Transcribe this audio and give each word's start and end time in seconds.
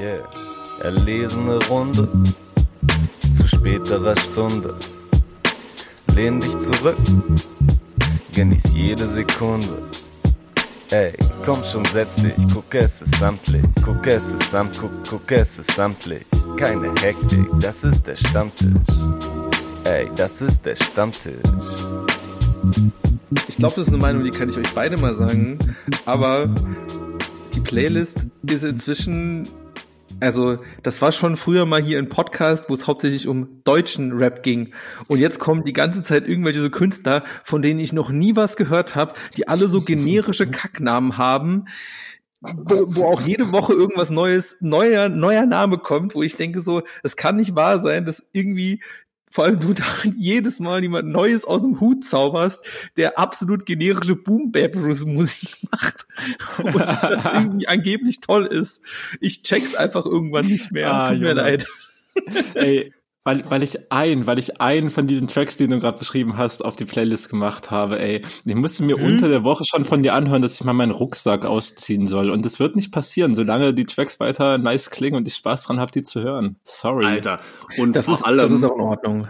Yeah, 0.00 0.24
erlesene 0.82 1.58
Runde 1.66 2.08
zu 3.36 3.46
späterer 3.46 4.16
Stunde. 4.16 4.74
Lehn 6.14 6.40
dich 6.40 6.58
zurück, 6.58 6.96
genieß 8.32 8.62
jede 8.72 9.06
Sekunde. 9.06 9.76
Ey, 10.90 11.12
komm 11.44 11.62
schon, 11.64 11.84
setz 11.84 12.16
dich, 12.16 12.32
guck 12.54 12.74
es 12.74 13.02
ist 13.02 13.14
samtlich, 13.16 13.62
guck 13.84 14.06
es 14.06 14.30
ist 14.30 14.50
samt, 14.50 14.78
guck, 14.80 14.90
guck 15.06 15.30
es 15.32 15.58
ist 15.58 15.72
samtlich. 15.72 16.24
Keine 16.56 16.94
Hektik, 17.02 17.46
das 17.60 17.84
ist 17.84 18.06
der 18.06 18.16
Stammtisch. 18.16 18.70
Ey, 19.84 20.10
das 20.16 20.40
ist 20.40 20.64
der 20.64 20.76
Stammtisch. 20.76 21.34
Ich 23.48 23.56
glaube, 23.58 23.74
das 23.74 23.84
ist 23.84 23.88
eine 23.88 23.98
Meinung, 23.98 24.24
die 24.24 24.30
kann 24.30 24.48
ich 24.48 24.56
euch 24.56 24.72
beide 24.74 24.96
mal 24.96 25.14
sagen. 25.14 25.58
Aber 26.06 26.48
die 27.52 27.60
Playlist 27.60 28.16
ist 28.46 28.64
inzwischen, 28.64 29.46
also 30.20 30.58
das 30.82 31.00
war 31.02 31.12
schon 31.12 31.36
früher 31.36 31.66
mal 31.66 31.82
hier 31.82 31.98
ein 31.98 32.08
Podcast, 32.08 32.68
wo 32.68 32.74
es 32.74 32.86
hauptsächlich 32.86 33.26
um 33.26 33.62
deutschen 33.64 34.12
Rap 34.12 34.42
ging. 34.42 34.72
Und 35.08 35.18
jetzt 35.18 35.38
kommen 35.38 35.64
die 35.64 35.72
ganze 35.72 36.02
Zeit 36.02 36.28
irgendwelche 36.28 36.60
so 36.60 36.70
Künstler, 36.70 37.24
von 37.42 37.62
denen 37.62 37.80
ich 37.80 37.92
noch 37.92 38.10
nie 38.10 38.36
was 38.36 38.56
gehört 38.56 38.94
habe, 38.94 39.14
die 39.36 39.48
alle 39.48 39.68
so 39.68 39.80
generische 39.80 40.46
Kacknamen 40.46 41.18
haben. 41.18 41.66
Wo, 42.40 42.86
wo 42.88 43.04
auch 43.04 43.20
jede 43.20 43.52
Woche 43.52 43.74
irgendwas 43.74 44.08
Neues, 44.10 44.56
neuer, 44.60 45.10
neuer 45.10 45.44
Name 45.44 45.76
kommt, 45.76 46.14
wo 46.14 46.22
ich 46.22 46.36
denke 46.36 46.62
so, 46.62 46.82
es 47.02 47.16
kann 47.16 47.36
nicht 47.36 47.54
wahr 47.54 47.80
sein, 47.80 48.06
dass 48.06 48.22
irgendwie 48.32 48.80
vor 49.30 49.44
allem 49.44 49.60
du 49.60 49.72
da 49.74 49.84
jedes 50.14 50.60
Mal 50.60 50.82
jemand 50.82 51.08
Neues 51.08 51.44
aus 51.44 51.62
dem 51.62 51.80
Hut 51.80 52.04
zauberst, 52.04 52.64
der 52.96 53.18
absolut 53.18 53.64
generische 53.64 54.16
boom 54.16 54.52
bap 54.52 54.74
musik 54.74 55.56
macht 55.70 56.06
und 56.58 56.76
das 57.02 57.24
irgendwie 57.24 57.68
angeblich 57.68 58.20
toll 58.20 58.46
ist. 58.46 58.82
Ich 59.20 59.42
check's 59.42 59.74
einfach 59.74 60.04
irgendwann 60.04 60.46
nicht 60.46 60.72
mehr. 60.72 60.92
Ah, 60.92 61.10
Tut 61.10 61.20
mir 61.20 61.34
leid. 61.34 61.66
Ey, 62.54 62.92
weil, 63.24 63.42
weil 63.50 63.62
ich 63.62 63.92
ein, 63.92 64.26
weil 64.26 64.38
ich 64.38 64.60
einen 64.60 64.88
von 64.88 65.06
diesen 65.06 65.28
Tracks, 65.28 65.58
die 65.58 65.68
du 65.68 65.78
gerade 65.78 65.98
beschrieben 65.98 66.38
hast, 66.38 66.64
auf 66.64 66.76
die 66.76 66.86
Playlist 66.86 67.28
gemacht 67.28 67.70
habe, 67.70 68.00
ey. 68.00 68.22
Ich 68.44 68.54
musste 68.54 68.82
mir 68.82 68.98
mhm. 68.98 69.04
unter 69.04 69.28
der 69.28 69.44
Woche 69.44 69.64
schon 69.66 69.84
von 69.84 70.02
dir 70.02 70.14
anhören, 70.14 70.40
dass 70.40 70.54
ich 70.54 70.64
mal 70.64 70.72
meinen 70.72 70.92
Rucksack 70.92 71.44
ausziehen 71.44 72.06
soll. 72.06 72.30
Und 72.30 72.46
das 72.46 72.58
wird 72.58 72.76
nicht 72.76 72.92
passieren, 72.92 73.34
solange 73.34 73.74
die 73.74 73.84
Tracks 73.84 74.20
weiter 74.20 74.56
nice 74.56 74.88
klingen 74.90 75.16
und 75.16 75.28
ich 75.28 75.34
Spaß 75.34 75.64
dran 75.64 75.80
habe, 75.80 75.92
die 75.92 76.02
zu 76.02 76.22
hören. 76.22 76.56
Sorry. 76.64 77.04
Alter. 77.04 77.40
Und 77.76 77.94
das 77.94 78.06
vor 78.06 78.14
ist, 78.14 78.22
allem. 78.22 78.38
Das 78.38 78.52
ist 78.52 78.64
auch 78.64 78.76
in 78.76 78.84
Ordnung. 78.84 79.28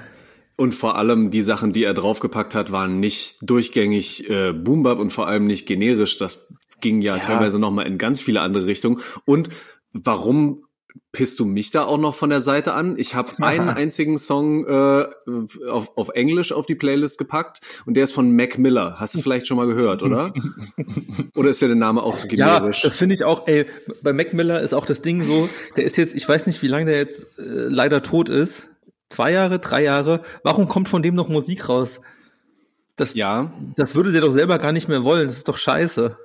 Und 0.55 0.73
vor 0.73 0.97
allem 0.97 1.31
die 1.31 1.43
Sachen, 1.43 1.73
die 1.73 1.85
er 1.85 1.95
draufgepackt 1.95 2.55
hat, 2.55 2.71
waren 2.71 3.01
nicht 3.01 3.39
durchgängig 3.43 4.29
äh, 4.29 4.53
Boombap 4.53 4.99
und 4.99 5.11
vor 5.11 5.27
allem 5.27 5.47
nicht 5.47 5.67
generisch. 5.67 6.17
Das 6.17 6.49
ging 6.81 7.03
ja, 7.03 7.15
ja. 7.15 7.21
teilweise 7.21 7.59
nochmal 7.59 7.87
in 7.87 7.99
ganz 7.99 8.21
viele 8.21 8.43
andere 8.43 8.67
Richtungen. 8.67 9.01
Und 9.25 9.49
warum 9.93 10.65
pisst 11.13 11.41
du 11.41 11.45
mich 11.45 11.71
da 11.71 11.85
auch 11.85 11.99
noch 11.99 12.15
von 12.15 12.31
der 12.31 12.41
Seite 12.41 12.75
an. 12.75 12.97
Ich 12.99 13.15
habe 13.15 13.33
einen 13.43 13.69
einzigen 13.69 14.19
Song 14.19 14.67
äh, 14.67 15.07
auf, 15.69 15.97
auf 15.97 16.09
Englisch 16.11 16.53
auf 16.53 16.67
die 16.67 16.75
Playlist 16.75 17.19
gepackt 17.19 17.61
und 17.87 17.95
der 17.95 18.05
ist 18.05 18.13
von 18.13 18.35
Mac 18.35 18.59
Miller. 18.59 18.97
Hast 18.99 19.15
du 19.15 19.21
vielleicht 19.21 19.47
schon 19.47 19.57
mal 19.57 19.67
gehört, 19.67 20.03
oder? 20.03 20.33
oder 21.35 21.51
ist 21.51 21.61
ja 21.63 21.69
der 21.69 21.77
Name 21.77 22.03
auch 22.03 22.17
zu 22.17 22.29
generisch? 22.29 22.83
Ja, 22.83 22.89
das 22.89 22.97
finde 22.97 23.15
ich 23.15 23.25
auch. 23.25 23.47
Ey, 23.47 23.67
bei 24.03 24.13
Mac 24.13 24.33
Miller 24.33 24.61
ist 24.61 24.75
auch 24.75 24.87
das 24.87 25.03
Ding 25.03 25.23
so. 25.23 25.49
Der 25.77 25.85
ist 25.85 25.97
jetzt, 25.97 26.15
ich 26.15 26.29
weiß 26.29 26.47
nicht, 26.47 26.63
wie 26.63 26.69
lange 26.69 26.87
der 26.87 26.97
jetzt 26.97 27.39
äh, 27.39 27.43
leider 27.43 28.03
tot 28.03 28.29
ist. 28.29 28.71
Zwei 29.09 29.33
Jahre, 29.33 29.59
drei 29.59 29.83
Jahre. 29.83 30.23
Warum 30.45 30.69
kommt 30.69 30.89
von 30.89 31.03
dem 31.03 31.17
noch 31.17 31.29
Musik 31.29 31.69
raus? 31.69 32.01
Das, 32.95 33.15
ja. 33.15 33.53
das 33.77 33.95
würde 33.95 34.13
der 34.13 34.21
doch 34.21 34.31
selber 34.31 34.59
gar 34.59 34.73
nicht 34.73 34.89
mehr 34.89 35.03
wollen. 35.05 35.27
Das 35.27 35.39
ist 35.39 35.49
doch 35.49 35.57
scheiße. 35.57 36.17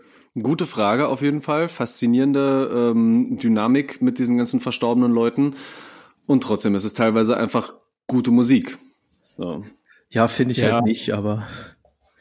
Gute 0.41 0.66
Frage 0.66 1.08
auf 1.08 1.22
jeden 1.22 1.41
Fall. 1.41 1.69
Faszinierende 1.69 2.91
ähm, 2.94 3.38
Dynamik 3.38 4.02
mit 4.02 4.20
diesen 4.20 4.37
ganzen 4.37 4.59
verstorbenen 4.59 5.11
Leuten. 5.11 5.55
Und 6.26 6.43
trotzdem 6.43 6.76
ist 6.76 6.83
es 6.83 6.93
teilweise 6.93 7.37
einfach 7.37 7.73
gute 8.08 8.32
Musik. 8.32 8.77
So. 9.37 9.64
Ja, 10.09 10.27
finde 10.27 10.52
ich 10.52 10.58
ja. 10.58 10.73
halt 10.73 10.86
nicht, 10.86 11.14
aber. 11.14 11.48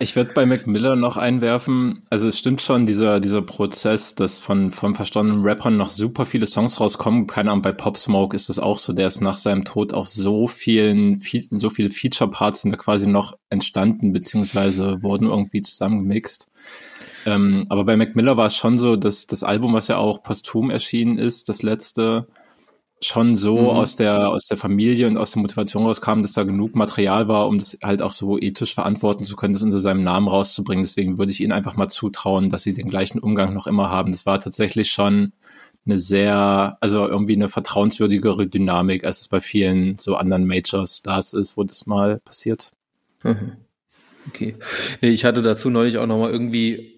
Ich 0.01 0.17
würde 0.17 0.33
bei 0.35 0.45
Mac 0.45 0.67
Miller 0.67 0.97
noch 0.97 1.17
einwerfen, 1.17 2.05
also 2.11 2.27
es 2.27 2.37
stimmt 2.37 2.61
schon, 2.61 2.85
dieser, 2.85 3.21
dieser 3.21 3.43
Prozess, 3.43 4.17
dass 4.17 4.41
von, 4.41 4.73
von 4.73 4.97
verstorbenen 4.97 5.43
Rappern 5.43 5.77
noch 5.77 5.89
super 5.89 6.27
viele 6.27 6.49
Songs 6.49 6.81
rauskommen. 6.81 7.29
Keine 7.29 7.53
Ahnung, 7.53 7.63
bei 7.63 7.73
Pop 7.73 7.97
Smoke 7.97 8.35
ist 8.35 8.49
das 8.49 8.59
auch 8.59 8.81
so, 8.81 8.93
der 8.93 9.07
ist 9.07 9.21
nach 9.21 9.37
seinem 9.37 9.65
Tod 9.65 9.95
auf 9.95 10.09
so 10.09 10.49
vielen, 10.49 11.23
so 11.53 11.71
viele 11.71 11.91
Feature-Parts 11.91 12.63
sind 12.63 12.73
da 12.73 12.77
quasi 12.77 13.07
noch 13.07 13.39
entstanden, 13.51 14.13
beziehungsweise 14.13 15.03
wurden 15.03 15.29
irgendwie 15.29 15.61
zusammengemixt. 15.61 16.51
Ähm, 17.27 17.67
aber 17.69 17.85
bei 17.85 17.97
Mac 17.97 18.17
Miller 18.17 18.37
war 18.37 18.47
es 18.47 18.57
schon 18.57 18.79
so, 18.79 18.97
dass 18.97 19.27
das 19.27 19.43
Album, 19.43 19.73
was 19.73 19.89
ja 19.89 19.97
auch 19.97 20.23
posthum 20.23 20.71
erschienen 20.71 21.19
ist, 21.19 21.49
das 21.49 21.63
letzte, 21.63 22.27
schon 23.01 23.37
so 23.37 23.59
mhm. 23.59 23.69
aus 23.69 23.97
der 23.97 24.31
aus 24.31 24.47
der 24.47 24.57
Familie 24.57 25.07
und 25.07 25.19
aus 25.19 25.33
der 25.33 25.43
Motivation 25.43 25.85
rauskam, 25.85 26.23
dass 26.23 26.33
da 26.33 26.45
genug 26.45 26.75
Material 26.75 27.29
war, 27.29 27.49
um 27.49 27.59
das 27.59 27.77
halt 27.83 28.03
auch 28.03 28.13
so 28.13 28.39
ethisch 28.39 28.75
verantworten 28.75 29.25
zu 29.25 29.37
können, 29.37 29.53
das 29.53 29.63
unter 29.63 29.81
seinem 29.81 30.03
Namen 30.03 30.29
rauszubringen. 30.29 30.85
Deswegen 30.85 31.19
würde 31.19 31.33
ich 31.33 31.41
ihnen 31.41 31.53
einfach 31.53 31.77
mal 31.77 31.89
zutrauen, 31.89 32.49
dass 32.49 32.63
sie 32.63 32.73
den 32.73 32.89
gleichen 32.89 33.19
Umgang 33.19 33.53
noch 33.53 33.67
immer 33.67 33.91
haben. 33.91 34.13
Das 34.13 34.27
war 34.27 34.39
tatsächlich 34.39 34.91
schon 34.91 35.33
eine 35.87 35.99
sehr, 35.99 36.79
also 36.81 37.07
irgendwie 37.07 37.35
eine 37.35 37.51
vertrauenswürdigere 37.51 38.47
Dynamik, 38.47 39.05
als 39.05 39.21
es 39.21 39.29
bei 39.29 39.41
vielen 39.41 39.99
so 39.99 40.17
anderen 40.17 40.47
Major 40.47 40.87
Stars 40.87 41.35
ist, 41.35 41.59
wo 41.59 41.65
das 41.65 41.87
mal 41.87 42.21
passiert. 42.21 42.73
Mhm. 43.23 43.53
Okay. 44.29 44.57
Ich 45.03 45.27
hatte 45.27 45.43
dazu 45.43 45.69
neulich 45.69 45.99
auch 45.99 46.07
nochmal 46.07 46.31
irgendwie 46.31 46.94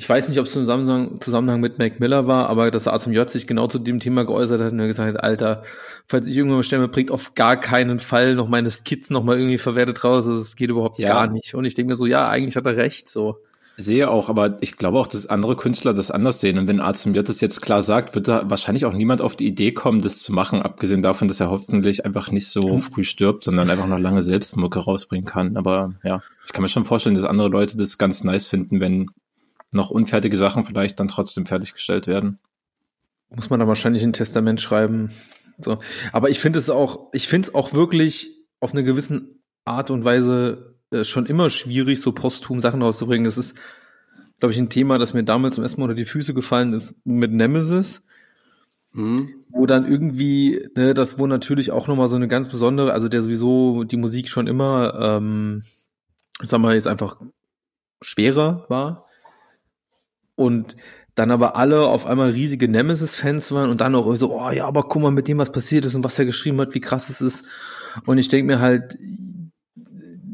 ich 0.00 0.08
weiß 0.08 0.30
nicht, 0.30 0.38
ob 0.40 0.46
es 0.46 0.56
im 0.56 0.62
Zusammenhang, 0.62 1.20
Zusammenhang 1.20 1.60
mit 1.60 1.78
Mac 1.78 2.00
Miller 2.00 2.26
war, 2.26 2.48
aber 2.48 2.70
dass 2.70 2.88
A 2.88 2.98
zum 2.98 3.12
J 3.12 3.28
sich 3.28 3.46
genau 3.46 3.66
zu 3.66 3.78
dem 3.78 4.00
Thema 4.00 4.24
geäußert 4.24 4.58
hat 4.58 4.72
und 4.72 4.80
er 4.80 4.86
gesagt 4.86 5.14
hat, 5.14 5.22
Alter, 5.22 5.62
falls 6.06 6.26
ich 6.26 6.38
irgendwann 6.38 6.56
bestelle, 6.56 6.88
bringt 6.88 7.10
auf 7.10 7.34
gar 7.34 7.60
keinen 7.60 7.98
Fall 7.98 8.34
noch 8.34 8.48
meine 8.48 8.70
Skizzen 8.70 9.12
noch 9.12 9.24
mal 9.24 9.36
irgendwie 9.36 9.58
verwertet 9.58 10.02
raus. 10.02 10.24
Das 10.24 10.34
also 10.34 10.54
geht 10.56 10.70
überhaupt 10.70 10.98
ja. 10.98 11.08
gar 11.08 11.26
nicht. 11.26 11.54
Und 11.54 11.66
ich 11.66 11.74
denke 11.74 11.90
mir 11.90 11.96
so, 11.96 12.06
ja, 12.06 12.30
eigentlich 12.30 12.56
hat 12.56 12.64
er 12.64 12.78
recht, 12.78 13.10
so. 13.10 13.36
Sehe 13.76 14.10
auch, 14.10 14.30
aber 14.30 14.56
ich 14.62 14.78
glaube 14.78 14.98
auch, 14.98 15.06
dass 15.06 15.26
andere 15.26 15.54
Künstler 15.54 15.92
das 15.92 16.10
anders 16.10 16.40
sehen. 16.40 16.56
Und 16.56 16.66
wenn 16.66 16.80
A 16.80 16.94
zum 16.94 17.14
J 17.14 17.28
das 17.28 17.42
jetzt 17.42 17.60
klar 17.60 17.82
sagt, 17.82 18.14
wird 18.14 18.26
da 18.26 18.48
wahrscheinlich 18.48 18.86
auch 18.86 18.94
niemand 18.94 19.20
auf 19.20 19.36
die 19.36 19.48
Idee 19.48 19.72
kommen, 19.72 20.00
das 20.00 20.20
zu 20.20 20.32
machen, 20.32 20.62
abgesehen 20.62 21.02
davon, 21.02 21.28
dass 21.28 21.40
er 21.40 21.50
hoffentlich 21.50 22.06
einfach 22.06 22.30
nicht 22.30 22.48
so 22.48 22.78
früh 22.78 23.04
stirbt, 23.04 23.44
sondern 23.44 23.68
einfach 23.68 23.86
noch 23.86 23.98
lange 23.98 24.22
selbst 24.22 24.56
Mucke 24.56 24.78
rausbringen 24.78 25.26
kann. 25.26 25.58
Aber 25.58 25.92
ja, 26.02 26.22
ich 26.46 26.54
kann 26.54 26.62
mir 26.62 26.70
schon 26.70 26.86
vorstellen, 26.86 27.16
dass 27.16 27.24
andere 27.24 27.48
Leute 27.48 27.76
das 27.76 27.98
ganz 27.98 28.24
nice 28.24 28.46
finden, 28.46 28.80
wenn 28.80 29.10
noch 29.72 29.90
unfertige 29.90 30.36
Sachen 30.36 30.64
vielleicht 30.64 30.98
dann 31.00 31.08
trotzdem 31.08 31.46
fertiggestellt 31.46 32.06
werden. 32.06 32.38
Muss 33.30 33.50
man 33.50 33.60
da 33.60 33.68
wahrscheinlich 33.68 34.02
ein 34.02 34.12
Testament 34.12 34.60
schreiben. 34.60 35.10
So. 35.58 35.78
Aber 36.12 36.30
ich 36.30 36.40
finde 36.40 36.58
es 36.58 36.70
auch, 36.70 37.08
ich 37.12 37.28
finde 37.28 37.48
es 37.48 37.54
auch 37.54 37.72
wirklich 37.72 38.36
auf 38.58 38.72
eine 38.72 38.82
gewissen 38.82 39.42
Art 39.64 39.90
und 39.90 40.04
Weise 40.04 40.76
äh, 40.90 41.04
schon 41.04 41.26
immer 41.26 41.50
schwierig, 41.50 42.00
so 42.00 42.12
posthum 42.12 42.60
Sachen 42.60 42.82
rauszubringen. 42.82 43.24
Das 43.24 43.38
ist, 43.38 43.56
glaube 44.38 44.52
ich, 44.52 44.58
ein 44.58 44.70
Thema, 44.70 44.98
das 44.98 45.14
mir 45.14 45.22
damals 45.22 45.54
zum 45.54 45.62
ersten 45.62 45.80
Mal 45.80 45.84
unter 45.84 45.94
die 45.94 46.04
Füße 46.04 46.34
gefallen 46.34 46.72
ist 46.72 46.94
mit 47.04 47.30
Nemesis. 47.32 48.04
Mhm. 48.92 49.34
Wo 49.50 49.66
dann 49.66 49.86
irgendwie, 49.86 50.68
ne, 50.76 50.94
das 50.94 51.18
wo 51.18 51.28
natürlich 51.28 51.70
auch 51.70 51.86
nochmal 51.86 52.08
so 52.08 52.16
eine 52.16 52.26
ganz 52.26 52.48
besondere, 52.48 52.92
also 52.92 53.08
der 53.08 53.22
sowieso 53.22 53.84
die 53.84 53.96
Musik 53.96 54.28
schon 54.28 54.48
immer, 54.48 54.94
ähm, 55.00 55.62
sagen 56.42 56.62
wir 56.64 56.74
jetzt 56.74 56.88
einfach 56.88 57.20
schwerer 58.02 58.64
war 58.68 59.06
und 60.40 60.76
dann 61.14 61.30
aber 61.30 61.54
alle 61.56 61.86
auf 61.86 62.06
einmal 62.06 62.30
riesige 62.30 62.66
Nemesis-Fans 62.66 63.52
waren 63.52 63.68
und 63.68 63.82
dann 63.82 63.94
auch 63.94 64.14
so, 64.16 64.40
oh 64.40 64.50
ja, 64.50 64.66
aber 64.66 64.84
guck 64.84 65.02
mal 65.02 65.10
mit 65.10 65.28
dem, 65.28 65.38
was 65.38 65.52
passiert 65.52 65.84
ist 65.84 65.94
und 65.94 66.02
was 66.02 66.18
er 66.18 66.24
geschrieben 66.24 66.60
hat, 66.60 66.74
wie 66.74 66.80
krass 66.80 67.10
es 67.10 67.20
ist. 67.20 67.44
Und 68.06 68.16
ich 68.18 68.28
denke 68.28 68.46
mir 68.46 68.60
halt, 68.60 68.96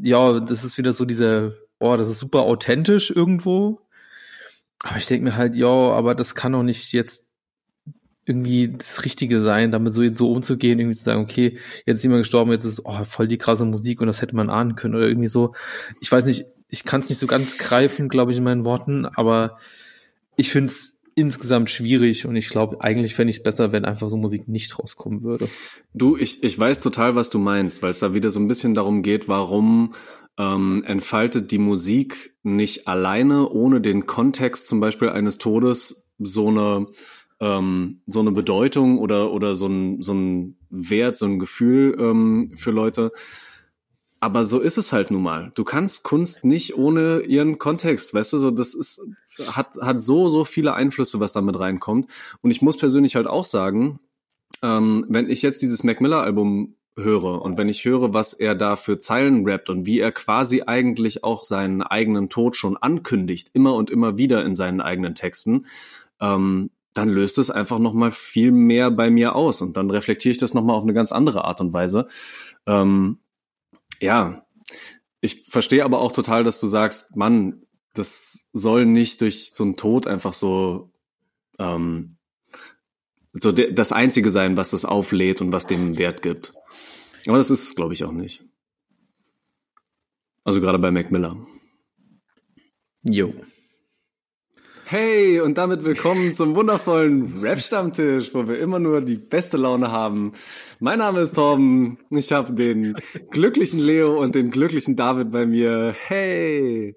ja, 0.01 0.39
das 0.39 0.63
ist 0.63 0.77
wieder 0.77 0.93
so 0.93 1.03
dieser, 1.03 1.53
oh, 1.79 1.97
das 1.97 2.07
ist 2.07 2.19
super 2.19 2.43
authentisch 2.43 3.11
irgendwo. 3.11 3.81
Aber 4.83 4.97
ich 4.97 5.07
denke 5.07 5.25
mir 5.25 5.35
halt, 5.35 5.55
ja, 5.55 5.67
aber 5.67 6.15
das 6.15 6.35
kann 6.35 6.53
doch 6.53 6.63
nicht 6.63 6.93
jetzt 6.93 7.25
irgendwie 8.25 8.69
das 8.69 9.03
Richtige 9.03 9.41
sein, 9.41 9.71
damit 9.71 9.93
so 9.93 10.03
jetzt 10.03 10.17
so 10.17 10.31
umzugehen, 10.31 10.79
irgendwie 10.79 10.97
zu 10.97 11.03
sagen, 11.03 11.21
okay, 11.21 11.57
jetzt 11.85 11.97
ist 11.97 12.03
jemand 12.03 12.21
gestorben, 12.21 12.51
jetzt 12.51 12.65
ist 12.65 12.85
oh, 12.85 13.03
voll 13.03 13.27
die 13.27 13.37
krasse 13.37 13.65
Musik 13.65 13.99
und 13.99 14.07
das 14.07 14.21
hätte 14.21 14.35
man 14.35 14.49
ahnen 14.49 14.75
können 14.75 14.95
oder 14.95 15.07
irgendwie 15.07 15.27
so. 15.27 15.53
Ich 15.99 16.11
weiß 16.11 16.25
nicht, 16.27 16.45
ich 16.69 16.83
kann 16.85 17.01
es 17.01 17.09
nicht 17.09 17.19
so 17.19 17.27
ganz 17.27 17.57
greifen, 17.57 18.09
glaube 18.09 18.31
ich, 18.31 18.37
in 18.37 18.43
meinen 18.43 18.65
Worten, 18.65 19.05
aber 19.05 19.57
ich 20.37 20.49
finde 20.49 20.71
es 20.71 21.01
insgesamt 21.15 21.71
schwierig 21.71 22.27
und 22.27 22.35
ich 22.35 22.47
glaube, 22.49 22.81
eigentlich 22.81 23.15
fände 23.15 23.31
ich 23.31 23.37
es 23.37 23.43
besser, 23.43 23.71
wenn 23.71 23.85
einfach 23.85 24.07
so 24.09 24.17
Musik 24.17 24.47
nicht 24.47 24.77
rauskommen 24.77 25.23
würde. 25.23 25.49
Du, 25.93 26.15
ich, 26.15 26.43
ich 26.43 26.57
weiß 26.57 26.79
total, 26.81 27.15
was 27.15 27.31
du 27.31 27.39
meinst, 27.39 27.81
weil 27.81 27.89
es 27.89 27.99
da 27.99 28.13
wieder 28.13 28.29
so 28.29 28.39
ein 28.39 28.47
bisschen 28.47 28.75
darum 28.75 29.01
geht, 29.01 29.27
warum 29.27 29.95
ähm, 30.37 30.83
entfaltet 30.85 31.49
die 31.51 31.57
Musik 31.57 32.35
nicht 32.43 32.87
alleine, 32.87 33.49
ohne 33.49 33.81
den 33.81 34.05
Kontext 34.05 34.67
zum 34.67 34.79
Beispiel 34.79 35.09
eines 35.09 35.39
Todes, 35.39 36.11
so 36.19 36.49
eine, 36.49 36.85
ähm, 37.39 38.01
so 38.05 38.19
eine 38.19 38.31
Bedeutung 38.31 38.99
oder, 38.99 39.31
oder 39.31 39.55
so 39.55 39.65
ein, 39.65 40.03
so 40.03 40.13
ein 40.13 40.57
Wert, 40.69 41.17
so 41.17 41.25
ein 41.25 41.39
Gefühl 41.39 41.97
ähm, 41.99 42.51
für 42.55 42.71
Leute. 42.71 43.11
Aber 44.19 44.43
so 44.43 44.59
ist 44.59 44.77
es 44.77 44.93
halt 44.93 45.11
nun 45.11 45.21
mal. 45.21 45.51
Du 45.55 45.63
kannst 45.63 46.03
Kunst 46.03 46.43
nicht 46.43 46.75
ohne 46.77 47.21
ihren 47.21 47.59
Kontext, 47.59 48.13
weißt 48.13 48.33
du, 48.33 48.37
so 48.37 48.51
das 48.51 48.73
ist 48.73 49.01
hat 49.47 49.77
hat 49.81 50.01
so 50.01 50.29
so 50.29 50.45
viele 50.45 50.73
Einflüsse, 50.73 51.19
was 51.19 51.33
da 51.33 51.41
mit 51.41 51.59
reinkommt. 51.59 52.09
Und 52.41 52.51
ich 52.51 52.61
muss 52.61 52.77
persönlich 52.77 53.15
halt 53.15 53.27
auch 53.27 53.45
sagen, 53.45 53.99
ähm, 54.63 55.05
wenn 55.09 55.29
ich 55.29 55.41
jetzt 55.41 55.61
dieses 55.61 55.83
Mac 55.83 56.01
Miller 56.01 56.21
Album 56.21 56.75
höre 56.95 57.41
und 57.43 57.57
wenn 57.57 57.69
ich 57.69 57.85
höre, 57.85 58.13
was 58.13 58.33
er 58.33 58.55
da 58.55 58.75
für 58.75 58.99
Zeilen 58.99 59.45
rappt 59.45 59.69
und 59.69 59.85
wie 59.85 59.99
er 59.99 60.11
quasi 60.11 60.63
eigentlich 60.65 61.23
auch 61.23 61.45
seinen 61.45 61.83
eigenen 61.83 62.27
Tod 62.29 62.55
schon 62.55 62.75
ankündigt, 62.75 63.49
immer 63.53 63.75
und 63.75 63.91
immer 63.91 64.17
wieder 64.17 64.43
in 64.43 64.55
seinen 64.55 64.81
eigenen 64.81 65.13
Texten, 65.13 65.67
ähm, 66.19 66.71
dann 66.93 67.09
löst 67.09 67.37
es 67.37 67.51
einfach 67.51 67.77
noch 67.77 67.93
mal 67.93 68.09
viel 68.09 68.51
mehr 68.51 68.89
bei 68.89 69.11
mir 69.11 69.35
aus 69.35 69.61
und 69.61 69.77
dann 69.77 69.91
reflektiere 69.91 70.31
ich 70.31 70.39
das 70.39 70.55
noch 70.55 70.63
mal 70.63 70.73
auf 70.73 70.83
eine 70.83 70.93
ganz 70.93 71.11
andere 71.11 71.45
Art 71.45 71.61
und 71.61 71.71
Weise. 71.71 72.07
Ähm, 72.65 73.19
ja, 73.99 74.45
ich 75.21 75.45
verstehe 75.49 75.83
aber 75.83 75.99
auch 75.99 76.11
total, 76.11 76.43
dass 76.43 76.59
du 76.59 76.67
sagst, 76.67 77.15
Mann, 77.15 77.63
das 77.93 78.47
soll 78.53 78.85
nicht 78.85 79.21
durch 79.21 79.51
so 79.51 79.63
einen 79.63 79.75
Tod 79.75 80.07
einfach 80.07 80.33
so 80.33 80.91
ähm, 81.59 82.17
so 83.33 83.51
das 83.51 83.91
einzige 83.91 84.31
sein, 84.31 84.57
was 84.57 84.71
das 84.71 84.85
auflädt 84.85 85.41
und 85.41 85.51
was 85.51 85.67
dem 85.67 85.97
Wert 85.97 86.21
gibt. 86.21 86.53
Aber 87.27 87.37
das 87.37 87.51
ist, 87.51 87.75
glaube 87.75 87.93
ich, 87.93 88.03
auch 88.03 88.11
nicht. 88.11 88.43
Also 90.43 90.61
gerade 90.61 90.79
bei 90.79 90.91
Mac 90.91 91.11
Miller. 91.11 91.37
Jo. 93.03 93.33
Hey, 94.89 95.41
und 95.41 95.57
damit 95.57 95.83
willkommen 95.83 96.33
zum 96.33 96.55
wundervollen 96.55 97.41
Rap-Stammtisch, 97.41 98.33
wo 98.33 98.47
wir 98.47 98.57
immer 98.57 98.79
nur 98.79 99.01
die 99.01 99.17
beste 99.17 99.57
Laune 99.57 99.91
haben. 99.91 100.31
Mein 100.79 100.99
Name 100.99 101.19
ist 101.19 101.35
Torben. 101.35 101.97
Ich 102.09 102.31
habe 102.31 102.53
den 102.53 102.95
glücklichen 103.29 103.81
Leo 103.81 104.17
und 104.17 104.33
den 104.33 104.49
glücklichen 104.49 104.95
David 104.95 105.29
bei 105.29 105.45
mir. 105.45 105.93
Hey, 106.05 106.95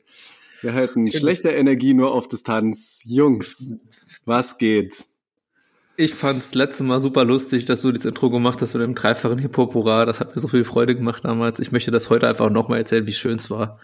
wir 0.63 0.73
halten 0.73 1.11
schlechte 1.11 1.49
Energie 1.49 1.93
nur 1.93 2.15
auf 2.15 2.29
Distanz. 2.29 3.01
Jungs, 3.07 3.75
was 4.25 4.59
geht? 4.59 5.07
Ich 5.97 6.15
fand's 6.15 6.55
letzte 6.55 6.85
Mal 6.85 7.01
super 7.01 7.25
lustig, 7.25 7.65
dass 7.67 7.83
du 7.83 7.91
das 7.91 8.05
Intro 8.05 8.31
gemacht 8.31 8.63
hast 8.63 8.75
mit 8.75 8.85
dem 8.85 8.95
dreifachen 8.95 9.39
Hip-Hop-Hurra. 9.39 10.05
Das 10.05 10.21
hat 10.21 10.37
mir 10.37 10.41
so 10.41 10.47
viel 10.47 10.63
Freude 10.63 10.95
gemacht 10.95 11.25
damals. 11.25 11.59
Ich 11.59 11.73
möchte 11.73 11.91
das 11.91 12.09
heute 12.09 12.29
einfach 12.29 12.51
nochmal 12.51 12.79
erzählen, 12.79 13.09
wie 13.09 13.13
schön 13.13 13.35
es 13.35 13.51
war. 13.51 13.81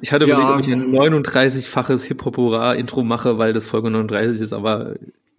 Ich 0.00 0.12
hatte 0.12 0.26
ja. 0.26 0.36
überlegt, 0.36 0.54
ob 0.54 0.60
ich 0.60 0.72
ein 0.72 0.92
39-faches 0.92 2.04
Hip-Hop-Hurra-Intro 2.04 3.02
mache, 3.02 3.38
weil 3.38 3.52
das 3.52 3.66
Folge 3.66 3.90
39 3.90 4.40
ist, 4.40 4.52
aber 4.52 4.94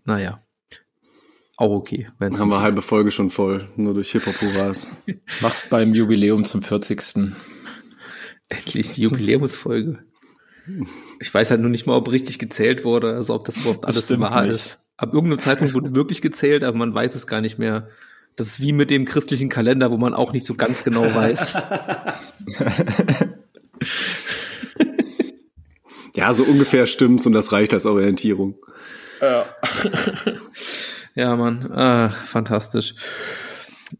naja. 0.05 0.39
Auch 1.57 1.71
okay. 1.71 2.07
Dann 2.19 2.39
haben 2.39 2.49
wir 2.49 2.57
ist. 2.57 2.63
halbe 2.63 2.81
Folge 2.81 3.11
schon 3.11 3.29
voll, 3.29 3.67
nur 3.75 3.93
durch 3.93 4.11
Hip-Hop-Hurras. 4.11 4.91
Mach's 5.41 5.69
beim 5.69 5.93
Jubiläum 5.93 6.45
zum 6.45 6.61
40. 6.61 7.33
Endlich 8.49 8.93
die 8.93 9.01
Jubiläumsfolge. 9.01 9.99
Ich 11.19 11.33
weiß 11.33 11.51
halt 11.51 11.61
nur 11.61 11.69
nicht 11.69 11.87
mal, 11.87 11.95
ob 11.95 12.11
richtig 12.11 12.39
gezählt 12.39 12.83
wurde, 12.83 13.15
also 13.15 13.33
ob 13.33 13.45
das 13.45 13.57
überhaupt 13.57 13.85
alles 13.85 14.07
das 14.07 14.19
wahr 14.19 14.43
nicht. 14.43 14.55
ist. 14.55 14.79
Ab 14.97 15.13
irgendeinem 15.13 15.39
Zeitpunkt 15.39 15.73
wurde 15.73 15.95
wirklich 15.95 16.21
gezählt, 16.21 16.63
aber 16.63 16.77
man 16.77 16.93
weiß 16.93 17.15
es 17.15 17.25
gar 17.25 17.41
nicht 17.41 17.57
mehr. 17.57 17.89
Das 18.35 18.47
ist 18.47 18.59
wie 18.61 18.71
mit 18.71 18.89
dem 18.89 19.05
christlichen 19.05 19.49
Kalender, 19.49 19.91
wo 19.91 19.97
man 19.97 20.13
auch 20.13 20.33
nicht 20.33 20.45
so 20.45 20.53
ganz 20.53 20.83
genau 20.83 21.03
weiß. 21.03 21.55
ja, 26.21 26.33
so 26.33 26.43
ungefähr 26.43 26.85
stimmt's 26.85 27.25
und 27.25 27.33
das 27.33 27.51
reicht 27.51 27.73
als 27.73 27.85
Orientierung. 27.85 28.55
Ja, 29.21 29.45
ja 31.15 31.35
Mann, 31.35 31.71
ah, 31.71 32.09
fantastisch 32.09 32.93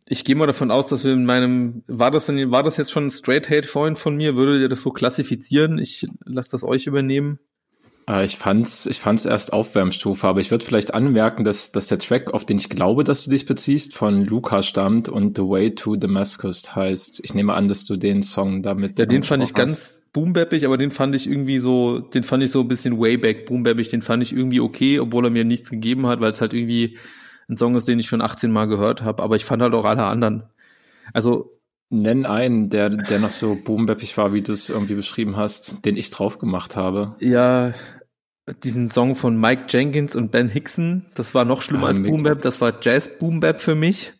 ich 0.07 0.23
gehe 0.23 0.35
mal 0.35 0.47
davon 0.47 0.71
aus, 0.71 0.87
dass 0.87 1.03
wir 1.03 1.13
in 1.13 1.25
meinem, 1.25 1.83
war 1.87 2.11
das 2.11 2.25
denn, 2.25 2.51
war 2.51 2.63
das 2.63 2.77
jetzt 2.77 2.91
schon 2.91 3.07
ein 3.07 3.11
Straight 3.11 3.49
Hate 3.49 3.67
vorhin 3.67 3.95
von 3.95 4.15
mir? 4.15 4.35
Würdet 4.35 4.61
ihr 4.61 4.69
das 4.69 4.81
so 4.81 4.91
klassifizieren? 4.91 5.77
Ich 5.79 6.07
lasse 6.25 6.51
das 6.51 6.63
euch 6.63 6.87
übernehmen. 6.87 7.39
Äh, 8.07 8.25
ich 8.25 8.37
fand's, 8.37 8.85
ich 8.85 8.99
fand's 8.99 9.25
erst 9.25 9.53
Aufwärmstufe, 9.53 10.27
aber 10.27 10.39
ich 10.39 10.51
würde 10.51 10.65
vielleicht 10.65 10.93
anmerken, 10.93 11.43
dass, 11.43 11.71
dass 11.71 11.87
der 11.87 11.99
Track, 11.99 12.33
auf 12.33 12.45
den 12.45 12.57
ich 12.57 12.69
glaube, 12.69 13.03
dass 13.03 13.25
du 13.25 13.31
dich 13.31 13.45
beziehst, 13.45 13.95
von 13.95 14.25
Luca 14.25 14.63
stammt 14.63 15.09
und 15.09 15.37
The 15.37 15.43
Way 15.43 15.75
to 15.75 15.95
Damascus 15.95 16.75
heißt. 16.75 17.21
Ich 17.23 17.33
nehme 17.33 17.53
an, 17.53 17.67
dass 17.67 17.85
du 17.85 17.95
den 17.95 18.21
Song 18.21 18.61
damit. 18.61 18.99
Ja, 18.99 19.05
den 19.05 19.23
fand 19.23 19.43
ich 19.43 19.53
ganz 19.53 20.00
boombappig, 20.13 20.65
aber 20.65 20.77
den 20.77 20.91
fand 20.91 21.15
ich 21.15 21.27
irgendwie 21.27 21.59
so, 21.59 21.99
den 21.99 22.23
fand 22.23 22.43
ich 22.43 22.51
so 22.51 22.61
ein 22.61 22.67
bisschen 22.67 22.99
wayback 22.99 23.45
boombappig, 23.45 23.89
den 23.89 24.01
fand 24.01 24.23
ich 24.23 24.33
irgendwie 24.35 24.59
okay, 24.59 24.99
obwohl 24.99 25.25
er 25.25 25.31
mir 25.31 25.45
nichts 25.45 25.69
gegeben 25.69 26.07
hat, 26.07 26.19
weil 26.19 26.31
es 26.31 26.41
halt 26.41 26.53
irgendwie 26.53 26.97
ein 27.49 27.57
Song 27.57 27.75
ist, 27.75 27.87
den 27.87 27.99
ich 27.99 28.07
schon 28.07 28.21
18 28.21 28.51
Mal 28.51 28.65
gehört 28.65 29.03
habe, 29.03 29.23
aber 29.23 29.35
ich 29.35 29.45
fand 29.45 29.61
halt 29.61 29.73
auch 29.73 29.85
alle 29.85 30.03
anderen. 30.03 30.43
Also 31.13 31.57
Nenn 31.93 32.25
einen, 32.25 32.69
der, 32.69 32.89
der 32.89 33.19
noch 33.19 33.33
so 33.33 33.53
boombeppig 33.61 34.15
war, 34.15 34.31
wie 34.31 34.41
du 34.41 34.53
es 34.53 34.69
irgendwie 34.69 34.95
beschrieben 34.95 35.35
hast, 35.35 35.83
den 35.83 35.97
ich 35.97 36.09
drauf 36.09 36.39
gemacht 36.39 36.77
habe. 36.77 37.17
Ja, 37.19 37.73
diesen 38.63 38.87
Song 38.87 39.15
von 39.15 39.37
Mike 39.37 39.65
Jenkins 39.67 40.15
und 40.15 40.31
Ben 40.31 40.47
Hickson, 40.47 41.05
das 41.15 41.35
war 41.35 41.43
noch 41.43 41.61
schlimmer 41.61 41.87
ah, 41.87 41.89
als 41.89 42.01
Boombap, 42.01 42.41
das 42.43 42.61
war 42.61 42.75
Jazz 42.81 43.19
Boombap 43.19 43.59
für 43.59 43.75
mich. 43.75 44.13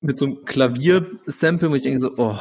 Mit 0.00 0.16
so 0.16 0.24
einem 0.24 0.44
Klaviersample, 0.46 1.70
wo 1.70 1.74
ich 1.74 1.82
denke 1.82 1.98
so, 1.98 2.14
oh. 2.16 2.38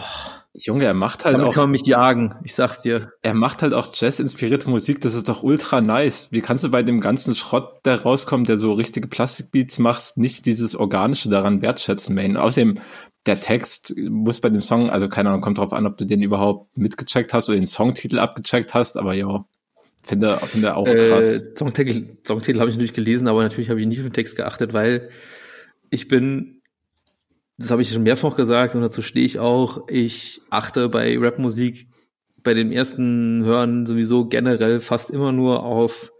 Junge, 0.55 0.85
er 0.85 0.93
macht 0.93 1.25
halt 1.25 1.33
Damit 1.33 1.47
auch. 1.47 1.53
kann 1.53 1.63
man 1.63 1.71
mich 1.71 1.87
jagen, 1.87 2.35
ich 2.43 2.53
sag's 2.53 2.81
dir. 2.81 3.11
Er 3.23 3.33
macht 3.33 3.63
halt 3.63 3.73
auch 3.73 3.87
Jazz-inspirierte 3.91 4.69
Musik, 4.69 5.01
das 5.01 5.15
ist 5.15 5.27
doch 5.27 5.41
ultra 5.41 5.81
nice. 5.81 6.31
Wie 6.31 6.41
kannst 6.41 6.63
du 6.63 6.69
bei 6.69 6.83
dem 6.83 6.99
ganzen 7.01 7.33
Schrott, 7.33 7.79
der 7.85 8.03
rauskommt, 8.03 8.47
der 8.49 8.59
so 8.59 8.71
richtige 8.71 9.07
Plastikbeats 9.07 9.79
macht, 9.79 10.17
nicht 10.17 10.45
dieses 10.45 10.75
Organische 10.75 11.29
daran 11.29 11.63
wertschätzen, 11.63 12.13
man? 12.13 12.37
Außerdem, 12.37 12.79
der 13.25 13.39
Text 13.39 13.95
muss 13.97 14.41
bei 14.41 14.49
dem 14.49 14.61
Song, 14.61 14.91
also 14.91 15.09
keine 15.09 15.29
Ahnung, 15.29 15.41
kommt 15.41 15.57
drauf 15.57 15.73
an, 15.73 15.87
ob 15.87 15.97
du 15.97 16.05
den 16.05 16.21
überhaupt 16.21 16.77
mitgecheckt 16.77 17.33
hast 17.33 17.49
oder 17.49 17.57
den 17.57 17.67
Songtitel 17.67 18.19
abgecheckt 18.19 18.75
hast, 18.75 18.97
aber 18.97 19.15
ja, 19.15 19.45
finde, 20.03 20.37
finde 20.37 20.75
auch 20.75 20.85
krass. 20.85 21.41
Äh, 21.41 21.55
Songtitel, 21.57 22.17
Songtitel 22.23 22.59
habe 22.59 22.69
ich 22.69 22.75
natürlich 22.75 22.93
gelesen, 22.93 23.27
aber 23.27 23.41
natürlich 23.41 23.71
habe 23.71 23.81
ich 23.81 23.87
nicht 23.87 23.99
auf 23.99 24.05
den 24.05 24.13
Text 24.13 24.35
geachtet, 24.35 24.73
weil 24.73 25.09
ich 25.89 26.07
bin 26.07 26.61
das 27.57 27.71
habe 27.71 27.81
ich 27.81 27.91
schon 27.91 28.03
mehrfach 28.03 28.35
gesagt 28.35 28.75
und 28.75 28.81
dazu 28.81 29.01
stehe 29.01 29.25
ich 29.25 29.39
auch. 29.39 29.87
Ich 29.87 30.41
achte 30.49 30.89
bei 30.89 31.17
Rapmusik 31.17 31.87
bei 32.43 32.53
dem 32.53 32.71
ersten 32.71 33.43
Hören 33.43 33.85
sowieso 33.85 34.25
generell 34.25 34.81
fast 34.81 35.09
immer 35.11 35.31
nur 35.31 35.63
auf 35.63 36.11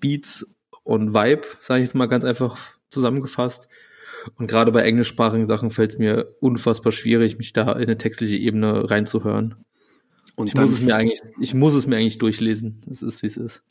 Beats 0.00 0.60
und 0.84 1.14
Vibe, 1.14 1.42
sage 1.60 1.82
ich 1.82 1.88
jetzt 1.88 1.94
mal 1.94 2.06
ganz 2.06 2.24
einfach 2.24 2.58
zusammengefasst. 2.90 3.68
Und 4.36 4.46
gerade 4.46 4.70
bei 4.70 4.82
englischsprachigen 4.82 5.46
Sachen 5.46 5.70
fällt 5.70 5.92
es 5.92 5.98
mir 5.98 6.36
unfassbar 6.40 6.92
schwierig, 6.92 7.38
mich 7.38 7.52
da 7.52 7.72
in 7.72 7.82
eine 7.82 7.98
textliche 7.98 8.36
Ebene 8.36 8.88
reinzuhören. 8.88 9.56
Und 10.36 10.46
ich 10.46 10.54
muss 10.54 10.72
es 10.72 10.82
mir 10.82 10.94
eigentlich, 10.94 11.20
ich 11.40 11.54
muss 11.54 11.74
es 11.74 11.86
mir 11.86 11.96
eigentlich 11.96 12.18
durchlesen. 12.18 12.80
Es 12.88 13.02
ist, 13.02 13.22
wie 13.22 13.26
es 13.26 13.36
ist. 13.36 13.64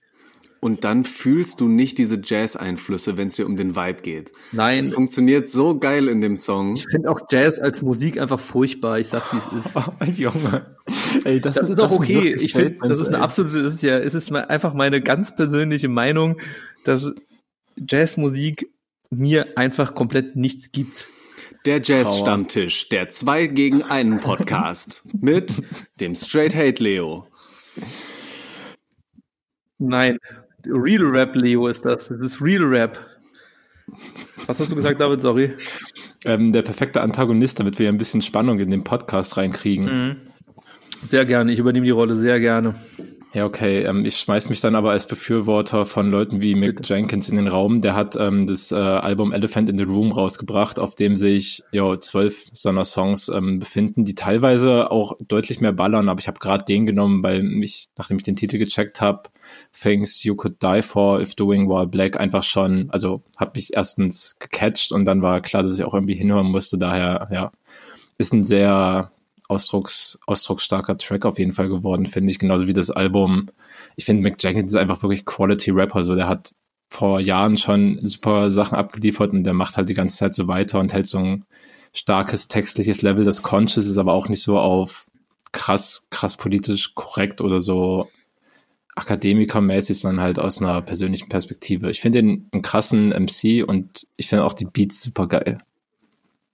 Und 0.62 0.84
dann 0.84 1.06
fühlst 1.06 1.60
du 1.60 1.68
nicht 1.68 1.98
diese 1.98 2.22
Jazz-Einflüsse, 2.24 3.18
wenn 3.18 3.28
es 3.28 3.36
dir 3.36 3.48
um 3.48 3.58
den 3.58 3.76
Vibe 3.76 4.04
geht. 4.04 4.32
Nein. 4.52 4.78
Es 4.78 4.94
funktioniert 4.94 5.50
so 5.50 5.80
geil 5.80 6.08
in 6.08 6.22
dem 6.22 6.38
Song. 6.38 6.76
Ich 6.76 6.86
finde 6.88 7.10
auch 7.10 7.20
Jazz 7.32 7.58
als 7.58 7.82
Musik 7.82 8.22
einfach 8.22 8.40
furchtbar. 8.40 9.00
Ich 9.00 9.08
sag's, 9.08 9.34
wie 9.34 9.38
es 9.38 9.66
ist. 9.66 9.76
Oh, 10.00 10.04
Junge. 10.16 10.76
Ey, 11.24 11.42
das, 11.42 11.56
das 11.56 11.64
ist, 11.64 11.70
ist 11.72 11.80
auch 11.80 11.92
okay. 11.92 12.34
Ich 12.40 12.54
finde, 12.54 12.78
das 12.88 13.00
ist 13.00 13.08
eine 13.08 13.20
absolute, 13.20 13.64
das 13.64 13.74
ist 13.74 13.82
ja, 13.82 13.98
es 13.98 14.14
ist 14.14 14.32
einfach 14.32 14.76
meine 14.76 15.02
ganz 15.02 15.36
persönliche 15.36 15.90
Meinung, 15.90 16.40
dass 16.84 17.12
Jazzmusik 17.76 18.70
mir 19.10 19.58
einfach 19.58 19.96
komplett 19.96 20.36
nichts 20.36 20.72
gibt. 20.72 21.08
Der 21.66 21.82
Jazz-Stammtisch, 21.82 22.90
der 22.90 23.10
zwei 23.10 23.48
gegen 23.48 23.82
einen 23.82 24.20
Podcast 24.20 25.10
mit 25.20 25.64
dem 26.00 26.14
Straight 26.14 26.56
Hate 26.56 26.84
Leo. 26.84 27.28
Nein, 29.80 30.20
Real 30.68 31.04
Rap, 31.04 31.36
Leo, 31.36 31.68
ist 31.68 31.86
das. 31.86 32.10
Das 32.10 32.20
ist 32.20 32.42
Real 32.42 32.64
Rap. 32.64 33.00
Was 34.48 34.60
hast 34.60 34.72
du 34.72 34.76
gesagt, 34.76 35.00
David? 35.00 35.22
Sorry. 35.22 35.54
Ähm, 36.26 36.52
der 36.54 36.62
perfekte 36.62 37.02
Antagonist, 37.02 37.60
damit 37.60 37.80
wir 37.80 37.90
ein 37.90 37.98
bisschen 37.98 38.22
Spannung 38.22 38.60
in 38.60 38.70
den 38.70 38.84
Podcast 38.84 39.38
reinkriegen. 39.38 39.86
Mhm. 39.86 40.16
Sehr 41.04 41.26
gerne. 41.26 41.52
Ich 41.52 41.60
übernehme 41.60 41.86
die 41.86 41.92
Rolle 41.92 42.16
sehr 42.16 42.40
gerne. 42.40 42.76
Ja, 43.34 43.46
okay. 43.46 43.84
Ähm, 43.84 44.04
ich 44.04 44.18
schmeiß 44.18 44.50
mich 44.50 44.60
dann 44.60 44.76
aber 44.76 44.92
als 44.92 45.08
Befürworter 45.08 45.86
von 45.86 46.12
Leuten 46.12 46.42
wie 46.42 46.54
Mick. 46.54 46.82
Jenkins 46.84 47.30
in 47.30 47.38
den 47.38 47.48
Raum. 47.48 47.82
Der 47.82 47.96
hat 47.96 48.18
ähm, 48.18 48.46
das 48.46 48.74
äh, 48.74 48.76
Album 48.76 49.32
Elephant 49.32 49.70
in 49.70 49.78
the 49.78 49.86
Room 49.86 50.12
rausgebracht, 50.12 50.80
auf 50.80 50.96
dem 50.96 51.16
sich 51.16 51.64
ja 51.72 51.98
zwölf 52.02 52.48
seiner 52.52 52.84
Songs 52.84 53.30
ähm, 53.30 53.60
befinden, 53.60 54.04
die 54.04 54.16
teilweise 54.16 54.92
auch 54.92 55.16
deutlich 55.26 55.62
mehr 55.62 55.72
ballern. 55.72 56.10
Aber 56.10 56.20
ich 56.20 56.28
habe 56.28 56.40
gerade 56.40 56.66
den 56.66 56.86
genommen, 56.86 57.24
weil 57.24 57.42
mich, 57.42 57.88
nachdem 57.98 58.18
ich 58.18 58.24
den 58.24 58.36
Titel 58.36 58.58
gecheckt 58.58 59.00
habe, 59.00 59.30
Things 59.72 60.24
You 60.24 60.36
Could 60.36 60.62
Die 60.62 60.82
For 60.82 61.22
If 61.22 61.36
Doing 61.36 61.70
While 61.70 61.88
Black 61.88 62.20
einfach 62.20 62.44
schon, 62.44 62.90
also 62.92 63.22
hat 63.38 63.56
mich 63.56 63.74
erstens 63.74 64.36
gecatcht 64.40 64.92
und 64.92 65.06
dann 65.06 65.22
war 65.22 65.40
klar, 65.40 65.64
dass 65.64 65.74
ich 65.74 65.86
auch 65.86 65.94
irgendwie 65.94 66.16
hinhören 66.16 66.48
musste. 66.48 66.78
Daher, 66.78 67.30
ja, 67.32 67.54
ist 68.18 68.34
ein 68.34 68.44
sehr 68.44 69.10
ausdrucks, 69.52 70.18
ausdrucksstarker 70.26 70.98
Track 70.98 71.26
auf 71.26 71.38
jeden 71.38 71.52
Fall 71.52 71.68
geworden, 71.68 72.06
finde 72.08 72.32
ich. 72.32 72.40
Genauso 72.40 72.68
wie 72.68 72.74
das 72.74 72.90
Album. 72.90 73.50
Ich 73.96 74.06
finde, 74.06 74.24
Mick 74.24 74.42
Jenkins 74.42 74.72
ist 74.72 74.80
einfach 74.80 75.04
wirklich 75.04 75.26
Quality 75.26 75.72
Rapper. 75.72 76.04
So, 76.04 76.16
der 76.16 76.28
hat 76.28 76.56
vor 76.90 77.20
Jahren 77.20 77.58
schon 77.58 78.00
super 78.02 78.52
Sachen 78.52 78.78
abgeliefert 78.78 79.32
und 79.34 79.44
der 79.44 79.54
macht 79.54 79.78
halt 79.78 79.90
die 79.90 79.94
ganze 79.94 80.16
Zeit 80.18 80.34
so 80.34 80.48
weiter 80.48 80.80
und 80.80 80.94
hält 80.94 81.08
so 81.08 81.20
ein 81.20 81.46
starkes 81.94 82.48
textliches 82.48 83.02
Level. 83.02 83.26
Das 83.26 83.44
Conscious 83.44 83.86
ist 83.86 83.98
aber 83.98 84.14
auch 84.14 84.30
nicht 84.30 84.42
so 84.42 84.58
auf 84.58 85.08
krass, 85.52 86.08
krass 86.10 86.38
politisch 86.38 86.96
korrekt 86.96 87.42
oder 87.42 87.60
so 87.60 88.10
akademikermäßig, 88.96 90.00
sondern 90.00 90.22
halt 90.24 90.40
aus 90.40 90.62
einer 90.62 90.82
persönlichen 90.82 91.30
Perspektive. 91.30 91.90
Ich 91.90 92.00
finde 92.00 92.20
ihn 92.20 92.50
einen 92.54 92.62
krassen 92.62 93.10
MC 93.10 93.68
und 93.68 94.08
ich 94.16 94.28
finde 94.28 94.46
auch 94.46 94.54
die 94.54 94.66
Beats 94.66 95.02
super 95.02 95.28
geil. 95.28 95.58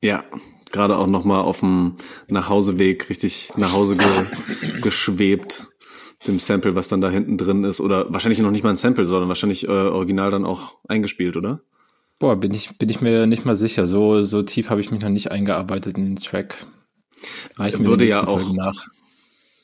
Ja, 0.03 0.23
gerade 0.71 0.97
auch 0.97 1.07
nochmal 1.07 1.41
auf 1.41 1.61
dem 1.61 1.95
Nachhauseweg 2.27 3.09
richtig 3.09 3.51
nach 3.57 3.73
Hause 3.73 3.95
ge 3.95 4.07
geschwebt, 4.81 5.67
dem 6.27 6.39
Sample, 6.39 6.75
was 6.75 6.87
dann 6.87 7.01
da 7.01 7.09
hinten 7.09 7.37
drin 7.37 7.63
ist. 7.63 7.79
Oder 7.79 8.11
wahrscheinlich 8.11 8.39
noch 8.39 8.51
nicht 8.51 8.63
mal 8.63 8.71
ein 8.71 8.75
Sample, 8.75 9.05
sondern 9.05 9.29
wahrscheinlich 9.29 9.67
äh, 9.67 9.71
original 9.71 10.31
dann 10.31 10.45
auch 10.45 10.77
eingespielt, 10.87 11.37
oder? 11.37 11.61
Boah, 12.19 12.35
bin 12.35 12.53
ich, 12.53 12.77
bin 12.77 12.89
ich 12.89 13.01
mir 13.01 13.27
nicht 13.27 13.45
mal 13.45 13.55
sicher. 13.55 13.85
So, 13.85 14.23
so 14.23 14.41
tief 14.41 14.69
habe 14.69 14.81
ich 14.81 14.91
mich 14.91 15.01
noch 15.01 15.09
nicht 15.09 15.31
eingearbeitet 15.31 15.97
in 15.97 16.05
den 16.05 16.15
Track. 16.15 16.65
Reicht 17.57 17.83
würde 17.83 18.05
ja 18.05 18.25
auch 18.27 18.53
nach. 18.53 18.87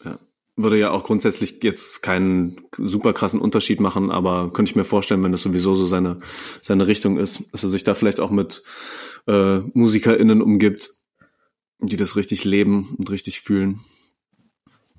Ja, 0.06 0.20
würde 0.56 0.78
ja 0.78 0.92
auch 0.92 1.04
grundsätzlich 1.04 1.60
jetzt 1.64 2.04
keinen 2.04 2.58
super 2.78 3.14
krassen 3.14 3.40
Unterschied 3.40 3.80
machen, 3.80 4.12
aber 4.12 4.52
könnte 4.54 4.70
ich 4.70 4.76
mir 4.76 4.84
vorstellen, 4.84 5.24
wenn 5.24 5.32
das 5.32 5.42
sowieso 5.42 5.74
so 5.74 5.88
seine, 5.88 6.18
seine 6.62 6.86
Richtung 6.86 7.18
ist, 7.18 7.44
dass 7.52 7.64
er 7.64 7.70
sich 7.70 7.84
da 7.84 7.96
vielleicht 7.96 8.20
auch 8.20 8.32
mit 8.32 8.64
äh, 9.28 9.60
MusikerInnen 9.74 10.42
umgibt, 10.42 10.90
die 11.80 11.98
das 11.98 12.16
richtig 12.16 12.44
leben 12.44 12.96
und 12.98 13.10
richtig 13.12 13.42
fühlen. 13.42 13.80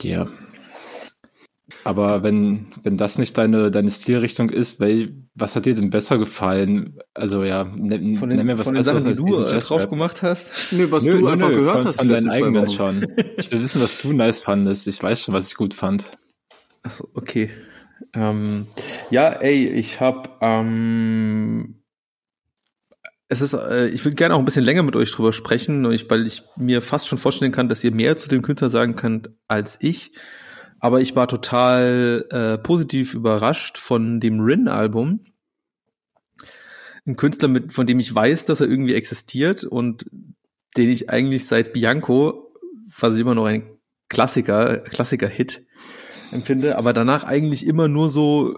Ja. 0.03 0.29
Aber 1.83 2.23
wenn, 2.23 2.73
wenn 2.83 2.97
das 2.97 3.19
nicht 3.19 3.37
deine, 3.37 3.71
deine 3.71 3.91
Stilrichtung 3.91 4.49
ist, 4.49 4.81
weil, 4.81 5.15
was 5.35 5.55
hat 5.55 5.67
dir 5.67 5.75
denn 5.75 5.91
besser 5.91 6.19
gefallen? 6.19 6.99
Also 7.13 7.45
ja, 7.45 7.65
ne, 7.65 8.15
von 8.17 8.31
den, 8.31 8.39
nenn 8.39 8.47
mir 8.47 8.59
was 8.59 8.65
von 8.65 8.75
den 8.75 8.83
Sachen, 8.83 9.05
die 9.05 9.15
du 9.15 9.45
äh, 9.45 9.59
drauf 9.59 9.91
gemacht 9.91 10.23
hast. 10.23 10.53
Nö, 10.73 10.91
was 10.91 11.05
nö, 11.05 11.13
du 11.13 11.19
nö, 11.21 11.31
einfach 11.31 11.49
nö, 11.51 11.57
gehört 11.57 11.79
von, 11.79 11.87
hast. 11.87 11.99
Von 11.99 12.09
deinen 12.09 12.29
eigenen 12.31 12.71
schon. 12.71 13.07
Ich 13.37 13.51
will 13.51 13.61
wissen, 13.61 13.83
was 13.83 14.01
du 14.01 14.13
nice 14.13 14.41
fandest. 14.41 14.89
Ich 14.89 15.03
weiß 15.03 15.23
schon, 15.23 15.35
was 15.35 15.49
ich 15.49 15.57
gut 15.57 15.75
fand. 15.75 16.17
Achso, 16.83 17.09
okay. 17.15 17.51
Ähm, 18.15 18.67
ja, 19.11 19.29
ey, 19.29 19.67
ich 19.67 20.01
hab 20.01 20.39
ähm, 20.41 21.84
es 23.35 23.41
ist, 23.41 23.55
äh, 23.55 23.89
ich 23.89 24.05
will 24.05 24.15
gerne 24.15 24.35
auch 24.35 24.39
ein 24.39 24.45
bisschen 24.45 24.65
länger 24.65 24.83
mit 24.83 24.97
euch 24.97 25.11
drüber 25.11 25.33
sprechen, 25.33 25.91
ich, 25.93 26.09
weil 26.09 26.27
ich 26.27 26.43
mir 26.57 26.81
fast 26.81 27.09
schon 27.09 27.19
vorstellen 27.19 27.53
kann, 27.53 27.69
dass 27.69 27.85
ihr 27.85 27.93
mehr 27.93 28.17
zu 28.17 28.29
dem 28.29 28.43
Künstler 28.43 28.71
sagen 28.71 28.97
könnt 28.97 29.31
als 29.49 29.77
ich. 29.81 30.13
Aber 30.79 31.01
ich 31.01 31.17
war 31.17 31.29
total 31.29 32.27
äh, 32.31 32.59
positiv 32.59 33.15
überrascht 33.15 33.79
von 33.79 34.21
dem 34.21 34.41
Rin-Album. 34.41 35.25
Ein 37.07 37.17
Künstler, 37.17 37.49
mit, 37.49 37.73
von 37.73 37.87
dem 37.87 38.01
ich 38.01 38.15
weiß, 38.15 38.47
dass 38.47 38.61
er 38.61 38.69
irgendwie 38.69 38.95
existiert 38.95 39.65
und 39.65 40.07
den 40.77 40.91
ich 40.91 41.11
eigentlich 41.11 41.47
seit 41.47 41.73
Bianco, 41.73 42.55
was 42.99 43.15
ich 43.15 43.21
immer 43.21 43.35
noch 43.35 43.47
ein 43.47 43.79
Klassiker, 44.09 44.79
Klassiker-Hit 44.79 45.67
empfinde, 46.31 46.77
aber 46.77 46.93
danach 46.93 47.25
eigentlich 47.25 47.67
immer 47.67 47.89
nur 47.89 48.09
so 48.09 48.55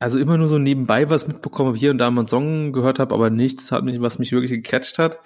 also 0.00 0.18
immer 0.18 0.38
nur 0.38 0.48
so 0.48 0.58
nebenbei 0.58 1.10
was 1.10 1.28
mitbekommen, 1.28 1.74
hier 1.74 1.90
und 1.90 1.98
da 1.98 2.10
mal 2.10 2.22
einen 2.22 2.28
Song 2.28 2.72
gehört 2.72 2.98
habe, 2.98 3.14
aber 3.14 3.28
nichts 3.28 3.70
hat 3.70 3.84
mich, 3.84 4.00
was 4.00 4.18
mich 4.18 4.32
wirklich 4.32 4.50
gecatcht 4.50 4.98
hat. 4.98 5.20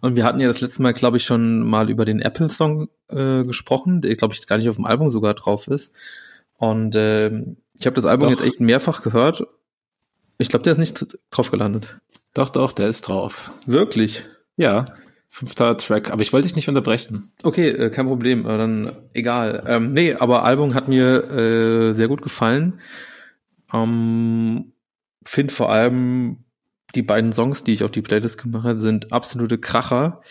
Und 0.00 0.14
wir 0.14 0.24
hatten 0.24 0.40
ja 0.40 0.46
das 0.46 0.60
letzte 0.60 0.82
Mal, 0.82 0.92
glaube 0.92 1.16
ich, 1.16 1.24
schon 1.24 1.60
mal 1.60 1.90
über 1.90 2.04
den 2.04 2.20
Apple-Song 2.20 2.88
äh, 3.08 3.42
gesprochen, 3.42 4.00
der, 4.02 4.14
glaube 4.14 4.34
ich, 4.34 4.46
gar 4.46 4.58
nicht 4.58 4.68
auf 4.68 4.76
dem 4.76 4.84
Album 4.84 5.10
sogar 5.10 5.34
drauf 5.34 5.66
ist. 5.66 5.92
Und 6.56 6.94
äh, 6.94 7.30
ich 7.74 7.86
habe 7.86 7.94
das 7.94 8.06
Album 8.06 8.30
doch. 8.30 8.38
jetzt 8.38 8.46
echt 8.46 8.60
mehrfach 8.60 9.02
gehört. 9.02 9.46
Ich 10.38 10.48
glaube, 10.48 10.62
der 10.62 10.72
ist 10.72 10.78
nicht 10.78 11.18
drauf 11.30 11.50
gelandet. 11.50 11.98
Doch, 12.34 12.50
doch, 12.50 12.72
der 12.72 12.88
ist 12.88 13.02
drauf. 13.02 13.50
Wirklich? 13.64 14.24
Ja, 14.56 14.84
fünfter 15.28 15.76
Track. 15.78 16.12
Aber 16.12 16.22
ich 16.22 16.32
wollte 16.32 16.46
dich 16.46 16.56
nicht 16.56 16.68
unterbrechen. 16.68 17.32
Okay, 17.42 17.70
äh, 17.70 17.90
kein 17.90 18.06
Problem. 18.06 18.44
Dann 18.44 18.92
egal. 19.14 19.64
Ähm, 19.66 19.92
nee, 19.92 20.14
aber 20.14 20.44
Album 20.44 20.74
hat 20.74 20.86
mir 20.86 21.30
äh, 21.30 21.92
sehr 21.92 22.08
gut 22.08 22.22
gefallen. 22.22 22.80
Ähm, 23.72 24.72
Finde 25.24 25.52
vor 25.52 25.70
allem 25.70 26.44
die 26.94 27.02
beiden 27.02 27.32
Songs, 27.32 27.64
die 27.64 27.72
ich 27.72 27.84
auf 27.84 27.90
die 27.90 28.02
Playlist 28.02 28.42
gemacht 28.42 28.64
habe, 28.64 28.78
sind 28.78 29.12
absolute 29.12 29.58
Kracher. 29.58 30.22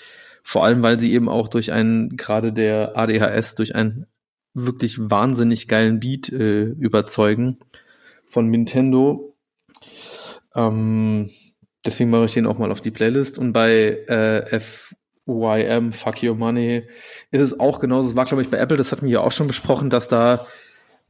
Vor 0.44 0.64
allem, 0.64 0.84
weil 0.84 1.00
sie 1.00 1.14
eben 1.14 1.28
auch 1.28 1.48
durch 1.48 1.72
einen, 1.72 2.18
gerade 2.18 2.54
der 2.54 2.98
ADHS, 2.98 3.56
durch 3.56 3.76
einen 3.76 4.06
wirklich 4.54 4.98
wahnsinnig 5.00 5.68
geilen 5.68 6.00
Beat 6.00 6.30
äh, 6.30 6.64
überzeugen 6.64 7.58
von 8.28 8.50
Nintendo. 8.50 9.36
Ähm, 10.56 11.30
deswegen 11.86 12.10
mache 12.10 12.26
ich 12.26 12.34
den 12.34 12.48
auch 12.48 12.58
mal 12.58 12.72
auf 12.72 12.82
die 12.82 12.92
Playlist. 12.92 13.38
Und 13.38 13.54
bei 13.54 14.00
äh, 14.08 14.60
FYM, 14.60 15.94
Fuck 15.94 16.24
Your 16.24 16.36
Money, 16.36 16.88
ist 17.32 17.42
es 17.42 17.60
auch 17.60 17.80
genauso. 17.80 18.10
Es 18.10 18.16
war, 18.16 18.26
glaube 18.26 18.44
ich, 18.44 18.50
bei 18.50 18.58
Apple, 18.58 18.78
das 18.78 18.92
hatten 18.92 19.06
wir 19.06 19.14
ja 19.14 19.22
auch 19.22 19.32
schon 19.32 19.48
besprochen, 19.48 19.90
dass 19.90 20.08
da 20.08 20.48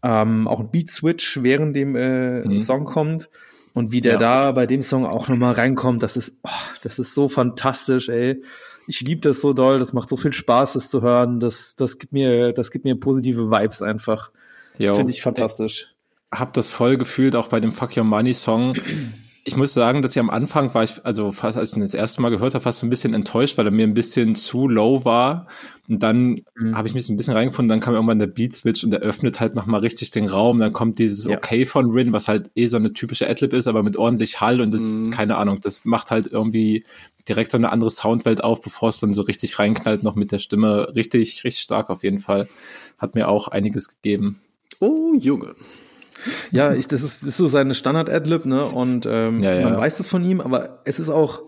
ähm, 0.06 0.48
auch 0.48 0.60
ein 0.60 0.70
Beat-Switch 0.70 1.42
während 1.42 1.76
dem 1.76 1.96
äh, 1.96 2.42
mhm. 2.42 2.60
Song 2.60 2.86
kommt. 2.86 3.30
Und 3.74 3.92
wie 3.92 4.02
der 4.02 4.14
ja. 4.14 4.20
da 4.20 4.52
bei 4.52 4.68
dem 4.68 4.82
Song 4.82 5.06
auch 5.06 5.28
nochmal 5.28 5.54
reinkommt, 5.54 6.04
das 6.04 6.16
ist, 6.16 6.40
oh, 6.44 6.50
das 6.84 7.00
ist 7.00 7.14
so 7.14 7.28
fantastisch, 7.28 8.08
ey. 8.08 8.42
Ich 8.88 9.02
liebe 9.02 9.22
das 9.22 9.42
so 9.42 9.52
doll, 9.52 9.80
das 9.80 9.94
macht 9.94 10.08
so 10.08 10.16
viel 10.16 10.32
Spaß, 10.32 10.74
das 10.74 10.90
zu 10.90 11.02
hören. 11.02 11.40
Das, 11.40 11.76
das 11.76 11.98
gibt 11.98 12.14
mir, 12.14 12.54
das 12.54 12.70
gibt 12.70 12.86
mir 12.86 12.96
positive 12.96 13.50
Vibes 13.50 13.82
einfach. 13.82 14.30
Finde 14.96 15.12
ich 15.12 15.24
fantastisch. 15.24 15.92
Ich 16.32 16.40
hab 16.40 16.54
das 16.54 16.70
voll 16.70 16.98
gefühlt, 16.98 17.36
auch 17.36 17.48
bei 17.48 17.60
dem 17.60 17.72
Fuck 17.72 17.98
Your 17.98 18.04
Money 18.04 18.36
Song 18.36 18.76
ich 19.48 19.56
muss 19.56 19.75
sagen, 19.75 20.02
dass 20.02 20.12
ich 20.12 20.20
am 20.20 20.32
Anfang 20.32 20.74
war 20.74 20.84
ich, 20.84 21.06
also 21.06 21.32
fast 21.32 21.56
als 21.56 21.70
ich 21.70 21.78
ihn 21.78 21.82
das 21.82 21.94
erste 21.94 22.20
Mal 22.20 22.32
gehört 22.32 22.56
habe, 22.56 22.64
fast 22.64 22.80
so 22.80 22.88
ein 22.88 22.90
bisschen 22.90 23.14
enttäuscht, 23.14 23.60
weil 23.60 23.66
er 23.68 23.72
mir 23.72 23.86
ein 23.86 23.94
bisschen 23.94 24.34
zu 24.34 24.68
low 24.68 25.06
war. 25.06 25.46
Und 25.88 26.02
dann 26.02 26.42
mhm. 26.56 26.75
habe 26.75 26.88
ich 26.88 26.96
mich 26.96 27.06
so 27.06 27.14
ein 27.14 27.16
bisschen 27.16 27.36
reingefunden, 27.36 27.70
dann 27.70 27.80
kam 27.80 27.94
irgendwann 27.94 28.18
der 28.18 28.25
Beat 28.25 28.54
Switch 28.54 28.84
und 28.84 28.92
er 28.92 29.02
öffnet 29.02 29.40
halt 29.40 29.54
nochmal 29.54 29.82
richtig 29.82 30.10
den 30.10 30.28
Raum. 30.28 30.58
Dann 30.58 30.74
kommt 30.74 30.98
dieses 30.98 31.25
ja. 31.25 31.38
Okay 31.38 31.66
von 31.66 31.92
Rin, 31.92 32.12
was 32.12 32.28
halt 32.28 32.50
eh 32.56 32.66
so 32.66 32.78
eine 32.78 32.92
typische 32.92 33.30
Adlib 33.30 33.54
ist, 33.54 33.68
aber 33.68 33.84
mit 33.84 33.98
ordentlich 33.98 34.42
Hall 34.42 34.62
und 34.62 34.74
das, 34.74 34.82
mhm. 34.82 35.12
keine 35.12 35.38
Ahnung, 35.38 35.60
das 35.62 35.86
macht 35.86 36.10
halt 36.10 36.25
irgendwie 36.25 36.84
direkt 37.30 37.52
so 37.52 37.60
eine 37.60 37.72
andere 37.72 37.92
Soundwelt 37.92 38.44
auf, 38.44 38.62
bevor 38.62 38.90
es 38.90 39.00
dann 39.00 39.14
so 39.14 39.22
richtig 39.22 39.60
reinknallt, 39.60 40.02
noch 40.02 40.16
mit 40.16 40.32
der 40.32 40.40
Stimme. 40.40 40.92
Richtig, 40.96 41.44
richtig 41.44 41.62
stark 41.62 41.92
auf 41.92 42.04
jeden 42.04 42.20
Fall. 42.20 42.48
Hat 42.98 43.14
mir 43.14 43.28
auch 43.28 43.48
einiges 43.48 43.90
gegeben. 43.90 44.42
Oh, 44.80 45.14
Junge. 45.16 45.54
Ja, 46.51 46.74
ich, 46.74 46.88
das, 46.88 47.03
ist, 47.03 47.24
ist 47.24 47.38
so 47.38 47.48
seine 47.48 47.75
Standard-Adlib, 47.75 48.46
ne? 48.46 48.65
Und 48.65 49.05
ähm, 49.05 49.41
ja, 49.41 49.53
ja. 49.53 49.70
man 49.70 49.77
weiß 49.77 49.98
das 49.98 50.08
von 50.08 50.24
ihm, 50.24 50.41
aber 50.41 50.82
es 50.86 51.00
ist 51.00 51.10
auch 51.10 51.44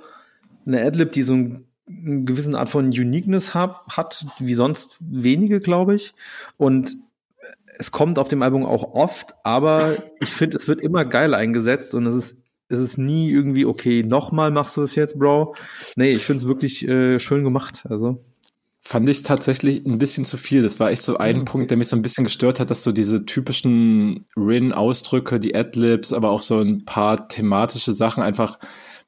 eine 0.66 0.82
Adlib, 0.82 1.12
die 1.12 1.24
so 1.24 1.34
ein, 1.34 1.66
eine 1.90 2.24
gewisse 2.24 2.58
Art 2.58 2.70
von 2.70 2.88
Uniqueness 2.88 3.54
hab, 3.54 3.86
hat, 3.96 4.26
wie 4.40 4.54
sonst 4.54 4.98
wenige, 5.00 5.60
glaube 5.60 5.96
ich. 5.96 6.14
Und 6.58 6.96
es 7.80 7.92
kommt 7.92 8.20
auf 8.20 8.28
dem 8.28 8.42
Album 8.42 8.66
auch 8.66 8.94
oft, 8.94 9.36
aber 9.44 9.96
ich 10.20 10.30
finde, 10.30 10.58
es 10.58 10.68
wird 10.68 10.82
immer 10.82 11.06
geil 11.06 11.34
eingesetzt 11.34 11.96
und 11.96 12.06
es 12.06 12.16
ist 12.16 12.42
es 12.70 12.80
ist 12.80 12.98
nie 12.98 13.32
irgendwie, 13.32 13.66
okay, 13.66 14.04
nochmal 14.04 14.52
machst 14.52 14.76
du 14.78 14.82
das 14.82 14.96
jetzt, 14.96 15.18
Bro. 15.18 15.56
Nee, 15.96 16.12
ich 16.12 16.26
finde 16.26 16.42
es 16.42 16.48
wirklich 16.48 16.88
äh, 16.88 17.20
schön 17.20 17.44
gemacht. 17.44 17.86
Also. 17.90 18.18
Fand 18.88 19.10
ich 19.10 19.22
tatsächlich 19.22 19.86
ein 19.86 19.98
bisschen 19.98 20.24
zu 20.24 20.38
viel. 20.38 20.62
Das 20.62 20.80
war 20.80 20.92
echt 20.92 21.02
so 21.02 21.18
ein 21.18 21.40
mhm. 21.40 21.44
Punkt, 21.46 21.72
der 21.72 21.78
mich 21.78 21.90
so 21.90 21.98
ein 21.98 22.02
bisschen 22.02 22.24
gestört 22.24 22.62
hat, 22.62 22.70
dass 22.70 22.84
so 22.84 22.94
diese 22.94 23.26
typischen 23.26 24.28
Rin-Ausdrücke, 24.38 25.42
die 25.42 25.54
Adlibs, 25.54 26.14
aber 26.14 26.30
auch 26.30 26.40
so 26.40 26.62
ein 26.62 26.86
paar 26.86 27.28
thematische 27.28 27.92
Sachen 27.92 28.24
einfach 28.24 28.60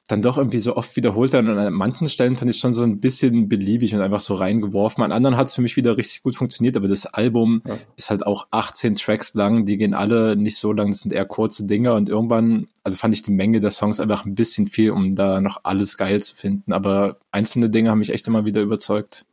dann 0.06 0.20
doch 0.20 0.36
irgendwie 0.36 0.58
so 0.58 0.76
oft 0.76 0.94
wiederholt 0.96 1.32
werden. 1.32 1.48
Und 1.48 1.56
an 1.56 1.72
manchen 1.72 2.10
Stellen 2.10 2.36
fand 2.36 2.50
ich 2.50 2.58
schon 2.58 2.74
so 2.74 2.82
ein 2.82 3.00
bisschen 3.00 3.48
beliebig 3.48 3.94
und 3.94 4.02
einfach 4.02 4.20
so 4.20 4.34
reingeworfen. 4.34 5.02
An 5.02 5.12
anderen 5.12 5.38
hat 5.38 5.46
es 5.46 5.54
für 5.54 5.62
mich 5.62 5.78
wieder 5.78 5.96
richtig 5.96 6.22
gut 6.24 6.36
funktioniert, 6.36 6.76
aber 6.76 6.86
das 6.86 7.06
Album 7.06 7.62
ja. 7.66 7.78
ist 7.96 8.10
halt 8.10 8.26
auch 8.26 8.48
18 8.50 8.96
Tracks 8.96 9.32
lang. 9.32 9.64
Die 9.64 9.78
gehen 9.78 9.94
alle 9.94 10.36
nicht 10.36 10.58
so 10.58 10.74
lang, 10.74 10.90
das 10.90 11.00
sind 11.00 11.14
eher 11.14 11.24
kurze 11.24 11.66
Dinge. 11.66 11.94
Und 11.94 12.10
irgendwann, 12.10 12.68
also 12.84 12.98
fand 12.98 13.14
ich 13.14 13.22
die 13.22 13.32
Menge 13.32 13.60
der 13.60 13.70
Songs 13.70 13.98
einfach 13.98 14.26
ein 14.26 14.34
bisschen 14.34 14.66
viel, 14.66 14.90
um 14.90 15.14
da 15.14 15.40
noch 15.40 15.60
alles 15.62 15.96
geil 15.96 16.20
zu 16.20 16.36
finden. 16.36 16.74
Aber 16.74 17.16
einzelne 17.32 17.70
Dinge 17.70 17.88
haben 17.90 18.00
mich 18.00 18.10
echt 18.10 18.28
immer 18.28 18.44
wieder 18.44 18.60
überzeugt. 18.60 19.24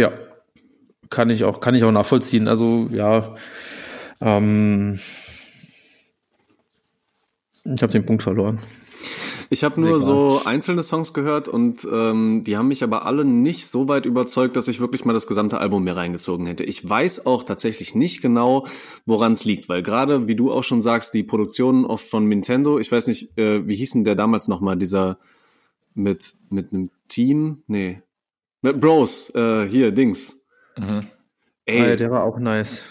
Ja, 0.00 0.12
kann 1.10 1.28
ich 1.28 1.44
auch, 1.44 1.60
kann 1.60 1.74
ich 1.74 1.84
auch 1.84 1.92
nachvollziehen. 1.92 2.48
Also 2.48 2.88
ja, 2.90 3.34
ähm, 4.22 4.98
ich 7.64 7.82
habe 7.82 7.92
den 7.92 8.06
Punkt 8.06 8.22
verloren. 8.22 8.58
Ich 9.50 9.62
habe 9.62 9.78
nur 9.78 10.00
so 10.00 10.40
einzelne 10.46 10.82
Songs 10.82 11.12
gehört 11.12 11.48
und 11.48 11.86
ähm, 11.92 12.42
die 12.46 12.56
haben 12.56 12.68
mich 12.68 12.82
aber 12.82 13.04
alle 13.04 13.26
nicht 13.26 13.66
so 13.66 13.88
weit 13.88 14.06
überzeugt, 14.06 14.56
dass 14.56 14.68
ich 14.68 14.80
wirklich 14.80 15.04
mal 15.04 15.12
das 15.12 15.26
gesamte 15.26 15.58
Album 15.58 15.84
mir 15.84 15.96
reingezogen 15.96 16.46
hätte. 16.46 16.64
Ich 16.64 16.88
weiß 16.88 17.26
auch 17.26 17.42
tatsächlich 17.42 17.94
nicht 17.94 18.22
genau, 18.22 18.66
woran 19.04 19.32
es 19.32 19.44
liegt, 19.44 19.68
weil 19.68 19.82
gerade, 19.82 20.28
wie 20.28 20.36
du 20.36 20.50
auch 20.50 20.64
schon 20.64 20.80
sagst, 20.80 21.12
die 21.12 21.24
Produktionen 21.24 21.84
oft 21.84 22.06
von 22.06 22.26
Nintendo, 22.26 22.78
ich 22.78 22.90
weiß 22.90 23.06
nicht, 23.08 23.36
äh, 23.36 23.68
wie 23.68 23.74
hieß 23.74 23.90
denn 23.90 24.04
der 24.04 24.14
damals 24.14 24.48
nochmal, 24.48 24.78
dieser 24.78 25.18
mit, 25.92 26.36
mit 26.48 26.72
einem 26.72 26.88
Team? 27.08 27.64
Nee, 27.66 28.02
Bros, 28.62 29.34
äh, 29.34 29.66
hier, 29.66 29.92
Dings. 29.92 30.46
Mhm. 30.76 31.00
Ey. 31.66 31.80
Ah, 31.80 31.88
ja, 31.88 31.96
der 31.96 32.10
war 32.10 32.24
auch 32.24 32.38
nice. 32.38 32.82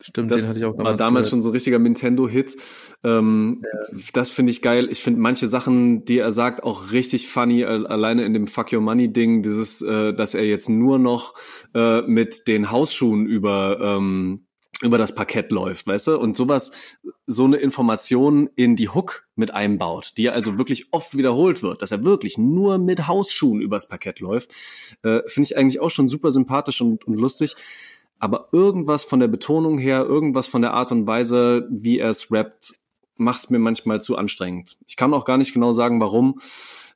Stimmt, 0.00 0.30
das 0.30 0.42
den 0.42 0.50
hatte 0.50 0.58
ich 0.60 0.64
auch 0.64 0.76
damals 0.76 0.84
war 0.84 0.96
damals 0.96 1.26
gehört. 1.26 1.30
schon 1.30 1.42
so 1.42 1.48
ein 1.48 1.52
richtiger 1.52 1.78
Nintendo-Hit. 1.80 2.56
Ähm, 3.02 3.62
ja. 3.64 3.98
Das 4.12 4.30
finde 4.30 4.52
ich 4.52 4.62
geil. 4.62 4.88
Ich 4.90 5.02
finde 5.02 5.20
manche 5.20 5.48
Sachen, 5.48 6.04
die 6.04 6.18
er 6.18 6.30
sagt, 6.30 6.62
auch 6.62 6.92
richtig 6.92 7.28
funny. 7.28 7.64
Alleine 7.64 8.24
in 8.24 8.32
dem 8.32 8.46
Fuck 8.46 8.72
Your 8.72 8.80
Money-Ding, 8.80 9.42
dieses, 9.42 9.82
äh, 9.82 10.14
dass 10.14 10.34
er 10.34 10.44
jetzt 10.46 10.68
nur 10.68 11.00
noch 11.00 11.34
äh, 11.74 12.02
mit 12.02 12.46
den 12.46 12.70
Hausschuhen 12.70 13.26
über 13.26 13.78
ähm, 13.80 14.46
über 14.80 14.98
das 14.98 15.14
Parkett 15.14 15.50
läuft, 15.50 15.86
weißt 15.86 16.08
du? 16.08 16.18
Und 16.18 16.36
sowas, 16.36 16.72
so 17.26 17.44
eine 17.44 17.56
Information 17.56 18.48
in 18.54 18.76
die 18.76 18.88
Hook 18.88 19.26
mit 19.34 19.52
einbaut, 19.52 20.12
die 20.16 20.30
also 20.30 20.56
wirklich 20.58 20.92
oft 20.92 21.16
wiederholt 21.16 21.62
wird, 21.62 21.82
dass 21.82 21.90
er 21.90 22.04
wirklich 22.04 22.38
nur 22.38 22.78
mit 22.78 23.08
Hausschuhen 23.08 23.60
übers 23.60 23.88
Parkett 23.88 24.20
läuft, 24.20 24.50
äh, 25.02 25.20
finde 25.26 25.48
ich 25.48 25.56
eigentlich 25.56 25.80
auch 25.80 25.90
schon 25.90 26.08
super 26.08 26.30
sympathisch 26.30 26.80
und, 26.80 27.06
und 27.06 27.14
lustig 27.16 27.56
aber 28.18 28.48
irgendwas 28.52 29.04
von 29.04 29.20
der 29.20 29.28
Betonung 29.28 29.78
her, 29.78 30.04
irgendwas 30.04 30.46
von 30.46 30.62
der 30.62 30.74
Art 30.74 30.92
und 30.92 31.06
Weise, 31.06 31.68
wie 31.70 31.98
er 31.98 32.10
es 32.10 32.30
rappt, 32.30 32.74
macht 33.16 33.44
es 33.44 33.50
mir 33.50 33.58
manchmal 33.58 34.00
zu 34.00 34.16
anstrengend. 34.16 34.76
Ich 34.86 34.96
kann 34.96 35.14
auch 35.14 35.24
gar 35.24 35.38
nicht 35.38 35.52
genau 35.52 35.72
sagen, 35.72 36.00
warum. 36.00 36.40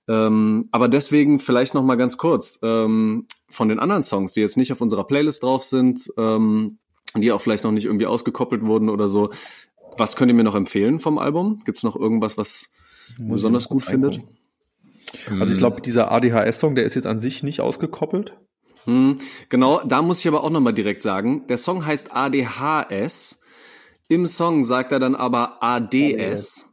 Ähm, 0.09 0.69
aber 0.73 0.89
deswegen 0.89 1.39
vielleicht 1.39 1.75
noch 1.75 1.83
mal 1.83 1.97
ganz 1.97 2.17
kurz 2.17 2.59
ähm, 2.63 3.27
von 3.49 3.69
den 3.69 3.79
anderen 3.79 4.03
Songs, 4.03 4.33
die 4.33 4.41
jetzt 4.41 4.57
nicht 4.57 4.73
auf 4.73 4.81
unserer 4.81 5.07
Playlist 5.07 5.43
drauf 5.43 5.63
sind, 5.63 6.13
ähm, 6.17 6.79
die 7.21 7.33
auch 7.33 7.41
vielleicht 7.41 7.65
noch 7.65 7.73
nicht 7.73 7.85
irgendwie 7.85 8.07
ausgekoppelt 8.07 8.65
wurden 8.65 8.89
oder 8.89 9.09
so. 9.09 9.31
Was 9.99 10.17
könnt 10.17 10.31
ihr 10.31 10.35
mir 10.35 10.45
noch 10.45 10.55
empfehlen 10.55 10.99
vom 10.99 11.19
Album? 11.19 11.61
Gibt 11.65 11.77
es 11.77 11.83
noch 11.83 11.97
irgendwas, 11.97 12.39
was 12.39 12.71
Muss 13.19 13.37
besonders 13.37 13.69
gut 13.69 13.85
findet? 13.85 14.21
Also 15.39 15.53
ich 15.53 15.59
glaube, 15.59 15.83
dieser 15.83 16.11
ADHS-Song, 16.11 16.75
der 16.75 16.85
ist 16.85 16.95
jetzt 16.95 17.07
an 17.07 17.19
sich 17.19 17.43
nicht 17.43 17.61
ausgekoppelt. 17.61 18.39
Hm, 18.85 19.19
genau, 19.49 19.81
da 19.85 20.03
muss 20.03 20.21
ich 20.21 20.29
aber 20.29 20.43
auch 20.43 20.51
nochmal 20.51 20.73
direkt 20.73 21.03
sagen, 21.03 21.47
der 21.49 21.59
Song 21.59 21.85
heißt 21.85 22.11
ADHS. 22.15 23.43
Im 24.09 24.27
Song 24.27 24.65
sagt 24.65 24.93
er 24.93 24.99
dann 24.99 25.15
aber 25.15 25.63
ADS. 25.63 26.72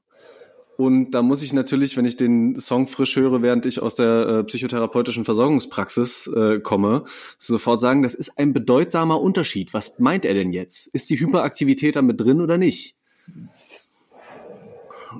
Und 0.80 1.12
da 1.12 1.22
muss 1.22 1.42
ich 1.42 1.52
natürlich, 1.52 1.98
wenn 1.98 2.06
ich 2.06 2.16
den 2.16 2.58
Song 2.58 2.88
frisch 2.88 3.18
höre, 3.18 3.42
während 3.42 3.66
ich 3.66 3.82
aus 3.82 3.96
der 3.96 4.28
äh, 4.28 4.44
psychotherapeutischen 4.46 5.26
Versorgungspraxis 5.26 6.28
äh, 6.28 6.62
komme, 6.62 7.04
sofort 7.38 7.82
sagen, 7.82 8.02
das 8.02 8.14
ist 8.14 8.40
ein 8.40 8.54
bedeutsamer 8.54 9.20
Unterschied. 9.20 9.74
Was 9.74 10.00
meint 10.00 10.24
er 10.24 10.36
denn 10.36 10.52
jetzt? 10.52 10.88
Ist 10.88 11.10
die 11.10 11.20
Hyperaktivität 11.20 11.98
da 11.98 12.02
mit 12.02 12.22
drin 12.22 12.40
oder 12.40 12.58
nicht? 12.58 12.96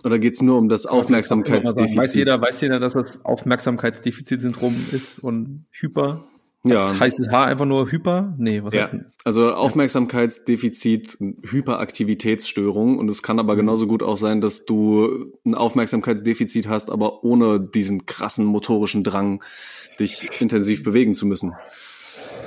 Oder 0.06 0.18
geht's 0.18 0.42
nur 0.42 0.58
um 0.58 0.70
das 0.70 0.86
Aufmerksamkeitsdefizit? 0.86 1.98
Weiß 1.98 2.16
jeder, 2.16 2.40
weiß 2.40 2.62
jeder, 2.62 2.80
dass 2.80 2.94
das 2.94 3.26
Aufmerksamkeitsdefizitsyndrom 3.26 4.74
ist 4.94 5.20
und 5.20 5.66
Hyper? 5.72 6.24
Ja. 6.64 6.92
Das 6.92 7.00
heißt 7.00 7.20
das 7.20 7.30
Haar 7.30 7.48
einfach 7.48 7.66
nur 7.66 7.90
Hyper? 7.90 8.34
Nee, 8.38 8.64
was 8.64 8.74
ja. 8.74 8.82
heißt 8.82 8.94
denn? 8.94 9.06
Also 9.24 9.54
Aufmerksamkeitsdefizit, 9.54 11.18
Hyperaktivitätsstörung 11.44 12.98
und 12.98 13.10
es 13.10 13.24
kann 13.24 13.40
aber 13.40 13.54
mhm. 13.54 13.60
genauso 13.60 13.88
gut 13.88 14.04
auch 14.04 14.18
sein, 14.18 14.42
dass 14.42 14.66
du 14.66 15.32
ein 15.46 15.56
Aufmerksamkeitsdefizit 15.56 16.68
hast, 16.68 16.92
aber 16.92 17.24
ohne 17.24 17.62
diesen 17.62 18.06
krassen 18.06 18.46
motorischen 18.46 19.04
Drang, 19.04 19.44
dich 20.00 20.42
intensiv 20.42 20.84
bewegen 20.84 21.14
zu 21.14 21.26
müssen. 21.26 21.54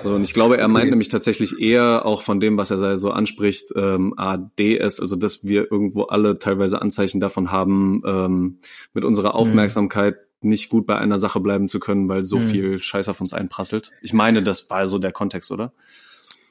So, 0.02 0.14
und 0.14 0.22
ich 0.22 0.34
glaube, 0.34 0.58
er 0.58 0.68
meint 0.68 0.84
okay. 0.84 0.90
nämlich 0.90 1.08
tatsächlich 1.08 1.60
eher 1.60 2.04
auch 2.04 2.22
von 2.22 2.40
dem, 2.40 2.56
was 2.56 2.70
er 2.70 2.96
so 2.96 3.10
anspricht, 3.10 3.72
ähm, 3.76 4.14
ADS, 4.16 5.00
also 5.00 5.16
dass 5.16 5.44
wir 5.44 5.70
irgendwo 5.70 6.04
alle 6.04 6.38
teilweise 6.38 6.82
Anzeichen 6.82 7.20
davon 7.20 7.52
haben, 7.52 8.02
ähm, 8.04 8.58
mit 8.94 9.04
unserer 9.04 9.30
mhm. 9.30 9.36
Aufmerksamkeit 9.36 10.16
mhm 10.16 10.31
nicht 10.44 10.68
gut 10.68 10.86
bei 10.86 10.98
einer 10.98 11.18
Sache 11.18 11.40
bleiben 11.40 11.68
zu 11.68 11.80
können, 11.80 12.08
weil 12.08 12.24
so 12.24 12.38
hm. 12.38 12.46
viel 12.46 12.78
Scheiß 12.78 13.08
auf 13.08 13.20
uns 13.20 13.32
einprasselt. 13.32 13.90
Ich 14.02 14.12
meine, 14.12 14.42
das 14.42 14.68
war 14.70 14.86
so 14.86 14.98
der 14.98 15.12
Kontext, 15.12 15.50
oder? 15.50 15.72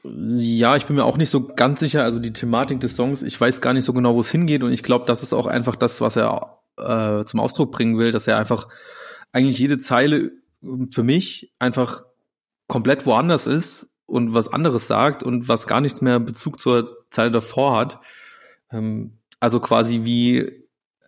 Ja, 0.03 0.75
ich 0.75 0.85
bin 0.85 0.95
mir 0.95 1.05
auch 1.05 1.17
nicht 1.17 1.29
so 1.29 1.47
ganz 1.47 1.79
sicher. 1.79 2.03
Also 2.03 2.19
die 2.19 2.33
Thematik 2.33 2.79
des 2.81 2.95
Songs, 2.95 3.21
ich 3.23 3.39
weiß 3.39 3.61
gar 3.61 3.73
nicht 3.73 3.85
so 3.85 3.93
genau, 3.93 4.15
wo 4.15 4.21
es 4.21 4.31
hingeht. 4.31 4.63
Und 4.63 4.71
ich 4.71 4.83
glaube, 4.83 5.05
das 5.05 5.23
ist 5.23 5.33
auch 5.33 5.45
einfach 5.45 5.75
das, 5.75 6.01
was 6.01 6.15
er 6.15 6.59
äh, 6.77 7.23
zum 7.25 7.39
Ausdruck 7.39 7.71
bringen 7.71 7.97
will, 7.97 8.11
dass 8.11 8.27
er 8.27 8.37
einfach 8.37 8.67
eigentlich 9.31 9.59
jede 9.59 9.77
Zeile 9.77 10.31
für 10.91 11.03
mich 11.03 11.53
einfach 11.59 12.03
komplett 12.67 13.05
woanders 13.05 13.47
ist 13.47 13.89
und 14.05 14.33
was 14.33 14.51
anderes 14.51 14.87
sagt 14.87 15.23
und 15.23 15.47
was 15.47 15.67
gar 15.67 15.81
nichts 15.81 16.01
mehr 16.01 16.19
Bezug 16.19 16.59
zur 16.59 17.05
Zeile 17.09 17.31
davor 17.31 17.77
hat. 17.77 17.99
Ähm, 18.71 19.17
also 19.39 19.59
quasi 19.59 20.03
wie 20.03 20.60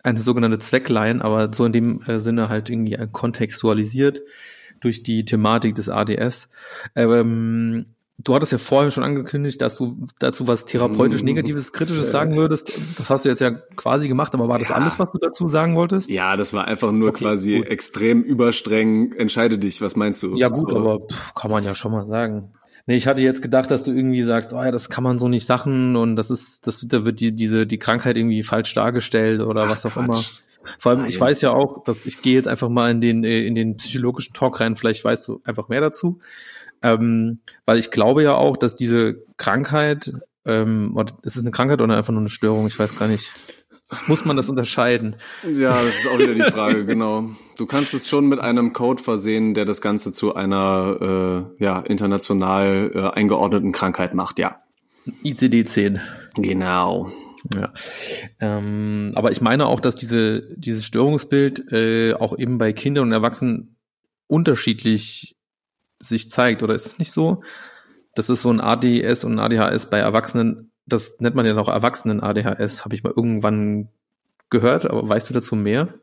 eine 0.04 0.20
sogenannte 0.20 0.58
Zweckline, 0.58 1.24
aber 1.24 1.52
so 1.52 1.64
in 1.64 1.72
dem 1.72 2.02
äh, 2.02 2.20
Sinne 2.20 2.48
halt 2.48 2.70
irgendwie 2.70 2.96
kontextualisiert 3.10 4.20
durch 4.80 5.02
die 5.02 5.24
Thematik 5.24 5.74
des 5.74 5.88
ADS. 5.88 6.48
Ähm, 6.94 7.86
du 8.18 8.34
hattest 8.34 8.52
ja 8.52 8.58
vorhin 8.58 8.90
schon 8.90 9.02
angekündigt, 9.02 9.60
dass 9.60 9.76
du 9.76 10.06
dazu 10.18 10.46
was 10.46 10.66
therapeutisch 10.66 11.22
mm. 11.22 11.24
Negatives, 11.24 11.72
Kritisches 11.72 12.10
sagen 12.10 12.36
würdest. 12.36 12.78
Das 12.98 13.08
hast 13.10 13.24
du 13.24 13.30
jetzt 13.30 13.40
ja 13.40 13.50
quasi 13.50 14.08
gemacht, 14.08 14.34
aber 14.34 14.48
war 14.48 14.58
das 14.58 14.68
ja. 14.68 14.76
alles, 14.76 14.98
was 14.98 15.10
du 15.10 15.18
dazu 15.18 15.48
sagen 15.48 15.74
wolltest? 15.74 16.10
Ja, 16.10 16.36
das 16.36 16.52
war 16.52 16.68
einfach 16.68 16.92
nur 16.92 17.08
okay, 17.08 17.24
quasi 17.24 17.56
gut. 17.56 17.68
extrem 17.68 18.22
überstreng. 18.22 19.12
Entscheide 19.12 19.58
dich, 19.58 19.80
was 19.80 19.96
meinst 19.96 20.22
du? 20.22 20.36
Ja 20.36 20.48
gut, 20.48 20.70
so. 20.70 20.76
aber 20.76 21.00
pff, 21.00 21.34
kann 21.34 21.50
man 21.50 21.64
ja 21.64 21.74
schon 21.74 21.92
mal 21.92 22.06
sagen. 22.06 22.52
Nee, 22.86 22.96
ich 22.96 23.06
hatte 23.06 23.22
jetzt 23.22 23.40
gedacht, 23.40 23.70
dass 23.70 23.82
du 23.82 23.92
irgendwie 23.92 24.22
sagst, 24.22 24.52
oh 24.52 24.62
ja, 24.62 24.70
das 24.70 24.90
kann 24.90 25.04
man 25.04 25.18
so 25.18 25.28
nicht 25.28 25.46
Sachen 25.46 25.96
und 25.96 26.16
das 26.16 26.30
ist, 26.30 26.66
das, 26.66 26.84
da 26.86 27.04
wird 27.06 27.20
die, 27.20 27.34
diese, 27.34 27.66
die 27.66 27.78
Krankheit 27.78 28.16
irgendwie 28.16 28.42
falsch 28.42 28.74
dargestellt 28.74 29.40
oder 29.40 29.62
Ach, 29.64 29.70
was 29.70 29.86
auch 29.86 29.92
Quatsch. 29.92 30.04
immer. 30.04 30.22
Vor 30.78 30.90
allem, 30.90 31.00
Nein. 31.00 31.10
ich 31.10 31.20
weiß 31.20 31.40
ja 31.40 31.50
auch, 31.50 31.82
dass 31.84 32.04
ich 32.06 32.22
gehe 32.22 32.34
jetzt 32.34 32.48
einfach 32.48 32.68
mal 32.68 32.90
in 32.90 33.00
den, 33.00 33.24
äh, 33.24 33.46
in 33.46 33.54
den 33.54 33.76
psychologischen 33.76 34.34
Talk 34.34 34.60
rein, 34.60 34.76
vielleicht 34.76 35.04
weißt 35.04 35.28
du 35.28 35.40
einfach 35.44 35.68
mehr 35.68 35.80
dazu. 35.80 36.20
Ähm, 36.82 37.40
weil 37.64 37.78
ich 37.78 37.90
glaube 37.90 38.22
ja 38.22 38.34
auch, 38.34 38.56
dass 38.58 38.76
diese 38.76 39.22
Krankheit, 39.38 40.12
ähm, 40.44 40.94
ist 41.22 41.36
es 41.36 41.42
eine 41.42 41.50
Krankheit 41.50 41.80
oder 41.80 41.96
einfach 41.96 42.12
nur 42.12 42.20
eine 42.20 42.28
Störung? 42.28 42.66
Ich 42.66 42.78
weiß 42.78 42.98
gar 42.98 43.08
nicht. 43.08 43.30
Muss 44.06 44.24
man 44.24 44.36
das 44.36 44.48
unterscheiden? 44.48 45.16
Ja, 45.42 45.82
das 45.82 45.98
ist 45.98 46.08
auch 46.08 46.18
wieder 46.18 46.34
die 46.34 46.50
Frage, 46.50 46.86
genau. 46.86 47.28
Du 47.58 47.66
kannst 47.66 47.92
es 47.94 48.08
schon 48.08 48.26
mit 48.26 48.40
einem 48.40 48.72
Code 48.72 49.02
versehen, 49.02 49.54
der 49.54 49.66
das 49.66 49.80
Ganze 49.80 50.10
zu 50.10 50.34
einer 50.34 51.52
äh, 51.58 51.64
ja, 51.64 51.80
international 51.80 52.90
äh, 52.94 53.10
eingeordneten 53.10 53.72
Krankheit 53.72 54.14
macht, 54.14 54.38
ja. 54.38 54.56
ICD-10. 55.22 56.00
Genau. 56.36 57.10
Ja. 57.54 57.72
Ähm, 58.40 59.12
aber 59.14 59.32
ich 59.32 59.42
meine 59.42 59.66
auch, 59.66 59.80
dass 59.80 59.96
diese, 59.96 60.48
dieses 60.56 60.86
Störungsbild 60.86 61.70
äh, 61.72 62.14
auch 62.14 62.38
eben 62.38 62.56
bei 62.56 62.72
Kindern 62.72 63.08
und 63.08 63.12
Erwachsenen 63.12 63.76
unterschiedlich 64.26 65.36
sich 65.98 66.30
zeigt. 66.30 66.62
Oder 66.62 66.74
ist 66.74 66.86
es 66.86 66.98
nicht 66.98 67.12
so? 67.12 67.42
dass 68.14 68.28
es 68.28 68.42
so 68.42 68.50
ein 68.50 68.60
ADS 68.60 69.24
und 69.24 69.38
ein 69.38 69.38
ADHS 69.38 69.90
bei 69.90 69.98
Erwachsenen 69.98 70.72
das 70.86 71.20
nennt 71.20 71.36
man 71.36 71.46
ja 71.46 71.54
noch 71.54 71.68
Erwachsenen-ADHS, 71.68 72.84
habe 72.84 72.94
ich 72.94 73.02
mal 73.02 73.12
irgendwann 73.14 73.88
gehört, 74.50 74.86
aber 74.86 75.08
weißt 75.08 75.30
du 75.30 75.34
dazu 75.34 75.56
mehr? 75.56 75.94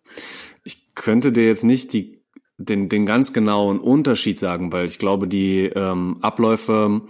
Ich 0.64 0.96
könnte 0.96 1.32
dir 1.32 1.46
jetzt 1.46 1.64
nicht 1.64 1.94
die, 1.94 2.24
den, 2.58 2.90
den 2.90 3.06
ganz 3.06 3.34
genauen 3.34 3.80
Unterschied 3.80 4.40
sagen, 4.40 4.72
weil 4.72 4.86
ich 4.86 5.00
glaube, 5.00 5.28
die 5.28 5.66
ähm, 5.66 6.18
Abläufe 6.22 7.02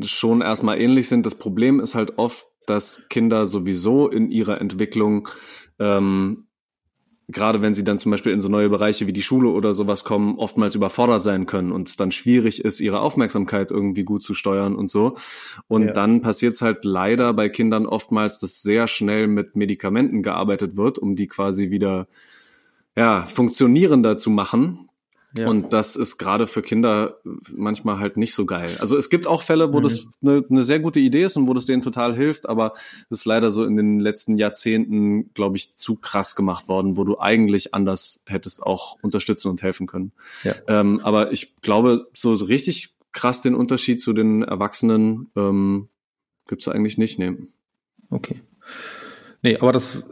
schon 0.00 0.40
erstmal 0.40 0.80
ähnlich 0.80 1.08
sind. 1.08 1.26
Das 1.26 1.34
Problem 1.34 1.80
ist 1.80 1.94
halt 1.94 2.18
oft, 2.18 2.46
dass 2.66 3.08
Kinder 3.08 3.46
sowieso 3.46 4.08
in 4.08 4.30
ihrer 4.30 4.60
Entwicklung 4.60 5.28
ähm, 5.78 6.46
gerade 7.28 7.62
wenn 7.62 7.74
sie 7.74 7.84
dann 7.84 7.98
zum 7.98 8.10
Beispiel 8.10 8.32
in 8.32 8.40
so 8.40 8.48
neue 8.48 8.68
Bereiche 8.68 9.06
wie 9.06 9.12
die 9.12 9.22
Schule 9.22 9.48
oder 9.50 9.72
sowas 9.72 10.04
kommen, 10.04 10.38
oftmals 10.38 10.74
überfordert 10.74 11.22
sein 11.22 11.46
können 11.46 11.72
und 11.72 11.88
es 11.88 11.96
dann 11.96 12.12
schwierig 12.12 12.64
ist, 12.64 12.80
ihre 12.80 13.00
Aufmerksamkeit 13.00 13.70
irgendwie 13.70 14.04
gut 14.04 14.22
zu 14.22 14.34
steuern 14.34 14.74
und 14.74 14.88
so. 14.88 15.16
Und 15.68 15.86
ja. 15.86 15.92
dann 15.92 16.20
passiert 16.20 16.54
es 16.54 16.62
halt 16.62 16.84
leider 16.84 17.32
bei 17.32 17.48
Kindern 17.48 17.86
oftmals, 17.86 18.38
dass 18.38 18.62
sehr 18.62 18.88
schnell 18.88 19.28
mit 19.28 19.56
Medikamenten 19.56 20.22
gearbeitet 20.22 20.76
wird, 20.76 20.98
um 20.98 21.16
die 21.16 21.28
quasi 21.28 21.70
wieder 21.70 22.08
ja, 22.96 23.24
funktionierender 23.24 24.16
zu 24.16 24.30
machen, 24.30 24.88
ja. 25.36 25.48
Und 25.48 25.72
das 25.72 25.96
ist 25.96 26.18
gerade 26.18 26.46
für 26.46 26.60
Kinder 26.60 27.18
manchmal 27.54 27.98
halt 27.98 28.16
nicht 28.16 28.34
so 28.34 28.44
geil. 28.44 28.76
Also 28.80 28.98
es 28.98 29.08
gibt 29.08 29.26
auch 29.26 29.42
Fälle, 29.42 29.72
wo 29.72 29.78
mhm. 29.78 29.82
das 29.82 30.06
eine, 30.20 30.44
eine 30.48 30.62
sehr 30.62 30.78
gute 30.78 31.00
Idee 31.00 31.24
ist 31.24 31.36
und 31.36 31.48
wo 31.48 31.54
das 31.54 31.64
denen 31.64 31.80
total 31.80 32.14
hilft, 32.14 32.48
aber 32.48 32.72
es 33.08 33.20
ist 33.20 33.24
leider 33.24 33.50
so 33.50 33.64
in 33.64 33.76
den 33.76 33.98
letzten 33.98 34.36
Jahrzehnten, 34.36 35.32
glaube 35.32 35.56
ich, 35.56 35.74
zu 35.74 35.96
krass 35.96 36.36
gemacht 36.36 36.68
worden, 36.68 36.96
wo 36.98 37.04
du 37.04 37.18
eigentlich 37.18 37.74
anders 37.74 38.24
hättest 38.26 38.62
auch 38.62 38.98
unterstützen 39.02 39.48
und 39.48 39.62
helfen 39.62 39.86
können. 39.86 40.12
Ja. 40.44 40.54
Ähm, 40.68 41.00
aber 41.02 41.32
ich 41.32 41.60
glaube, 41.62 42.08
so, 42.12 42.34
so 42.34 42.44
richtig 42.44 42.96
krass 43.12 43.40
den 43.40 43.54
Unterschied 43.54 44.00
zu 44.00 44.12
den 44.12 44.42
Erwachsenen 44.42 45.30
ähm, 45.36 45.88
gibt 46.46 46.62
es 46.62 46.68
eigentlich 46.68 46.98
nicht. 46.98 47.18
Nee. 47.18 47.36
Okay. 48.10 48.42
Nee, 49.42 49.56
aber 49.56 49.72
das 49.72 50.04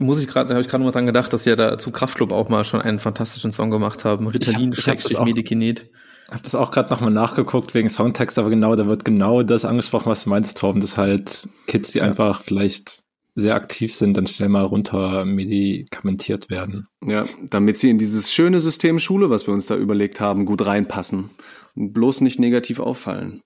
muss 0.00 0.20
ich 0.20 0.26
gerade, 0.26 0.50
habe 0.50 0.60
ich 0.60 0.68
gerade 0.68 0.82
mal 0.82 0.90
dran 0.90 1.06
gedacht, 1.06 1.32
dass 1.32 1.44
sie 1.44 1.50
ja 1.50 1.56
da 1.56 1.78
zu 1.78 1.90
Kraftclub 1.90 2.32
auch 2.32 2.48
mal 2.48 2.64
schon 2.64 2.80
einen 2.80 2.98
fantastischen 2.98 3.52
Song 3.52 3.70
gemacht 3.70 4.04
haben. 4.04 4.26
Ritalin, 4.26 4.72
Schrägstrich, 4.72 5.20
Medikinet. 5.20 5.90
Ich 6.26 6.32
habe 6.32 6.42
das 6.42 6.54
auch 6.54 6.70
gerade 6.70 6.90
nochmal 6.90 7.12
nachgeguckt 7.12 7.74
wegen 7.74 7.90
Songtext, 7.90 8.38
aber 8.38 8.50
genau, 8.50 8.74
da 8.76 8.86
wird 8.86 9.04
genau 9.04 9.42
das 9.42 9.64
angesprochen, 9.64 10.10
was 10.10 10.24
du 10.24 10.30
meinst, 10.30 10.56
Torben, 10.56 10.80
dass 10.80 10.96
halt 10.96 11.48
Kids, 11.66 11.92
die 11.92 11.98
ja. 11.98 12.04
einfach 12.04 12.40
vielleicht 12.40 13.02
sehr 13.34 13.54
aktiv 13.54 13.94
sind, 13.94 14.16
dann 14.16 14.26
schnell 14.26 14.48
mal 14.48 14.64
runter 14.64 15.24
medikamentiert 15.24 16.50
werden. 16.50 16.86
Ja, 17.04 17.24
damit 17.48 17.78
sie 17.78 17.90
in 17.90 17.98
dieses 17.98 18.32
schöne 18.32 18.60
System 18.60 18.98
Schule, 18.98 19.30
was 19.30 19.46
wir 19.46 19.54
uns 19.54 19.66
da 19.66 19.76
überlegt 19.76 20.20
haben, 20.20 20.46
gut 20.46 20.64
reinpassen 20.64 21.30
und 21.74 21.92
bloß 21.92 22.22
nicht 22.22 22.38
negativ 22.38 22.80
auffallen. 22.80 23.42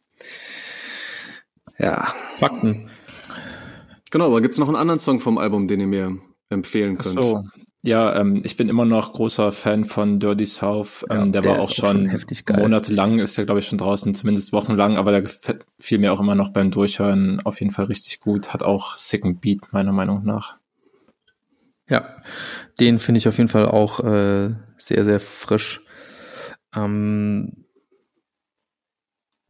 Ja. 1.78 2.12
Fakten. 2.38 2.90
Genau, 4.10 4.26
aber 4.26 4.40
gibt 4.40 4.54
es 4.54 4.60
noch 4.60 4.68
einen 4.68 4.76
anderen 4.76 5.00
Song 5.00 5.20
vom 5.20 5.38
Album, 5.38 5.66
den 5.66 5.80
ihr 5.80 5.86
mir 5.86 6.18
empfehlen 6.54 6.96
könnt? 6.96 7.18
Ach 7.18 7.22
so. 7.22 7.44
Ja, 7.82 8.16
ähm, 8.16 8.40
ich 8.44 8.56
bin 8.56 8.70
immer 8.70 8.86
noch 8.86 9.12
großer 9.12 9.52
Fan 9.52 9.84
von 9.84 10.18
Dirty 10.18 10.46
South. 10.46 11.04
Ähm, 11.10 11.18
ja, 11.18 11.24
der, 11.26 11.42
der, 11.42 11.50
war 11.50 11.60
auch 11.60 11.70
schon, 11.70 12.10
schon 12.10 12.56
monatelang, 12.58 13.18
ist 13.18 13.36
ja 13.36 13.44
glaube 13.44 13.60
ich 13.60 13.66
schon 13.66 13.76
draußen, 13.76 14.14
zumindest 14.14 14.54
wochenlang, 14.54 14.96
aber 14.96 15.20
der 15.20 15.30
fiel 15.78 15.98
mir 15.98 16.14
auch 16.14 16.20
immer 16.20 16.34
noch 16.34 16.48
beim 16.48 16.70
Durchhören 16.70 17.40
auf 17.44 17.60
jeden 17.60 17.72
Fall 17.72 17.84
richtig 17.84 18.20
gut. 18.20 18.54
Hat 18.54 18.62
auch 18.62 18.96
sicken 18.96 19.38
Beat, 19.38 19.70
meiner 19.72 19.92
Meinung 19.92 20.24
nach. 20.24 20.56
Ja, 21.86 22.22
den 22.80 22.98
finde 22.98 23.18
ich 23.18 23.28
auf 23.28 23.36
jeden 23.36 23.50
Fall 23.50 23.66
auch 23.66 24.00
äh, 24.00 24.54
sehr, 24.78 25.04
sehr 25.04 25.20
frisch. 25.20 25.82
Ähm, 26.74 27.63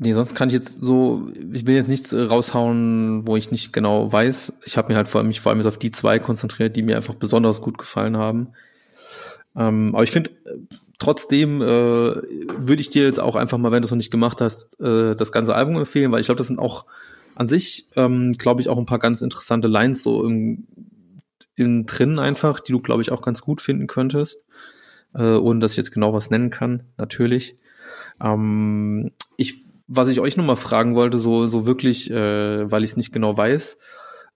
nee, 0.05 0.13
sonst 0.13 0.35
kann 0.35 0.49
ich 0.49 0.55
jetzt 0.55 0.81
so, 0.81 1.27
ich 1.53 1.67
will 1.67 1.75
jetzt 1.75 1.89
nichts 1.89 2.13
äh, 2.13 2.21
raushauen, 2.21 3.27
wo 3.27 3.37
ich 3.37 3.51
nicht 3.51 3.73
genau 3.73 4.13
weiß. 4.13 4.53
Ich 4.67 4.77
habe 4.77 4.93
mir 4.93 4.97
halt 4.97 5.09
vor 5.09 5.21
allem, 5.21 5.29
mich 5.29 5.41
vor 5.41 5.51
allem 5.51 5.59
jetzt 5.59 5.67
auf 5.67 5.79
die 5.79 5.91
zwei 5.91 6.19
konzentriert, 6.19 6.77
die 6.77 6.83
mir 6.83 6.97
einfach 6.97 7.15
besonders 7.15 7.63
gut 7.63 7.79
gefallen 7.79 8.17
haben. 8.17 8.49
Ähm, 9.57 9.95
aber 9.95 10.05
ich 10.05 10.11
finde, 10.11 10.31
äh, 10.31 10.59
trotzdem 10.99 11.63
äh, 11.63 11.67
würde 11.67 12.81
ich 12.81 12.91
dir 12.91 13.05
jetzt 13.05 13.19
auch 13.19 13.35
einfach 13.35 13.59
mal, 13.59 13.73
wenn 13.73 13.83
du 13.83 13.87
es 13.87 13.91
noch 13.91 13.97
nicht 13.97 14.11
gemacht 14.11 14.41
hast, 14.41 14.79
äh, 14.81 15.17
das 15.17 15.33
ganze 15.33 15.55
Album 15.55 15.77
empfehlen, 15.77 16.13
weil 16.13 16.21
ich 16.21 16.27
glaube, 16.27 16.39
das 16.39 16.49
sind 16.49 16.59
auch 16.59 16.85
an 17.35 17.49
sich, 17.49 17.89
ähm, 17.97 18.33
glaube 18.33 18.61
ich, 18.61 18.69
auch 18.69 18.79
ein 18.79 18.87
paar 18.87 18.99
ganz 18.99 19.23
interessante 19.23 19.69
Lines 19.69 20.03
so 20.03 20.25
im, 20.25 20.67
in 21.57 21.87
drin 21.87 22.19
einfach, 22.19 22.61
die 22.61 22.73
du, 22.73 22.81
glaube 22.81 23.03
ich, 23.03 23.11
auch 23.11 23.23
ganz 23.23 23.41
gut 23.41 23.61
finden 23.61 23.87
könntest. 23.87 24.45
Äh, 25.15 25.37
ohne 25.37 25.61
dass 25.61 25.73
ich 25.73 25.77
jetzt 25.77 25.93
genau 25.93 26.13
was 26.13 26.31
nennen 26.31 26.51
kann, 26.51 26.83
natürlich. 26.97 27.57
Ähm, 28.21 29.13
ich, 29.37 29.69
was 29.87 30.09
ich 30.09 30.21
euch 30.21 30.37
nochmal 30.37 30.57
fragen 30.57 30.95
wollte, 30.95 31.19
so, 31.19 31.47
so 31.47 31.67
wirklich, 31.67 32.11
äh, 32.11 32.71
weil 32.71 32.85
ich 32.85 32.91
es 32.91 32.97
nicht 32.97 33.13
genau 33.13 33.37
weiß, 33.37 33.79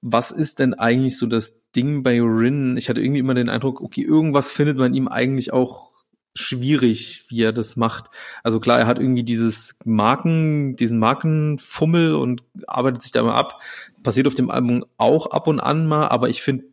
was 0.01 0.31
ist 0.31 0.59
denn 0.59 0.75
eigentlich 0.75 1.19
so 1.19 1.27
das 1.27 1.69
Ding 1.75 2.03
bei 2.03 2.21
Rin? 2.21 2.77
Ich 2.77 2.89
hatte 2.89 3.01
irgendwie 3.01 3.21
immer 3.21 3.35
den 3.35 3.49
Eindruck, 3.49 3.81
okay, 3.81 4.03
irgendwas 4.03 4.53
findet 4.53 4.79
man 4.79 4.95
ihm 4.95 5.09
eigentlich 5.09 5.53
auch 5.53 5.89
schwierig, 6.37 7.25
wie 7.29 7.43
er 7.43 7.53
das 7.53 7.77
macht. 7.77 8.11
Also 8.45 8.61
klar, 8.61 8.79
er 8.79 8.87
hat 8.87 8.99
irgendwie 9.01 9.25
dieses 9.25 9.79
Marken, 9.85 10.77
diesen 10.77 10.99
Markenfummel 10.99 12.15
und 12.15 12.45
arbeitet 12.67 13.03
sich 13.03 13.13
da 13.13 13.23
mal 13.23 13.35
ab. 13.35 13.61
Passiert 14.03 14.29
auf 14.29 14.35
dem 14.35 14.51
Album 14.51 14.85
auch 14.99 15.27
ab 15.27 15.49
und 15.49 15.59
an 15.59 15.89
mal, 15.89 16.09
aber 16.09 16.29
ich 16.29 16.43
finde 16.43 16.67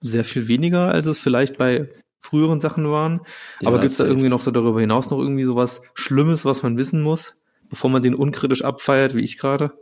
sehr 0.00 0.24
viel 0.24 0.48
weniger, 0.48 0.88
als 0.88 1.06
es 1.06 1.18
vielleicht 1.18 1.58
bei 1.58 1.90
früheren 2.20 2.60
Sachen 2.60 2.90
waren. 2.90 3.20
Ja, 3.60 3.68
Aber 3.68 3.78
gibt 3.78 3.90
es 3.90 3.98
da 3.98 4.04
irgendwie 4.04 4.28
noch 4.28 4.40
so 4.40 4.50
darüber 4.50 4.80
hinaus 4.80 5.10
noch 5.10 5.18
irgendwie 5.18 5.44
sowas 5.44 5.82
Schlimmes, 5.94 6.44
was 6.44 6.62
man 6.62 6.76
wissen 6.76 7.02
muss, 7.02 7.39
bevor 7.70 7.90
man 7.90 8.02
den 8.02 8.14
unkritisch 8.14 8.62
abfeiert, 8.62 9.14
wie 9.14 9.24
ich 9.24 9.38
gerade? 9.38 9.72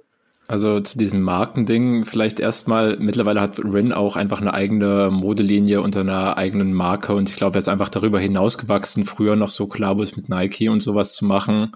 Also 0.47 0.81
zu 0.81 0.97
diesem 0.97 1.21
Markending 1.21 2.07
vielleicht 2.07 2.41
erstmal, 2.41 2.97
mittlerweile 2.99 3.41
hat 3.41 3.59
Rin 3.59 3.93
auch 3.93 4.17
einfach 4.17 4.41
eine 4.41 4.55
eigene 4.55 5.11
Modelinie 5.11 5.83
unter 5.83 6.01
einer 6.01 6.39
eigenen 6.39 6.73
Marke 6.73 7.13
und 7.13 7.29
ich 7.29 7.37
glaube, 7.37 7.59
er 7.59 7.61
ist 7.61 7.69
einfach 7.69 7.91
darüber 7.91 8.19
hinausgewachsen, 8.19 9.05
früher 9.05 9.37
noch 9.37 9.51
so 9.51 9.67
Klabus 9.67 10.17
mit 10.17 10.31
Nike 10.31 10.71
und 10.71 10.81
sowas 10.81 11.13
zu 11.13 11.27
machen, 11.27 11.73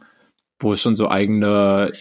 wo 0.59 0.73
es 0.73 0.81
schon 0.81 0.95
so 0.95 1.11
eigene 1.11 1.93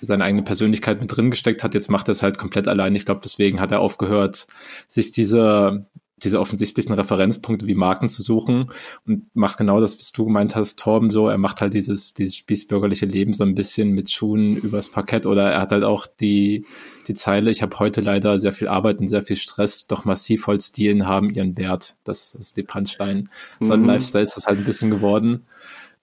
seine 0.00 0.24
eigene 0.24 0.42
Persönlichkeit 0.42 1.00
mit 1.00 1.14
drin 1.14 1.30
gesteckt 1.30 1.62
hat. 1.62 1.74
Jetzt 1.74 1.90
macht 1.90 2.08
er 2.08 2.12
es 2.12 2.22
halt 2.22 2.38
komplett 2.38 2.68
allein. 2.68 2.94
Ich 2.94 3.04
glaube, 3.04 3.20
deswegen 3.22 3.60
hat 3.60 3.72
er 3.72 3.80
aufgehört, 3.80 4.46
sich 4.88 5.10
diese, 5.10 5.86
diese 6.22 6.40
offensichtlichen 6.40 6.92
Referenzpunkte 6.92 7.66
wie 7.66 7.74
Marken 7.74 8.08
zu 8.08 8.22
suchen 8.22 8.70
und 9.06 9.24
macht 9.34 9.58
genau 9.58 9.80
das, 9.80 9.98
was 9.98 10.12
du 10.12 10.24
gemeint 10.26 10.56
hast, 10.56 10.78
Torben 10.78 11.10
so. 11.10 11.28
Er 11.28 11.38
macht 11.38 11.60
halt 11.60 11.74
dieses, 11.74 12.14
dieses 12.14 12.36
spießbürgerliche 12.36 13.06
Leben 13.06 13.32
so 13.32 13.44
ein 13.44 13.54
bisschen 13.54 13.90
mit 13.90 14.10
Schuhen 14.10 14.56
übers 14.56 14.88
Parkett 14.90 15.26
oder 15.26 15.50
er 15.52 15.60
hat 15.60 15.72
halt 15.72 15.84
auch 15.84 16.06
die, 16.06 16.66
die 17.08 17.14
Zeile, 17.14 17.50
ich 17.50 17.62
habe 17.62 17.78
heute 17.78 18.00
leider 18.00 18.38
sehr 18.38 18.52
viel 18.52 18.68
Arbeit 18.68 18.98
und 18.98 19.08
sehr 19.08 19.22
viel 19.22 19.36
Stress, 19.36 19.86
doch 19.86 20.04
massiv 20.04 20.46
Holzdielen 20.46 21.06
haben 21.06 21.30
ihren 21.30 21.56
Wert. 21.56 21.96
Das, 22.04 22.32
das 22.32 22.46
ist 22.46 22.56
die 22.56 22.62
Punchline. 22.62 23.24
Mhm. 23.60 23.64
So 23.64 23.74
ein 23.74 23.84
Lifestyle 23.84 24.22
ist 24.22 24.36
das 24.36 24.46
halt 24.46 24.58
ein 24.58 24.64
bisschen 24.64 24.90
geworden. 24.90 25.44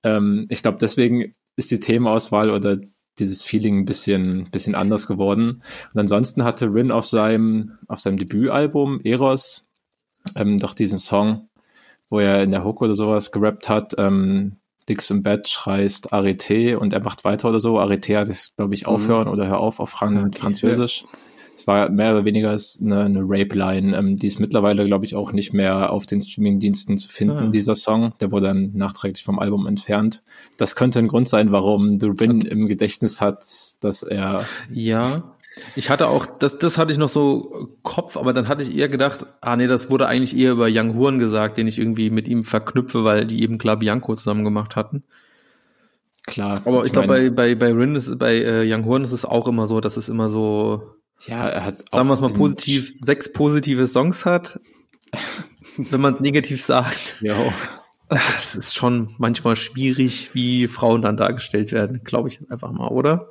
Ähm, 0.04 0.46
ich 0.50 0.62
glaube, 0.62 0.78
deswegen 0.80 1.34
ist 1.56 1.72
die 1.72 1.80
Themenauswahl 1.80 2.50
oder 2.50 2.78
dieses 3.20 3.44
Feeling 3.44 3.80
ein 3.80 3.86
bisschen, 3.86 4.50
bisschen 4.52 4.76
anders 4.76 5.08
geworden. 5.08 5.64
Und 5.94 6.00
ansonsten 6.00 6.44
hatte 6.44 6.74
Rin 6.74 6.92
auf 6.92 7.06
seinem, 7.06 7.74
auf 7.88 8.00
seinem 8.00 8.18
Debütalbum 8.18 9.02
Eros 9.04 9.67
ähm, 10.36 10.60
doch 10.60 10.74
diesen 10.74 11.00
Song, 11.00 11.50
wo 12.10 12.20
er 12.20 12.44
in 12.44 12.52
der 12.52 12.64
Hook 12.64 12.82
oder 12.82 12.96
sowas 12.96 13.32
gerappt 13.32 13.70
hat, 13.70 13.96
ähm, 13.98 14.58
Dix 14.88 15.10
im 15.10 15.22
Bett 15.22 15.50
schreist 15.50 16.14
Arete 16.14 16.80
und 16.80 16.94
er 16.94 17.02
macht 17.02 17.26
weiter 17.26 17.50
oder 17.50 17.60
so. 17.60 17.78
Arete 17.78 18.18
hat 18.18 18.30
es, 18.30 18.56
glaube 18.56 18.74
ich, 18.74 18.84
mhm. 18.84 18.94
aufhören 18.94 19.28
mhm. 19.28 19.34
oder 19.34 19.48
hör 19.48 19.60
auf 19.60 19.80
auf 19.80 19.90
Frank 19.90 20.38
Französisch. 20.38 21.04
Ja 21.04 21.10
es 21.58 21.66
war 21.66 21.90
mehr 21.90 22.12
oder 22.12 22.24
weniger 22.24 22.56
eine, 22.82 23.02
eine 23.02 23.22
Rape-Line. 23.22 23.98
Ähm, 23.98 24.16
die 24.16 24.28
ist 24.28 24.40
mittlerweile, 24.40 24.86
glaube 24.86 25.06
ich, 25.06 25.16
auch 25.16 25.32
nicht 25.32 25.54
mehr 25.54 25.92
auf 25.92 26.06
den 26.06 26.22
Streaming-Diensten 26.22 26.98
zu 26.98 27.10
finden, 27.10 27.38
ah. 27.38 27.48
dieser 27.48 27.76
Song. 27.76 28.14
Der 28.22 28.32
wurde 28.32 28.48
dann 28.48 28.72
nachträglich 28.74 29.24
vom 29.24 29.40
Album 29.40 29.66
entfernt. 29.66 30.24
Das 30.58 30.76
könnte 30.76 31.00
ein 31.00 31.08
Grund 31.08 31.28
sein, 31.28 31.52
warum 31.52 31.98
Durbin 31.98 32.42
okay. 32.42 32.48
im 32.50 32.68
Gedächtnis 32.68 33.22
hat, 33.22 33.44
dass 33.80 34.04
er. 34.04 34.46
Ja. 34.72 35.36
Ich 35.76 35.90
hatte 35.90 36.08
auch, 36.08 36.26
das, 36.26 36.58
das 36.58 36.78
hatte 36.78 36.92
ich 36.92 36.98
noch 36.98 37.10
so 37.10 37.68
Kopf, 37.84 38.18
aber 38.18 38.34
dann 38.34 38.48
hatte 38.48 38.64
ich 38.64 38.76
eher 38.76 38.90
gedacht, 38.90 39.26
ah 39.42 39.56
nee, 39.56 39.68
das 39.68 39.90
wurde 39.90 40.08
eigentlich 40.08 40.38
eher 40.38 40.52
über 40.52 40.68
Young 40.70 40.96
Horn 40.96 41.20
gesagt, 41.20 41.58
den 41.58 41.68
ich 41.68 41.80
irgendwie 41.80 42.10
mit 42.10 42.28
ihm 42.28 42.44
verknüpfe, 42.44 43.04
weil 43.04 43.26
die 43.26 43.42
eben 43.42 43.58
klar 43.58 43.78
Bianco 43.78 44.16
zusammen 44.16 44.44
gemacht 44.44 44.76
hatten. 44.76 45.04
Klar. 46.26 46.62
Aber 46.66 46.80
ich, 46.80 46.88
ich 46.88 46.92
glaube, 46.92 47.08
bei, 47.08 47.30
bei, 47.30 47.56
bei 47.56 47.72
Rin 47.72 47.96
ist, 47.96 48.18
bei 48.20 48.36
äh, 48.36 48.72
Young 48.72 48.86
Horn 48.86 49.04
ist 49.04 49.14
es 49.14 49.26
auch 49.26 49.48
immer 49.48 49.68
so, 49.68 49.80
dass 49.80 49.98
es 49.98 50.10
immer 50.10 50.30
so 50.30 50.94
ja, 51.26 51.48
er 51.48 51.66
hat. 51.66 51.92
Sagen 51.92 52.08
wir 52.08 52.14
es 52.14 52.22
mal 52.22 52.30
positiv, 52.30 52.94
sechs 53.00 53.32
positive 53.32 53.88
Songs 53.88 54.26
hat. 54.26 54.60
wenn 55.78 56.02
man 56.02 56.14
es 56.14 56.20
negativ 56.20 56.64
sagt. 56.64 57.18
Ja. 57.22 57.36
Es 58.10 58.56
ist 58.56 58.76
schon 58.76 59.14
manchmal 59.18 59.56
schwierig, 59.58 60.34
wie 60.34 60.68
Frauen 60.68 61.02
dann 61.02 61.18
dargestellt 61.18 61.74
werden, 61.74 62.04
glaube 62.04 62.30
ich 62.30 62.40
einfach 62.50 62.72
mal, 62.72 62.88
oder? 62.88 63.30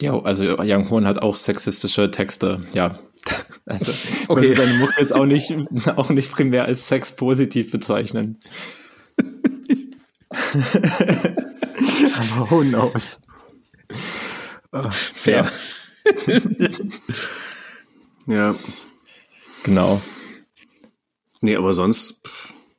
Ja, 0.00 0.18
also 0.18 0.44
Young 0.58 0.88
Horn 0.90 1.06
hat 1.06 1.20
auch 1.20 1.36
sexistische 1.36 2.10
Texte, 2.10 2.62
ja. 2.72 2.98
Also, 3.66 3.92
okay. 4.26 4.52
seine 4.54 4.78
Mucke 4.78 4.94
jetzt 4.98 5.14
auch 5.14 5.26
nicht, 5.26 5.54
auch 5.96 6.08
nicht 6.08 6.32
primär 6.32 6.64
als 6.64 6.88
sexpositiv 6.88 7.70
bezeichnen. 7.70 8.40
Aber 12.18 12.50
who 12.50 12.62
knows? 12.62 13.20
Oh, 14.72 14.90
fair. 15.14 15.50
Ja. 16.26 16.40
ja. 18.26 18.54
Genau. 19.64 20.00
Nee, 21.42 21.56
aber 21.56 21.74
sonst 21.74 22.20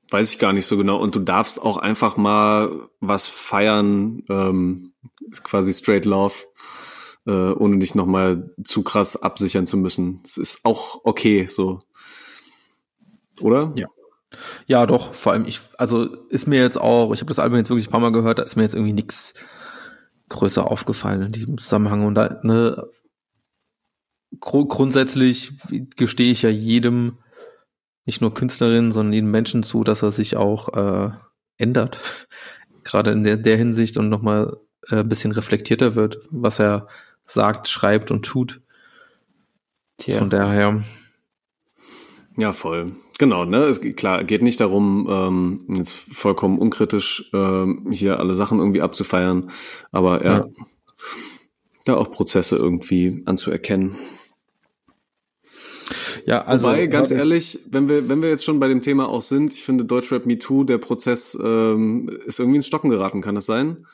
weiß 0.09 0.31
ich 0.33 0.39
gar 0.39 0.53
nicht 0.53 0.65
so 0.65 0.77
genau. 0.77 0.97
Und 0.97 1.15
du 1.15 1.19
darfst 1.19 1.61
auch 1.61 1.77
einfach 1.77 2.17
mal 2.17 2.89
was 2.99 3.27
feiern, 3.27 4.23
ähm, 4.29 4.93
ist 5.29 5.43
quasi 5.43 5.73
straight 5.73 6.05
love, 6.05 6.35
äh, 7.25 7.51
ohne 7.51 7.79
dich 7.79 7.95
nochmal 7.95 8.53
zu 8.63 8.83
krass 8.83 9.21
absichern 9.21 9.65
zu 9.65 9.77
müssen. 9.77 10.21
Es 10.23 10.37
ist 10.37 10.65
auch 10.65 11.01
okay, 11.03 11.45
so. 11.45 11.79
Oder? 13.41 13.73
Ja. 13.75 13.87
Ja, 14.65 14.85
doch, 14.85 15.13
vor 15.13 15.33
allem 15.33 15.45
ich, 15.45 15.59
also 15.77 16.05
ist 16.29 16.47
mir 16.47 16.61
jetzt 16.61 16.79
auch, 16.79 17.13
ich 17.13 17.19
habe 17.19 17.27
das 17.27 17.39
Album 17.39 17.57
jetzt 17.57 17.69
wirklich 17.69 17.87
ein 17.87 17.91
paar 17.91 17.99
Mal 17.99 18.13
gehört, 18.13 18.39
da 18.39 18.43
ist 18.43 18.55
mir 18.55 18.63
jetzt 18.63 18.75
irgendwie 18.75 18.93
nichts 18.93 19.33
größer 20.29 20.69
aufgefallen 20.69 21.21
in 21.21 21.31
diesem 21.33 21.57
Zusammenhang. 21.57 22.05
Und 22.05 22.15
da, 22.15 22.39
ne, 22.43 22.87
gru 24.39 24.65
grundsätzlich 24.65 25.53
gestehe 25.97 26.31
ich 26.31 26.41
ja 26.41 26.49
jedem, 26.49 27.17
nicht 28.05 28.21
nur 28.21 28.33
Künstlerinnen, 28.33 28.91
sondern 28.91 29.13
jedem 29.13 29.31
Menschen 29.31 29.63
zu, 29.63 29.83
dass 29.83 30.01
er 30.01 30.11
sich 30.11 30.37
auch 30.37 30.69
äh, 30.73 31.11
ändert. 31.57 31.97
Gerade 32.83 33.11
in 33.11 33.23
der, 33.23 33.37
der 33.37 33.57
Hinsicht 33.57 33.97
und 33.97 34.09
nochmal 34.09 34.57
äh, 34.89 34.97
ein 34.97 35.09
bisschen 35.09 35.33
reflektierter 35.33 35.95
wird, 35.95 36.19
was 36.31 36.59
er 36.59 36.87
sagt, 37.33 37.67
schreibt 37.67 38.11
und 38.11 38.23
tut. 38.23 38.61
Tja. 39.97 40.19
Von 40.19 40.29
daher. 40.29 40.83
Ja, 42.37 42.53
voll. 42.53 42.93
Genau, 43.19 43.45
ne? 43.45 43.57
Es 43.57 43.81
klar, 43.81 44.23
geht 44.23 44.41
nicht 44.41 44.59
darum, 44.59 45.07
ähm, 45.09 45.75
jetzt 45.75 45.93
vollkommen 45.95 46.57
unkritisch 46.57 47.29
ähm, 47.33 47.87
hier 47.91 48.19
alle 48.19 48.33
Sachen 48.33 48.59
irgendwie 48.59 48.81
abzufeiern, 48.81 49.51
aber 49.91 50.23
ja, 50.23 50.37
ja. 50.37 50.47
ja 51.87 51.97
auch 51.97 52.09
Prozesse 52.09 52.55
irgendwie 52.55 53.21
anzuerkennen. 53.25 53.95
Ja, 56.25 56.43
also, 56.45 56.67
Wobei, 56.67 56.87
ganz 56.87 57.11
ehrlich, 57.11 57.59
wenn 57.69 57.89
wir, 57.89 58.09
wenn 58.09 58.21
wir 58.21 58.29
jetzt 58.29 58.45
schon 58.45 58.59
bei 58.59 58.67
dem 58.67 58.81
Thema 58.81 59.09
auch 59.09 59.21
sind, 59.21 59.53
ich 59.53 59.63
finde 59.63 59.85
Deutschrap 59.85 60.25
Me 60.25 60.37
Too, 60.37 60.63
der 60.63 60.77
Prozess 60.77 61.37
ähm, 61.41 62.09
ist 62.25 62.39
irgendwie 62.39 62.57
ins 62.57 62.67
Stocken 62.67 62.89
geraten, 62.89 63.21
kann 63.21 63.35
das 63.35 63.45
sein? 63.45 63.85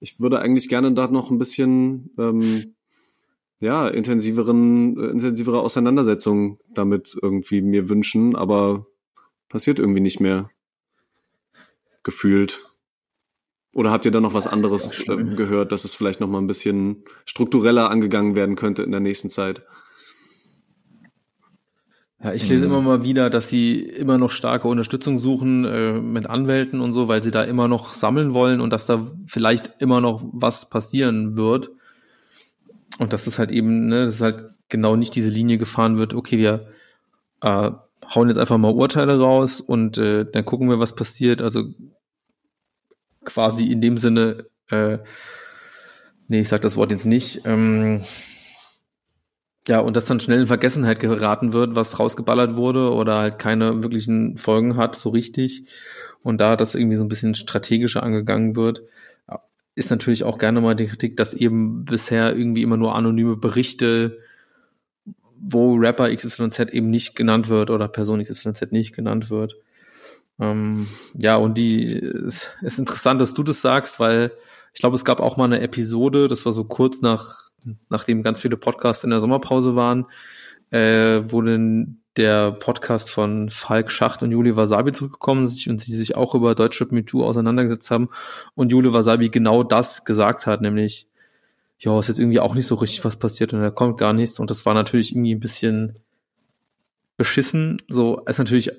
Ich 0.00 0.20
würde 0.20 0.40
eigentlich 0.40 0.68
gerne 0.68 0.92
da 0.92 1.08
noch 1.08 1.30
ein 1.30 1.38
bisschen 1.38 2.10
ähm, 2.18 2.74
ja, 3.60 3.88
intensiveren, 3.88 4.96
äh, 4.98 5.10
intensivere 5.10 5.60
Auseinandersetzung 5.60 6.60
damit 6.72 7.16
irgendwie 7.20 7.60
mir 7.60 7.88
wünschen, 7.88 8.36
aber 8.36 8.86
passiert 9.48 9.78
irgendwie 9.78 10.00
nicht 10.00 10.20
mehr. 10.20 10.50
Gefühlt. 12.02 12.64
Oder 13.72 13.90
habt 13.90 14.04
ihr 14.04 14.10
da 14.10 14.20
noch 14.20 14.34
was 14.34 14.46
anderes 14.46 15.00
äh, 15.08 15.16
gehört, 15.16 15.72
dass 15.72 15.84
es 15.84 15.94
vielleicht 15.94 16.20
noch 16.20 16.28
mal 16.28 16.38
ein 16.38 16.46
bisschen 16.46 17.04
struktureller 17.24 17.90
angegangen 17.90 18.34
werden 18.34 18.56
könnte 18.56 18.82
in 18.82 18.90
der 18.90 19.00
nächsten 19.00 19.30
Zeit? 19.30 19.62
Ja, 22.22 22.32
ich 22.32 22.48
lese 22.48 22.66
mhm. 22.66 22.72
immer 22.72 22.82
mal 22.82 23.04
wieder, 23.04 23.30
dass 23.30 23.48
sie 23.48 23.80
immer 23.80 24.18
noch 24.18 24.32
starke 24.32 24.66
Unterstützung 24.66 25.18
suchen 25.18 25.64
äh, 25.64 25.92
mit 25.92 26.26
Anwälten 26.26 26.80
und 26.80 26.90
so, 26.92 27.06
weil 27.06 27.22
sie 27.22 27.30
da 27.30 27.44
immer 27.44 27.68
noch 27.68 27.92
sammeln 27.92 28.34
wollen 28.34 28.60
und 28.60 28.70
dass 28.70 28.86
da 28.86 29.06
vielleicht 29.26 29.74
immer 29.78 30.00
noch 30.00 30.24
was 30.32 30.68
passieren 30.68 31.36
wird. 31.36 31.70
Und 32.98 33.12
dass 33.12 33.26
es 33.26 33.38
halt 33.38 33.52
eben, 33.52 33.86
ne, 33.86 34.06
dass 34.06 34.20
halt 34.20 34.44
genau 34.68 34.96
nicht 34.96 35.14
diese 35.14 35.30
Linie 35.30 35.58
gefahren 35.58 35.98
wird, 35.98 36.14
okay, 36.14 36.38
wir 36.38 36.68
äh, 37.42 37.70
hauen 38.14 38.28
jetzt 38.28 38.38
einfach 38.38 38.58
mal 38.58 38.72
Urteile 38.72 39.18
raus 39.18 39.60
und 39.60 39.98
äh, 39.98 40.24
dann 40.30 40.44
gucken 40.44 40.68
wir, 40.68 40.78
was 40.78 40.94
passiert. 40.94 41.40
Also 41.40 41.64
quasi 43.24 43.66
in 43.66 43.80
dem 43.80 43.98
Sinne, 43.98 44.46
äh, 44.70 44.98
nee, 46.28 46.40
ich 46.40 46.48
sag 46.48 46.62
das 46.62 46.76
Wort 46.76 46.90
jetzt 46.90 47.06
nicht, 47.06 47.42
ähm, 47.44 48.02
ja, 49.68 49.80
und 49.80 49.96
dass 49.96 50.06
dann 50.06 50.18
schnell 50.18 50.40
in 50.40 50.46
Vergessenheit 50.46 50.98
geraten 50.98 51.52
wird, 51.52 51.74
was 51.74 51.98
rausgeballert 51.98 52.56
wurde 52.56 52.90
oder 52.92 53.18
halt 53.18 53.38
keine 53.38 53.82
wirklichen 53.82 54.38
Folgen 54.38 54.76
hat, 54.76 54.96
so 54.96 55.10
richtig. 55.10 55.66
Und 56.22 56.40
da 56.40 56.56
das 56.56 56.74
irgendwie 56.74 56.96
so 56.96 57.04
ein 57.04 57.08
bisschen 57.08 57.34
strategischer 57.34 58.02
angegangen 58.02 58.56
wird, 58.56 58.82
ist 59.78 59.90
natürlich 59.90 60.24
auch 60.24 60.38
gerne 60.38 60.60
mal 60.60 60.74
die 60.74 60.86
Kritik, 60.86 61.16
dass 61.16 61.34
eben 61.34 61.84
bisher 61.84 62.36
irgendwie 62.36 62.62
immer 62.62 62.76
nur 62.76 62.94
anonyme 62.94 63.36
Berichte, 63.36 64.18
wo 65.40 65.74
Rapper 65.74 66.14
XYZ 66.14 66.72
eben 66.72 66.90
nicht 66.90 67.14
genannt 67.14 67.48
wird 67.48 67.70
oder 67.70 67.88
Person 67.88 68.22
XYZ 68.22 68.72
nicht 68.72 68.94
genannt 68.94 69.30
wird. 69.30 69.56
Ähm, 70.40 70.86
ja, 71.14 71.36
und 71.36 71.56
die 71.56 71.92
ist, 71.92 72.56
ist 72.62 72.78
interessant, 72.78 73.20
dass 73.20 73.34
du 73.34 73.42
das 73.42 73.60
sagst, 73.60 74.00
weil 74.00 74.32
ich 74.74 74.80
glaube, 74.80 74.96
es 74.96 75.04
gab 75.04 75.20
auch 75.20 75.36
mal 75.36 75.44
eine 75.44 75.60
Episode, 75.60 76.28
das 76.28 76.44
war 76.44 76.52
so 76.52 76.64
kurz 76.64 77.00
nach 77.00 77.48
nachdem 77.88 78.22
ganz 78.22 78.40
viele 78.40 78.56
Podcasts 78.56 79.04
in 79.04 79.10
der 79.10 79.20
Sommerpause 79.20 79.76
waren, 79.76 80.06
äh, 80.70 81.22
wo 81.28 81.42
dann 81.42 82.00
der 82.18 82.52
Podcast 82.52 83.10
von 83.10 83.48
Falk 83.48 83.90
Schacht 83.90 84.22
und 84.22 84.30
Juli 84.30 84.56
Wasabi 84.56 84.92
zurückgekommen 84.92 85.42
und 85.42 85.80
sie 85.80 85.92
sich 85.92 86.16
auch 86.16 86.34
über 86.34 86.54
Deutschrap 86.54 86.92
Me 86.92 87.04
Too 87.04 87.24
auseinandergesetzt 87.24 87.90
haben 87.90 88.10
und 88.54 88.72
Juli 88.72 88.92
Wasabi 88.92 89.30
genau 89.30 89.62
das 89.62 90.04
gesagt 90.04 90.46
hat, 90.46 90.60
nämlich, 90.60 91.06
ja, 91.78 91.98
ist 91.98 92.08
jetzt 92.08 92.18
irgendwie 92.18 92.40
auch 92.40 92.54
nicht 92.54 92.66
so 92.66 92.74
richtig 92.74 93.04
was 93.04 93.16
passiert 93.16 93.52
und 93.52 93.62
da 93.62 93.70
kommt 93.70 93.98
gar 93.98 94.12
nichts. 94.12 94.40
Und 94.40 94.50
das 94.50 94.66
war 94.66 94.74
natürlich 94.74 95.12
irgendwie 95.12 95.34
ein 95.34 95.40
bisschen 95.40 95.98
beschissen, 97.16 97.80
so, 97.88 98.20
ist 98.26 98.38
natürlich 98.38 98.72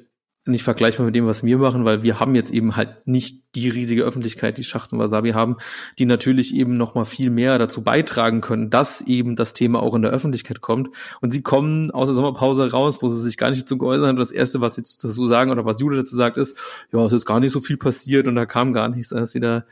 nicht 0.50 0.64
vergleichbar 0.64 1.06
mit 1.06 1.16
dem, 1.16 1.26
was 1.26 1.44
wir 1.44 1.58
machen, 1.58 1.86
weil 1.86 2.04
wir 2.04 2.20
haben 2.20 2.36
jetzt 2.36 2.52
eben 2.52 2.76
halt 2.76 3.08
nicht 3.08 3.56
die 3.56 3.70
riesige 3.70 4.04
Öffentlichkeit, 4.04 4.58
die 4.58 4.64
Schacht 4.64 4.92
und 4.92 5.00
Wasabi 5.00 5.32
haben, 5.32 5.58
die 5.98 6.06
natürlich 6.06 6.54
eben 6.54 6.78
noch 6.78 6.96
mal 6.96 7.06
viel 7.06 7.30
mehr 7.30 7.58
dazu 7.58 7.84
beitragen 7.84 8.42
können, 8.42 8.70
dass 8.70 9.02
eben 9.02 9.36
das 9.36 9.54
Thema 9.54 9.82
auch 9.82 9.96
in 9.96 10.02
der 10.02 10.12
Öffentlichkeit 10.12 10.62
kommt. 10.62 10.90
Und 11.22 11.32
sie 11.32 11.42
kommen 11.42 11.92
aus 11.92 12.08
der 12.08 12.16
Sommerpause 12.16 12.72
raus, 12.72 13.02
wo 13.02 13.10
sie 13.10 13.22
sich 13.22 13.38
gar 13.38 13.50
nicht 13.50 13.64
dazu 13.64 13.78
geäußert 13.78 14.08
haben. 14.08 14.18
Das 14.18 14.32
erste, 14.32 14.62
was 14.62 14.76
sie 14.76 14.82
dazu 14.82 15.28
sagen 15.28 15.52
oder 15.52 15.66
was 15.66 15.80
Jule 15.80 15.98
dazu 15.98 16.16
sagt, 16.16 16.38
ist, 16.38 16.58
ja, 16.92 17.04
es 17.06 17.14
ist 17.14 17.26
gar 17.26 17.40
nicht 17.40 17.52
so 17.52 17.62
viel 17.62 17.78
passiert 17.78 18.28
und 18.28 18.36
da 18.36 18.46
kam 18.46 18.74
gar 18.74 18.90
nichts. 18.90 19.10
Das 19.10 19.30
ist 19.30 19.36
wieder 19.36 19.66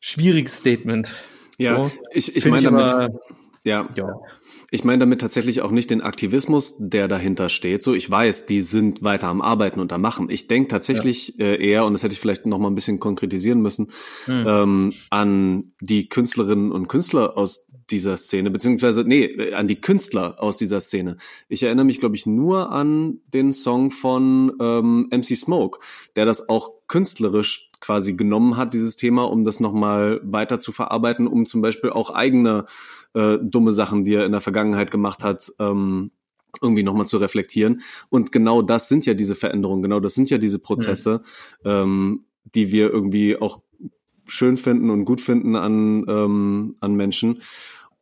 schwieriges 0.00 0.58
Statement. 0.58 1.10
Ja, 1.58 1.84
so, 1.84 1.90
ich, 2.12 2.36
ich 2.36 2.44
meine 2.46 2.70
damit, 2.70 2.92
ja. 3.64 3.88
ja. 3.94 4.20
Ich 4.70 4.82
meine 4.82 4.98
damit 4.98 5.20
tatsächlich 5.20 5.62
auch 5.62 5.70
nicht 5.70 5.90
den 5.90 6.00
Aktivismus, 6.00 6.74
der 6.78 7.06
dahinter 7.06 7.48
steht. 7.48 7.82
So, 7.82 7.94
ich 7.94 8.10
weiß, 8.10 8.46
die 8.46 8.60
sind 8.60 9.02
weiter 9.04 9.28
am 9.28 9.40
Arbeiten 9.40 9.78
und 9.80 9.92
am 9.92 10.00
Machen. 10.00 10.28
Ich 10.28 10.48
denke 10.48 10.68
tatsächlich 10.68 11.34
ja. 11.38 11.46
äh, 11.46 11.64
eher, 11.64 11.84
und 11.84 11.92
das 11.92 12.02
hätte 12.02 12.14
ich 12.14 12.20
vielleicht 12.20 12.46
noch 12.46 12.58
mal 12.58 12.68
ein 12.68 12.74
bisschen 12.74 12.98
konkretisieren 12.98 13.60
müssen, 13.60 13.88
mhm. 14.26 14.44
ähm, 14.46 14.92
an 15.10 15.72
die 15.80 16.08
Künstlerinnen 16.08 16.72
und 16.72 16.88
Künstler 16.88 17.36
aus 17.36 17.66
dieser 17.90 18.16
Szene, 18.16 18.50
beziehungsweise, 18.50 19.04
nee, 19.04 19.24
äh, 19.24 19.54
an 19.54 19.68
die 19.68 19.80
Künstler 19.80 20.42
aus 20.42 20.56
dieser 20.56 20.80
Szene. 20.80 21.16
Ich 21.48 21.62
erinnere 21.62 21.84
mich, 21.84 21.98
glaube 21.98 22.16
ich, 22.16 22.26
nur 22.26 22.72
an 22.72 23.20
den 23.32 23.52
Song 23.52 23.90
von 23.90 24.52
ähm, 24.60 25.08
MC 25.10 25.36
Smoke, 25.36 25.78
der 26.16 26.24
das 26.24 26.48
auch 26.48 26.72
künstlerisch 26.88 27.65
quasi 27.86 28.14
genommen 28.14 28.56
hat, 28.56 28.74
dieses 28.74 28.96
Thema, 28.96 29.30
um 29.30 29.44
das 29.44 29.60
nochmal 29.60 30.20
weiter 30.24 30.58
zu 30.58 30.72
verarbeiten, 30.72 31.28
um 31.28 31.46
zum 31.46 31.62
Beispiel 31.62 31.90
auch 31.90 32.10
eigene 32.10 32.66
äh, 33.14 33.38
dumme 33.40 33.72
Sachen, 33.72 34.02
die 34.02 34.14
er 34.14 34.26
in 34.26 34.32
der 34.32 34.40
Vergangenheit 34.40 34.90
gemacht 34.90 35.22
hat, 35.22 35.52
ähm, 35.60 36.10
irgendwie 36.60 36.82
nochmal 36.82 37.06
zu 37.06 37.18
reflektieren. 37.18 37.80
Und 38.10 38.32
genau 38.32 38.60
das 38.60 38.88
sind 38.88 39.06
ja 39.06 39.14
diese 39.14 39.36
Veränderungen, 39.36 39.82
genau 39.82 40.00
das 40.00 40.14
sind 40.14 40.30
ja 40.30 40.38
diese 40.38 40.58
Prozesse, 40.58 41.22
ja. 41.64 41.82
Ähm, 41.82 42.24
die 42.54 42.72
wir 42.72 42.90
irgendwie 42.90 43.36
auch 43.40 43.62
schön 44.26 44.56
finden 44.56 44.90
und 44.90 45.04
gut 45.04 45.20
finden 45.20 45.54
an, 45.54 46.04
ähm, 46.08 46.76
an 46.80 46.94
Menschen. 46.94 47.42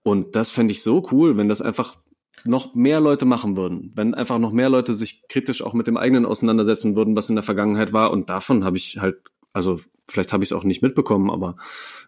Und 0.03 0.35
das 0.35 0.51
fände 0.51 0.73
ich 0.73 0.83
so 0.83 1.07
cool, 1.13 1.37
wenn 1.37 1.49
das 1.49 1.61
einfach 1.61 1.97
noch 2.45 2.75
mehr 2.75 3.01
Leute 3.01 3.25
machen 3.25 3.57
würden, 3.57 3.91
wenn 3.95 4.15
einfach 4.15 4.39
noch 4.39 4.53
mehr 4.53 4.69
Leute 4.69 4.93
sich 4.93 5.27
kritisch 5.29 5.63
auch 5.63 5.73
mit 5.73 5.87
dem 5.87 5.97
eigenen 5.97 6.27
auseinandersetzen 6.27 6.95
würden, 6.95 7.17
was 7.17 7.31
in 7.31 7.37
der 7.37 7.43
Vergangenheit 7.43 7.93
war. 7.93 8.11
Und 8.11 8.29
davon 8.31 8.65
habe 8.65 8.77
ich 8.77 8.99
halt, 8.99 9.17
also 9.55 9.81
vielleicht 10.07 10.33
habe 10.35 10.45
ich 10.45 10.51
es 10.51 10.53
auch 10.53 10.65
nicht 10.65 10.83
mitbekommen, 10.83 11.31
aber 11.31 11.57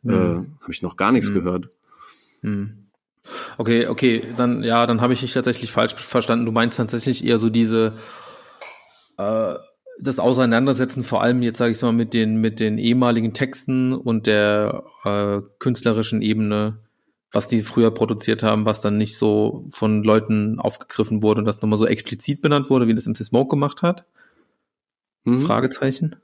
mhm. 0.02 0.12
äh, 0.12 0.14
habe 0.60 0.72
ich 0.72 0.82
noch 0.82 0.96
gar 0.96 1.12
nichts 1.12 1.30
mhm. 1.30 1.34
gehört. 1.34 1.68
Mhm. 2.42 2.88
Okay, 3.56 3.86
okay, 3.86 4.22
dann 4.36 4.62
ja, 4.62 4.86
dann 4.86 5.00
habe 5.00 5.12
ich 5.12 5.20
dich 5.20 5.32
tatsächlich 5.32 5.72
falsch 5.72 5.94
verstanden. 5.94 6.44
Du 6.44 6.52
meinst 6.52 6.76
tatsächlich 6.76 7.24
eher 7.24 7.38
so 7.38 7.48
diese 7.48 7.94
äh, 9.16 9.54
das 9.98 10.18
Auseinandersetzen, 10.18 11.04
vor 11.04 11.22
allem 11.22 11.42
jetzt 11.42 11.58
sage 11.58 11.72
ich 11.72 11.80
mal 11.80 11.92
mit 11.92 12.12
den 12.12 12.36
mit 12.36 12.60
den 12.60 12.78
ehemaligen 12.78 13.32
Texten 13.32 13.92
und 13.94 14.26
der 14.26 14.84
äh, 15.04 15.40
künstlerischen 15.58 16.22
Ebene, 16.22 16.78
was 17.32 17.46
die 17.46 17.62
früher 17.62 17.92
produziert 17.92 18.42
haben, 18.42 18.66
was 18.66 18.80
dann 18.80 18.98
nicht 18.98 19.16
so 19.16 19.66
von 19.70 20.02
Leuten 20.02 20.58
aufgegriffen 20.60 21.22
wurde 21.22 21.40
und 21.40 21.46
das 21.46 21.62
nochmal 21.62 21.78
so 21.78 21.86
explizit 21.86 22.42
benannt 22.42 22.70
wurde, 22.70 22.88
wie 22.88 22.94
das 22.94 23.06
MC 23.06 23.18
Smoke 23.18 23.48
gemacht 23.48 23.82
hat. 23.82 24.04
Mhm. 25.24 25.40
Fragezeichen. 25.40 26.16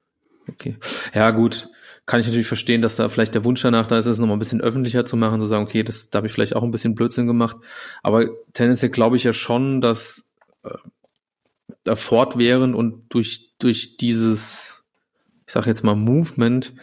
Okay. 0.48 0.76
Ja, 1.14 1.30
gut 1.30 1.68
kann 2.06 2.20
ich 2.20 2.26
natürlich 2.26 2.48
verstehen, 2.48 2.82
dass 2.82 2.96
da 2.96 3.08
vielleicht 3.08 3.34
der 3.34 3.44
Wunsch 3.44 3.62
danach 3.62 3.86
da 3.86 3.98
ist, 3.98 4.06
es 4.06 4.18
nochmal 4.18 4.36
ein 4.36 4.40
bisschen 4.40 4.60
öffentlicher 4.60 5.04
zu 5.04 5.16
machen, 5.16 5.40
zu 5.40 5.46
sagen, 5.46 5.64
okay, 5.64 5.82
das, 5.82 6.10
da 6.10 6.18
habe 6.18 6.26
ich 6.26 6.32
vielleicht 6.32 6.56
auch 6.56 6.62
ein 6.62 6.70
bisschen 6.70 6.94
Blödsinn 6.94 7.26
gemacht. 7.26 7.56
Aber 8.02 8.26
tendenziell 8.52 8.90
glaube 8.90 9.16
ich 9.16 9.24
ja 9.24 9.32
schon, 9.32 9.80
dass 9.80 10.32
äh, 10.64 10.70
da 11.84 11.96
fortwährend 11.96 12.74
und 12.74 13.04
durch, 13.08 13.52
durch 13.58 13.96
dieses, 13.96 14.84
ich 15.46 15.52
sage 15.52 15.68
jetzt 15.68 15.84
mal, 15.84 15.94
Movement, 15.94 16.74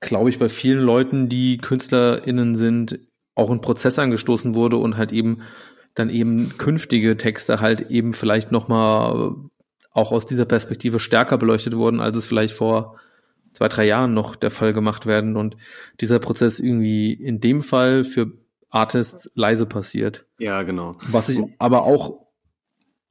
glaube 0.00 0.30
ich, 0.30 0.38
bei 0.38 0.48
vielen 0.48 0.80
Leuten, 0.80 1.28
die 1.28 1.58
KünstlerInnen 1.58 2.56
sind, 2.56 2.98
auch 3.34 3.50
ein 3.50 3.60
Prozess 3.60 3.98
angestoßen 3.98 4.54
wurde 4.54 4.78
und 4.78 4.96
halt 4.96 5.12
eben 5.12 5.42
dann 5.94 6.10
eben 6.10 6.56
künftige 6.58 7.16
Texte 7.16 7.60
halt 7.60 7.90
eben 7.90 8.12
vielleicht 8.12 8.52
nochmal 8.52 9.36
auch 9.96 10.12
aus 10.12 10.26
dieser 10.26 10.44
Perspektive 10.44 10.98
stärker 10.98 11.38
beleuchtet 11.38 11.74
wurden, 11.74 12.00
als 12.00 12.16
es 12.18 12.26
vielleicht 12.26 12.54
vor 12.54 12.96
zwei, 13.52 13.68
drei 13.68 13.86
Jahren 13.86 14.12
noch 14.12 14.36
der 14.36 14.50
Fall 14.50 14.74
gemacht 14.74 15.06
werden 15.06 15.36
und 15.36 15.56
dieser 16.00 16.18
Prozess 16.18 16.60
irgendwie 16.60 17.14
in 17.14 17.40
dem 17.40 17.62
Fall 17.62 18.04
für 18.04 18.32
Artists 18.68 19.30
leise 19.34 19.64
passiert. 19.64 20.26
Ja, 20.38 20.62
genau. 20.64 20.96
Was 21.08 21.30
ich 21.30 21.40
aber 21.58 21.84
auch 21.84 22.26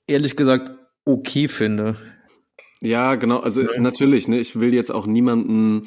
ehrlich 0.06 0.36
gesagt 0.36 0.72
okay 1.06 1.48
finde. 1.48 1.96
Ja, 2.82 3.16
genau. 3.16 3.40
Also 3.40 3.62
ja. 3.64 3.82
natürlich, 3.82 4.28
ne, 4.28 4.38
ich 4.38 4.60
will 4.60 4.72
jetzt 4.72 4.92
auch 4.92 5.08
niemanden 5.08 5.86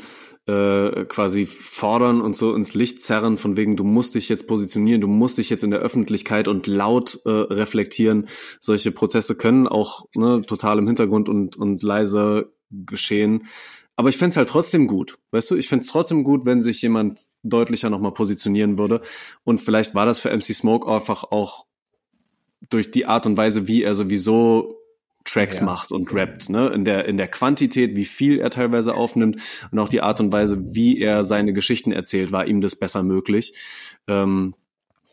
äh, 0.49 1.05
quasi 1.05 1.45
fordern 1.47 2.21
und 2.23 2.35
so 2.35 2.55
ins 2.55 2.75
Licht 2.75 3.03
zerren, 3.03 3.37
von 3.37 3.57
wegen, 3.57 3.77
du 3.77 3.85
musst 3.85 4.15
dich 4.15 4.29
jetzt 4.29 4.47
positionieren, 4.47 5.01
du 5.01 5.07
musst 5.07 5.37
dich 5.39 5.51
jetzt 5.51 5.63
in 5.63 5.71
der 5.71 5.81
Öffentlichkeit 5.81 6.49
und 6.49 6.67
laut 6.67 7.21
äh, 7.27 7.31
reflektieren. 7.31 8.29
Solche 8.59 8.91
Prozesse 8.91 9.37
können 9.37 9.69
auch 9.69 10.07
ne, 10.17 10.43
total 10.47 10.79
im 10.79 10.87
Hintergrund 10.87 11.29
und, 11.29 11.57
und 11.57 11.83
leise 11.83 12.51
geschehen. 12.71 13.47
Aber 13.97 14.09
ich 14.09 14.17
fände 14.17 14.37
halt 14.37 14.49
trotzdem 14.49 14.87
gut. 14.87 15.19
Weißt 15.33 15.51
du, 15.51 15.57
ich 15.57 15.69
fände 15.69 15.85
trotzdem 15.87 16.25
gut, 16.25 16.47
wenn 16.47 16.63
sich 16.63 16.81
jemand 16.81 17.27
deutlicher 17.43 17.91
nochmal 17.91 18.13
positionieren 18.13 18.79
würde. 18.79 19.03
Und 19.45 19.61
vielleicht 19.61 19.95
war 19.95 20.07
das 20.07 20.19
für 20.19 20.35
MC 20.35 20.55
Smoke 20.55 20.91
einfach 20.91 21.25
auch 21.25 21.67
durch 22.71 22.91
die 22.91 23.07
Art 23.07 23.27
und 23.27 23.37
Weise, 23.37 23.69
wie 23.69 23.83
er 23.83 23.95
sowieso 23.95 24.78
Tracks 25.33 25.59
ja. 25.59 25.65
macht 25.65 25.93
und 25.93 26.13
rappt, 26.15 26.49
ne? 26.49 26.69
In 26.69 26.85
der, 26.85 27.07
in 27.07 27.17
der 27.17 27.29
Quantität, 27.29 27.97
wie 27.97 28.05
viel 28.05 28.39
er 28.39 28.51
teilweise 28.51 28.95
aufnimmt 28.95 29.41
und 29.71 29.79
auch 29.79 29.89
die 29.89 30.01
Art 30.01 30.21
und 30.21 30.33
Weise, 30.33 30.75
wie 30.75 31.01
er 31.01 31.25
seine 31.25 31.53
Geschichten 31.53 31.93
erzählt, 31.93 32.33
war 32.33 32.47
ihm 32.47 32.61
das 32.61 32.77
besser 32.77 33.03
möglich. 33.03 33.55
Ähm, 34.07 34.55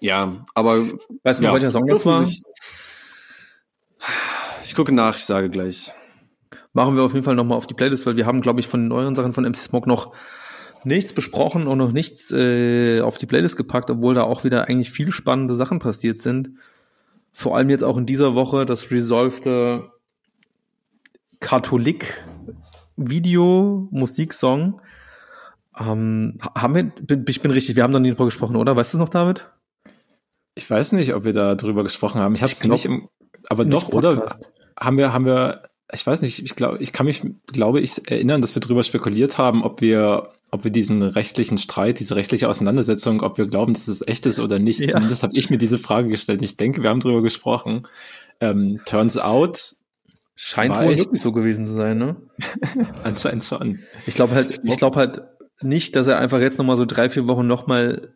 ja, 0.01 0.45
aber. 0.53 0.83
Weißt 1.23 1.39
du, 1.39 1.45
ja, 1.45 1.53
welcher 1.53 1.71
Song 1.71 1.87
das 1.87 2.05
war? 2.05 2.25
Sich, 2.25 2.43
ich 4.63 4.75
gucke 4.75 4.91
nach, 4.91 5.15
ich 5.15 5.25
sage 5.25 5.49
gleich 5.49 5.91
machen 6.75 6.97
wir 6.97 7.03
auf 7.03 7.13
jeden 7.13 7.23
Fall 7.23 7.35
nochmal 7.35 7.57
auf 7.57 7.67
die 7.67 7.73
Playlist, 7.73 8.05
weil 8.05 8.17
wir 8.17 8.25
haben, 8.25 8.41
glaube 8.41 8.59
ich, 8.59 8.67
von 8.67 8.81
den 8.81 8.89
neueren 8.89 9.15
Sachen 9.15 9.33
von 9.33 9.45
MC 9.45 9.55
Smoke 9.55 9.87
noch 9.87 10.13
nichts 10.83 11.13
besprochen 11.13 11.67
und 11.67 11.77
noch 11.77 11.93
nichts 11.93 12.31
äh, 12.31 12.99
auf 13.01 13.17
die 13.17 13.25
Playlist 13.25 13.55
gepackt, 13.57 13.89
obwohl 13.89 14.13
da 14.13 14.23
auch 14.23 14.43
wieder 14.43 14.67
eigentlich 14.67 14.91
viel 14.91 15.09
spannende 15.11 15.55
Sachen 15.55 15.79
passiert 15.79 16.19
sind. 16.19 16.49
Vor 17.31 17.55
allem 17.55 17.69
jetzt 17.69 17.83
auch 17.83 17.97
in 17.97 18.05
dieser 18.05 18.35
Woche 18.35 18.65
das 18.65 18.91
resolved 18.91 19.47
Katholik 21.45 22.23
Video, 22.97 23.87
Musiksong 23.91 24.81
Ähm, 25.79 26.39
haben 26.55 26.73
wir, 26.73 26.91
ich 27.27 27.41
bin 27.41 27.51
richtig, 27.51 27.75
wir 27.75 27.83
haben 27.83 27.93
noch 27.93 27.99
nie 27.99 28.09
drüber 28.09 28.25
gesprochen, 28.25 28.55
oder? 28.55 28.75
Weißt 28.75 28.93
du 28.93 28.97
es 28.97 28.99
noch, 28.99 29.09
David? 29.09 29.47
Ich 30.55 30.67
weiß 30.67 30.93
nicht, 30.93 31.13
ob 31.13 31.23
wir 31.23 31.33
da 31.33 31.53
drüber 31.53 31.83
gesprochen 31.83 32.19
haben. 32.19 32.33
Ich 32.33 32.41
habe 32.41 32.51
es 32.51 32.63
nicht 32.63 32.85
im, 32.85 33.09
aber 33.47 33.63
nicht 33.63 33.75
doch, 33.75 33.91
Podcast. 33.91 34.39
oder? 34.39 34.49
Haben 34.79 34.97
wir, 34.97 35.13
haben 35.13 35.25
wir, 35.27 35.69
ich 35.93 36.07
weiß 36.07 36.23
nicht, 36.23 36.41
ich 36.41 36.55
glaube, 36.55 36.79
ich 36.79 36.91
kann 36.91 37.05
mich, 37.05 37.21
glaube 37.45 37.79
ich, 37.79 38.09
erinnern, 38.09 38.41
dass 38.41 38.55
wir 38.55 38.61
drüber 38.61 38.83
spekuliert 38.83 39.37
haben, 39.37 39.63
ob 39.63 39.81
wir, 39.81 40.31
ob 40.49 40.63
wir 40.63 40.71
diesen 40.71 41.03
rechtlichen 41.03 41.59
Streit, 41.59 41.99
diese 41.99 42.15
rechtliche 42.15 42.49
Auseinandersetzung, 42.49 43.21
ob 43.21 43.37
wir 43.37 43.45
glauben, 43.45 43.75
dass 43.75 43.87
es 43.87 44.01
echt 44.07 44.25
ist 44.25 44.39
oder 44.39 44.57
nicht. 44.57 44.79
Ja. 44.79 44.87
Zumindest 44.87 45.21
habe 45.21 45.37
ich 45.37 45.51
mir 45.51 45.59
diese 45.59 45.77
Frage 45.77 46.07
gestellt. 46.07 46.41
Ich 46.41 46.57
denke, 46.57 46.81
wir 46.81 46.89
haben 46.89 47.01
drüber 47.01 47.21
gesprochen. 47.21 47.85
Ähm, 48.39 48.81
turns 48.85 49.19
out. 49.19 49.75
Scheint 50.35 50.75
wohl 50.75 50.97
wirklich 50.97 51.21
so 51.21 51.31
gewesen 51.31 51.65
zu 51.65 51.71
sein, 51.71 51.97
ne? 51.97 52.17
Anscheinend 53.03 53.43
schon. 53.43 53.79
Ich 54.05 54.15
glaube 54.15 54.35
halt, 54.35 54.59
ich 54.63 54.77
glaube 54.77 54.97
halt 54.97 55.21
nicht, 55.61 55.95
dass 55.95 56.07
er 56.07 56.19
einfach 56.19 56.39
jetzt 56.39 56.57
nochmal 56.57 56.75
so 56.75 56.85
drei, 56.85 57.09
vier 57.09 57.27
Wochen 57.27 57.47
nochmal 57.47 58.15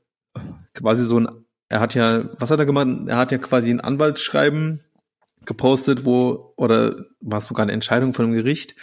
quasi 0.73 1.05
so 1.05 1.19
ein, 1.19 1.27
er 1.69 1.79
hat 1.79 1.95
ja, 1.95 2.25
was 2.37 2.51
hat 2.51 2.59
er 2.59 2.65
gemacht? 2.65 2.87
Er 3.07 3.17
hat 3.17 3.31
ja 3.31 3.37
quasi 3.37 3.71
ein 3.71 3.79
Anwaltsschreiben 3.79 4.81
gepostet, 5.45 6.05
wo, 6.05 6.53
oder 6.57 7.05
war 7.21 7.37
es 7.37 7.45
sogar 7.45 7.63
eine 7.63 7.71
Entscheidung 7.71 8.13
von 8.13 8.25
dem 8.25 8.33
Gericht, 8.33 8.75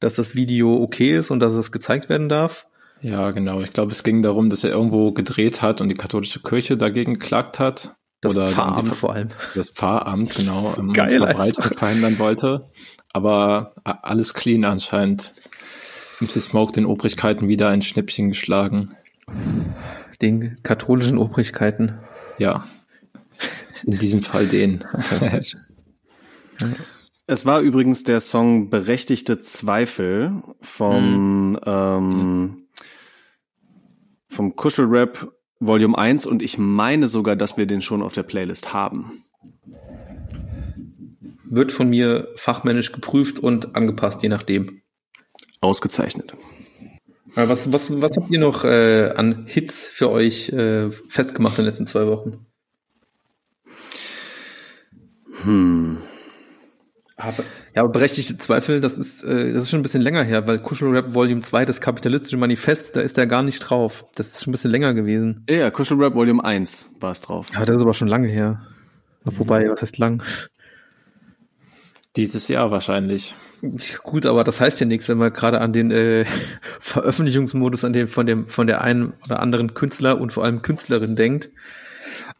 dass 0.00 0.14
das 0.14 0.34
Video 0.34 0.82
okay 0.82 1.16
ist 1.16 1.30
und 1.30 1.40
dass 1.40 1.52
es 1.52 1.70
gezeigt 1.70 2.08
werden 2.08 2.28
darf. 2.28 2.66
Ja, 3.00 3.30
genau. 3.32 3.60
Ich 3.60 3.70
glaube, 3.70 3.92
es 3.92 4.02
ging 4.02 4.22
darum, 4.22 4.48
dass 4.48 4.64
er 4.64 4.70
irgendwo 4.70 5.12
gedreht 5.12 5.60
hat 5.60 5.82
und 5.82 5.88
die 5.90 5.94
katholische 5.94 6.40
Kirche 6.40 6.78
dagegen 6.78 7.14
geklagt 7.14 7.58
hat. 7.58 7.96
Das 8.24 8.34
oder 8.34 8.46
Pfarramt 8.46 8.96
vor 8.96 9.12
allem. 9.12 9.28
Das 9.54 9.68
Pfarramt, 9.68 10.34
genau, 10.34 10.62
das 10.62 10.78
ähm, 10.78 10.94
geil, 10.94 11.18
Verbreitung 11.18 11.64
verhindern 11.76 12.18
wollte. 12.18 12.64
Aber 13.12 13.74
alles 13.84 14.32
clean 14.32 14.64
anscheinend. 14.64 15.34
MC 16.20 16.40
Smoke 16.40 16.72
den 16.72 16.86
Obrigkeiten 16.86 17.48
wieder 17.48 17.68
ein 17.68 17.82
Schnippchen 17.82 18.30
geschlagen. 18.30 18.96
Den 20.22 20.56
katholischen 20.62 21.18
Obrigkeiten. 21.18 21.98
Ja. 22.38 22.66
In 23.84 23.98
diesem 23.98 24.22
Fall 24.22 24.48
den. 24.48 24.82
Es 27.26 27.46
war 27.46 27.60
übrigens 27.60 28.04
der 28.04 28.20
Song 28.20 28.68
Berechtigte 28.68 29.38
Zweifel 29.38 30.42
vom, 30.60 31.52
mhm. 31.52 31.60
ähm, 31.64 32.66
vom 34.28 34.54
Kuschelrap 34.56 35.33
Volume 35.60 35.96
1 35.96 36.26
und 36.26 36.42
ich 36.42 36.58
meine 36.58 37.08
sogar, 37.08 37.36
dass 37.36 37.56
wir 37.56 37.66
den 37.66 37.82
schon 37.82 38.02
auf 38.02 38.12
der 38.12 38.22
Playlist 38.22 38.72
haben. 38.72 39.12
Wird 41.44 41.72
von 41.72 41.88
mir 41.88 42.28
fachmännisch 42.36 42.92
geprüft 42.92 43.38
und 43.38 43.76
angepasst, 43.76 44.22
je 44.22 44.28
nachdem. 44.28 44.82
Ausgezeichnet. 45.60 46.32
Was, 47.34 47.72
was, 47.72 48.00
was 48.00 48.16
habt 48.16 48.30
ihr 48.30 48.38
noch 48.38 48.64
äh, 48.64 49.10
an 49.16 49.46
Hits 49.46 49.88
für 49.88 50.10
euch 50.10 50.50
äh, 50.50 50.90
festgemacht 50.90 51.58
in 51.58 51.64
den 51.64 51.70
letzten 51.70 51.86
zwei 51.86 52.06
Wochen? 52.06 52.46
Hm. 55.42 55.98
Aber, 57.16 57.44
ja, 57.76 57.82
aber 57.82 57.92
berechtigte 57.92 58.36
Zweifel, 58.38 58.80
das 58.80 58.96
ist, 58.96 59.22
äh, 59.22 59.52
das 59.52 59.64
ist 59.64 59.70
schon 59.70 59.78
ein 59.78 59.84
bisschen 59.84 60.02
länger 60.02 60.24
her, 60.24 60.48
weil 60.48 60.58
Kuschelrap 60.58 61.14
Volume 61.14 61.42
2, 61.42 61.64
das 61.64 61.80
kapitalistische 61.80 62.36
Manifest, 62.36 62.96
da 62.96 63.00
ist 63.00 63.16
er 63.18 63.28
gar 63.28 63.44
nicht 63.44 63.60
drauf. 63.60 64.04
Das 64.16 64.32
ist 64.32 64.44
schon 64.44 64.50
ein 64.50 64.52
bisschen 64.52 64.72
länger 64.72 64.94
gewesen. 64.94 65.44
Ja, 65.48 65.70
Kuschelrap 65.70 66.14
Volume 66.14 66.44
1 66.44 66.96
war 66.98 67.12
es 67.12 67.20
drauf. 67.20 67.48
Ja, 67.54 67.64
das 67.64 67.76
ist 67.76 67.82
aber 67.82 67.94
schon 67.94 68.08
lange 68.08 68.26
her. 68.26 68.60
Mhm. 69.24 69.38
Wobei, 69.38 69.70
was 69.70 69.80
heißt 69.80 69.98
lang? 69.98 70.24
Dieses 72.16 72.48
Jahr 72.48 72.70
wahrscheinlich. 72.70 73.36
Gut, 74.02 74.26
aber 74.26 74.42
das 74.44 74.60
heißt 74.60 74.80
ja 74.80 74.86
nichts, 74.86 75.08
wenn 75.08 75.18
man 75.18 75.32
gerade 75.32 75.60
an 75.60 75.72
den 75.72 75.92
äh, 75.92 76.24
Veröffentlichungsmodus 76.80 77.84
an 77.84 77.92
dem, 77.92 78.08
von 78.08 78.26
dem, 78.26 78.48
von 78.48 78.66
der 78.66 78.82
einen 78.82 79.12
oder 79.24 79.40
anderen 79.40 79.74
Künstler 79.74 80.20
und 80.20 80.32
vor 80.32 80.44
allem 80.44 80.62
Künstlerin 80.62 81.16
denkt. 81.16 81.50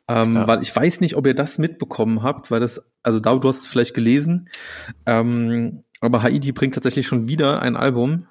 Ähm, 0.08 0.34
ja. 0.34 0.46
Weil 0.46 0.62
ich 0.62 0.74
weiß 0.74 1.00
nicht, 1.00 1.16
ob 1.16 1.26
ihr 1.26 1.34
das 1.34 1.58
mitbekommen 1.58 2.22
habt, 2.22 2.50
weil 2.50 2.60
das, 2.60 2.90
also 3.02 3.20
da, 3.20 3.34
du 3.36 3.48
hast 3.48 3.60
es 3.62 3.66
vielleicht 3.66 3.94
gelesen, 3.94 4.48
ähm, 5.06 5.84
aber 6.00 6.22
Haiti 6.22 6.52
bringt 6.52 6.74
tatsächlich 6.74 7.06
schon 7.06 7.28
wieder 7.28 7.62
ein 7.62 7.76
Album. 7.76 8.26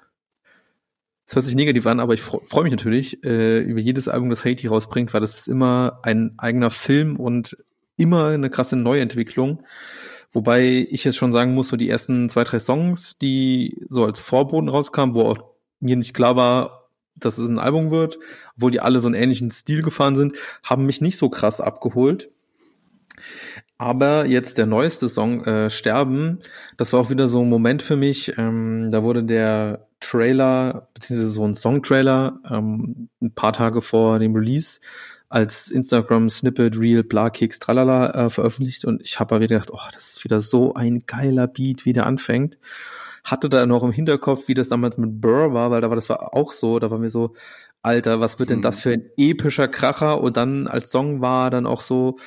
Das 1.26 1.36
hört 1.36 1.46
sich 1.46 1.56
negativ 1.56 1.86
an, 1.86 2.00
aber 2.00 2.14
ich 2.14 2.20
freue 2.20 2.42
freu 2.44 2.62
mich 2.62 2.70
natürlich 2.70 3.24
äh, 3.24 3.60
über 3.60 3.80
jedes 3.80 4.08
Album, 4.08 4.30
das 4.30 4.44
Haiti 4.44 4.66
rausbringt, 4.66 5.12
weil 5.14 5.20
das 5.20 5.38
ist 5.38 5.48
immer 5.48 6.00
ein 6.02 6.34
eigener 6.36 6.70
Film 6.70 7.16
und 7.16 7.56
immer 7.96 8.28
eine 8.28 8.50
krasse 8.50 8.76
Neuentwicklung. 8.76 9.62
Wobei 10.32 10.86
ich 10.90 11.04
jetzt 11.04 11.16
schon 11.16 11.32
sagen 11.32 11.54
muss, 11.54 11.68
so 11.68 11.76
die 11.76 11.88
ersten 11.88 12.28
zwei, 12.28 12.44
drei 12.44 12.58
Songs, 12.58 13.16
die 13.18 13.84
so 13.88 14.04
als 14.04 14.18
Vorboden 14.18 14.68
rauskamen, 14.68 15.14
wo 15.14 15.22
auch 15.22 15.38
mir 15.80 15.96
nicht 15.96 16.12
klar 16.12 16.36
war, 16.36 16.83
dass 17.16 17.38
es 17.38 17.48
ein 17.48 17.58
Album 17.58 17.90
wird, 17.90 18.18
obwohl 18.56 18.70
die 18.70 18.80
alle 18.80 19.00
so 19.00 19.08
einen 19.08 19.14
ähnlichen 19.14 19.50
Stil 19.50 19.82
gefahren 19.82 20.16
sind, 20.16 20.36
haben 20.62 20.86
mich 20.86 21.00
nicht 21.00 21.16
so 21.16 21.28
krass 21.28 21.60
abgeholt. 21.60 22.30
Aber 23.78 24.26
jetzt 24.26 24.58
der 24.58 24.66
neueste 24.66 25.08
Song, 25.08 25.44
äh, 25.44 25.70
Sterben, 25.70 26.38
das 26.76 26.92
war 26.92 27.00
auch 27.00 27.10
wieder 27.10 27.28
so 27.28 27.42
ein 27.42 27.48
Moment 27.48 27.82
für 27.82 27.96
mich. 27.96 28.36
Ähm, 28.38 28.88
da 28.90 29.02
wurde 29.02 29.24
der 29.24 29.88
Trailer, 30.00 30.88
beziehungsweise 30.94 31.30
so 31.30 31.44
ein 31.44 31.54
Songtrailer, 31.54 32.40
ähm, 32.50 33.08
ein 33.20 33.32
paar 33.32 33.52
Tage 33.52 33.80
vor 33.80 34.18
dem 34.18 34.34
Release 34.34 34.80
als 35.28 35.68
Instagram-Snippet, 35.70 36.78
Real, 36.78 37.02
bla, 37.02 37.30
Kicks, 37.30 37.58
tralala 37.58 38.26
äh, 38.26 38.30
veröffentlicht 38.30 38.84
und 38.84 39.02
ich 39.02 39.18
habe 39.18 39.36
wieder 39.36 39.58
gedacht, 39.58 39.70
oh, 39.72 39.88
das 39.92 40.12
ist 40.12 40.24
wieder 40.24 40.40
so 40.40 40.74
ein 40.74 41.00
geiler 41.06 41.46
Beat, 41.46 41.84
wie 41.84 41.92
der 41.92 42.06
anfängt 42.06 42.58
hatte 43.24 43.48
da 43.48 43.64
noch 43.66 43.82
im 43.82 43.92
Hinterkopf, 43.92 44.48
wie 44.48 44.54
das 44.54 44.68
damals 44.68 44.98
mit 44.98 45.20
Burr 45.20 45.54
war, 45.54 45.70
weil 45.70 45.80
da 45.80 45.88
war 45.88 45.96
das 45.96 46.10
war 46.10 46.34
auch 46.34 46.52
so, 46.52 46.78
da 46.78 46.90
war 46.90 46.98
mir 46.98 47.08
so, 47.08 47.34
Alter, 47.82 48.20
was 48.20 48.38
wird 48.38 48.50
denn 48.50 48.62
das 48.62 48.76
hm. 48.76 48.82
für 48.82 48.92
ein 48.92 49.10
epischer 49.16 49.66
Kracher? 49.66 50.20
Und 50.20 50.36
dann 50.36 50.66
als 50.68 50.90
Song 50.90 51.20
war 51.20 51.50
dann 51.50 51.66
auch 51.66 51.80
so, 51.80 52.18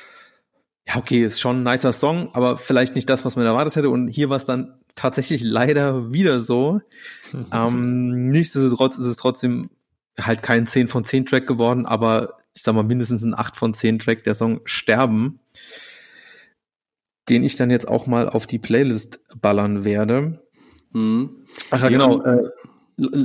ja, 0.86 0.96
okay, 0.96 1.22
ist 1.22 1.40
schon 1.40 1.60
ein 1.60 1.72
nicer 1.72 1.92
Song, 1.92 2.30
aber 2.34 2.56
vielleicht 2.56 2.94
nicht 2.94 3.08
das, 3.08 3.24
was 3.24 3.36
man 3.36 3.46
erwartet 3.46 3.76
hätte. 3.76 3.90
Und 3.90 4.08
hier 4.08 4.30
war 4.30 4.36
es 4.36 4.44
dann 4.44 4.80
tatsächlich 4.94 5.42
leider 5.42 6.12
wieder 6.12 6.40
so. 6.40 6.80
ähm, 7.52 8.26
nichtsdestotrotz 8.26 8.96
ist 8.96 9.06
es 9.06 9.16
trotzdem 9.16 9.70
halt 10.20 10.42
kein 10.42 10.66
10 10.66 10.88
von 10.88 11.04
10 11.04 11.26
Track 11.26 11.46
geworden, 11.46 11.86
aber 11.86 12.38
ich 12.54 12.62
sag 12.62 12.74
mal 12.74 12.82
mindestens 12.82 13.22
ein 13.22 13.34
8 13.34 13.56
von 13.56 13.72
10 13.72 14.00
Track, 14.00 14.24
der 14.24 14.34
Song 14.34 14.60
Sterben, 14.64 15.38
den 17.28 17.44
ich 17.44 17.54
dann 17.56 17.70
jetzt 17.70 17.86
auch 17.86 18.06
mal 18.06 18.28
auf 18.28 18.46
die 18.46 18.58
Playlist 18.58 19.20
ballern 19.40 19.84
werde. 19.84 20.42
Mhm. 20.92 21.44
Ach 21.70 21.82
ja, 21.82 21.88
genau. 21.88 22.22
Äh, 22.22 22.48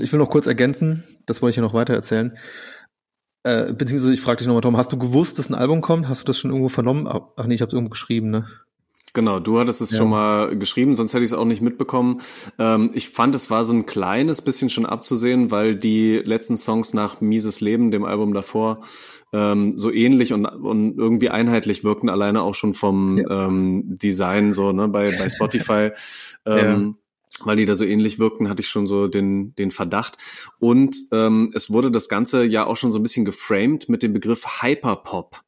ich 0.02 0.12
will 0.12 0.20
noch 0.20 0.30
kurz 0.30 0.46
ergänzen, 0.46 1.04
das 1.26 1.42
wollte 1.42 1.52
ich 1.52 1.56
ja 1.58 1.64
noch 1.64 1.74
weiter 1.74 1.94
erzählen. 1.94 2.38
Äh, 3.44 3.74
beziehungsweise 3.74 4.14
ich 4.14 4.22
frage 4.22 4.38
dich 4.38 4.48
nochmal, 4.48 4.62
Tom, 4.62 4.78
hast 4.78 4.92
du 4.92 4.98
gewusst, 4.98 5.38
dass 5.38 5.50
ein 5.50 5.56
Album 5.56 5.82
kommt? 5.82 6.08
Hast 6.08 6.22
du 6.22 6.26
das 6.26 6.40
schon 6.40 6.52
irgendwo 6.52 6.70
vernommen? 6.70 7.08
Ach 7.08 7.46
nee, 7.46 7.56
ich 7.56 7.62
habe 7.62 7.70
es 7.70 7.74
irgendwo 7.74 7.90
geschrieben, 7.90 8.30
ne? 8.30 8.46
Genau, 9.16 9.40
du 9.40 9.60
hattest 9.60 9.80
es 9.80 9.92
ja. 9.92 10.00
schon 10.00 10.10
mal 10.10 10.58
geschrieben, 10.58 10.96
sonst 10.96 11.14
hätte 11.14 11.24
ich 11.24 11.30
es 11.30 11.38
auch 11.38 11.46
nicht 11.46 11.62
mitbekommen. 11.62 12.20
Ähm, 12.58 12.90
ich 12.96 13.10
fand, 13.10 13.36
es 13.36 13.52
war 13.52 13.64
so 13.64 13.72
ein 13.72 13.86
kleines 13.86 14.42
bisschen 14.42 14.70
schon 14.70 14.88
abzusehen, 14.88 15.52
weil 15.52 15.76
die 15.76 16.18
letzten 16.18 16.58
Songs 16.58 16.96
nach 16.96 17.22
Mieses 17.22 17.62
Leben, 17.62 17.92
dem 17.92 18.06
Album 18.06 18.34
davor, 18.34 18.80
ähm, 19.32 19.78
so 19.78 19.92
ähnlich 19.92 20.34
und, 20.34 20.46
und 20.48 20.98
irgendwie 20.98 21.30
einheitlich 21.30 21.84
wirkten, 21.84 22.10
alleine 22.10 22.42
auch 22.42 22.56
schon 22.56 22.74
vom 22.74 23.20
ja. 23.20 23.48
ähm, 23.48 23.84
Design 23.86 24.52
so 24.52 24.72
ne, 24.72 24.88
bei, 24.88 25.12
bei 25.16 25.30
Spotify. 25.30 25.92
ähm, 26.48 26.98
weil 27.46 27.58
die 27.58 27.66
da 27.66 27.76
so 27.76 27.86
ähnlich 27.86 28.20
wirkten, 28.20 28.50
hatte 28.50 28.62
ich 28.62 28.70
schon 28.70 28.88
so 28.88 29.08
den, 29.08 29.56
den 29.56 29.72
Verdacht. 29.72 30.18
Und 30.60 30.96
ähm, 31.12 31.52
es 31.54 31.72
wurde 31.72 31.92
das 31.92 32.10
Ganze 32.10 32.46
ja 32.46 32.66
auch 32.66 32.78
schon 32.78 32.92
so 32.92 33.00
ein 33.00 33.04
bisschen 33.04 33.26
geframed 33.26 33.90
mit 33.90 34.04
dem 34.04 34.14
Begriff 34.14 34.62
Hyperpop. 34.62 35.42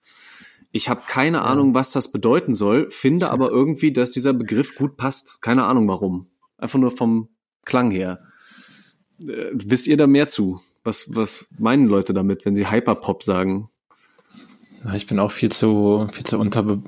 Ich 0.71 0.89
habe 0.89 1.03
keine 1.07 1.37
ja. 1.37 1.43
Ahnung, 1.43 1.73
was 1.73 1.91
das 1.91 2.11
bedeuten 2.11 2.53
soll, 2.53 2.89
finde 2.89 3.29
aber 3.29 3.49
irgendwie, 3.49 3.93
dass 3.93 4.11
dieser 4.11 4.33
Begriff 4.33 4.75
gut 4.75 4.97
passt. 4.97 5.41
Keine 5.41 5.65
Ahnung 5.65 5.87
warum. 5.87 6.27
Einfach 6.57 6.79
nur 6.79 6.91
vom 6.91 7.29
Klang 7.63 7.91
her. 7.91 8.19
Äh, 9.19 9.51
wisst 9.53 9.87
ihr 9.87 9.97
da 9.97 10.07
mehr 10.07 10.27
zu? 10.27 10.59
Was, 10.83 11.15
was 11.15 11.47
meinen 11.57 11.87
Leute 11.87 12.13
damit, 12.13 12.45
wenn 12.45 12.55
sie 12.55 12.69
Hyperpop 12.69 13.23
sagen? 13.23 13.69
Ich 14.93 15.07
bin 15.07 15.17
auch 15.17 15.31
viel 15.31 15.51
zu, 15.51 16.07
viel 16.11 16.25
zu 16.25 16.37
unterbe 16.37 16.83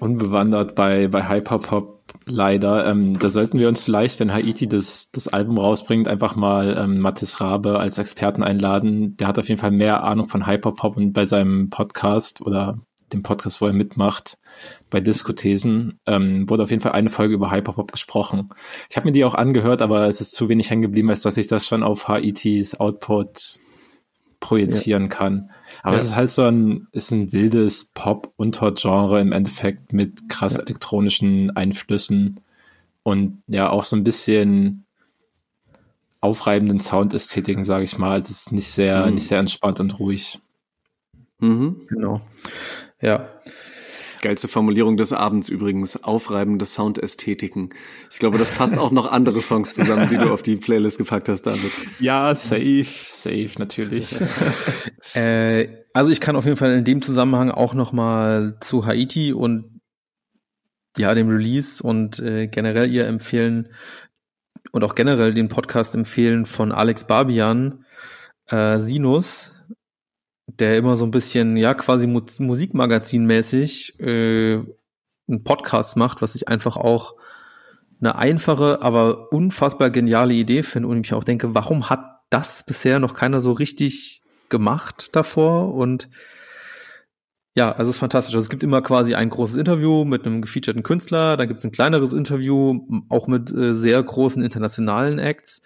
unbewandert 0.00 0.74
bei, 0.74 1.08
bei 1.08 1.28
Hyperpop 1.28 1.95
leider. 2.26 2.86
Ähm, 2.86 3.18
da 3.18 3.28
sollten 3.28 3.58
wir 3.58 3.68
uns 3.68 3.82
vielleicht, 3.82 4.20
wenn 4.20 4.32
Haiti 4.32 4.66
das, 4.68 5.10
das 5.10 5.28
Album 5.28 5.58
rausbringt, 5.58 6.08
einfach 6.08 6.36
mal 6.36 6.76
ähm, 6.78 6.98
Mathis 6.98 7.40
Rabe 7.40 7.78
als 7.78 7.98
Experten 7.98 8.42
einladen. 8.42 9.16
Der 9.16 9.28
hat 9.28 9.38
auf 9.38 9.48
jeden 9.48 9.60
Fall 9.60 9.70
mehr 9.70 10.04
Ahnung 10.04 10.28
von 10.28 10.46
Hyperpop 10.46 10.96
und 10.96 11.12
bei 11.12 11.24
seinem 11.24 11.70
Podcast 11.70 12.42
oder 12.42 12.78
dem 13.12 13.22
Podcast, 13.22 13.60
wo 13.60 13.66
er 13.66 13.72
mitmacht, 13.72 14.38
bei 14.90 15.00
Diskothesen, 15.00 16.00
ähm, 16.06 16.48
wurde 16.50 16.64
auf 16.64 16.70
jeden 16.70 16.82
Fall 16.82 16.92
eine 16.92 17.10
Folge 17.10 17.34
über 17.34 17.52
Hyperpop 17.52 17.92
gesprochen. 17.92 18.50
Ich 18.90 18.96
habe 18.96 19.06
mir 19.06 19.12
die 19.12 19.24
auch 19.24 19.34
angehört, 19.34 19.80
aber 19.80 20.08
es 20.08 20.20
ist 20.20 20.34
zu 20.34 20.48
wenig 20.48 20.70
hängen 20.70 20.82
geblieben, 20.82 21.10
als 21.10 21.22
dass 21.22 21.36
ich 21.36 21.46
das 21.46 21.66
schon 21.66 21.84
auf 21.84 22.08
HITs 22.08 22.80
Output 22.80 23.60
projizieren 24.40 25.04
ja. 25.04 25.08
kann. 25.08 25.50
Aber 25.86 25.98
ja. 25.98 26.02
es 26.02 26.08
ist 26.08 26.16
halt 26.16 26.30
so 26.32 26.42
ein, 26.42 26.88
ist 26.90 27.12
ein 27.12 27.32
wildes 27.32 27.84
Pop-Untergenre 27.94 29.20
im 29.20 29.30
Endeffekt 29.30 29.92
mit 29.92 30.28
krass 30.28 30.54
ja. 30.54 30.64
elektronischen 30.64 31.56
Einflüssen 31.56 32.40
und 33.04 33.40
ja 33.46 33.70
auch 33.70 33.84
so 33.84 33.94
ein 33.94 34.02
bisschen 34.02 34.84
aufreibenden 36.20 36.80
Soundästhetiken, 36.80 37.62
sage 37.62 37.84
ich 37.84 37.98
mal. 37.98 38.18
Es 38.18 38.30
ist 38.30 38.50
nicht 38.50 38.68
sehr, 38.68 39.06
mhm. 39.06 39.14
nicht 39.14 39.28
sehr 39.28 39.38
entspannt 39.38 39.78
und 39.78 40.00
ruhig. 40.00 40.40
Mhm. 41.38 41.80
Genau. 41.88 42.20
Ja. 43.00 43.28
Geilste 44.26 44.48
Formulierung 44.48 44.96
des 44.96 45.12
Abends 45.12 45.48
übrigens, 45.48 46.02
aufreibende 46.02 46.66
Soundästhetiken. 46.66 47.68
Ich 48.10 48.18
glaube, 48.18 48.38
das 48.38 48.50
passt 48.50 48.76
auch 48.76 48.90
noch 48.90 49.08
andere 49.08 49.40
Songs 49.40 49.72
zusammen, 49.74 50.08
die 50.08 50.18
du 50.18 50.32
auf 50.32 50.42
die 50.42 50.56
Playlist 50.56 50.98
gepackt 50.98 51.28
hast, 51.28 51.42
David. 51.42 51.70
Ja, 52.00 52.34
safe, 52.34 52.84
safe, 53.06 53.50
natürlich. 53.58 54.18
äh, 55.14 55.68
also 55.92 56.10
ich 56.10 56.20
kann 56.20 56.34
auf 56.34 56.44
jeden 56.44 56.56
Fall 56.56 56.76
in 56.76 56.84
dem 56.84 57.02
Zusammenhang 57.02 57.52
auch 57.52 57.74
noch 57.74 57.92
mal 57.92 58.56
zu 58.60 58.84
Haiti 58.84 59.32
und 59.32 59.80
ja, 60.98 61.14
dem 61.14 61.28
Release 61.28 61.80
und 61.80 62.18
äh, 62.18 62.48
generell 62.48 62.90
ihr 62.90 63.06
empfehlen 63.06 63.68
und 64.72 64.82
auch 64.82 64.96
generell 64.96 65.34
den 65.34 65.46
Podcast 65.48 65.94
empfehlen 65.94 66.46
von 66.46 66.72
Alex 66.72 67.06
Barbian, 67.06 67.84
äh, 68.48 68.78
Sinus, 68.78 69.55
der 70.58 70.76
immer 70.78 70.96
so 70.96 71.04
ein 71.04 71.10
bisschen, 71.10 71.56
ja, 71.56 71.74
quasi 71.74 72.06
Mu 72.06 72.20
Musikmagazin-mäßig 72.20 74.00
äh, 74.00 74.62
einen 75.28 75.44
Podcast 75.44 75.96
macht, 75.96 76.22
was 76.22 76.34
ich 76.34 76.48
einfach 76.48 76.76
auch 76.76 77.14
eine 78.00 78.16
einfache, 78.16 78.82
aber 78.82 79.32
unfassbar 79.32 79.90
geniale 79.90 80.34
Idee 80.34 80.62
finde 80.62 80.88
und 80.88 81.04
ich 81.04 81.14
auch 81.14 81.24
denke, 81.24 81.54
warum 81.54 81.88
hat 81.88 82.04
das 82.30 82.64
bisher 82.64 83.00
noch 83.00 83.14
keiner 83.14 83.40
so 83.40 83.52
richtig 83.52 84.22
gemacht 84.48 85.08
davor 85.12 85.74
und 85.74 86.08
ja, 87.56 87.72
also 87.72 87.88
es 87.88 87.96
ist 87.96 88.00
fantastisch. 88.00 88.34
Also 88.34 88.44
es 88.44 88.50
gibt 88.50 88.62
immer 88.62 88.82
quasi 88.82 89.14
ein 89.14 89.30
großes 89.30 89.56
Interview 89.56 90.04
mit 90.04 90.26
einem 90.26 90.42
gefeaturten 90.42 90.82
Künstler, 90.82 91.38
dann 91.38 91.48
gibt 91.48 91.60
es 91.60 91.64
ein 91.64 91.72
kleineres 91.72 92.12
Interview, 92.12 92.86
auch 93.08 93.28
mit 93.28 93.50
äh, 93.50 93.72
sehr 93.72 94.02
großen 94.02 94.44
internationalen 94.44 95.18
Acts. 95.18 95.62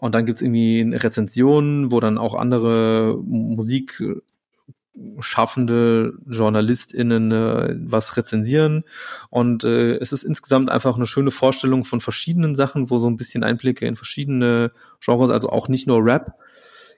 Und 0.00 0.14
dann 0.14 0.26
gibt's 0.26 0.42
irgendwie 0.42 0.96
Rezensionen, 0.96 1.92
wo 1.92 2.00
dann 2.00 2.16
auch 2.16 2.34
andere 2.34 3.20
Musikschaffende 3.22 6.14
JournalistInnen 6.26 7.30
äh, 7.30 7.76
was 7.84 8.16
rezensieren. 8.16 8.84
Und 9.28 9.64
äh, 9.64 9.96
es 9.96 10.12
ist 10.12 10.24
insgesamt 10.24 10.70
einfach 10.70 10.96
eine 10.96 11.06
schöne 11.06 11.30
Vorstellung 11.30 11.84
von 11.84 12.00
verschiedenen 12.00 12.54
Sachen, 12.54 12.88
wo 12.88 12.96
so 12.96 13.08
ein 13.08 13.18
bisschen 13.18 13.44
Einblicke 13.44 13.86
in 13.86 13.96
verschiedene 13.96 14.72
Genres, 15.04 15.30
also 15.30 15.50
auch 15.50 15.68
nicht 15.68 15.86
nur 15.86 16.02
Rap, 16.02 16.32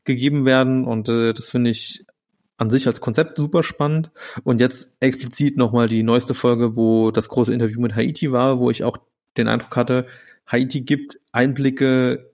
gegeben 0.05 0.45
werden. 0.45 0.85
Und 0.85 1.09
äh, 1.09 1.33
das 1.33 1.51
finde 1.51 1.71
ich 1.71 2.07
an 2.59 2.71
sich 2.71 2.87
als 2.87 3.01
Konzept 3.01 3.37
super 3.37 3.65
spannend. 3.65 4.13
Und 4.45 4.61
jetzt 4.61 4.97
explizit 5.01 5.57
nochmal 5.57 5.89
die 5.89 6.05
neueste 6.05 6.35
Folge, 6.35 6.77
wo 6.77 7.11
das 7.11 7.29
große 7.29 7.53
Interview 7.53 7.81
mit 7.81 7.97
Haiti 7.97 8.31
war, 8.31 8.61
wo 8.61 8.71
ich 8.71 8.85
auch 8.85 8.99
den 9.37 9.49
Eindruck 9.49 9.77
hatte, 9.77 10.07
Haiti 10.47 10.83
gibt 10.83 11.19
Einblicke 11.33 12.32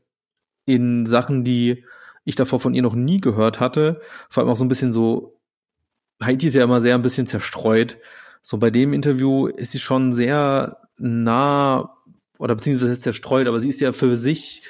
in 0.68 1.06
Sachen, 1.06 1.44
die 1.44 1.84
ich 2.24 2.36
davor 2.36 2.60
von 2.60 2.74
ihr 2.74 2.82
noch 2.82 2.94
nie 2.94 3.20
gehört 3.20 3.58
hatte. 3.58 4.00
Vor 4.28 4.42
allem 4.42 4.52
auch 4.52 4.56
so 4.56 4.64
ein 4.64 4.68
bisschen 4.68 4.92
so, 4.92 5.40
Haiti 6.22 6.48
ist 6.48 6.54
ja 6.54 6.64
immer 6.64 6.82
sehr 6.82 6.94
ein 6.94 7.02
bisschen 7.02 7.26
zerstreut. 7.26 7.96
So 8.42 8.58
bei 8.58 8.70
dem 8.70 8.92
Interview 8.92 9.46
ist 9.46 9.72
sie 9.72 9.78
schon 9.78 10.12
sehr 10.12 10.78
nah 10.98 11.96
oder 12.38 12.54
beziehungsweise 12.54 12.98
zerstreut, 12.98 13.48
aber 13.48 13.58
sie 13.60 13.70
ist 13.70 13.80
ja 13.80 13.92
für 13.92 14.14
sich 14.14 14.62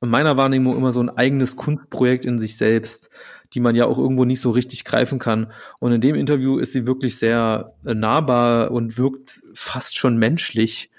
in 0.00 0.08
meiner 0.08 0.36
Wahrnehmung 0.36 0.76
immer 0.76 0.92
so 0.92 1.00
ein 1.00 1.10
eigenes 1.10 1.56
Kunstprojekt 1.56 2.24
in 2.24 2.38
sich 2.38 2.56
selbst, 2.56 3.10
die 3.52 3.60
man 3.60 3.76
ja 3.76 3.84
auch 3.84 3.98
irgendwo 3.98 4.24
nicht 4.24 4.40
so 4.40 4.50
richtig 4.50 4.84
greifen 4.84 5.18
kann. 5.18 5.52
Und 5.80 5.92
in 5.92 6.00
dem 6.00 6.16
Interview 6.16 6.58
ist 6.58 6.72
sie 6.72 6.86
wirklich 6.86 7.18
sehr 7.18 7.74
nahbar 7.82 8.70
und 8.70 8.96
wirkt 8.98 9.42
fast 9.54 9.96
schon 9.96 10.16
menschlich 10.16 10.90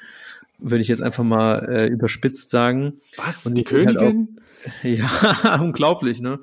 würde 0.60 0.82
ich 0.82 0.88
jetzt 0.88 1.04
einfach 1.04 1.24
mal 1.24 1.68
äh, 1.70 1.88
überspitzt 1.88 2.50
sagen. 2.50 3.00
Was? 3.18 3.46
Und 3.46 3.58
die, 3.58 3.64
Königin? 3.64 4.40
Halt 4.84 5.00
auch, 5.00 5.44
ja, 5.46 5.56
unglaublich, 5.62 6.22
ne? 6.22 6.40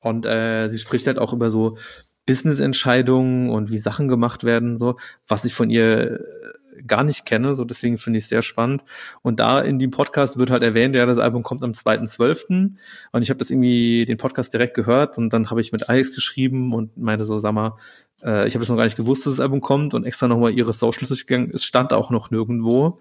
Und 0.00 0.26
äh, 0.26 0.68
sie 0.68 0.78
spricht 0.78 1.06
halt 1.06 1.18
auch 1.18 1.32
über 1.32 1.50
so 1.50 1.78
Business-Entscheidungen 2.26 3.50
und 3.50 3.70
wie 3.70 3.78
Sachen 3.78 4.08
gemacht 4.08 4.44
werden, 4.44 4.76
so, 4.76 4.96
was 5.26 5.44
ich 5.44 5.54
von 5.54 5.70
ihr 5.70 6.20
äh, 6.20 6.82
gar 6.86 7.04
nicht 7.04 7.24
kenne, 7.24 7.54
so 7.54 7.64
deswegen 7.64 7.98
finde 7.98 8.18
ich 8.18 8.24
es 8.24 8.28
sehr 8.28 8.42
spannend. 8.42 8.84
Und 9.22 9.40
da 9.40 9.60
in 9.60 9.78
dem 9.78 9.90
Podcast 9.90 10.38
wird 10.38 10.50
halt 10.50 10.62
erwähnt, 10.62 10.94
ja, 10.94 11.06
das 11.06 11.18
Album 11.18 11.42
kommt 11.42 11.62
am 11.62 11.72
2.12. 11.72 12.72
Und 13.12 13.22
ich 13.22 13.30
habe 13.30 13.38
das 13.38 13.50
irgendwie, 13.50 14.04
den 14.06 14.16
Podcast 14.16 14.52
direkt 14.52 14.74
gehört 14.74 15.16
und 15.18 15.32
dann 15.32 15.50
habe 15.50 15.60
ich 15.60 15.72
mit 15.72 15.88
Alex 15.88 16.14
geschrieben 16.14 16.72
und 16.72 16.96
meinte 16.96 17.24
so, 17.24 17.38
sag 17.38 17.52
mal, 17.52 17.76
äh, 18.22 18.46
ich 18.46 18.54
habe 18.54 18.62
es 18.62 18.68
noch 18.68 18.76
gar 18.76 18.84
nicht 18.84 18.96
gewusst, 18.96 19.26
dass 19.26 19.34
das 19.34 19.40
Album 19.40 19.60
kommt 19.60 19.94
und 19.94 20.04
extra 20.04 20.28
nochmal 20.28 20.52
ihre 20.52 20.72
Socials 20.72 21.08
durchgegangen. 21.08 21.50
Es 21.52 21.64
stand 21.64 21.92
auch 21.92 22.10
noch 22.10 22.30
nirgendwo. 22.30 23.00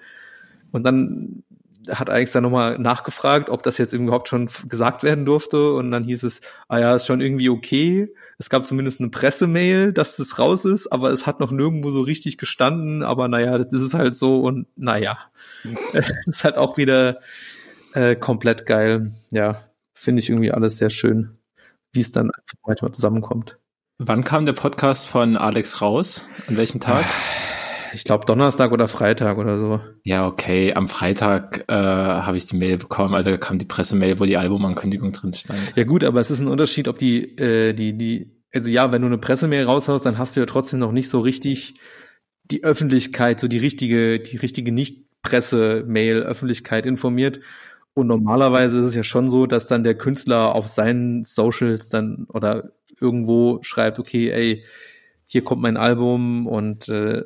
Und 0.74 0.84
dann 0.84 1.44
hat 1.90 2.10
Alex 2.10 2.32
dann 2.32 2.44
nochmal 2.44 2.78
nachgefragt, 2.80 3.50
ob 3.50 3.64
das 3.64 3.78
jetzt 3.78 3.94
überhaupt 3.94 4.30
schon 4.30 4.50
gesagt 4.68 5.04
werden 5.04 5.26
durfte. 5.26 5.74
Und 5.74 5.92
dann 5.92 6.04
hieß 6.04 6.24
es, 6.24 6.42
ah 6.68 6.80
ja, 6.80 6.96
ist 6.96 7.06
schon 7.06 7.22
irgendwie 7.22 7.50
okay. 7.50 8.14
Es 8.38 8.50
gab 8.50 8.66
zumindest 8.66 9.00
eine 9.00 9.10
Pressemail, 9.10 9.94
dass 9.94 10.20
es 10.20 10.40
raus 10.40 10.66
ist, 10.66 10.88
aber 10.88 11.12
es 11.12 11.26
hat 11.26 11.40
noch 11.40 11.52
nirgendwo 11.52 11.90
so 11.90 12.02
richtig 12.02 12.38
gestanden. 12.38 13.04
Aber 13.04 13.28
naja, 13.28 13.58
das 13.58 13.74
ist 13.74 13.82
es 13.82 13.94
halt 13.94 14.16
so 14.16 14.42
und 14.42 14.68
naja. 14.76 15.18
es 15.94 16.28
ist 16.28 16.44
halt 16.44 16.58
auch 16.58 16.78
wieder 16.78 17.20
äh, 17.94 18.16
komplett 18.16 18.66
geil. 18.66 19.12
Ja, 19.32 19.62
finde 19.94 20.20
ich 20.20 20.30
irgendwie 20.30 20.52
alles 20.52 20.78
sehr 20.78 20.90
schön, 20.90 21.38
wie 21.92 22.02
es 22.02 22.12
dann 22.12 22.32
manchmal 22.66 22.92
zusammenkommt. 22.92 23.58
Wann 24.00 24.24
kam 24.24 24.46
der 24.46 24.54
Podcast 24.54 25.08
von 25.08 25.38
Alex 25.38 25.82
raus? 25.82 26.28
An 26.48 26.58
welchem 26.58 26.80
Tag? 26.80 27.06
ich 27.94 28.04
glaube 28.04 28.26
Donnerstag 28.26 28.72
oder 28.72 28.88
Freitag 28.88 29.38
oder 29.38 29.58
so. 29.58 29.80
Ja, 30.04 30.28
okay. 30.28 30.74
Am 30.74 30.88
Freitag 30.88 31.66
äh, 31.68 31.74
habe 31.74 32.38
ich 32.38 32.46
die 32.46 32.58
Mail 32.58 32.78
bekommen, 32.78 33.14
also 33.14 33.38
kam 33.38 33.60
die 33.60 33.66
Pressemail, 33.66 34.20
wo 34.20 34.26
die 34.26 34.38
Albumankündigung 34.38 35.12
drin 35.12 35.34
stand. 35.34 35.60
Ja 35.76 35.84
gut, 35.84 36.04
aber 36.04 36.20
es 36.20 36.32
ist 36.32 36.40
ein 36.40 36.48
Unterschied, 36.48 36.88
ob 36.88 36.98
die, 36.98 37.38
äh, 37.38 37.74
die, 37.74 37.98
die, 37.98 38.32
also 38.54 38.70
ja, 38.70 38.92
wenn 38.92 39.02
du 39.02 39.08
eine 39.08 39.18
Pressemail 39.18 39.66
raushaust, 39.66 40.06
dann 40.06 40.18
hast 40.18 40.36
du 40.36 40.42
ja 40.42 40.46
trotzdem 40.46 40.80
noch 40.80 40.92
nicht 40.92 41.10
so 41.10 41.20
richtig 41.20 41.76
die 42.46 42.64
Öffentlichkeit, 42.64 43.40
so 43.40 43.48
die 43.48 43.58
richtige, 43.58 44.20
die 44.20 44.38
richtige 44.38 44.72
Nicht-Presse-Mail, 44.72 46.24
Öffentlichkeit 46.24 46.86
informiert. 46.86 47.40
Und 47.94 48.08
normalerweise 48.08 48.80
ist 48.80 48.88
es 48.88 48.96
ja 48.96 49.04
schon 49.04 49.30
so, 49.30 49.46
dass 49.46 49.68
dann 49.68 49.84
der 49.84 49.96
Künstler 49.96 50.56
auf 50.56 50.68
seinen 50.68 51.24
Socials 51.24 51.90
dann 51.90 52.26
oder 52.30 52.72
irgendwo 53.00 53.60
schreibt, 53.62 54.00
okay, 54.00 54.32
ey, 54.32 54.64
hier 55.26 55.44
kommt 55.44 55.62
mein 55.62 55.78
Album 55.78 56.48
und 56.48 56.90
äh, 56.90 57.24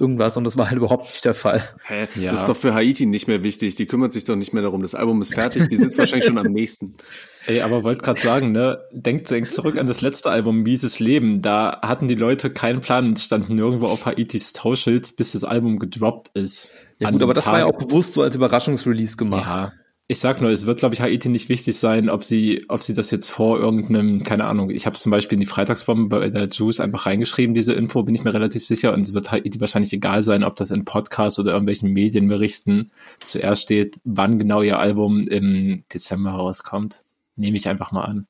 irgendwas 0.00 0.36
und 0.36 0.44
das 0.44 0.56
war 0.56 0.68
halt 0.68 0.78
überhaupt 0.78 1.04
nicht 1.04 1.24
der 1.24 1.34
Fall. 1.34 1.62
Hä? 1.84 2.08
Ja. 2.16 2.30
Das 2.30 2.40
ist 2.40 2.48
doch 2.48 2.56
für 2.56 2.74
Haiti 2.74 3.06
nicht 3.06 3.28
mehr 3.28 3.42
wichtig. 3.42 3.74
Die 3.74 3.86
kümmert 3.86 4.12
sich 4.12 4.24
doch 4.24 4.36
nicht 4.36 4.52
mehr 4.52 4.62
darum. 4.62 4.82
Das 4.82 4.94
Album 4.94 5.20
ist 5.20 5.34
fertig. 5.34 5.66
Die 5.66 5.76
sitzt 5.76 5.98
wahrscheinlich 5.98 6.24
schon 6.24 6.38
am 6.38 6.52
nächsten. 6.52 6.96
Ey, 7.46 7.62
aber 7.62 7.84
wollte 7.84 8.02
gerade 8.02 8.20
sagen, 8.20 8.52
ne, 8.52 8.80
denkt, 8.92 9.30
denkt 9.30 9.52
zurück 9.52 9.78
an 9.78 9.86
das 9.86 10.00
letzte 10.00 10.30
Album 10.30 10.62
Mieses 10.62 11.00
Leben. 11.00 11.42
Da 11.42 11.80
hatten 11.82 12.08
die 12.08 12.14
Leute 12.14 12.50
keinen 12.50 12.80
Plan, 12.80 13.16
standen 13.16 13.54
nirgendwo 13.54 13.86
auf 13.86 14.06
Haitis 14.06 14.52
Socials, 14.52 15.12
bis 15.12 15.32
das 15.32 15.44
Album 15.44 15.78
gedroppt 15.78 16.28
ist. 16.34 16.72
Ja 16.98 17.10
gut, 17.10 17.22
aber 17.22 17.34
das 17.34 17.44
Tag. 17.44 17.52
war 17.54 17.60
ja 17.60 17.66
auch 17.66 17.78
bewusst 17.78 18.14
so 18.14 18.22
als 18.22 18.36
Überraschungsrelease 18.36 19.16
gemacht. 19.16 19.48
Ja, 19.48 19.72
ich 20.10 20.18
sag 20.18 20.40
nur, 20.40 20.50
es 20.50 20.66
wird, 20.66 20.80
glaube 20.80 20.92
ich, 20.92 21.00
Haiti 21.00 21.28
nicht 21.28 21.48
wichtig 21.48 21.78
sein, 21.78 22.10
ob 22.10 22.24
sie, 22.24 22.64
ob 22.66 22.82
sie 22.82 22.94
das 22.94 23.12
jetzt 23.12 23.30
vor 23.30 23.60
irgendeinem, 23.60 24.24
keine 24.24 24.44
Ahnung, 24.46 24.70
ich 24.70 24.84
habe 24.84 24.96
zum 24.96 25.10
Beispiel 25.12 25.36
in 25.36 25.40
die 25.40 25.46
Freitagsbombe 25.46 26.08
bei 26.08 26.28
der 26.30 26.48
Juice 26.48 26.80
einfach 26.80 27.06
reingeschrieben, 27.06 27.54
diese 27.54 27.74
Info, 27.74 28.02
bin 28.02 28.16
ich 28.16 28.24
mir 28.24 28.34
relativ 28.34 28.66
sicher. 28.66 28.92
Und 28.92 29.02
es 29.02 29.14
wird 29.14 29.30
Haiti 29.30 29.60
wahrscheinlich 29.60 29.92
egal 29.92 30.24
sein, 30.24 30.42
ob 30.42 30.56
das 30.56 30.72
in 30.72 30.84
Podcasts 30.84 31.38
oder 31.38 31.52
irgendwelchen 31.52 31.92
Medienberichten 31.92 32.90
zuerst 33.22 33.62
steht, 33.62 34.00
wann 34.02 34.40
genau 34.40 34.62
ihr 34.62 34.80
Album 34.80 35.20
im 35.28 35.84
Dezember 35.94 36.32
rauskommt. 36.32 37.02
Nehme 37.36 37.56
ich 37.56 37.68
einfach 37.68 37.92
mal 37.92 38.02
an. 38.02 38.26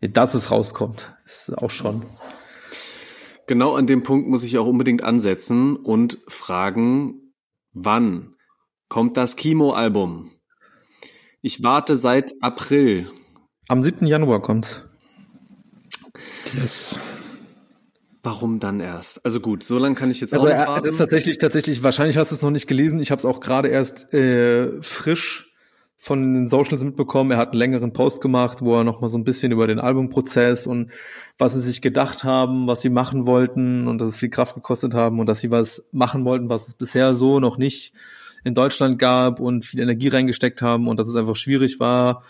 Dass 0.00 0.34
es 0.34 0.52
rauskommt, 0.52 1.16
ist 1.24 1.58
auch 1.58 1.70
schon. 1.70 2.04
Genau 3.48 3.74
an 3.74 3.88
dem 3.88 4.04
Punkt 4.04 4.28
muss 4.28 4.44
ich 4.44 4.56
auch 4.56 4.68
unbedingt 4.68 5.02
ansetzen 5.02 5.74
und 5.74 6.16
fragen, 6.28 7.32
wann 7.72 8.36
kommt 8.88 9.16
das 9.16 9.34
Kimo-Album? 9.34 10.30
Ich 11.46 11.62
warte 11.62 11.94
seit 11.94 12.32
April. 12.40 13.06
Am 13.68 13.82
7. 13.82 14.06
Januar 14.06 14.40
kommt's. 14.40 14.82
Yes. 16.58 16.98
Warum 18.22 18.60
dann 18.60 18.80
erst? 18.80 19.22
Also 19.26 19.40
gut, 19.40 19.62
so 19.62 19.78
lange 19.78 19.94
kann 19.94 20.10
ich 20.10 20.22
jetzt 20.22 20.34
auch 20.34 20.42
nicht 20.42 20.56
warten. 20.56 20.84
Das 20.84 20.92
ist 20.92 20.98
tatsächlich, 20.98 21.36
tatsächlich, 21.36 21.82
wahrscheinlich 21.82 22.16
hast 22.16 22.30
du 22.30 22.36
es 22.36 22.40
noch 22.40 22.50
nicht 22.50 22.66
gelesen. 22.66 22.98
Ich 22.98 23.10
habe 23.10 23.18
es 23.18 23.26
auch 23.26 23.40
gerade 23.40 23.68
erst 23.68 24.14
äh, 24.14 24.80
frisch 24.80 25.52
von 25.98 26.32
den 26.32 26.48
Socials 26.48 26.82
mitbekommen. 26.82 27.32
Er 27.32 27.36
hat 27.36 27.50
einen 27.50 27.58
längeren 27.58 27.92
Post 27.92 28.22
gemacht, 28.22 28.62
wo 28.62 28.78
er 28.78 28.84
noch 28.84 29.02
mal 29.02 29.08
so 29.08 29.18
ein 29.18 29.24
bisschen 29.24 29.52
über 29.52 29.66
den 29.66 29.80
Albumprozess 29.80 30.66
und 30.66 30.92
was 31.36 31.52
sie 31.52 31.60
sich 31.60 31.82
gedacht 31.82 32.24
haben, 32.24 32.68
was 32.68 32.80
sie 32.80 32.88
machen 32.88 33.26
wollten 33.26 33.86
und 33.86 33.98
dass 33.98 34.08
es 34.08 34.16
viel 34.16 34.30
Kraft 34.30 34.54
gekostet 34.54 34.94
haben 34.94 35.20
und 35.20 35.26
dass 35.26 35.40
sie 35.40 35.50
was 35.50 35.90
machen 35.92 36.24
wollten, 36.24 36.48
was 36.48 36.68
es 36.68 36.72
bisher 36.72 37.14
so 37.14 37.38
noch 37.38 37.58
nicht 37.58 37.92
in 38.44 38.54
Deutschland 38.54 38.98
gab 38.98 39.40
und 39.40 39.64
viel 39.64 39.80
Energie 39.80 40.08
reingesteckt 40.08 40.62
haben 40.62 40.86
und 40.86 40.98
dass 40.98 41.08
es 41.08 41.16
einfach 41.16 41.36
schwierig 41.36 41.80
war. 41.80 42.22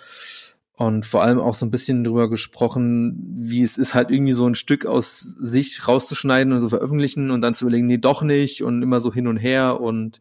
Und 0.76 1.06
vor 1.06 1.22
allem 1.22 1.38
auch 1.38 1.54
so 1.54 1.66
ein 1.66 1.70
bisschen 1.70 2.02
drüber 2.02 2.28
gesprochen, 2.28 3.36
wie 3.36 3.62
es 3.62 3.78
ist, 3.78 3.94
halt 3.94 4.10
irgendwie 4.10 4.32
so 4.32 4.46
ein 4.48 4.56
Stück 4.56 4.86
aus 4.86 5.20
sich 5.20 5.86
rauszuschneiden 5.86 6.52
und 6.52 6.60
so 6.60 6.68
veröffentlichen 6.68 7.30
und 7.30 7.42
dann 7.42 7.54
zu 7.54 7.64
überlegen, 7.64 7.86
nee, 7.86 7.98
doch 7.98 8.22
nicht 8.22 8.62
und 8.64 8.82
immer 8.82 8.98
so 8.98 9.12
hin 9.12 9.28
und 9.28 9.36
her 9.36 9.80
und 9.80 10.20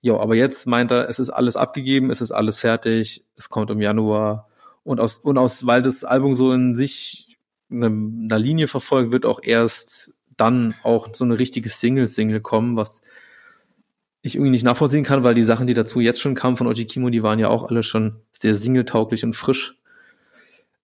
ja, 0.00 0.16
aber 0.16 0.36
jetzt 0.36 0.66
meint 0.66 0.92
er, 0.92 1.08
es 1.08 1.18
ist 1.18 1.30
alles 1.30 1.56
abgegeben, 1.56 2.10
es 2.10 2.20
ist 2.20 2.30
alles 2.30 2.60
fertig, 2.60 3.24
es 3.36 3.48
kommt 3.48 3.70
im 3.70 3.80
Januar. 3.80 4.48
Und 4.84 5.00
aus, 5.00 5.18
und 5.18 5.36
aus, 5.36 5.66
weil 5.66 5.82
das 5.82 6.04
Album 6.04 6.34
so 6.34 6.52
in 6.52 6.74
sich 6.74 7.38
eine, 7.70 7.86
eine 7.86 8.38
Linie 8.38 8.68
verfolgt, 8.68 9.10
wird 9.10 9.26
auch 9.26 9.40
erst 9.42 10.14
dann 10.36 10.74
auch 10.84 11.08
so 11.12 11.24
eine 11.24 11.38
richtige 11.38 11.68
Single-Single 11.68 12.40
kommen, 12.40 12.76
was 12.76 13.02
ich 14.26 14.34
irgendwie 14.34 14.50
nicht 14.50 14.64
nachvollziehen 14.64 15.04
kann, 15.04 15.24
weil 15.24 15.34
die 15.34 15.42
Sachen, 15.42 15.66
die 15.66 15.74
dazu 15.74 16.00
jetzt 16.00 16.20
schon 16.20 16.34
kamen 16.34 16.56
von 16.56 16.66
Oji 16.66 16.84
Kimo, 16.86 17.10
die 17.10 17.22
waren 17.22 17.38
ja 17.38 17.48
auch 17.48 17.68
alle 17.68 17.82
schon 17.82 18.16
sehr 18.32 18.54
singletauglich 18.54 19.24
und 19.24 19.34
frisch. 19.34 19.76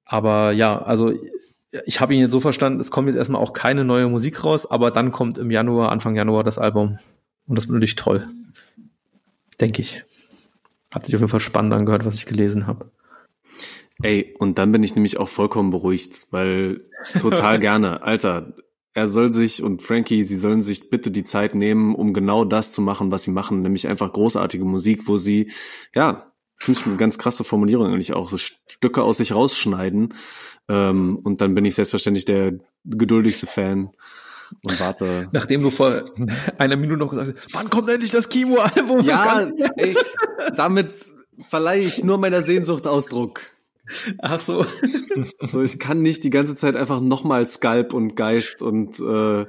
Aber 0.05 0.53
ja, 0.53 0.81
also 0.81 1.13
ich 1.87 2.01
habe 2.01 2.15
ihn 2.15 2.21
jetzt 2.21 2.33
so 2.33 2.41
verstanden, 2.41 2.81
es 2.81 2.91
kommt 2.91 3.09
jetzt 3.09 3.17
erstmal 3.17 3.41
auch 3.41 3.53
keine 3.53 3.85
neue 3.85 4.09
Musik 4.09 4.45
raus, 4.45 4.71
aber 4.71 4.91
dann 4.91 5.11
kommt 5.11 5.39
im 5.39 5.51
Januar, 5.51 5.91
Anfang 5.91 6.17
Januar 6.17 6.45
das 6.45 6.59
Album. 6.59 6.99
Und 7.47 7.57
das 7.57 7.67
wird 7.67 7.75
natürlich 7.75 7.97
toll. 7.97 8.29
Denke 9.61 9.83
ich. 9.83 10.05
Hat 10.91 11.07
sich 11.07 11.15
auf 11.15 11.23
jeden 11.23 11.31
Fall 11.31 11.41
spannend 11.41 11.73
angehört, 11.73 12.05
was 12.05 12.15
ich 12.17 12.27
gelesen 12.27 12.67
habe. 12.67 12.91
Ey, 14.03 14.35
und 14.39 14.59
dann 14.59 14.73
bin 14.73 14.83
ich 14.83 14.95
nämlich 14.95 15.19
auch 15.19 15.29
vollkommen 15.29 15.71
beruhigt, 15.71 16.27
weil 16.31 16.83
total 17.21 17.59
gerne. 17.61 18.03
Alter, 18.03 18.53
er 18.95 19.09
soll 19.09 19.33
sich 19.33 19.63
und 19.63 19.83
Frankie, 19.83 20.23
sie 20.23 20.37
sollen 20.37 20.63
sich 20.63 20.91
bitte 20.91 21.11
die 21.11 21.25
Zeit 21.25 21.55
nehmen, 21.55 21.95
um 21.95 22.13
genau 22.13 22.45
das 22.45 22.73
zu 22.73 22.83
machen, 22.83 23.11
was 23.11 23.23
sie 23.23 23.31
machen, 23.31 23.63
nämlich 23.63 23.89
einfach 23.89 24.13
großartige 24.13 24.65
Musik, 24.65 25.09
wo 25.09 25.17
sie, 25.17 25.51
ja, 25.95 26.25
finde 26.57 26.81
ich 26.81 26.87
eine 26.87 26.97
ganz 26.97 27.19
krasse 27.19 27.45
Formulierung 27.45 27.87
eigentlich 27.87 28.13
auch, 28.13 28.29
so 28.29 28.37
Stücke 28.39 29.03
aus 29.03 29.17
sich 29.17 29.35
rausschneiden. 29.35 30.15
Ähm, 30.69 31.19
und 31.23 31.41
dann 31.41 31.55
bin 31.55 31.65
ich 31.65 31.75
selbstverständlich 31.75 32.25
der 32.25 32.53
geduldigste 32.85 33.47
Fan 33.47 33.91
und 34.63 34.81
warte. 34.81 35.29
Nachdem 35.33 35.63
du 35.63 35.71
vor 35.71 36.05
einer 36.59 36.77
Minute 36.77 36.99
noch 36.99 37.11
gesagt 37.11 37.35
hast, 37.37 37.55
wann 37.55 37.71
kommt 37.71 37.89
endlich 37.89 38.11
das 38.11 38.29
Kimo-Album? 38.29 39.01
Ja, 39.01 39.51
ey, 39.77 39.97
damit 40.57 40.91
verleihe 41.49 41.83
ich 41.83 42.05
nur 42.05 42.19
meiner 42.19 42.43
Sehnsucht 42.43 42.87
Ausdruck. 42.87 43.41
Ach 44.19 44.41
so. 44.41 44.67
so. 45.41 45.63
Ich 45.63 45.79
kann 45.79 46.03
nicht 46.03 46.25
die 46.25 46.31
ganze 46.31 46.57
Zeit 46.57 46.77
einfach 46.77 47.01
nochmal 47.01 47.47
Skalp 47.47 47.93
und 47.93 48.17
Geist 48.17 48.63
und 48.63 49.01
äh, 49.01 49.47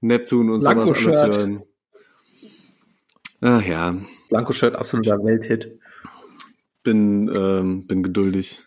Neptun 0.00 0.50
und 0.50 0.60
Blanco 0.60 0.86
sowas 0.86 1.04
alles 1.04 1.36
hören. 1.36 1.62
Ach 3.40 3.62
ja. 3.62 3.94
Blanco-Shirt, 4.30 4.74
absoluter 4.74 5.22
Welthit. 5.22 5.78
Bin, 6.82 7.30
ähm, 7.36 7.86
bin 7.86 8.02
geduldig. 8.02 8.66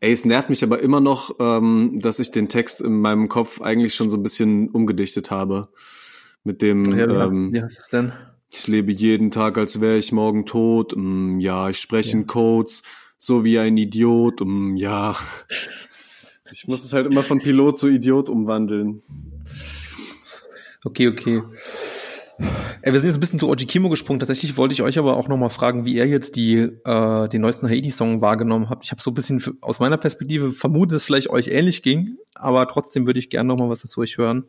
Ey, 0.00 0.12
es 0.12 0.24
nervt 0.24 0.50
mich 0.50 0.62
aber 0.62 0.80
immer 0.80 1.00
noch, 1.00 1.36
ähm, 1.40 1.98
dass 2.00 2.20
ich 2.20 2.30
den 2.30 2.48
Text 2.48 2.80
in 2.80 3.00
meinem 3.00 3.28
Kopf 3.28 3.60
eigentlich 3.60 3.94
schon 3.94 4.10
so 4.10 4.16
ein 4.16 4.22
bisschen 4.22 4.68
umgedichtet 4.68 5.30
habe. 5.30 5.68
Mit 6.44 6.62
dem, 6.62 6.96
ja, 6.96 7.26
ähm, 7.26 7.52
wie 7.52 7.62
heißt 7.62 7.80
es 7.80 7.88
denn? 7.88 8.12
Ich 8.50 8.66
lebe 8.68 8.92
jeden 8.92 9.30
Tag, 9.30 9.58
als 9.58 9.80
wäre 9.80 9.98
ich 9.98 10.12
morgen 10.12 10.46
tot. 10.46 10.94
Mm, 10.96 11.40
ja, 11.40 11.68
ich 11.68 11.78
spreche 11.78 12.12
ja. 12.12 12.18
in 12.18 12.26
Codes 12.26 12.82
so 13.18 13.44
wie 13.44 13.58
ein 13.58 13.76
Idiot. 13.76 14.40
Um, 14.40 14.76
ja, 14.76 15.16
ich 16.50 16.66
muss 16.66 16.84
es 16.84 16.92
halt 16.92 17.06
immer 17.06 17.22
von 17.22 17.40
Pilot 17.40 17.76
zu 17.76 17.88
Idiot 17.88 18.30
umwandeln. 18.30 19.02
Okay, 20.84 21.08
okay. 21.08 21.42
Ey, 22.82 22.92
wir 22.92 23.00
sind 23.00 23.08
jetzt 23.08 23.16
ein 23.16 23.20
bisschen 23.20 23.40
zu 23.40 23.48
Oji 23.48 23.66
Kimo 23.66 23.88
gesprungen. 23.88 24.20
Tatsächlich 24.20 24.56
wollte 24.56 24.72
ich 24.72 24.82
euch 24.82 24.96
aber 24.98 25.16
auch 25.16 25.26
nochmal 25.26 25.50
fragen, 25.50 25.84
wie 25.84 25.96
ihr 25.96 26.06
jetzt 26.06 26.36
die, 26.36 26.56
äh, 26.56 27.28
den 27.28 27.40
neuesten 27.40 27.68
Haiti-Song 27.68 28.20
wahrgenommen 28.20 28.70
habt. 28.70 28.84
Ich 28.84 28.92
habe 28.92 29.02
so 29.02 29.10
ein 29.10 29.14
bisschen 29.14 29.42
aus 29.60 29.80
meiner 29.80 29.96
Perspektive 29.96 30.52
vermutet, 30.52 30.92
dass 30.92 31.02
es 31.02 31.04
vielleicht 31.04 31.30
euch 31.30 31.48
ähnlich 31.48 31.82
ging, 31.82 32.16
aber 32.34 32.68
trotzdem 32.68 33.06
würde 33.06 33.18
ich 33.18 33.28
gerne 33.28 33.48
nochmal 33.48 33.68
was 33.68 33.82
dazu 33.82 34.00
euch 34.00 34.18
hören. 34.18 34.44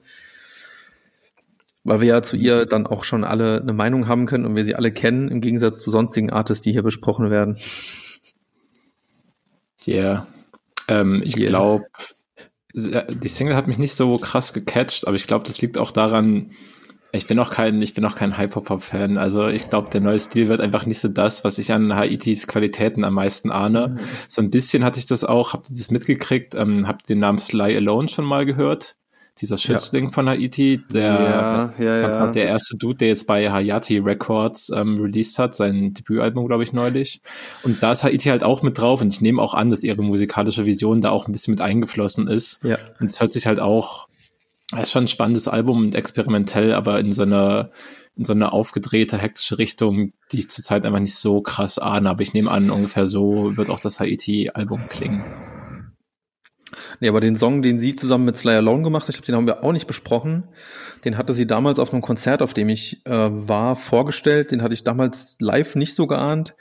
Weil 1.83 2.01
wir 2.01 2.07
ja 2.07 2.21
zu 2.21 2.37
ihr 2.37 2.67
dann 2.67 2.85
auch 2.85 3.03
schon 3.03 3.23
alle 3.23 3.61
eine 3.61 3.73
Meinung 3.73 4.07
haben 4.07 4.27
können 4.27 4.45
und 4.45 4.55
wir 4.55 4.65
sie 4.65 4.75
alle 4.75 4.91
kennen, 4.91 5.29
im 5.29 5.41
Gegensatz 5.41 5.81
zu 5.81 5.89
sonstigen 5.89 6.29
Artists, 6.29 6.63
die 6.63 6.71
hier 6.71 6.83
besprochen 6.83 7.31
werden. 7.31 7.57
Yeah. 9.89 10.27
Ähm, 10.87 11.21
ich 11.23 11.37
yeah. 11.37 11.49
glaube, 11.49 11.85
die 12.73 13.27
Single 13.27 13.55
hat 13.55 13.67
mich 13.67 13.77
nicht 13.77 13.95
so 13.95 14.17
krass 14.17 14.53
gecatcht, 14.53 15.07
aber 15.07 15.15
ich 15.15 15.27
glaube, 15.27 15.45
das 15.45 15.61
liegt 15.61 15.77
auch 15.77 15.91
daran, 15.91 16.51
ich 17.11 17.25
bin 17.25 17.39
auch 17.39 17.49
kein, 17.49 17.81
ich 17.81 17.95
bin 17.95 18.05
auch 18.05 18.15
kein 18.15 18.37
Hyperpop-Fan. 18.37 19.17
Also 19.17 19.47
ich 19.47 19.67
glaube, 19.67 19.89
der 19.89 20.01
neue 20.01 20.19
Stil 20.19 20.47
wird 20.47 20.61
einfach 20.61 20.85
nicht 20.85 20.99
so 20.99 21.07
das, 21.07 21.43
was 21.43 21.57
ich 21.57 21.71
an 21.71 21.95
Haitis 21.95 22.45
Qualitäten 22.45 23.03
am 23.03 23.15
meisten 23.15 23.51
ahne. 23.51 23.95
Mhm. 23.97 23.99
So 24.27 24.41
ein 24.41 24.51
bisschen 24.51 24.83
hatte 24.83 24.99
ich 24.99 25.07
das 25.07 25.23
auch, 25.23 25.53
habt 25.53 25.69
ihr 25.69 25.75
das 25.75 25.89
mitgekriegt, 25.89 26.53
ähm, 26.53 26.87
habt 26.87 27.09
den 27.09 27.19
Namen 27.19 27.39
Sly 27.39 27.75
Alone 27.75 28.09
schon 28.09 28.25
mal 28.25 28.45
gehört? 28.45 28.97
Dieser 29.41 29.57
Schützling 29.57 30.05
ja. 30.05 30.11
von 30.11 30.29
Haiti, 30.29 30.81
der, 30.91 31.73
ja, 31.77 31.83
ja, 31.83 32.31
der 32.31 32.45
erste 32.45 32.77
Dude, 32.77 32.97
der 32.97 33.07
jetzt 33.09 33.27
bei 33.27 33.49
Hayati 33.51 33.99
Records 33.99 34.69
ähm, 34.69 34.99
released 35.01 35.39
hat, 35.39 35.55
sein 35.55 35.93
Debütalbum, 35.93 36.47
glaube 36.47 36.63
ich, 36.63 36.73
neulich. 36.73 37.21
Und 37.63 37.81
da 37.83 37.91
ist 37.91 38.03
Haiti 38.03 38.29
halt 38.29 38.43
auch 38.43 38.61
mit 38.61 38.77
drauf 38.77 39.01
und 39.01 39.13
ich 39.13 39.21
nehme 39.21 39.41
auch 39.41 39.53
an, 39.53 39.69
dass 39.69 39.83
ihre 39.83 40.01
musikalische 40.01 40.65
Vision 40.65 41.01
da 41.01 41.09
auch 41.11 41.27
ein 41.27 41.31
bisschen 41.31 41.53
mit 41.53 41.61
eingeflossen 41.61 42.27
ist. 42.27 42.63
Ja. 42.63 42.77
Und 42.99 43.09
es 43.09 43.19
hört 43.19 43.31
sich 43.31 43.47
halt 43.47 43.59
auch, 43.59 44.07
es 44.73 44.83
ist 44.83 44.91
schon 44.91 45.05
ein 45.05 45.07
spannendes 45.07 45.47
Album 45.47 45.79
und 45.79 45.95
experimentell, 45.95 46.73
aber 46.73 46.99
in 46.99 47.11
so 47.11 47.23
einer 47.23 47.71
in 48.19 48.25
so 48.25 48.33
eine 48.33 48.51
aufgedrehte, 48.51 49.17
hektische 49.17 49.57
Richtung, 49.57 50.11
die 50.33 50.39
ich 50.39 50.49
zurzeit 50.49 50.85
einfach 50.85 50.99
nicht 50.99 51.15
so 51.15 51.39
krass 51.39 51.79
ahne, 51.79 52.09
aber 52.09 52.21
ich 52.21 52.33
nehme 52.33 52.51
an, 52.51 52.69
ungefähr 52.69 53.07
so 53.07 53.55
wird 53.55 53.69
auch 53.69 53.79
das 53.79 54.01
Haiti-Album 54.01 54.89
klingen. 54.89 55.23
Nee, 56.99 57.09
aber 57.09 57.19
den 57.19 57.35
Song, 57.35 57.61
den 57.61 57.79
sie 57.79 57.95
zusammen 57.95 58.25
mit 58.25 58.37
Slayer 58.37 58.57
Alone 58.57 58.83
gemacht 58.83 59.03
hat, 59.03 59.09
ich 59.09 59.15
glaube, 59.15 59.25
den 59.27 59.35
haben 59.35 59.47
wir 59.47 59.63
auch 59.63 59.71
nicht 59.71 59.87
besprochen. 59.87 60.43
Den 61.05 61.17
hatte 61.17 61.33
sie 61.33 61.47
damals 61.47 61.79
auf 61.79 61.93
einem 61.93 62.01
Konzert, 62.01 62.41
auf 62.41 62.53
dem 62.53 62.69
ich 62.69 63.05
äh, 63.05 63.29
war, 63.31 63.75
vorgestellt. 63.75 64.51
Den 64.51 64.61
hatte 64.61 64.73
ich 64.73 64.83
damals 64.83 65.37
live 65.39 65.75
nicht 65.75 65.95
so 65.95 66.07
geahnt. 66.07 66.55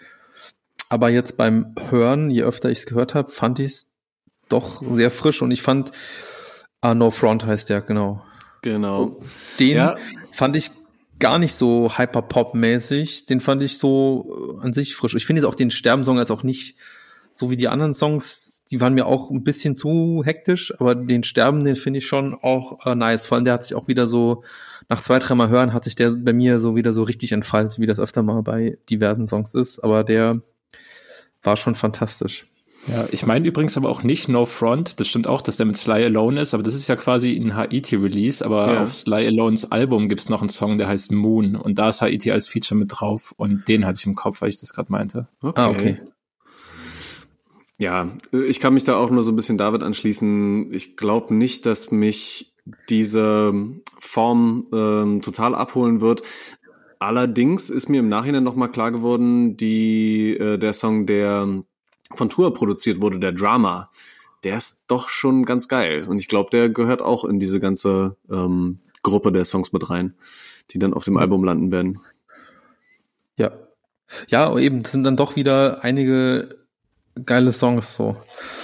Aber 0.88 1.10
jetzt 1.10 1.36
beim 1.36 1.74
Hören, 1.90 2.30
je 2.30 2.42
öfter 2.42 2.70
ich 2.70 2.78
es 2.78 2.86
gehört 2.86 3.14
habe, 3.14 3.30
fand 3.30 3.58
ich 3.58 3.66
es 3.66 3.92
doch 4.48 4.82
sehr 4.82 5.10
frisch 5.10 5.42
und 5.42 5.50
ich 5.50 5.60
fand 5.60 5.92
ah, 6.80 6.94
No 6.94 7.10
Front 7.10 7.44
heißt 7.44 7.68
der, 7.68 7.82
genau. 7.82 8.24
Genau. 8.62 9.18
Den 9.60 9.76
ja. 9.76 9.96
fand 10.32 10.56
ich 10.56 10.70
gar 11.18 11.38
nicht 11.38 11.54
so 11.54 11.90
Hyper-Pop-mäßig. 11.96 13.26
Den 13.26 13.40
fand 13.40 13.62
ich 13.62 13.78
so 13.78 14.58
äh, 14.60 14.64
an 14.64 14.72
sich 14.72 14.94
frisch. 14.94 15.14
Ich 15.14 15.26
finde 15.26 15.40
jetzt 15.40 15.48
auch 15.48 15.54
den 15.54 15.70
Sterbensong 15.70 16.18
als 16.18 16.30
auch 16.30 16.42
nicht 16.42 16.76
so 17.30 17.50
wie 17.50 17.56
die 17.56 17.68
anderen 17.68 17.94
Songs, 17.94 18.57
die 18.70 18.80
waren 18.80 18.94
mir 18.94 19.06
auch 19.06 19.30
ein 19.30 19.44
bisschen 19.44 19.74
zu 19.74 20.22
hektisch, 20.24 20.74
aber 20.78 20.94
den 20.94 21.22
Sterben, 21.22 21.64
den 21.64 21.76
finde 21.76 21.98
ich 21.98 22.06
schon 22.06 22.34
auch 22.34 22.84
äh, 22.86 22.94
nice. 22.94 23.26
Vor 23.26 23.36
allem 23.36 23.44
der 23.44 23.54
hat 23.54 23.64
sich 23.64 23.74
auch 23.74 23.88
wieder 23.88 24.06
so, 24.06 24.42
nach 24.88 25.00
zwei, 25.00 25.18
dreimal 25.18 25.48
hören, 25.48 25.72
hat 25.72 25.84
sich 25.84 25.94
der 25.94 26.12
bei 26.16 26.32
mir 26.32 26.58
so 26.58 26.76
wieder 26.76 26.92
so 26.92 27.02
richtig 27.02 27.32
entfaltet, 27.32 27.78
wie 27.78 27.86
das 27.86 28.00
öfter 28.00 28.22
mal 28.22 28.42
bei 28.42 28.78
diversen 28.90 29.26
Songs 29.26 29.54
ist. 29.54 29.80
Aber 29.80 30.04
der 30.04 30.40
war 31.42 31.56
schon 31.56 31.74
fantastisch. 31.74 32.44
Ja, 32.86 33.06
ich 33.10 33.26
meine 33.26 33.46
übrigens 33.46 33.76
aber 33.76 33.90
auch 33.90 34.02
nicht 34.02 34.28
No 34.28 34.46
Front. 34.46 34.98
Das 35.00 35.08
stimmt 35.08 35.26
auch, 35.26 35.42
dass 35.42 35.58
der 35.58 35.66
mit 35.66 35.76
Sly 35.76 36.04
Alone 36.04 36.40
ist, 36.40 36.54
aber 36.54 36.62
das 36.62 36.74
ist 36.74 36.88
ja 36.88 36.96
quasi 36.96 37.36
ein 37.36 37.54
Haiti-Release. 37.54 38.44
Aber 38.44 38.72
ja. 38.72 38.82
auf 38.82 38.92
Sly 38.92 39.26
Alones 39.26 39.70
Album 39.70 40.08
gibt's 40.08 40.28
noch 40.28 40.40
einen 40.40 40.48
Song, 40.48 40.78
der 40.78 40.88
heißt 40.88 41.12
Moon. 41.12 41.56
Und 41.56 41.78
da 41.78 41.90
ist 41.90 42.00
Haiti 42.00 42.30
als 42.30 42.48
Feature 42.48 42.78
mit 42.78 42.92
drauf. 42.92 43.34
Und 43.36 43.68
den 43.68 43.84
hatte 43.84 43.98
ich 43.98 44.06
im 44.06 44.14
Kopf, 44.14 44.40
weil 44.40 44.48
ich 44.48 44.58
das 44.58 44.72
gerade 44.72 44.90
meinte. 44.90 45.28
Okay. 45.42 45.60
Ah, 45.60 45.68
okay. 45.68 45.98
Ja, 47.78 48.08
ich 48.32 48.58
kann 48.58 48.74
mich 48.74 48.82
da 48.82 48.96
auch 48.96 49.10
nur 49.10 49.22
so 49.22 49.30
ein 49.30 49.36
bisschen 49.36 49.56
David 49.56 49.84
anschließen. 49.84 50.72
Ich 50.74 50.96
glaube 50.96 51.32
nicht, 51.34 51.64
dass 51.64 51.92
mich 51.92 52.52
diese 52.88 53.52
Form 54.00 54.66
ähm, 54.72 55.22
total 55.22 55.54
abholen 55.54 56.00
wird. 56.00 56.22
Allerdings 56.98 57.70
ist 57.70 57.88
mir 57.88 58.00
im 58.00 58.08
Nachhinein 58.08 58.42
nochmal 58.42 58.72
klar 58.72 58.90
geworden, 58.90 59.56
die, 59.56 60.36
äh, 60.36 60.58
der 60.58 60.72
Song, 60.72 61.06
der 61.06 61.46
von 62.14 62.28
Tour 62.28 62.52
produziert 62.52 63.00
wurde, 63.00 63.20
der 63.20 63.32
Drama, 63.32 63.90
der 64.42 64.56
ist 64.56 64.82
doch 64.88 65.08
schon 65.08 65.44
ganz 65.44 65.68
geil. 65.68 66.04
Und 66.08 66.18
ich 66.18 66.26
glaube, 66.26 66.50
der 66.50 66.68
gehört 66.70 67.00
auch 67.00 67.24
in 67.24 67.38
diese 67.38 67.60
ganze 67.60 68.16
ähm, 68.28 68.80
Gruppe 69.02 69.30
der 69.30 69.44
Songs 69.44 69.72
mit 69.72 69.88
rein, 69.88 70.14
die 70.70 70.80
dann 70.80 70.94
auf 70.94 71.04
dem 71.04 71.16
Album 71.16 71.44
landen 71.44 71.70
werden. 71.70 72.00
Ja. 73.36 73.52
Ja, 74.28 74.56
eben 74.58 74.84
sind 74.84 75.04
dann 75.04 75.16
doch 75.16 75.36
wieder 75.36 75.84
einige 75.84 76.57
geile 77.24 77.52
Songs 77.52 77.94
so. 77.94 78.16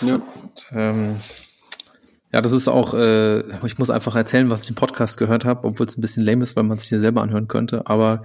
Ja. 0.02 0.16
Und, 0.16 0.66
ähm, 0.72 1.16
ja, 2.32 2.40
das 2.42 2.52
ist 2.52 2.66
auch, 2.66 2.94
äh, 2.94 3.40
ich 3.64 3.78
muss 3.78 3.90
einfach 3.90 4.16
erzählen, 4.16 4.50
was 4.50 4.64
ich 4.64 4.70
im 4.70 4.74
Podcast 4.74 5.18
gehört 5.18 5.44
habe, 5.44 5.68
obwohl 5.68 5.86
es 5.86 5.96
ein 5.96 6.00
bisschen 6.00 6.24
lame 6.24 6.42
ist, 6.42 6.56
weil 6.56 6.64
man 6.64 6.78
sich 6.78 6.88
den 6.88 7.00
selber 7.00 7.22
anhören 7.22 7.46
könnte. 7.46 7.86
Aber 7.86 8.24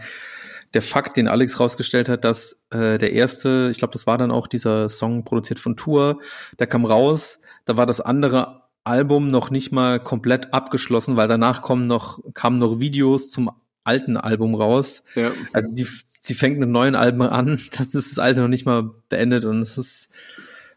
der 0.73 0.82
Fakt, 0.82 1.17
den 1.17 1.27
Alex 1.27 1.59
rausgestellt 1.59 2.09
hat, 2.09 2.23
dass 2.23 2.65
äh, 2.71 2.97
der 2.97 3.13
erste, 3.13 3.69
ich 3.71 3.80
glaube, 3.80 3.93
das 3.93 4.07
war 4.07 4.17
dann 4.17 4.32
auch 4.32 4.47
dieser 4.47 4.89
Song 4.89 5.23
produziert 5.23 5.59
von 5.59 5.75
Tour, 5.75 6.19
der 6.57 6.67
kam 6.67 6.86
raus, 6.86 7.39
da 7.65 7.77
war 7.77 7.86
das 7.86 8.01
andere 8.01 8.63
Album 8.84 9.30
noch 9.30 9.51
nicht 9.51 9.71
mal 9.71 9.99
komplett 9.99 10.53
abgeschlossen, 10.53 11.15
weil 11.15 11.27
danach 11.27 11.61
kommen 11.61 11.88
noch, 11.88 12.19
kamen 12.34 12.57
noch 12.57 12.80
Videos 12.80 13.30
zum 13.30 13.51
alten 13.89 14.17
Album 14.17 14.53
raus. 14.53 15.03
Ja. 15.15 15.31
Also 15.51 15.73
sie, 15.73 15.87
sie 16.07 16.35
fängt 16.35 16.59
mit 16.59 16.69
neuen 16.69 16.95
Alben 16.95 17.21
an, 17.23 17.47
das 17.47 17.95
ist 17.95 18.11
das 18.11 18.19
alte 18.19 18.41
noch 18.41 18.47
nicht 18.47 18.65
mal 18.65 18.91
beendet 19.09 19.45
und 19.45 19.61
es 19.61 19.77
ist 19.77 20.09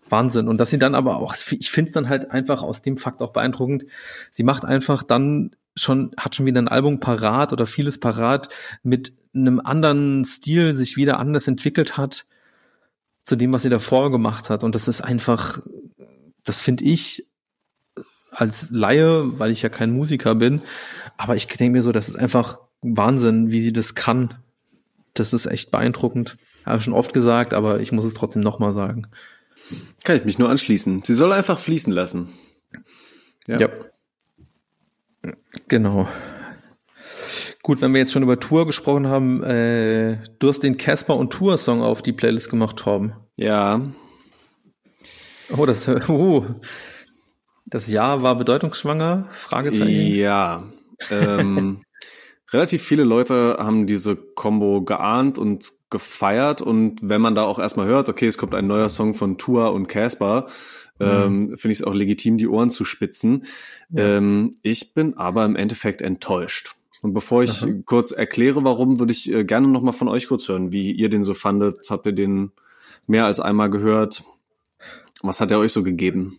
Wahnsinn. 0.09 0.49
Und 0.49 0.59
dass 0.59 0.71
sie 0.71 0.79
dann 0.79 0.95
aber 0.95 1.17
auch, 1.17 1.35
ich 1.35 1.71
finde 1.71 1.89
es 1.89 1.93
dann 1.93 2.09
halt 2.09 2.31
einfach 2.31 2.63
aus 2.63 2.83
dem 2.83 2.97
Fakt 2.97 3.21
auch 3.21 3.33
beeindruckend, 3.33 3.85
sie 4.31 4.45
macht 4.45 4.65
einfach 4.65 5.03
dann 5.03 5.55
schon, 5.77 6.13
hat 6.19 6.35
schon 6.35 6.47
wieder 6.47 6.61
ein 6.61 6.69
Album 6.69 7.01
parat 7.01 7.53
oder 7.53 7.67
vieles 7.67 7.99
parat 7.99 8.49
mit 8.83 9.13
einem 9.35 9.61
anderen 9.61 10.25
Stil 10.25 10.75
sich 10.75 10.97
wieder 10.97 11.19
anders 11.19 11.49
entwickelt 11.49 11.97
hat 11.97 12.27
zu 13.23 13.37
dem, 13.37 13.53
was 13.53 13.63
sie 13.63 13.69
davor 13.69 14.11
gemacht 14.11 14.51
hat. 14.51 14.65
Und 14.65 14.75
das 14.75 14.89
ist 14.89 15.01
einfach, 15.03 15.61
das 16.45 16.61
finde 16.61 16.85
ich 16.85 17.27
als 18.31 18.67
Laie, 18.71 19.39
weil 19.39 19.51
ich 19.51 19.63
ja 19.63 19.69
kein 19.69 19.93
Musiker 19.93 20.35
bin, 20.35 20.63
aber 21.17 21.37
ich 21.37 21.47
denke 21.47 21.73
mir 21.73 21.83
so, 21.83 21.93
das 21.93 22.09
ist 22.09 22.17
einfach 22.17 22.59
Wahnsinn, 22.83 23.51
wie 23.51 23.61
sie 23.61 23.73
das 23.73 23.95
kann. 23.95 24.35
Das 25.15 25.33
ist 25.33 25.47
echt 25.47 25.71
beeindruckend. 25.71 26.37
Habe 26.67 26.79
ich 26.79 26.85
schon 26.85 26.95
oft 26.95 27.13
gesagt, 27.13 27.55
aber 27.55 27.81
ich 27.81 27.93
muss 27.93 28.05
es 28.05 28.15
trotzdem 28.15 28.43
nochmal 28.43 28.73
sagen. 28.73 29.09
Kann 30.05 30.17
ich 30.17 30.25
mich 30.25 30.39
nur 30.39 30.49
anschließen. 30.49 31.03
Sie 31.03 31.15
soll 31.15 31.33
einfach 31.33 31.59
fließen 31.59 31.93
lassen. 31.93 32.29
Ja. 33.47 33.61
ja. 33.61 33.69
Genau. 35.69 36.09
Gut, 37.63 37.81
wenn 37.81 37.93
wir 37.93 38.01
jetzt 38.01 38.13
schon 38.13 38.25
über 38.25 38.41
Tour 38.41 38.67
gesprochen 38.67 39.07
haben, 39.07 39.43
äh, 39.45 40.19
du 40.41 40.49
hast 40.49 40.61
den 40.65 40.77
Casper 40.77 41.17
und 41.17 41.33
Tour 41.33 41.59
Song 41.59 41.81
auf 41.81 42.03
die 42.03 42.13
Playlist 42.13 42.51
gemacht, 42.51 42.77
Torben. 42.77 43.13
Ja. 43.37 43.81
Oh, 45.57 45.65
das, 45.65 45.89
oh. 46.09 46.47
das 47.67 47.87
Jahr 47.87 48.23
war 48.23 48.35
bedeutungsschwanger? 48.35 49.29
Fragezeichen. 49.31 50.15
Ja. 50.15 50.65
Ähm, 51.11 51.81
relativ 52.53 52.83
viele 52.83 53.05
Leute 53.05 53.57
haben 53.59 53.87
diese 53.87 54.17
Combo 54.17 54.83
geahnt 54.83 55.39
und 55.39 55.73
gefeiert 55.91 56.63
und 56.63 57.01
wenn 57.03 57.21
man 57.21 57.35
da 57.35 57.43
auch 57.45 57.59
erstmal 57.59 57.87
hört, 57.87 58.09
okay, 58.09 58.27
es 58.27 58.39
kommt 58.39 58.55
ein 58.55 58.67
neuer 58.67 58.89
Song 58.89 59.15
von 59.15 59.39
Tour 59.39 59.73
und 59.73 59.89
Casper, 59.89 60.47
ähm, 60.99 61.51
mhm. 61.51 61.57
finde 61.57 61.73
ich 61.73 61.81
es 61.81 61.85
auch 61.85 61.95
legitim, 61.95 62.39
die 62.39 62.49
Ohren 62.49 62.71
zu 62.71 62.85
spitzen. 62.85 63.45
Ja. 63.91 64.17
Ähm, 64.17 64.53
ich 64.63 64.95
bin 64.95 65.15
aber 65.19 65.45
im 65.45 65.57
Endeffekt 65.57 66.01
enttäuscht. 66.01 66.75
Und 67.03 67.15
bevor 67.15 67.43
ich 67.43 67.63
Aha. 67.63 67.73
kurz 67.85 68.13
erkläre, 68.13 68.65
warum, 68.65 69.01
würde 69.01 69.13
ich 69.13 69.31
äh, 69.31 69.45
gerne 69.45 69.69
noch 69.69 69.83
mal 69.83 69.93
von 69.93 70.09
euch 70.09 70.29
kurz 70.29 70.49
hören, 70.49 70.73
wie 70.73 70.93
ihr 70.93 71.09
den 71.09 71.25
so 71.25 71.35
fandet. 71.35 71.79
Habt 71.91 72.07
ihr 72.07 72.13
den 72.13 72.53
mehr 73.07 73.27
als 73.27 73.41
einmal 73.41 73.71
gehört? 73.71 74.23
Was 75.21 75.41
hat 75.41 75.51
er 75.51 75.59
euch 75.59 75.73
so 75.73 75.83
gegeben? 75.83 76.39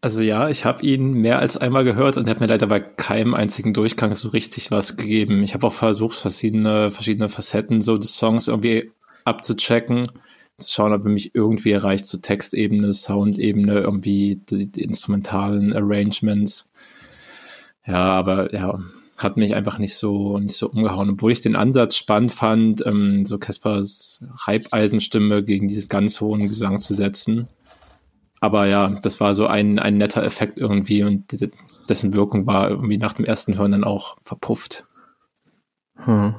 Also 0.00 0.20
ja, 0.20 0.48
ich 0.48 0.64
habe 0.64 0.84
ihn 0.84 1.14
mehr 1.14 1.38
als 1.38 1.56
einmal 1.56 1.84
gehört 1.84 2.16
und 2.16 2.26
er 2.26 2.32
hat 2.32 2.40
mir 2.40 2.46
leider 2.46 2.66
bei 2.66 2.80
keinem 2.80 3.34
einzigen 3.34 3.72
Durchgang 3.72 4.14
so 4.14 4.28
richtig 4.28 4.70
was 4.70 4.96
gegeben. 4.96 5.42
Ich 5.42 5.54
habe 5.54 5.66
auch 5.66 5.72
versucht, 5.72 6.16
verschiedene, 6.16 6.90
verschiedene 6.90 7.28
Facetten 7.28 7.80
so 7.80 7.96
des 7.96 8.16
Songs 8.16 8.48
irgendwie 8.48 8.90
abzuchecken 9.24 10.06
zu 10.58 10.70
schauen, 10.70 10.92
ob 10.92 11.04
er 11.04 11.10
mich 11.10 11.34
irgendwie 11.34 11.72
erreicht, 11.72 12.06
so 12.06 12.18
Textebene, 12.18 12.92
Soundebene, 12.94 13.80
irgendwie 13.80 14.40
die, 14.48 14.70
die 14.70 14.82
instrumentalen 14.82 15.74
Arrangements. 15.74 16.70
Ja, 17.86 18.04
aber 18.04 18.54
ja, 18.54 18.78
hat 19.18 19.36
mich 19.36 19.54
einfach 19.54 19.78
nicht 19.78 19.94
so 19.94 20.38
nicht 20.38 20.56
so 20.56 20.68
umgehauen, 20.70 21.10
obwohl 21.10 21.32
ich 21.32 21.40
den 21.40 21.56
Ansatz 21.56 21.96
spannend 21.96 22.32
fand, 22.32 22.84
ähm, 22.86 23.24
so 23.24 23.38
Caspers 23.38 24.22
Reibeisenstimme 24.44 25.42
gegen 25.42 25.68
diese 25.68 25.88
ganz 25.88 26.20
hohen 26.20 26.48
Gesang 26.48 26.78
zu 26.78 26.94
setzen. 26.94 27.48
Aber 28.46 28.66
ja, 28.66 28.90
das 29.02 29.18
war 29.18 29.34
so 29.34 29.48
ein, 29.48 29.80
ein 29.80 29.98
netter 29.98 30.22
Effekt 30.22 30.56
irgendwie 30.56 31.02
und 31.02 31.34
dessen 31.88 32.14
Wirkung 32.14 32.46
war 32.46 32.70
irgendwie 32.70 32.96
nach 32.96 33.12
dem 33.12 33.24
ersten 33.24 33.58
Hören 33.58 33.72
dann 33.72 33.82
auch 33.82 34.16
verpufft. 34.22 34.86
Hm. 35.96 36.36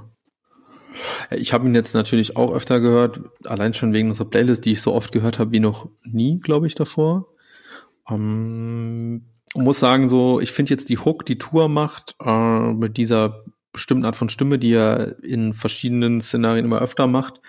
Ich 1.31 1.51
habe 1.51 1.67
ihn 1.67 1.75
jetzt 1.75 1.93
natürlich 1.93 2.37
auch 2.37 2.53
öfter 2.53 2.79
gehört, 2.79 3.19
allein 3.43 3.73
schon 3.73 3.91
wegen 3.91 4.07
unserer 4.07 4.29
Playlist, 4.29 4.63
die 4.63 4.71
ich 4.71 4.81
so 4.81 4.93
oft 4.93 5.11
gehört 5.11 5.37
habe 5.37 5.51
wie 5.51 5.59
noch 5.59 5.89
nie, 6.05 6.39
glaube 6.39 6.65
ich, 6.65 6.75
davor. 6.75 7.27
Ähm, 8.09 9.25
muss 9.53 9.79
sagen, 9.79 10.07
so, 10.07 10.39
ich 10.39 10.53
finde 10.53 10.69
jetzt 10.69 10.87
die 10.87 10.99
Hook, 10.99 11.25
die 11.25 11.37
Tour 11.37 11.67
macht, 11.67 12.15
äh, 12.23 12.71
mit 12.71 12.95
dieser 12.95 13.43
bestimmten 13.73 14.05
Art 14.05 14.15
von 14.15 14.29
Stimme, 14.29 14.59
die 14.59 14.71
er 14.71 15.21
in 15.25 15.51
verschiedenen 15.51 16.21
Szenarien 16.21 16.63
immer 16.63 16.79
öfter 16.79 17.05
macht, 17.05 17.41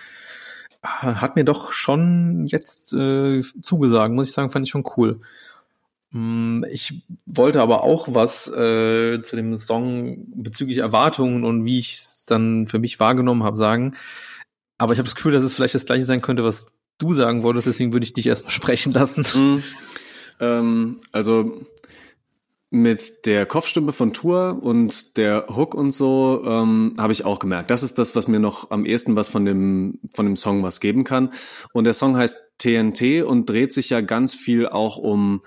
hat 0.81 1.35
mir 1.35 1.43
doch 1.43 1.71
schon 1.73 2.47
jetzt 2.47 2.93
äh, 2.93 3.41
zugesagt, 3.61 4.13
muss 4.13 4.29
ich 4.29 4.33
sagen, 4.33 4.49
fand 4.49 4.65
ich 4.65 4.71
schon 4.71 4.87
cool. 4.97 5.19
Mm, 6.11 6.63
ich 6.71 7.03
wollte 7.25 7.61
aber 7.61 7.83
auch 7.83 8.07
was 8.09 8.47
äh, 8.47 9.21
zu 9.21 9.35
dem 9.35 9.57
Song 9.57 10.25
bezüglich 10.35 10.79
Erwartungen 10.79 11.43
und 11.43 11.65
wie 11.65 11.79
ich 11.79 11.97
es 11.97 12.25
dann 12.25 12.67
für 12.67 12.79
mich 12.79 12.99
wahrgenommen 12.99 13.43
habe 13.43 13.57
sagen. 13.57 13.95
Aber 14.77 14.93
ich 14.93 14.99
habe 14.99 15.07
das 15.07 15.15
Gefühl, 15.15 15.33
dass 15.33 15.43
es 15.43 15.53
vielleicht 15.53 15.75
das 15.75 15.85
gleiche 15.85 16.05
sein 16.05 16.21
könnte, 16.21 16.43
was 16.43 16.71
du 16.97 17.13
sagen 17.13 17.43
wolltest. 17.43 17.67
Deswegen 17.67 17.91
würde 17.91 18.05
ich 18.05 18.13
dich 18.13 18.27
erstmal 18.27 18.51
sprechen 18.53 18.93
lassen. 18.93 19.25
Mhm. 19.33 19.63
Ähm, 20.39 21.01
also 21.11 21.61
mit 22.71 23.25
der 23.25 23.45
Kopfstimme 23.47 23.91
von 23.91 24.13
Tour 24.13 24.59
und 24.61 25.17
der 25.17 25.47
Hook 25.49 25.73
und 25.73 25.91
so 25.91 26.43
ähm, 26.45 26.93
habe 26.99 27.11
ich 27.11 27.25
auch 27.25 27.39
gemerkt. 27.39 27.71
Das 27.71 27.81
ist 27.81 27.97
das, 27.97 28.15
was 28.15 28.27
mir 28.27 28.39
noch 28.39 28.69
am 28.69 28.85
ehesten 28.85 29.15
was 29.15 29.29
von 29.29 29.45
dem 29.45 29.99
von 30.13 30.25
dem 30.25 30.35
Song 30.35 30.61
was 30.61 30.79
geben 30.79 31.03
kann. 31.03 31.31
Und 31.73 31.85
der 31.85 31.93
Song 31.95 32.15
heißt 32.15 32.37
TNT 32.59 33.23
und 33.23 33.49
dreht 33.49 33.73
sich 33.73 33.89
ja 33.89 34.01
ganz 34.01 34.35
viel 34.35 34.67
auch 34.67 34.97
um 34.97 35.41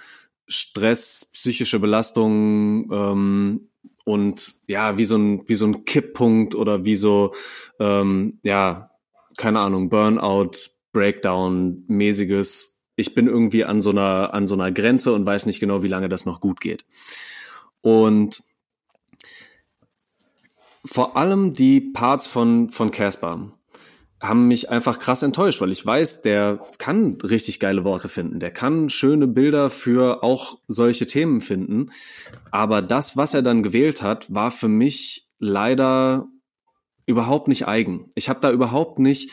Stress, 0.48 1.30
psychische 1.32 1.78
Belastung 1.78 2.90
ähm, 2.92 3.68
und 4.04 4.54
ja, 4.68 4.98
wie 4.98 5.04
so 5.04 5.16
ein 5.16 5.44
wie 5.46 5.54
so 5.54 5.66
ein 5.66 5.84
Kipppunkt 5.84 6.56
oder 6.56 6.84
wie 6.84 6.96
so 6.96 7.32
ähm, 7.78 8.40
ja 8.42 8.90
keine 9.36 9.60
Ahnung 9.60 9.88
Burnout, 9.90 10.52
Breakdown 10.92 11.84
mäßiges. 11.86 12.71
Ich 12.96 13.14
bin 13.14 13.26
irgendwie 13.26 13.64
an 13.64 13.80
so 13.80 13.90
einer 13.90 14.34
an 14.34 14.46
so 14.46 14.54
einer 14.54 14.70
Grenze 14.70 15.12
und 15.12 15.26
weiß 15.26 15.46
nicht 15.46 15.60
genau, 15.60 15.82
wie 15.82 15.88
lange 15.88 16.08
das 16.08 16.26
noch 16.26 16.40
gut 16.40 16.60
geht. 16.60 16.84
Und 17.80 18.42
vor 20.84 21.16
allem 21.16 21.52
die 21.52 21.80
Parts 21.80 22.26
von 22.26 22.70
von 22.70 22.90
Casper 22.90 23.52
haben 24.22 24.46
mich 24.46 24.70
einfach 24.70 25.00
krass 25.00 25.24
enttäuscht, 25.24 25.60
weil 25.60 25.72
ich 25.72 25.84
weiß, 25.84 26.22
der 26.22 26.64
kann 26.78 27.18
richtig 27.24 27.58
geile 27.58 27.84
Worte 27.84 28.08
finden, 28.08 28.38
der 28.38 28.52
kann 28.52 28.88
schöne 28.88 29.26
Bilder 29.26 29.68
für 29.68 30.22
auch 30.22 30.58
solche 30.68 31.06
Themen 31.06 31.40
finden. 31.40 31.90
Aber 32.52 32.82
das, 32.82 33.16
was 33.16 33.34
er 33.34 33.42
dann 33.42 33.64
gewählt 33.64 34.00
hat, 34.00 34.32
war 34.32 34.52
für 34.52 34.68
mich 34.68 35.26
leider 35.40 36.28
überhaupt 37.06 37.48
nicht 37.48 37.66
eigen. 37.66 38.08
Ich 38.14 38.28
habe 38.28 38.40
da 38.40 38.52
überhaupt 38.52 39.00
nicht 39.00 39.32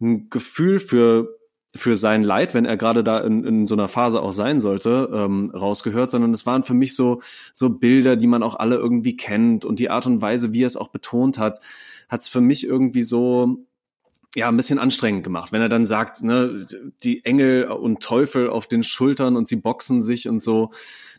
ein 0.00 0.28
Gefühl 0.28 0.78
für 0.80 1.38
für 1.74 1.96
sein 1.96 2.22
Leid, 2.22 2.54
wenn 2.54 2.64
er 2.64 2.76
gerade 2.76 3.04
da 3.04 3.18
in, 3.18 3.44
in 3.44 3.66
so 3.66 3.74
einer 3.74 3.88
Phase 3.88 4.22
auch 4.22 4.32
sein 4.32 4.60
sollte, 4.60 5.10
ähm, 5.12 5.50
rausgehört, 5.54 6.10
sondern 6.10 6.30
es 6.30 6.46
waren 6.46 6.62
für 6.62 6.74
mich 6.74 6.96
so 6.96 7.20
so 7.52 7.70
Bilder, 7.70 8.16
die 8.16 8.26
man 8.26 8.42
auch 8.42 8.54
alle 8.54 8.76
irgendwie 8.76 9.16
kennt 9.16 9.64
und 9.64 9.78
die 9.78 9.90
Art 9.90 10.06
und 10.06 10.22
Weise, 10.22 10.52
wie 10.52 10.62
er 10.62 10.68
es 10.68 10.76
auch 10.76 10.88
betont 10.88 11.38
hat, 11.38 11.58
hat 12.08 12.20
es 12.20 12.28
für 12.28 12.40
mich 12.40 12.66
irgendwie 12.66 13.02
so 13.02 13.66
ja, 14.36 14.48
ein 14.48 14.56
bisschen 14.56 14.78
anstrengend 14.78 15.24
gemacht. 15.24 15.50
Wenn 15.50 15.62
er 15.62 15.70
dann 15.70 15.86
sagt, 15.86 16.22
ne, 16.22 16.66
die 17.02 17.24
Engel 17.24 17.64
und 17.68 18.02
Teufel 18.02 18.50
auf 18.50 18.66
den 18.66 18.82
Schultern 18.82 19.34
und 19.34 19.48
sie 19.48 19.56
boxen 19.56 20.02
sich 20.02 20.28
und 20.28 20.40
so. 20.40 20.70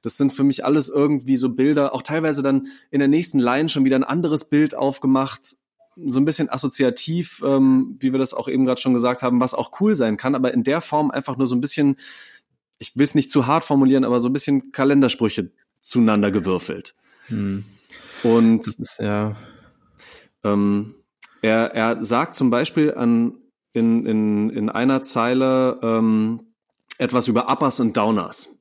Das 0.03 0.17
sind 0.17 0.31
für 0.31 0.43
mich 0.43 0.63
alles 0.63 0.87
irgendwie 0.87 1.35
so 1.35 1.49
Bilder, 1.49 1.95
auch 1.95 2.03
teilweise 2.03 2.43
dann 2.43 2.67
in 2.91 2.99
der 2.99 3.07
nächsten 3.07 3.39
Line 3.39 3.69
schon 3.69 3.85
wieder 3.85 3.95
ein 3.95 4.03
anderes 4.03 4.45
Bild 4.45 4.75
aufgemacht, 4.75 5.57
so 6.05 6.19
ein 6.19 6.25
bisschen 6.25 6.49
assoziativ, 6.49 7.41
ähm, 7.45 7.97
wie 7.99 8.11
wir 8.11 8.19
das 8.19 8.33
auch 8.33 8.47
eben 8.47 8.65
gerade 8.65 8.79
schon 8.79 8.93
gesagt 8.93 9.23
haben, 9.23 9.39
was 9.39 9.53
auch 9.53 9.79
cool 9.81 9.95
sein 9.95 10.17
kann, 10.17 10.35
aber 10.35 10.53
in 10.53 10.63
der 10.63 10.81
Form 10.81 11.11
einfach 11.11 11.37
nur 11.37 11.47
so 11.47 11.55
ein 11.55 11.61
bisschen, 11.61 11.97
ich 12.79 12.95
will 12.95 13.05
es 13.05 13.15
nicht 13.15 13.31
zu 13.31 13.47
hart 13.47 13.63
formulieren, 13.63 14.03
aber 14.03 14.19
so 14.19 14.29
ein 14.29 14.33
bisschen 14.33 14.71
Kalendersprüche 14.71 15.51
zueinander 15.79 16.31
gewürfelt. 16.31 16.95
Hm. 17.27 17.65
Und 18.23 18.67
ist, 18.67 18.99
ja. 18.99 19.35
Ähm, 20.43 20.93
er, 21.41 21.73
er 21.73 22.03
sagt 22.03 22.35
zum 22.35 22.49
Beispiel 22.49 22.93
an, 22.93 23.37
in, 23.73 24.05
in, 24.05 24.49
in 24.49 24.69
einer 24.69 25.01
Zeile 25.01 25.79
ähm, 25.81 26.47
etwas 26.97 27.27
über 27.27 27.49
Uppers 27.49 27.79
und 27.79 27.95
Downers. 27.95 28.59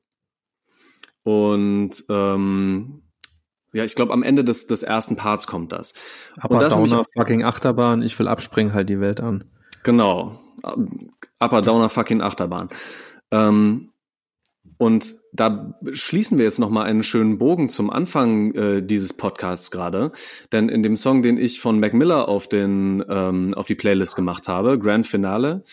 Und 1.23 2.05
ähm, 2.09 3.03
ja, 3.77 3.83
ich 3.83 3.93
glaube, 3.93 4.11
am 4.11 4.23
Ende 4.23 4.43
des, 4.43 4.65
des 4.65 4.81
ersten 4.81 5.15
Parts 5.15 5.45
kommt 5.45 5.71
das. 5.71 5.93
Upper 6.41 6.57
das 6.57 6.73
Downer, 6.73 7.05
fucking 7.15 7.43
Achterbahn, 7.43 8.01
ich 8.01 8.17
will 8.17 8.27
abspringen, 8.27 8.73
halt 8.73 8.89
die 8.89 8.99
Welt 8.99 9.21
an. 9.21 9.43
Genau. 9.83 10.39
Upper 11.39 11.61
Downer, 11.61 11.87
fucking 11.87 12.21
Achterbahn. 12.21 12.69
Ähm, 13.29 13.91
und 14.79 15.15
da 15.31 15.77
schließen 15.91 16.39
wir 16.39 16.45
jetzt 16.45 16.57
nochmal 16.57 16.87
einen 16.87 17.03
schönen 17.03 17.37
Bogen 17.37 17.69
zum 17.69 17.91
Anfang 17.91 18.51
äh, 18.55 18.81
dieses 18.81 19.13
Podcasts 19.13 19.69
gerade. 19.69 20.11
Denn 20.51 20.69
in 20.69 20.81
dem 20.81 20.95
Song, 20.95 21.21
den 21.21 21.37
ich 21.37 21.61
von 21.61 21.79
Mac 21.79 21.93
Miller 21.93 22.27
auf, 22.27 22.49
den, 22.49 23.05
ähm, 23.07 23.53
auf 23.53 23.67
die 23.67 23.75
Playlist 23.75 24.15
gemacht 24.15 24.47
habe, 24.47 24.79
Grand 24.79 25.05
Finale, 25.05 25.63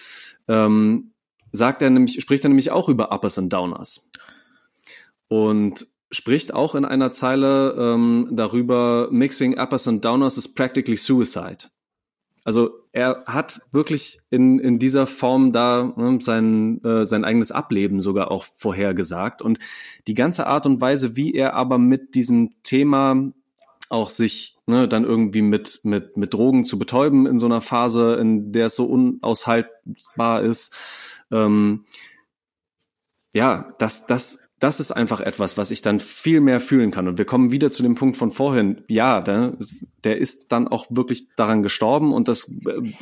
ähm, 0.47 1.13
sagt 1.53 1.81
er 1.81 1.89
nämlich, 1.89 2.21
spricht 2.21 2.45
er 2.45 2.49
nämlich 2.49 2.71
auch 2.71 2.91
über 2.91 3.13
Uppers 3.13 3.39
und 3.39 3.49
Downers. 3.51 4.11
Und 5.29 5.87
spricht 6.15 6.55
auch 6.55 6.75
in 6.75 6.85
einer 6.85 7.11
Zeile 7.11 7.75
ähm, 7.79 8.29
darüber, 8.31 9.09
Mixing 9.11 9.59
Uppers 9.59 9.89
and 9.89 10.05
Downers 10.05 10.39
is 10.39 10.53
practically 10.53 10.97
suicide. 10.97 11.69
Also 12.45 12.71
er 12.93 13.25
hat 13.27 13.63
wirklich 13.73 14.21
in, 14.31 14.59
in 14.59 14.79
dieser 14.79 15.07
Form 15.07 15.53
da 15.53 15.95
ne, 15.97 16.19
sein, 16.21 16.83
äh, 16.85 17.07
sein 17.07 17.25
eigenes 17.25 17.51
Ableben 17.51 18.01
sogar 18.01 18.31
auch 18.31 18.45
vorhergesagt. 18.45 19.41
Und 19.41 19.59
die 20.07 20.15
ganze 20.15 20.47
Art 20.47 20.67
und 20.67 20.81
Weise, 20.81 21.17
wie 21.17 21.33
er 21.33 21.55
aber 21.55 21.79
mit 21.79 22.15
diesem 22.15 22.55
Thema 22.63 23.33
auch 23.89 24.11
sich 24.11 24.57
ne, 24.67 24.87
dann 24.89 25.05
irgendwie 25.05 25.43
mit, 25.43 25.81
mit, 25.85 26.17
mit 26.17 26.35
Drogen 26.35 26.65
zu 26.65 26.79
betäuben 26.79 27.27
in 27.27 27.39
so 27.39 27.47
einer 27.47 27.63
Phase, 27.63 28.17
in 28.17 28.53
der 28.53 28.67
es 28.67 28.77
so 28.77 28.87
unaushaltbar 28.87 30.43
ist, 30.43 30.75
ähm, 31.31 31.85
ja, 33.33 33.75
das, 33.79 34.07
das 34.07 34.44
das 34.65 34.81
ist 34.81 34.93
einfach 34.93 35.21
etwas, 35.21 35.59
was 35.59 35.71
ich 35.71 35.83
dann 35.83 36.01
viel 36.01 36.41
mehr 36.41 36.59
fühlen 36.59 36.91
kann. 36.91 37.07
Und 37.07 37.19
wir 37.19 37.27
kommen 37.27 37.53
wieder 37.53 37.71
zu 37.71 37.83
dem 37.83 37.97
Punkt 37.97 38.17
von 38.17 38.31
vorhin. 38.31 38.83
Ja, 38.89 39.21
der, 39.21 39.59
der 40.05 40.17
ist 40.17 40.53
dann 40.53 40.69
auch 40.69 40.87
wirklich 40.89 41.29
daran 41.37 41.63
gestorben 41.63 42.15
und 42.15 42.29
das 42.29 42.49
äh, 42.49 42.95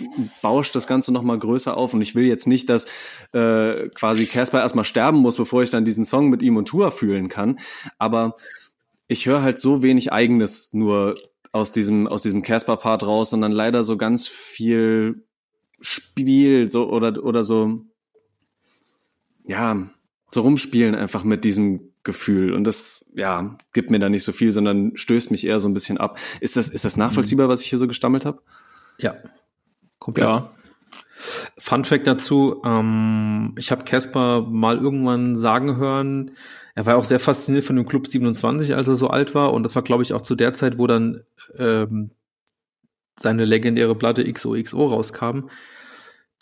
bauscht 0.42 0.74
das 0.74 0.88
Ganze 0.88 1.12
nochmal 1.12 1.38
größer 1.38 1.76
auf. 1.76 1.94
Und 1.94 2.02
ich 2.02 2.16
will 2.16 2.24
jetzt 2.24 2.48
nicht, 2.48 2.68
dass 2.68 2.86
äh, 3.32 3.88
quasi 3.90 4.26
Casper 4.26 4.60
erstmal 4.60 4.84
sterben 4.84 5.18
muss, 5.18 5.36
bevor 5.36 5.62
ich 5.62 5.70
dann 5.70 5.84
diesen 5.84 6.04
Song 6.04 6.30
mit 6.30 6.42
ihm 6.42 6.56
und 6.56 6.66
Tour 6.66 6.90
fühlen 6.90 7.28
kann. 7.28 7.60
Aber 7.96 8.34
ich 9.06 9.26
höre 9.26 9.42
halt 9.42 9.56
so 9.56 9.84
wenig 9.84 10.12
Eigenes 10.12 10.72
nur 10.72 11.14
aus 11.52 11.70
diesem, 11.70 12.08
aus 12.08 12.22
diesem 12.22 12.42
Casper-Part 12.42 13.04
raus, 13.04 13.30
sondern 13.30 13.52
leider 13.52 13.84
so 13.84 13.96
ganz 13.96 14.26
viel 14.26 15.24
Spiel 15.80 16.68
so 16.68 16.90
oder, 16.90 17.22
oder 17.22 17.44
so, 17.44 17.84
ja, 19.44 19.90
so 20.32 20.40
rumspielen 20.40 20.94
einfach 20.94 21.24
mit 21.24 21.44
diesem 21.44 21.92
Gefühl. 22.04 22.52
Und 22.52 22.64
das, 22.64 23.10
ja, 23.14 23.56
gibt 23.72 23.90
mir 23.90 23.98
da 23.98 24.08
nicht 24.08 24.24
so 24.24 24.32
viel, 24.32 24.50
sondern 24.50 24.96
stößt 24.96 25.30
mich 25.30 25.46
eher 25.46 25.60
so 25.60 25.68
ein 25.68 25.74
bisschen 25.74 25.98
ab. 25.98 26.18
Ist 26.40 26.56
das, 26.56 26.68
ist 26.68 26.84
das 26.84 26.96
nachvollziehbar, 26.96 27.48
was 27.48 27.60
ich 27.60 27.68
hier 27.68 27.78
so 27.78 27.86
gestammelt 27.86 28.24
habe? 28.24 28.42
Ja. 28.98 29.16
Komplett. 29.98 30.26
Ja. 30.26 30.52
Fun 31.58 31.84
Fact 31.84 32.06
dazu, 32.06 32.60
ähm, 32.64 33.54
ich 33.56 33.70
habe 33.70 33.84
Casper 33.84 34.42
mal 34.42 34.78
irgendwann 34.78 35.36
sagen 35.36 35.76
hören, 35.76 36.32
er 36.74 36.86
war 36.86 36.96
auch 36.96 37.04
sehr 37.04 37.20
fasziniert 37.20 37.64
von 37.64 37.76
dem 37.76 37.86
Club 37.86 38.06
27, 38.06 38.74
als 38.74 38.88
er 38.88 38.96
so 38.96 39.08
alt 39.08 39.34
war. 39.34 39.52
Und 39.52 39.62
das 39.62 39.76
war, 39.76 39.82
glaube 39.82 40.02
ich, 40.02 40.14
auch 40.14 40.22
zu 40.22 40.34
der 40.34 40.54
Zeit, 40.54 40.78
wo 40.78 40.86
dann 40.86 41.22
ähm, 41.58 42.12
seine 43.18 43.44
legendäre 43.44 43.94
Platte 43.94 44.30
XOXO 44.30 44.86
rauskam 44.86 45.48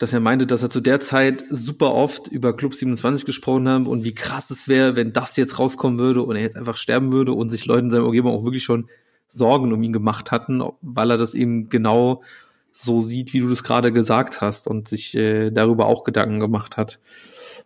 dass 0.01 0.13
er 0.13 0.19
meinte, 0.19 0.47
dass 0.47 0.63
er 0.63 0.71
zu 0.71 0.81
der 0.81 0.99
Zeit 0.99 1.43
super 1.47 1.93
oft 1.93 2.27
über 2.27 2.55
Club 2.55 2.73
27 2.73 3.23
gesprochen 3.23 3.69
haben 3.69 3.85
und 3.85 4.03
wie 4.03 4.15
krass 4.15 4.49
es 4.49 4.67
wäre, 4.67 4.95
wenn 4.95 5.13
das 5.13 5.37
jetzt 5.37 5.59
rauskommen 5.59 5.99
würde 5.99 6.23
und 6.23 6.35
er 6.35 6.41
jetzt 6.41 6.57
einfach 6.57 6.75
sterben 6.75 7.11
würde 7.11 7.33
und 7.33 7.49
sich 7.49 7.67
Leute 7.67 7.81
in 7.81 7.91
seiner 7.91 8.05
Umgebung 8.05 8.33
auch 8.33 8.43
wirklich 8.43 8.63
schon 8.63 8.89
Sorgen 9.27 9.71
um 9.71 9.83
ihn 9.83 9.93
gemacht 9.93 10.31
hatten, 10.31 10.63
weil 10.81 11.11
er 11.11 11.19
das 11.19 11.35
eben 11.35 11.69
genau 11.69 12.23
so 12.71 12.99
sieht, 12.99 13.31
wie 13.33 13.41
du 13.41 13.49
das 13.49 13.61
gerade 13.61 13.91
gesagt 13.91 14.41
hast 14.41 14.65
und 14.65 14.87
sich 14.87 15.15
äh, 15.15 15.51
darüber 15.51 15.85
auch 15.85 16.03
Gedanken 16.03 16.39
gemacht 16.39 16.77
hat. 16.77 16.99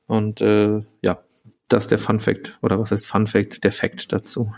Und 0.05 0.41
äh, 0.41 0.81
ja, 1.01 1.19
das 1.69 1.85
ist 1.85 1.91
der 1.91 1.99
Fun 1.99 2.19
Fact 2.19 2.59
oder 2.61 2.77
was 2.77 2.91
heißt 2.91 3.05
Fun 3.05 3.27
Fact, 3.27 3.63
der 3.63 3.71
Fact 3.71 4.11
dazu. 4.11 4.53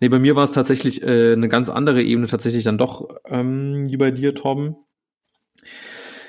Nee, 0.00 0.08
bei 0.08 0.18
mir 0.18 0.34
war 0.34 0.44
es 0.44 0.52
tatsächlich 0.52 1.02
äh, 1.02 1.34
eine 1.34 1.48
ganz 1.48 1.68
andere 1.68 2.02
Ebene 2.02 2.26
tatsächlich 2.26 2.64
dann 2.64 2.78
doch 2.78 3.06
ähm, 3.26 3.90
wie 3.90 3.98
bei 3.98 4.10
dir, 4.10 4.34
Torben 4.34 4.76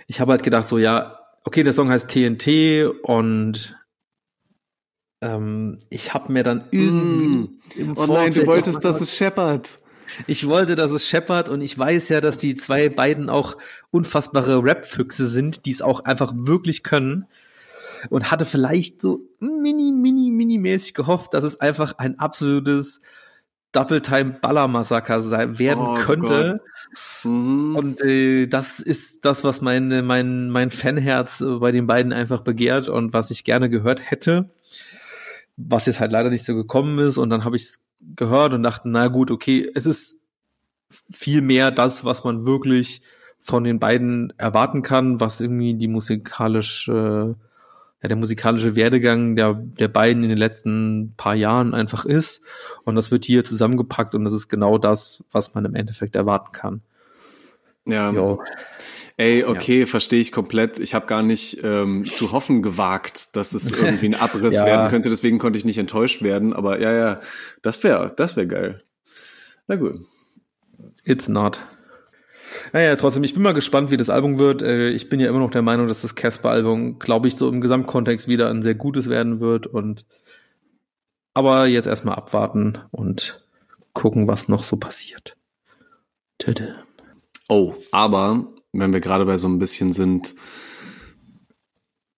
ich 0.09 0.19
habe 0.19 0.31
halt 0.31 0.43
gedacht, 0.43 0.67
so, 0.67 0.79
ja, 0.79 1.19
okay, 1.45 1.63
der 1.63 1.71
Song 1.71 1.89
heißt 1.89 2.09
TNT 2.09 2.89
und 3.03 3.77
ähm, 5.21 5.77
ich 5.91 6.15
habe 6.15 6.33
mir 6.33 6.41
dann 6.41 6.65
irgendwie. 6.71 7.83
Mm. 7.83 7.93
oh 7.95 8.07
nein, 8.07 8.33
du 8.33 8.47
wolltest, 8.47 8.83
dass 8.83 9.01
es 9.01 9.15
scheppert. 9.15 9.79
Ich 10.25 10.47
wollte, 10.47 10.73
dass 10.73 10.91
es 10.91 11.07
scheppert 11.07 11.47
und 11.47 11.61
ich 11.61 11.77
weiß 11.77 12.09
ja, 12.09 12.21
dass 12.21 12.39
die 12.39 12.55
zwei 12.55 12.89
beiden 12.89 13.29
auch 13.29 13.55
unfassbare 13.91 14.63
Rap-Füchse 14.63 15.27
sind, 15.27 15.67
die 15.67 15.71
es 15.71 15.83
auch 15.83 16.05
einfach 16.05 16.33
wirklich 16.35 16.81
können. 16.81 17.25
Und 18.09 18.31
hatte 18.31 18.45
vielleicht 18.45 19.01
so 19.03 19.19
mini, 19.39 19.91
mini, 19.91 20.31
mini 20.31 20.57
mäßig 20.57 20.95
gehofft, 20.95 21.35
dass 21.35 21.43
es 21.43 21.59
einfach 21.59 21.99
ein 21.99 22.17
absolutes 22.17 23.01
Double-Time-Baller-Massaker 23.73 25.19
sein 25.21 25.59
werden 25.59 25.85
oh 25.85 25.95
könnte. 25.99 26.55
Mhm. 27.23 27.75
Und 27.75 28.01
äh, 28.01 28.47
das 28.47 28.79
ist 28.79 29.25
das, 29.25 29.43
was 29.43 29.61
mein, 29.61 30.05
mein, 30.05 30.49
mein 30.49 30.71
Fanherz 30.71 31.41
äh, 31.41 31.57
bei 31.59 31.71
den 31.71 31.87
beiden 31.87 32.13
einfach 32.13 32.41
begehrt 32.41 32.89
und 32.89 33.13
was 33.13 33.31
ich 33.31 33.43
gerne 33.43 33.69
gehört 33.69 34.09
hätte. 34.09 34.49
Was 35.57 35.85
jetzt 35.85 35.99
halt 35.99 36.11
leider 36.11 36.29
nicht 36.29 36.45
so 36.45 36.55
gekommen 36.55 36.99
ist. 36.99 37.17
Und 37.17 37.29
dann 37.29 37.43
habe 37.43 37.55
ich 37.55 37.63
es 37.63 37.85
gehört 38.15 38.53
und 38.53 38.63
dachte, 38.63 38.89
na 38.89 39.07
gut, 39.07 39.31
okay, 39.31 39.69
es 39.75 39.85
ist 39.85 40.23
viel 41.11 41.41
mehr 41.41 41.71
das, 41.71 42.05
was 42.05 42.23
man 42.23 42.45
wirklich 42.45 43.01
von 43.39 43.63
den 43.63 43.79
beiden 43.79 44.33
erwarten 44.37 44.81
kann, 44.81 45.19
was 45.19 45.39
irgendwie 45.39 45.75
die 45.75 45.87
musikalische 45.87 47.35
äh, 47.37 47.48
ja, 48.01 48.07
der 48.07 48.17
musikalische 48.17 48.75
Werdegang 48.75 49.35
der, 49.35 49.53
der 49.53 49.89
beiden 49.89 50.23
in 50.23 50.29
den 50.29 50.37
letzten 50.37 51.13
paar 51.17 51.35
Jahren 51.35 51.73
einfach 51.73 52.05
ist. 52.05 52.43
Und 52.85 52.95
das 52.95 53.11
wird 53.11 53.25
hier 53.25 53.43
zusammengepackt 53.43 54.15
und 54.15 54.23
das 54.23 54.33
ist 54.33 54.47
genau 54.47 54.77
das, 54.77 55.25
was 55.31 55.53
man 55.53 55.65
im 55.65 55.75
Endeffekt 55.75 56.15
erwarten 56.15 56.51
kann. 56.51 56.81
Ja. 57.85 58.11
Jo. 58.11 58.41
Ey, 59.17 59.43
okay, 59.43 59.81
ja. 59.81 59.85
verstehe 59.85 60.21
ich 60.21 60.31
komplett. 60.31 60.79
Ich 60.79 60.93
habe 60.93 61.07
gar 61.07 61.21
nicht 61.21 61.59
ähm, 61.63 62.05
zu 62.05 62.31
hoffen 62.31 62.61
gewagt, 62.61 63.35
dass 63.35 63.53
es 63.53 63.71
irgendwie 63.81 64.07
ein 64.07 64.15
Abriss 64.15 64.53
ja. 64.53 64.65
werden 64.65 64.89
könnte. 64.89 65.09
Deswegen 65.09 65.39
konnte 65.39 65.59
ich 65.59 65.65
nicht 65.65 65.77
enttäuscht 65.77 66.21
werden. 66.21 66.53
Aber 66.53 66.79
ja, 66.79 66.93
ja, 66.93 67.19
das 67.61 67.83
wäre, 67.83 68.13
das 68.15 68.37
wäre 68.37 68.47
geil. 68.47 68.83
Na 69.67 69.75
gut. 69.75 69.99
It's 71.03 71.27
not. 71.27 71.59
Naja, 72.73 72.95
trotzdem, 72.95 73.23
ich 73.23 73.33
bin 73.33 73.43
mal 73.43 73.53
gespannt, 73.53 73.91
wie 73.91 73.97
das 73.97 74.09
Album 74.09 74.37
wird. 74.37 74.61
Äh, 74.61 74.89
ich 74.89 75.09
bin 75.09 75.19
ja 75.19 75.29
immer 75.29 75.39
noch 75.39 75.51
der 75.51 75.61
Meinung, 75.61 75.87
dass 75.87 76.01
das 76.01 76.15
Casper-Album, 76.15 76.99
glaube 76.99 77.27
ich, 77.27 77.35
so 77.35 77.49
im 77.49 77.61
Gesamtkontext 77.61 78.27
wieder 78.27 78.49
ein 78.49 78.61
sehr 78.61 78.75
gutes 78.75 79.09
werden 79.09 79.39
wird. 79.39 79.67
Und 79.67 80.05
aber 81.33 81.65
jetzt 81.65 81.87
erstmal 81.87 82.15
abwarten 82.15 82.77
und 82.91 83.45
gucken, 83.93 84.27
was 84.27 84.49
noch 84.49 84.63
so 84.63 84.77
passiert. 84.77 85.35
Tada. 86.37 86.83
Oh, 87.47 87.73
aber 87.91 88.47
wenn 88.71 88.93
wir 88.93 88.99
gerade 88.99 89.25
bei 89.25 89.37
so 89.37 89.47
ein 89.47 89.59
bisschen 89.59 89.91
sind, 89.91 90.35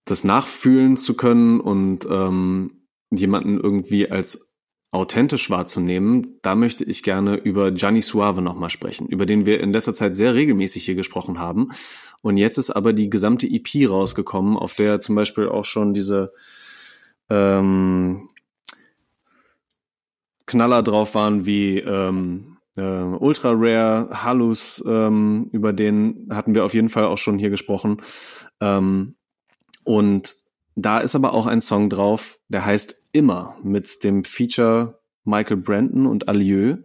das 0.04 0.24
nachfühlen 0.24 0.96
zu 0.96 1.14
können 1.14 1.60
und 1.60 2.06
ähm, 2.10 2.82
jemanden 3.10 3.58
irgendwie 3.58 4.10
als 4.10 4.51
authentisch 4.92 5.48
wahrzunehmen, 5.48 6.38
da 6.42 6.54
möchte 6.54 6.84
ich 6.84 7.02
gerne 7.02 7.36
über 7.36 7.72
Gianni 7.72 8.02
Suave 8.02 8.42
nochmal 8.42 8.68
sprechen, 8.68 9.08
über 9.08 9.24
den 9.24 9.46
wir 9.46 9.60
in 9.60 9.72
letzter 9.72 9.94
Zeit 9.94 10.14
sehr 10.14 10.34
regelmäßig 10.34 10.84
hier 10.84 10.94
gesprochen 10.94 11.38
haben. 11.38 11.68
Und 12.22 12.36
jetzt 12.36 12.58
ist 12.58 12.70
aber 12.70 12.92
die 12.92 13.08
gesamte 13.08 13.46
EP 13.46 13.88
rausgekommen, 13.88 14.56
auf 14.56 14.74
der 14.74 15.00
zum 15.00 15.14
Beispiel 15.14 15.48
auch 15.48 15.64
schon 15.64 15.94
diese 15.94 16.32
ähm, 17.30 18.28
Knaller 20.44 20.82
drauf 20.82 21.14
waren 21.14 21.46
wie 21.46 21.78
ähm, 21.78 22.58
äh, 22.76 22.82
Ultra 22.82 23.52
Rare, 23.56 24.22
Halus, 24.22 24.84
ähm, 24.86 25.48
über 25.52 25.72
den 25.72 26.28
hatten 26.30 26.54
wir 26.54 26.66
auf 26.66 26.74
jeden 26.74 26.90
Fall 26.90 27.04
auch 27.04 27.18
schon 27.18 27.38
hier 27.38 27.50
gesprochen. 27.50 28.02
Ähm, 28.60 29.14
und 29.84 30.41
da 30.74 30.98
ist 30.98 31.14
aber 31.14 31.34
auch 31.34 31.46
ein 31.46 31.60
Song 31.60 31.90
drauf, 31.90 32.38
der 32.48 32.64
heißt 32.64 32.96
Immer 33.14 33.56
mit 33.62 34.04
dem 34.04 34.24
Feature 34.24 34.98
Michael 35.24 35.58
Brandon 35.58 36.06
und 36.06 36.28
Alieu. 36.28 36.78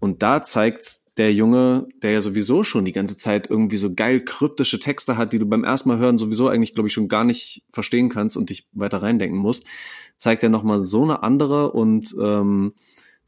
Und 0.00 0.22
da 0.22 0.42
zeigt 0.42 1.00
der 1.16 1.32
Junge, 1.32 1.86
der 2.02 2.12
ja 2.12 2.20
sowieso 2.20 2.64
schon 2.64 2.84
die 2.84 2.92
ganze 2.92 3.16
Zeit 3.16 3.50
irgendwie 3.50 3.76
so 3.76 3.94
geil 3.94 4.24
kryptische 4.24 4.78
Texte 4.78 5.16
hat, 5.16 5.32
die 5.32 5.38
du 5.38 5.46
beim 5.46 5.64
ersten 5.64 5.90
Mal 5.90 5.98
hören 5.98 6.18
sowieso 6.18 6.48
eigentlich, 6.48 6.74
glaube 6.74 6.88
ich, 6.88 6.92
schon 6.92 7.08
gar 7.08 7.24
nicht 7.24 7.64
verstehen 7.72 8.08
kannst 8.08 8.36
und 8.36 8.50
dich 8.50 8.68
weiter 8.72 9.02
reindenken 9.02 9.38
musst, 9.38 9.64
zeigt 10.16 10.42
er 10.42 10.48
nochmal 10.48 10.84
so 10.84 11.02
eine 11.02 11.22
andere 11.22 11.72
und, 11.72 12.14
ähm, 12.20 12.72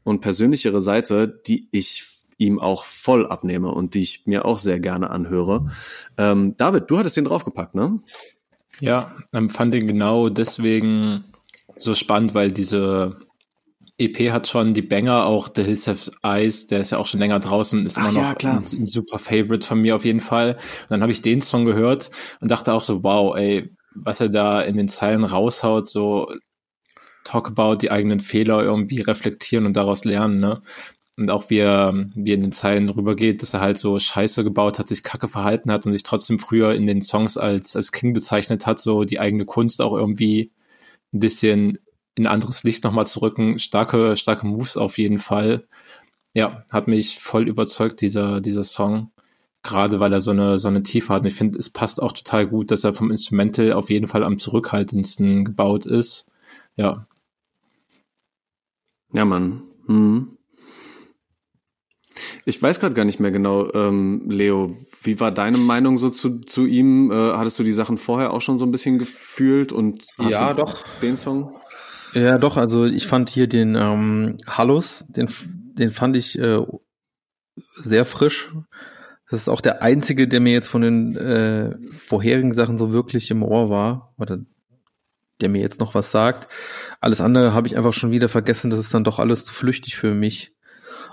und 0.03 0.21
persönlichere 0.21 0.81
Seite, 0.81 1.41
die 1.45 1.67
ich 1.71 2.05
ihm 2.37 2.59
auch 2.59 2.83
voll 2.83 3.27
abnehme 3.27 3.69
und 3.69 3.93
die 3.93 4.01
ich 4.01 4.25
mir 4.25 4.45
auch 4.45 4.57
sehr 4.57 4.79
gerne 4.79 5.09
anhöre. 5.11 5.69
Ähm, 6.17 6.55
David, 6.57 6.89
du 6.89 6.97
hattest 6.97 7.17
den 7.17 7.25
draufgepackt, 7.25 7.75
ne? 7.75 7.99
Ja, 8.79 9.15
fand 9.49 9.73
den 9.73 9.87
genau 9.87 10.29
deswegen 10.29 11.25
so 11.75 11.93
spannend, 11.93 12.33
weil 12.33 12.51
diese 12.51 13.17
EP 13.97 14.31
hat 14.31 14.47
schon 14.47 14.73
die 14.73 14.81
Banger, 14.81 15.25
auch 15.25 15.49
The 15.53 15.63
Hills 15.63 15.87
Have 15.87 16.11
Eyes, 16.23 16.67
der 16.67 16.79
ist 16.79 16.91
ja 16.91 16.97
auch 16.97 17.05
schon 17.05 17.19
länger 17.19 17.39
draußen, 17.39 17.85
ist 17.85 17.97
Ach 17.97 18.09
immer 18.09 18.21
noch 18.21 18.41
ja, 18.41 18.51
ein, 18.51 18.57
ein, 18.57 18.85
super 18.85 19.19
Favorite 19.19 19.65
von 19.65 19.79
mir 19.79 19.95
auf 19.95 20.05
jeden 20.05 20.19
Fall. 20.19 20.53
Und 20.53 20.89
dann 20.89 21.01
habe 21.01 21.11
ich 21.11 21.21
den 21.21 21.41
Song 21.41 21.65
gehört 21.65 22.09
und 22.39 22.49
dachte 22.49 22.73
auch 22.73 22.83
so, 22.83 23.03
wow, 23.03 23.35
ey, 23.35 23.69
was 23.95 24.19
er 24.19 24.29
da 24.29 24.61
in 24.61 24.75
den 24.75 24.87
Zeilen 24.87 25.23
raushaut, 25.23 25.87
so 25.87 26.31
talk 27.23 27.47
about 27.47 27.77
die 27.77 27.91
eigenen 27.91 28.19
Fehler 28.19 28.63
irgendwie 28.63 29.01
reflektieren 29.01 29.65
und 29.65 29.77
daraus 29.77 30.03
lernen, 30.03 30.39
ne? 30.39 30.61
Und 31.17 31.29
auch 31.29 31.49
wie 31.49 31.59
er, 31.59 31.93
wie 32.15 32.31
er 32.31 32.35
in 32.35 32.43
den 32.43 32.51
Zeilen 32.51 32.89
rübergeht, 32.89 33.41
dass 33.41 33.53
er 33.53 33.61
halt 33.61 33.77
so 33.77 33.99
Scheiße 33.99 34.43
gebaut 34.43 34.79
hat, 34.79 34.87
sich 34.87 35.03
kacke 35.03 35.27
verhalten 35.27 35.71
hat 35.71 35.85
und 35.85 35.91
sich 35.93 36.03
trotzdem 36.03 36.39
früher 36.39 36.73
in 36.73 36.87
den 36.87 37.01
Songs 37.01 37.37
als, 37.37 37.75
als 37.75 37.91
King 37.91 38.13
bezeichnet 38.13 38.65
hat, 38.65 38.79
so 38.79 39.03
die 39.03 39.19
eigene 39.19 39.45
Kunst 39.45 39.81
auch 39.81 39.93
irgendwie 39.95 40.51
ein 41.13 41.19
bisschen 41.19 41.79
in 42.15 42.27
anderes 42.27 42.63
Licht 42.63 42.83
nochmal 42.83 43.07
zu 43.07 43.21
rücken. 43.21 43.59
Starke, 43.59 44.17
starke 44.17 44.47
Moves 44.47 44.77
auf 44.77 44.97
jeden 44.97 45.19
Fall. 45.19 45.67
Ja, 46.33 46.65
hat 46.71 46.87
mich 46.87 47.19
voll 47.19 47.47
überzeugt, 47.47 48.01
dieser, 48.01 48.41
dieser 48.41 48.63
Song. 48.63 49.11
gerade 49.63 49.99
weil 49.99 50.13
er 50.13 50.21
so 50.21 50.31
eine, 50.31 50.57
so 50.59 50.67
eine 50.67 50.83
Tiefe 50.83 51.13
hat. 51.13 51.21
Und 51.21 51.27
ich 51.27 51.35
finde, 51.35 51.57
es 51.59 51.69
passt 51.69 52.01
auch 52.01 52.11
total 52.11 52.47
gut, 52.47 52.69
dass 52.71 52.83
er 52.83 52.93
vom 52.93 53.11
Instrumental 53.11 53.73
auf 53.73 53.89
jeden 53.89 54.07
Fall 54.07 54.23
am 54.23 54.37
zurückhaltendsten 54.39 55.45
gebaut 55.45 55.85
ist. 55.85 56.29
Ja. 56.75 57.07
Ja, 59.13 59.25
Mann. 59.25 59.63
Hm. 59.87 60.37
Ich 62.45 62.61
weiß 62.61 62.79
gerade 62.79 62.93
gar 62.93 63.05
nicht 63.05 63.19
mehr 63.19 63.31
genau, 63.31 63.71
ähm, 63.73 64.29
Leo, 64.29 64.75
wie 65.01 65.19
war 65.19 65.31
deine 65.31 65.57
Meinung 65.57 65.97
so 65.97 66.09
zu, 66.09 66.39
zu 66.41 66.65
ihm? 66.65 67.11
Äh, 67.11 67.33
hattest 67.33 67.57
du 67.59 67.63
die 67.63 67.71
Sachen 67.71 67.97
vorher 67.97 68.33
auch 68.33 68.41
schon 68.41 68.57
so 68.57 68.65
ein 68.65 68.71
bisschen 68.71 68.99
gefühlt 68.99 69.71
und 69.71 70.05
hast 70.17 70.31
ja, 70.31 70.53
doch. 70.53 70.83
den 71.01 71.15
Song? 71.15 71.55
Ja, 72.13 72.37
doch, 72.37 72.57
also 72.57 72.85
ich 72.85 73.07
fand 73.07 73.29
hier 73.29 73.47
den 73.47 73.75
ähm, 73.75 74.37
Hallus, 74.45 75.05
den, 75.07 75.29
den 75.73 75.89
fand 75.89 76.17
ich 76.17 76.37
äh, 76.37 76.59
sehr 77.75 78.05
frisch. 78.05 78.51
Das 79.29 79.41
ist 79.41 79.49
auch 79.49 79.61
der 79.61 79.81
einzige, 79.81 80.27
der 80.27 80.41
mir 80.41 80.53
jetzt 80.53 80.67
von 80.67 80.81
den 80.81 81.15
äh, 81.15 81.75
vorherigen 81.91 82.51
Sachen 82.51 82.77
so 82.77 82.91
wirklich 82.91 83.31
im 83.31 83.41
Ohr 83.41 83.69
war. 83.69 84.13
Oder 84.19 84.39
der 85.41 85.49
mir 85.49 85.61
jetzt 85.61 85.79
noch 85.79 85.95
was 85.95 86.11
sagt. 86.11 86.47
Alles 87.01 87.19
andere 87.19 87.53
habe 87.53 87.67
ich 87.67 87.75
einfach 87.77 87.93
schon 87.93 88.11
wieder 88.11 88.29
vergessen. 88.29 88.69
Das 88.69 88.79
ist 88.79 88.93
dann 88.93 89.03
doch 89.03 89.19
alles 89.19 89.45
zu 89.45 89.53
flüchtig 89.53 89.97
für 89.97 90.13
mich. 90.13 90.53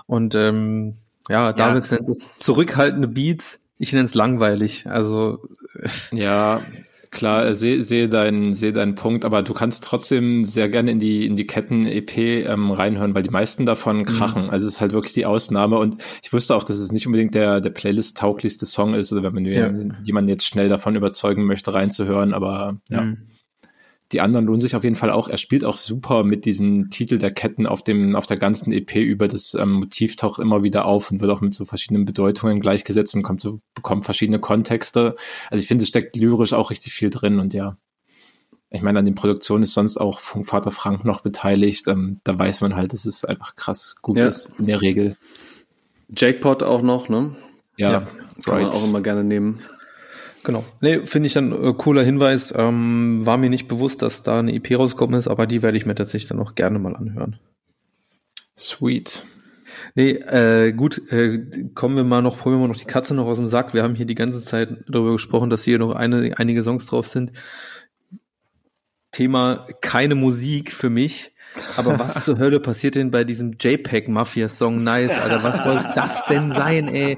Und 0.05 0.35
ähm, 0.35 0.93
ja, 1.29 1.53
David 1.53 1.89
ja. 1.89 1.97
nennt 1.97 2.09
es 2.09 2.35
zurückhaltende 2.37 3.07
Beats. 3.07 3.59
Ich 3.77 3.93
nenne 3.93 4.05
es 4.05 4.13
langweilig. 4.13 4.85
Also 4.87 5.39
ja, 6.11 6.61
klar, 7.09 7.55
sehe 7.55 7.81
seh 7.81 8.07
deinen 8.07 8.53
seh 8.53 8.71
deinen 8.71 8.95
Punkt, 8.95 9.25
aber 9.25 9.43
du 9.43 9.53
kannst 9.53 9.83
trotzdem 9.83 10.45
sehr 10.45 10.69
gerne 10.69 10.91
in 10.91 10.99
die 10.99 11.25
in 11.25 11.35
die 11.35 11.47
Ketten 11.47 11.85
EP 11.85 12.17
ähm, 12.17 12.71
reinhören, 12.71 13.15
weil 13.15 13.23
die 13.23 13.29
meisten 13.29 13.65
davon 13.65 13.99
mhm. 13.99 14.05
krachen. 14.05 14.43
Mhm. 14.43 14.49
Also 14.49 14.67
es 14.67 14.75
ist 14.75 14.81
halt 14.81 14.93
wirklich 14.93 15.13
die 15.13 15.25
Ausnahme 15.25 15.77
und 15.77 15.97
ich 16.23 16.31
wusste 16.31 16.55
auch, 16.55 16.63
dass 16.63 16.77
es 16.77 16.91
nicht 16.91 17.07
unbedingt 17.07 17.33
der 17.33 17.59
der 17.61 17.71
Playlist 17.71 18.17
tauglichste 18.17 18.65
Song 18.65 18.93
ist 18.93 19.11
oder 19.11 19.23
wenn 19.23 19.33
man 19.33 19.45
ja. 19.45 19.71
jemanden 20.03 20.29
jetzt 20.29 20.45
schnell 20.45 20.69
davon 20.69 20.95
überzeugen 20.95 21.45
möchte 21.45 21.73
reinzuhören, 21.73 22.33
aber 22.33 22.79
ja. 22.89 23.01
Mhm 23.01 23.30
die 24.11 24.21
anderen 24.21 24.45
lohnen 24.45 24.61
sich 24.61 24.75
auf 24.75 24.83
jeden 24.83 24.95
Fall 24.95 25.11
auch. 25.11 25.27
Er 25.27 25.37
spielt 25.37 25.63
auch 25.63 25.77
super 25.77 26.23
mit 26.23 26.45
diesem 26.45 26.89
Titel 26.89 27.17
der 27.17 27.31
Ketten 27.31 27.65
auf 27.65 27.83
dem, 27.83 28.15
auf 28.15 28.25
der 28.25 28.37
ganzen 28.37 28.71
EP 28.71 28.95
über. 28.95 29.27
Das 29.27 29.53
ähm, 29.53 29.73
Motiv 29.73 30.15
taucht 30.15 30.39
immer 30.39 30.63
wieder 30.63 30.85
auf 30.85 31.11
und 31.11 31.21
wird 31.21 31.31
auch 31.31 31.41
mit 31.41 31.53
so 31.53 31.65
verschiedenen 31.65 32.05
Bedeutungen 32.05 32.59
gleichgesetzt 32.59 33.15
und 33.15 33.23
kommt 33.23 33.41
so, 33.41 33.61
bekommt 33.73 34.05
verschiedene 34.05 34.39
Kontexte. 34.39 35.15
Also 35.49 35.61
ich 35.61 35.67
finde, 35.67 35.83
es 35.83 35.87
steckt 35.87 36.15
lyrisch 36.15 36.53
auch 36.53 36.69
richtig 36.71 36.93
viel 36.93 37.09
drin 37.09 37.39
und 37.39 37.53
ja. 37.53 37.77
Ich 38.69 38.81
meine, 38.81 38.99
an 38.99 39.05
den 39.05 39.15
Produktionen 39.15 39.63
ist 39.63 39.73
sonst 39.73 39.97
auch 39.97 40.19
Funkvater 40.19 40.71
Frank 40.71 41.03
noch 41.03 41.21
beteiligt. 41.21 41.87
Ähm, 41.89 42.21
da 42.23 42.37
weiß 42.37 42.61
man 42.61 42.75
halt, 42.75 42.93
dass 42.93 43.05
es 43.05 43.25
einfach 43.25 43.55
krass 43.55 43.95
gut 44.01 44.17
ja. 44.17 44.27
ist 44.27 44.53
in 44.59 44.65
der 44.65 44.81
Regel. 44.81 45.17
Jackpot 46.15 46.63
auch 46.63 46.81
noch, 46.81 47.09
ne? 47.09 47.35
Ja, 47.77 47.91
ja 47.91 48.07
kann 48.45 48.61
man 48.61 48.71
auch 48.71 48.87
immer 48.87 49.01
gerne 49.01 49.23
nehmen. 49.23 49.61
Genau. 50.43 50.63
Nee, 50.79 51.05
finde 51.05 51.27
ich 51.27 51.37
ein 51.37 51.51
äh, 51.51 51.73
cooler 51.77 52.03
Hinweis. 52.03 52.53
Ähm, 52.55 53.25
war 53.25 53.37
mir 53.37 53.49
nicht 53.49 53.67
bewusst, 53.67 54.01
dass 54.01 54.23
da 54.23 54.39
eine 54.39 54.53
EP 54.53 54.77
rausgekommen 54.77 55.17
ist, 55.17 55.27
aber 55.27 55.45
die 55.45 55.61
werde 55.61 55.77
ich 55.77 55.85
mir 55.85 55.95
tatsächlich 55.95 56.29
dann 56.29 56.39
auch 56.39 56.55
gerne 56.55 56.79
mal 56.79 56.95
anhören. 56.95 57.37
Sweet. 58.57 59.25
Nee, 59.95 60.11
äh, 60.11 60.71
gut, 60.71 61.11
äh, 61.11 61.69
kommen 61.73 61.95
wir 61.95 62.03
mal 62.03 62.21
noch, 62.21 62.45
holen 62.45 62.55
wir 62.55 62.61
mal 62.61 62.67
noch 62.67 62.77
die 62.77 62.85
Katze 62.85 63.13
noch 63.13 63.25
aus 63.25 63.37
dem 63.37 63.47
Sack. 63.47 63.73
Wir 63.73 63.83
haben 63.83 63.95
hier 63.95 64.05
die 64.05 64.15
ganze 64.15 64.39
Zeit 64.39 64.69
darüber 64.87 65.13
gesprochen, 65.13 65.49
dass 65.49 65.63
hier 65.63 65.79
noch 65.79 65.93
eine, 65.93 66.37
einige 66.37 66.63
Songs 66.63 66.85
drauf 66.85 67.07
sind. 67.07 67.31
Thema 69.11 69.67
keine 69.81 70.15
Musik 70.15 70.71
für 70.71 70.89
mich. 70.89 71.31
Aber 71.75 71.99
was 71.99 72.23
zur 72.23 72.37
Hölle 72.37 72.61
passiert 72.61 72.95
denn 72.95 73.11
bei 73.11 73.25
diesem 73.25 73.57
JPEG-Mafia-Song 73.59 74.77
Nice, 74.77 75.19
Alter? 75.19 75.43
Was 75.43 75.63
soll 75.63 75.83
das 75.95 76.25
denn 76.27 76.55
sein, 76.55 76.87
ey? 76.87 77.17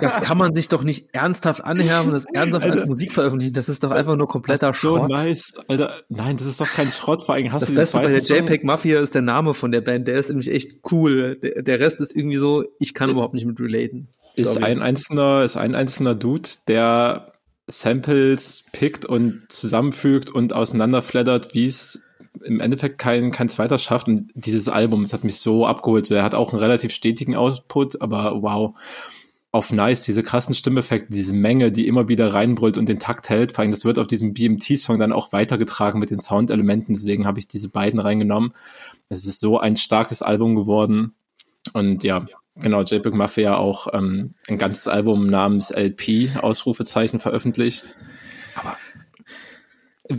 Das 0.00 0.20
kann 0.20 0.38
man 0.38 0.54
sich 0.54 0.68
doch 0.68 0.82
nicht 0.82 1.08
ernsthaft 1.12 1.64
anhören 1.64 2.08
und 2.08 2.12
das 2.12 2.24
ernsthaft 2.24 2.64
Alter, 2.64 2.78
als 2.78 2.86
Musik 2.86 3.12
veröffentlichen. 3.12 3.54
Das 3.54 3.68
ist 3.68 3.82
doch 3.82 3.90
einfach 3.90 4.16
nur 4.16 4.28
kompletter 4.28 4.74
Schrott. 4.74 5.02
So 5.02 5.06
nice, 5.08 5.54
Alter. 5.68 6.02
Nein, 6.08 6.36
das 6.36 6.46
ist 6.46 6.60
doch 6.60 6.70
kein 6.70 6.90
Schrott. 6.90 7.24
Vor 7.24 7.34
allem 7.34 7.52
hast 7.52 7.62
das 7.62 7.68
du 7.68 7.74
Beste 7.74 7.96
bei 7.98 8.08
der 8.08 8.18
JPEG 8.18 8.64
Mafia 8.64 9.00
ist 9.00 9.14
der 9.14 9.22
Name 9.22 9.54
von 9.54 9.72
der 9.72 9.80
Band. 9.80 10.08
Der 10.08 10.16
ist 10.16 10.28
nämlich 10.28 10.50
echt 10.50 10.80
cool. 10.90 11.36
Der, 11.42 11.62
der 11.62 11.80
Rest 11.80 12.00
ist 12.00 12.16
irgendwie 12.16 12.36
so, 12.36 12.64
ich 12.78 12.94
kann 12.94 13.10
überhaupt 13.10 13.34
nicht 13.34 13.46
mit 13.46 13.58
relaten. 13.60 14.08
Sorry. 14.34 14.48
Ist 14.48 14.62
ein 14.62 14.82
einzelner, 14.82 15.44
ist 15.44 15.56
ein 15.56 15.74
einzelner 15.74 16.14
Dude, 16.14 16.48
der 16.68 17.32
Samples 17.66 18.64
pickt 18.72 19.04
und 19.04 19.44
zusammenfügt 19.48 20.30
und 20.30 20.52
auseinanderflattert, 20.52 21.54
wie 21.54 21.66
es 21.66 22.02
im 22.44 22.60
Endeffekt 22.60 22.98
kein, 22.98 23.30
kein 23.30 23.48
zweiter 23.48 23.78
schafft. 23.78 24.08
Und 24.08 24.30
dieses 24.34 24.68
Album, 24.68 25.02
es 25.02 25.12
hat 25.12 25.24
mich 25.24 25.36
so 25.36 25.66
abgeholt. 25.66 26.10
er 26.10 26.22
hat 26.22 26.34
auch 26.34 26.52
einen 26.52 26.60
relativ 26.60 26.92
stetigen 26.92 27.36
Output, 27.36 28.00
aber 28.00 28.42
wow 28.42 28.74
auf 29.52 29.70
Nice, 29.70 30.02
diese 30.02 30.22
krassen 30.22 30.54
Stimmeffekte, 30.54 31.12
diese 31.12 31.34
Menge, 31.34 31.70
die 31.70 31.86
immer 31.86 32.08
wieder 32.08 32.32
reinbrüllt 32.32 32.78
und 32.78 32.88
den 32.88 32.98
Takt 32.98 33.28
hält. 33.28 33.52
Vor 33.52 33.60
allem, 33.60 33.70
das 33.70 33.84
wird 33.84 33.98
auf 33.98 34.06
diesem 34.06 34.32
BMT-Song 34.32 34.98
dann 34.98 35.12
auch 35.12 35.32
weitergetragen 35.32 36.00
mit 36.00 36.10
den 36.10 36.18
Soundelementen. 36.18 36.94
Deswegen 36.94 37.26
habe 37.26 37.38
ich 37.38 37.48
diese 37.48 37.68
beiden 37.68 38.00
reingenommen. 38.00 38.54
Es 39.10 39.26
ist 39.26 39.40
so 39.40 39.60
ein 39.60 39.76
starkes 39.76 40.22
Album 40.22 40.56
geworden. 40.56 41.14
Und 41.74 42.02
ja, 42.02 42.24
genau, 42.56 42.80
JPEG 42.82 43.12
Mafia 43.12 43.56
auch 43.56 43.88
ähm, 43.92 44.30
ein 44.48 44.56
ganzes 44.56 44.88
Album 44.88 45.26
namens 45.26 45.70
LP, 45.70 46.30
Ausrufezeichen, 46.40 47.20
veröffentlicht. 47.20 47.94
Aber 48.54 48.78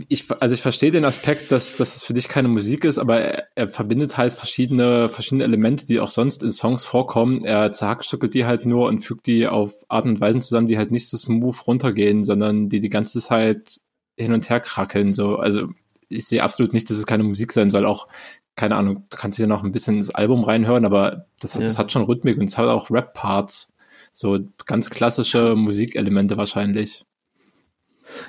ich, 0.08 0.30
also 0.40 0.54
ich 0.54 0.62
verstehe 0.62 0.90
den 0.90 1.04
Aspekt, 1.04 1.50
dass, 1.50 1.76
dass 1.76 1.96
es 1.96 2.02
für 2.02 2.14
dich 2.14 2.28
keine 2.28 2.48
Musik 2.48 2.84
ist, 2.84 2.98
aber 2.98 3.20
er, 3.20 3.48
er, 3.54 3.68
verbindet 3.68 4.16
halt 4.16 4.32
verschiedene, 4.32 5.08
verschiedene 5.08 5.44
Elemente, 5.44 5.86
die 5.86 6.00
auch 6.00 6.08
sonst 6.08 6.42
in 6.42 6.50
Songs 6.50 6.84
vorkommen. 6.84 7.44
Er 7.44 7.72
zerhackstückelt 7.72 8.34
die 8.34 8.46
halt 8.46 8.66
nur 8.66 8.88
und 8.88 9.00
fügt 9.00 9.26
die 9.26 9.46
auf 9.46 9.74
Art 9.88 10.04
und 10.04 10.20
Weisen 10.20 10.42
zusammen, 10.42 10.66
die 10.66 10.78
halt 10.78 10.90
nicht 10.90 11.08
so 11.08 11.16
smooth 11.16 11.66
runtergehen, 11.66 12.22
sondern 12.22 12.68
die 12.68 12.80
die 12.80 12.88
ganze 12.88 13.20
Zeit 13.20 13.80
hin 14.16 14.32
und 14.32 14.48
her 14.48 14.60
krackeln. 14.60 15.12
So, 15.12 15.36
also 15.36 15.68
ich 16.08 16.26
sehe 16.26 16.42
absolut 16.42 16.72
nicht, 16.72 16.88
dass 16.90 16.98
es 16.98 17.06
keine 17.06 17.24
Musik 17.24 17.52
sein 17.52 17.70
soll. 17.70 17.86
Auch 17.86 18.08
keine 18.56 18.76
Ahnung, 18.76 19.04
du 19.10 19.16
kannst 19.16 19.38
ja 19.38 19.46
noch 19.46 19.64
ein 19.64 19.72
bisschen 19.72 19.96
ins 19.96 20.10
Album 20.10 20.44
reinhören, 20.44 20.84
aber 20.84 21.26
das 21.40 21.54
hat, 21.54 21.62
ja. 21.62 21.66
das 21.66 21.78
hat 21.78 21.90
schon 21.90 22.04
Rhythmik 22.04 22.38
und 22.38 22.44
es 22.44 22.56
hat 22.56 22.66
auch 22.66 22.90
Rap-Parts. 22.90 23.72
So 24.12 24.38
ganz 24.66 24.90
klassische 24.90 25.56
Musikelemente 25.56 26.36
wahrscheinlich. 26.36 27.04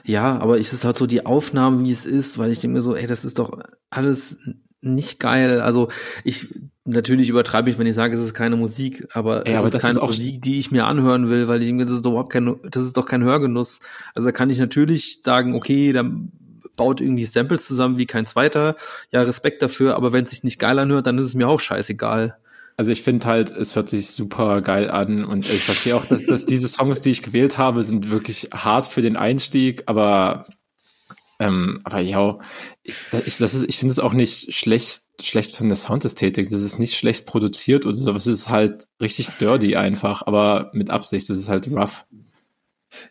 Ja, 0.04 0.40
aber 0.40 0.60
es 0.60 0.74
ist 0.74 0.86
halt 0.86 0.98
so 0.98 1.06
die 1.06 1.26
Aufnahme, 1.26 1.84
wie 1.86 1.92
es 1.92 2.06
ist, 2.06 2.38
weil 2.38 2.52
ich 2.52 2.60
denke 2.60 2.76
mir 2.76 2.82
so, 2.82 2.96
ey, 2.96 3.08
das 3.08 3.26
ist 3.26 3.40
doch 3.40 3.60
alles 3.90 4.38
nicht 4.82 5.20
geil. 5.20 5.62
Also 5.62 5.90
ich 6.24 6.54
natürlich 6.86 7.30
übertreibe 7.30 7.70
ich, 7.70 7.78
wenn 7.78 7.88
ich 7.88 7.96
sage, 7.96 8.16
es 8.16 8.22
ist 8.22 8.34
keine 8.34 8.56
Musik, 8.56 9.08
aber 9.14 9.48
ja, 9.48 9.54
es 9.54 9.60
aber 9.60 9.76
ist 9.76 9.82
keine 9.82 10.00
Musik, 10.00 10.42
die 10.42 10.60
ich 10.60 10.72
mir 10.72 10.86
anhören 10.86 11.30
will, 11.30 11.48
weil 11.48 11.62
ich 11.62 11.68
denke, 11.68 11.86
das 11.86 11.96
ist 11.96 12.06
doch 12.06 12.12
überhaupt 12.12 12.32
kein, 12.32 12.56
das 12.70 12.84
ist 12.84 12.96
doch 12.96 13.06
kein 13.06 13.24
Hörgenuss. 13.24 13.80
Also 14.14 14.28
da 14.28 14.32
kann 14.32 14.50
ich 14.50 14.60
natürlich 14.60 15.22
sagen, 15.24 15.56
okay, 15.56 15.92
dann 15.92 16.32
baut 16.76 17.02
irgendwie 17.02 17.26
Samples 17.26 17.68
zusammen 17.68 17.98
wie 17.98 18.06
kein 18.06 18.26
zweiter. 18.26 18.76
Ja, 19.12 19.22
Respekt 19.24 19.62
dafür, 19.62 19.96
aber 19.96 20.14
wenn 20.14 20.26
es 20.26 20.30
sich 20.30 20.44
nicht 20.44 20.60
geil 20.60 20.78
anhört, 20.78 21.08
dann 21.08 21.18
ist 21.18 21.30
es 21.30 21.36
mir 21.36 21.48
auch 21.48 21.60
scheißegal. 21.60 22.38
Also 22.78 22.92
ich 22.92 23.04
finde 23.04 23.26
halt, 23.26 23.52
es 23.52 23.76
hört 23.76 23.88
sich 23.88 24.10
super 24.10 24.62
geil 24.62 24.92
an 24.92 25.24
und 25.24 25.50
ich 25.50 25.64
verstehe 25.64 25.96
auch, 25.96 26.06
dass, 26.06 26.26
dass 26.26 26.46
diese 26.46 26.68
Songs, 26.68 27.02
die 27.02 27.12
ich 27.12 27.24
gewählt 27.24 27.58
habe, 27.58 27.84
sind 27.84 28.12
wirklich 28.12 28.50
hart 28.54 28.88
für 28.88 29.02
den 29.02 29.16
Einstieg, 29.16 29.84
aber 29.86 30.48
ähm, 31.40 31.82
aber 31.84 32.00
ja, 32.00 32.38
ich, 32.84 32.96
das 33.10 33.54
ist, 33.54 33.66
ich 33.68 33.78
finde 33.78 33.92
es 33.92 34.00
auch 34.00 34.14
nicht 34.14 34.54
schlecht, 34.54 35.04
schlecht 35.20 35.56
von 35.56 35.68
der 35.68 35.76
Soundästhetik. 35.76 36.50
Das 36.50 36.62
ist 36.62 36.80
nicht 36.80 36.98
schlecht 36.98 37.26
produziert 37.26 37.86
oder 37.86 37.96
sowas. 37.96 38.26
Es 38.26 38.42
ist 38.42 38.50
halt 38.50 38.88
richtig 39.02 39.30
dirty 39.32 39.76
einfach, 39.76 40.22
aber 40.26 40.72
mit 40.74 40.90
Absicht. 40.90 41.30
Das 41.30 41.38
ist 41.38 41.50
halt 41.50 41.68
rough. 41.68 42.06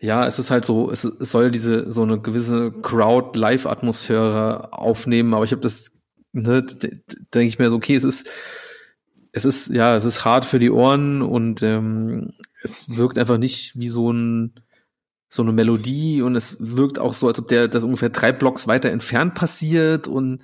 Ja, 0.01 0.27
es 0.27 0.39
ist 0.39 0.51
halt 0.51 0.65
so, 0.65 0.91
es, 0.91 1.05
es 1.05 1.31
soll 1.31 1.51
diese 1.51 1.93
so 1.93 2.03
eine 2.03 2.19
gewisse 2.19 2.73
Crowd-Live-Atmosphäre 2.73 4.73
aufnehmen, 4.73 5.35
aber 5.35 5.45
ich 5.45 5.53
habe 5.53 5.61
das, 5.61 6.01
ne, 6.33 6.63
denke 6.63 7.47
ich 7.47 7.59
mir 7.59 7.69
so, 7.69 7.77
okay, 7.77 7.95
es 7.95 8.05
ist 8.05 8.31
es 9.37 9.45
ist, 9.45 9.69
ja, 9.69 9.97
es 9.97 10.05
ist 10.05 10.25
hart 10.25 10.45
für 10.45 10.61
die 10.61 10.71
Ohren 10.71 11.21
und 11.21 11.61
ähm, 11.63 12.35
es 12.63 12.97
wirkt 12.97 13.19
einfach 13.19 13.37
nicht 13.37 13.77
wie 13.77 13.89
so 13.89 14.13
ein 14.13 14.55
so 15.29 15.43
eine 15.43 15.51
Melodie 15.51 16.23
und 16.23 16.37
es 16.37 16.57
wirkt 16.61 17.01
auch 17.01 17.13
so, 17.13 17.27
als 17.27 17.41
ob 17.41 17.49
der 17.49 17.67
das 17.67 17.83
ungefähr 17.83 18.11
drei 18.11 18.33
Blocks 18.33 18.69
weiter 18.69 18.93
entfernt 18.93 19.35
passiert 19.35 20.07
und 20.07 20.43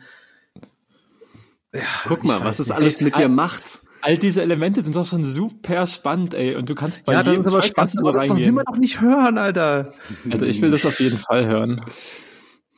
ja, 1.72 1.82
guck 2.08 2.24
mal, 2.24 2.42
was 2.42 2.58
es 2.58 2.72
alles 2.72 3.00
mit 3.00 3.16
dir 3.16 3.28
macht. 3.28 3.78
All 4.02 4.18
diese 4.18 4.42
Elemente 4.42 4.82
sind 4.82 4.96
doch 4.96 5.06
schon 5.06 5.22
super 5.22 5.86
spannend, 5.86 6.34
ey. 6.34 6.56
Und 6.56 6.68
du 6.68 6.74
kannst 6.74 7.04
bei 7.04 7.12
ja, 7.12 7.22
das 7.22 7.38
ist 7.38 7.46
aber 7.46 7.62
spannend, 7.62 8.00
aber 8.00 8.12
das 8.26 8.36
will 8.36 8.50
man 8.50 8.64
doch 8.64 8.78
nicht 8.78 9.00
hören, 9.00 9.38
Alter. 9.38 9.92
Also 10.28 10.46
ich 10.46 10.60
will 10.60 10.72
das 10.72 10.84
auf 10.84 10.98
jeden 10.98 11.18
Fall 11.18 11.46
hören. 11.46 11.84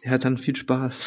Ja, 0.04 0.18
dann 0.18 0.36
viel 0.36 0.56
Spaß. 0.56 1.06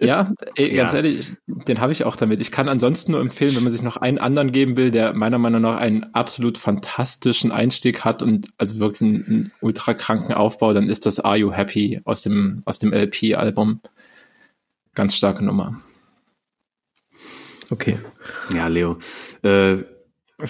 Ja, 0.00 0.32
ey, 0.56 0.74
ganz 0.74 0.92
ja. 0.92 0.96
ehrlich, 0.98 1.34
den 1.46 1.80
habe 1.80 1.92
ich 1.92 2.04
auch 2.04 2.16
damit. 2.16 2.40
Ich 2.40 2.50
kann 2.50 2.68
ansonsten 2.68 3.12
nur 3.12 3.20
empfehlen, 3.20 3.56
wenn 3.56 3.62
man 3.62 3.72
sich 3.72 3.82
noch 3.82 3.96
einen 3.96 4.18
anderen 4.18 4.52
geben 4.52 4.76
will, 4.76 4.90
der 4.90 5.12
meiner 5.14 5.38
Meinung 5.38 5.62
nach 5.62 5.76
einen 5.76 6.04
absolut 6.14 6.58
fantastischen 6.58 7.52
Einstieg 7.52 8.04
hat 8.04 8.22
und 8.22 8.48
also 8.58 8.78
wirklich 8.78 9.02
einen, 9.02 9.26
einen 9.26 9.52
ultra 9.60 9.94
kranken 9.94 10.34
Aufbau, 10.34 10.72
dann 10.72 10.88
ist 10.88 11.06
das 11.06 11.20
Are 11.20 11.36
You 11.36 11.52
Happy 11.52 12.00
aus 12.04 12.22
dem, 12.22 12.62
aus 12.64 12.78
dem 12.78 12.92
LP-Album. 12.92 13.80
Ganz 14.94 15.14
starke 15.14 15.44
Nummer. 15.44 15.80
Okay. 17.70 17.98
Ja, 18.54 18.68
Leo. 18.68 18.98
Äh, 19.42 19.78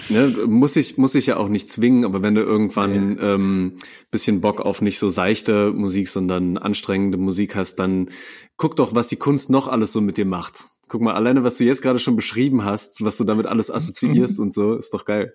Ne, 0.09 0.33
muss 0.47 0.75
ich 0.77 0.97
muss 0.97 1.13
ich 1.13 1.27
ja 1.27 1.37
auch 1.37 1.47
nicht 1.47 1.71
zwingen, 1.71 2.05
aber 2.05 2.23
wenn 2.23 2.33
du 2.33 2.41
irgendwann 2.41 3.17
ja. 3.17 3.35
ähm, 3.35 3.77
bisschen 4.09 4.41
Bock 4.41 4.59
auf 4.59 4.81
nicht 4.81 4.97
so 4.97 5.09
seichte 5.09 5.71
Musik, 5.73 6.09
sondern 6.09 6.57
anstrengende 6.57 7.19
Musik 7.19 7.55
hast, 7.55 7.75
dann 7.75 8.09
guck 8.57 8.75
doch, 8.75 8.95
was 8.95 9.09
die 9.09 9.15
Kunst 9.15 9.51
noch 9.51 9.67
alles 9.67 9.91
so 9.91 10.01
mit 10.01 10.17
dir 10.17 10.25
macht. 10.25 10.59
Guck 10.87 11.01
mal, 11.01 11.13
alleine 11.13 11.43
was 11.43 11.57
du 11.57 11.63
jetzt 11.65 11.83
gerade 11.83 11.99
schon 11.99 12.15
beschrieben 12.15 12.65
hast, 12.65 13.03
was 13.03 13.17
du 13.17 13.25
damit 13.25 13.45
alles 13.45 13.69
assoziierst 13.69 14.39
und 14.39 14.53
so, 14.53 14.75
ist 14.75 14.93
doch 14.93 15.05
geil 15.05 15.33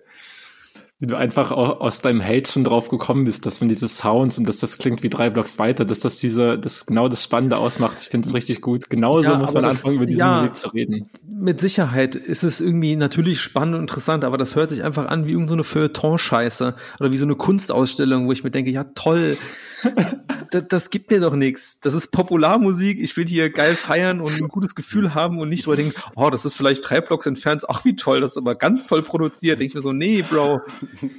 wie 1.01 1.07
du 1.07 1.17
einfach 1.17 1.51
aus 1.51 2.01
deinem 2.01 2.23
Hate 2.23 2.49
schon 2.49 2.63
drauf 2.63 2.87
gekommen 2.89 3.25
bist, 3.25 3.47
dass 3.47 3.59
man 3.59 3.67
diese 3.67 3.87
Sounds 3.87 4.37
und 4.37 4.47
dass 4.47 4.59
das 4.59 4.77
klingt 4.77 5.01
wie 5.01 5.09
drei 5.09 5.31
Blocks 5.31 5.57
weiter, 5.57 5.83
dass 5.83 5.99
das 5.99 6.19
diese, 6.19 6.59
das 6.59 6.85
genau 6.85 7.07
das 7.07 7.23
Spannende 7.23 7.57
ausmacht. 7.57 7.99
Ich 8.01 8.09
finde 8.09 8.27
es 8.27 8.35
richtig 8.35 8.61
gut. 8.61 8.87
Genauso 8.87 9.31
ja, 9.31 9.37
muss 9.39 9.51
man 9.55 9.63
das, 9.63 9.77
anfangen, 9.77 9.95
über 9.95 10.05
diese 10.05 10.19
ja, 10.19 10.35
Musik 10.35 10.55
zu 10.55 10.67
reden. 10.69 11.09
Mit 11.27 11.59
Sicherheit 11.59 12.15
ist 12.15 12.43
es 12.43 12.61
irgendwie 12.61 12.95
natürlich 12.95 13.41
spannend 13.41 13.73
und 13.73 13.81
interessant, 13.81 14.23
aber 14.23 14.37
das 14.37 14.55
hört 14.55 14.69
sich 14.69 14.83
einfach 14.83 15.07
an 15.07 15.25
wie 15.25 15.31
irgendeine 15.31 15.63
so 15.63 15.69
Feuilleton-Scheiße 15.69 16.75
oder 16.99 17.11
wie 17.11 17.17
so 17.17 17.25
eine 17.25 17.35
Kunstausstellung, 17.35 18.27
wo 18.27 18.31
ich 18.31 18.43
mir 18.43 18.51
denke, 18.51 18.69
ja 18.69 18.83
toll, 18.83 19.37
das, 20.51 20.63
das 20.67 20.89
gibt 20.89 21.11
mir 21.11 21.19
doch 21.19 21.35
nichts. 21.35 21.79
Das 21.81 21.93
ist 21.93 22.11
Popularmusik. 22.11 23.01
Ich 23.01 23.15
will 23.17 23.27
hier 23.27 23.49
geil 23.49 23.73
feiern 23.73 24.21
und 24.21 24.39
ein 24.39 24.47
gutes 24.47 24.75
Gefühl 24.75 25.15
haben 25.15 25.39
und 25.39 25.49
nicht 25.49 25.63
so 25.63 25.73
denken, 25.73 25.93
oh, 26.15 26.29
das 26.29 26.45
ist 26.45 26.53
vielleicht 26.53 26.87
drei 26.87 27.01
Blocks 27.01 27.25
entfernt. 27.25 27.63
Ach, 27.67 27.85
wie 27.85 27.95
toll, 27.95 28.21
das 28.21 28.31
ist 28.31 28.37
aber 28.37 28.55
ganz 28.55 28.85
toll 28.85 29.01
produziert. 29.01 29.59
Denke 29.59 29.71
ich 29.71 29.75
mir 29.75 29.81
so, 29.81 29.93
nee, 29.93 30.21
Bro, 30.21 30.61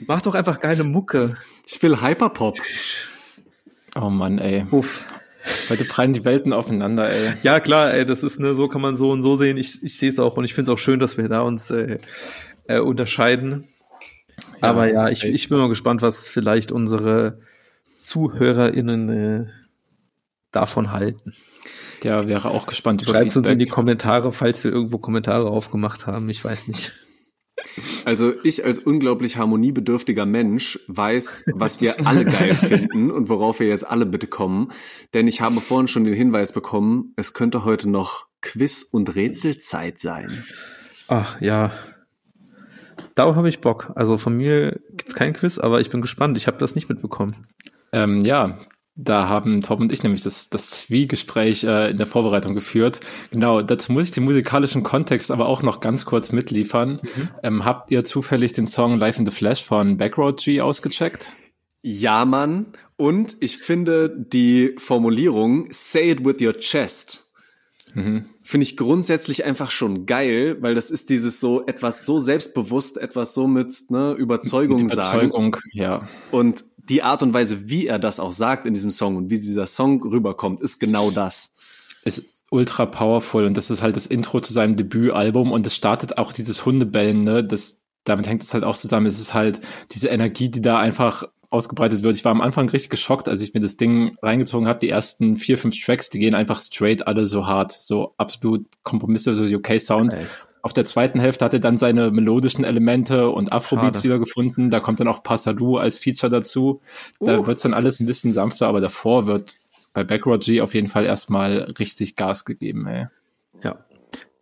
mach 0.06 0.22
doch 0.22 0.34
einfach 0.34 0.60
geile 0.60 0.84
Mucke. 0.84 1.34
Ich 1.66 1.82
will 1.82 2.00
Hyperpop. 2.00 2.58
Oh 3.94 4.10
Mann, 4.10 4.38
ey. 4.38 4.66
Uff. 4.70 5.06
Heute 5.68 5.84
prallen 5.84 6.12
die 6.12 6.24
Welten 6.24 6.52
aufeinander, 6.52 7.10
ey. 7.10 7.34
Ja, 7.42 7.58
klar, 7.58 7.92
ey, 7.92 8.06
das 8.06 8.22
ist, 8.22 8.38
ne, 8.38 8.54
so 8.54 8.68
kann 8.68 8.80
man 8.80 8.94
so 8.94 9.10
und 9.10 9.22
so 9.22 9.34
sehen. 9.34 9.56
Ich, 9.56 9.82
ich 9.82 9.98
sehe 9.98 10.08
es 10.08 10.18
auch 10.18 10.36
und 10.36 10.44
ich 10.44 10.54
finde 10.54 10.70
es 10.70 10.74
auch 10.74 10.78
schön, 10.78 11.00
dass 11.00 11.16
wir 11.16 11.28
da 11.28 11.40
uns 11.40 11.70
äh, 11.70 11.98
äh, 12.68 12.78
unterscheiden. 12.78 13.64
Ja, 14.62 14.70
Aber 14.70 14.90
ja, 14.90 15.08
ich, 15.08 15.24
ich 15.24 15.48
bin 15.48 15.58
mal 15.58 15.68
gespannt, 15.68 16.00
was 16.00 16.28
vielleicht 16.28 16.70
unsere 16.70 17.40
ZuhörerInnen 17.94 19.08
äh, 19.08 19.46
davon 20.52 20.92
halten. 20.92 21.34
Der 22.02 22.26
wäre 22.26 22.50
auch 22.50 22.66
gespannt 22.66 23.02
über 23.02 23.12
Schreibt 23.12 23.36
uns 23.36 23.48
in 23.48 23.58
die 23.58 23.66
Kommentare, 23.66 24.32
falls 24.32 24.64
wir 24.64 24.72
irgendwo 24.72 24.98
Kommentare 24.98 25.48
aufgemacht 25.48 26.06
haben. 26.06 26.28
Ich 26.28 26.44
weiß 26.44 26.68
nicht. 26.68 26.92
Also 28.04 28.32
ich 28.42 28.64
als 28.64 28.78
unglaublich 28.78 29.36
harmoniebedürftiger 29.36 30.26
Mensch 30.26 30.78
weiß, 30.88 31.44
was 31.54 31.80
wir 31.80 32.06
alle 32.06 32.24
geil 32.24 32.54
finden 32.54 33.10
und 33.10 33.28
worauf 33.28 33.60
wir 33.60 33.68
jetzt 33.68 33.86
alle 33.86 34.06
bitte 34.06 34.26
kommen. 34.26 34.68
Denn 35.14 35.28
ich 35.28 35.40
habe 35.40 35.60
vorhin 35.60 35.88
schon 35.88 36.04
den 36.04 36.14
Hinweis 36.14 36.52
bekommen, 36.52 37.12
es 37.16 37.32
könnte 37.32 37.64
heute 37.64 37.88
noch 37.88 38.26
Quiz- 38.40 38.82
und 38.82 39.14
Rätselzeit 39.14 39.98
sein. 39.98 40.44
Ach 41.08 41.40
ja. 41.40 41.72
Darauf 43.14 43.36
habe 43.36 43.48
ich 43.48 43.60
Bock. 43.60 43.92
Also 43.94 44.16
von 44.16 44.36
mir 44.36 44.80
gibt 44.90 45.10
es 45.10 45.14
kein 45.14 45.34
Quiz, 45.34 45.58
aber 45.58 45.80
ich 45.80 45.90
bin 45.90 46.00
gespannt. 46.00 46.36
Ich 46.36 46.46
habe 46.46 46.58
das 46.58 46.74
nicht 46.74 46.88
mitbekommen. 46.88 47.46
Ähm, 47.92 48.24
ja, 48.24 48.58
da 48.94 49.28
haben 49.28 49.60
Tom 49.60 49.80
und 49.80 49.92
ich 49.92 50.02
nämlich 50.02 50.22
das, 50.22 50.50
das 50.50 50.70
Zwiegespräch 50.70 51.64
äh, 51.64 51.90
in 51.90 51.98
der 51.98 52.06
Vorbereitung 52.06 52.54
geführt. 52.54 53.00
Genau, 53.30 53.62
dazu 53.62 53.92
muss 53.92 54.04
ich 54.04 54.10
den 54.10 54.24
musikalischen 54.24 54.82
Kontext 54.82 55.30
aber 55.30 55.46
auch 55.46 55.62
noch 55.62 55.80
ganz 55.80 56.04
kurz 56.04 56.32
mitliefern. 56.32 57.00
Mhm. 57.02 57.28
Ähm, 57.42 57.64
habt 57.64 57.90
ihr 57.90 58.04
zufällig 58.04 58.52
den 58.52 58.66
Song 58.66 58.98
Life 58.98 59.18
in 59.18 59.26
the 59.26 59.32
Flash 59.32 59.64
von 59.64 59.96
Backroad 59.96 60.42
G 60.42 60.60
ausgecheckt? 60.60 61.32
Ja, 61.80 62.24
Mann. 62.24 62.66
Und 62.96 63.36
ich 63.40 63.58
finde 63.58 64.14
die 64.16 64.74
Formulierung 64.78 65.66
Say 65.70 66.10
it 66.10 66.24
with 66.24 66.40
your 66.40 66.54
chest 66.54 67.31
mhm. 67.94 68.26
finde 68.42 68.62
ich 68.64 68.76
grundsätzlich 68.76 69.44
einfach 69.44 69.70
schon 69.70 70.06
geil, 70.06 70.56
weil 70.60 70.74
das 70.74 70.90
ist 70.90 71.10
dieses 71.10 71.40
so 71.40 71.66
etwas 71.66 72.06
so 72.06 72.18
selbstbewusst, 72.18 72.98
etwas 72.98 73.34
so 73.34 73.46
mit 73.46 73.90
ne, 73.90 74.12
Überzeugung, 74.12 74.84
mit 74.84 74.92
Überzeugung 74.92 75.52
sagen. 75.54 75.64
ja. 75.72 76.08
Und 76.30 76.64
die 76.88 77.02
Art 77.02 77.22
und 77.22 77.32
Weise, 77.32 77.68
wie 77.68 77.86
er 77.86 77.98
das 77.98 78.20
auch 78.20 78.32
sagt 78.32 78.66
in 78.66 78.74
diesem 78.74 78.90
Song 78.90 79.16
und 79.16 79.30
wie 79.30 79.40
dieser 79.40 79.66
Song 79.66 80.02
rüberkommt, 80.02 80.60
ist 80.60 80.78
genau 80.78 81.10
das. 81.10 81.54
Ist 82.04 82.44
ultra 82.50 82.86
powerful 82.86 83.46
und 83.46 83.56
das 83.56 83.70
ist 83.70 83.82
halt 83.82 83.96
das 83.96 84.06
Intro 84.06 84.40
zu 84.40 84.52
seinem 84.52 84.76
Debütalbum 84.76 85.52
und 85.52 85.66
es 85.66 85.74
startet 85.74 86.18
auch 86.18 86.32
dieses 86.32 86.66
Hundebellen, 86.66 87.24
ne? 87.24 87.44
Das, 87.44 87.80
damit 88.04 88.26
hängt 88.26 88.42
es 88.42 88.52
halt 88.52 88.64
auch 88.64 88.76
zusammen. 88.76 89.06
Es 89.06 89.20
ist 89.20 89.32
halt 89.32 89.60
diese 89.92 90.08
Energie, 90.08 90.50
die 90.50 90.60
da 90.60 90.78
einfach 90.78 91.24
ausgebreitet 91.52 92.02
wird. 92.02 92.16
Ich 92.16 92.24
war 92.24 92.32
am 92.32 92.40
Anfang 92.40 92.68
richtig 92.68 92.90
geschockt, 92.90 93.28
als 93.28 93.40
ich 93.40 93.54
mir 93.54 93.60
das 93.60 93.76
Ding 93.76 94.12
reingezogen 94.22 94.68
habe. 94.68 94.78
Die 94.78 94.88
ersten 94.88 95.36
vier, 95.36 95.58
fünf 95.58 95.78
Tracks, 95.84 96.10
die 96.10 96.18
gehen 96.18 96.34
einfach 96.34 96.60
straight 96.60 97.06
alle 97.06 97.26
so 97.26 97.46
hart, 97.46 97.72
so 97.72 98.14
absolut 98.16 98.66
kompromisslose 98.82 99.44
UK-Sound. 99.54 100.16
Auf 100.62 100.72
der 100.72 100.84
zweiten 100.84 101.18
Hälfte 101.18 101.44
hat 101.44 101.52
er 101.52 101.58
dann 101.58 101.76
seine 101.76 102.12
melodischen 102.12 102.64
Elemente 102.64 103.28
und 103.30 103.52
Afrobeats 103.52 104.04
wieder 104.04 104.20
gefunden. 104.20 104.70
Da 104.70 104.78
kommt 104.78 105.00
dann 105.00 105.08
auch 105.08 105.22
Passadou 105.24 105.76
als 105.76 105.98
Feature 105.98 106.30
dazu. 106.30 106.80
Da 107.18 107.40
uh. 107.40 107.46
wird's 107.46 107.62
dann 107.62 107.74
alles 107.74 107.98
ein 107.98 108.06
bisschen 108.06 108.32
sanfter, 108.32 108.68
aber 108.68 108.80
davor 108.80 109.26
wird 109.26 109.56
bei 109.92 110.04
Backward 110.04 110.44
G 110.44 110.60
auf 110.60 110.74
jeden 110.74 110.88
Fall 110.88 111.04
erstmal 111.04 111.74
richtig 111.78 112.16
Gas 112.16 112.44
gegeben, 112.44 112.86
ey. 112.86 113.08
Ja. 113.62 113.84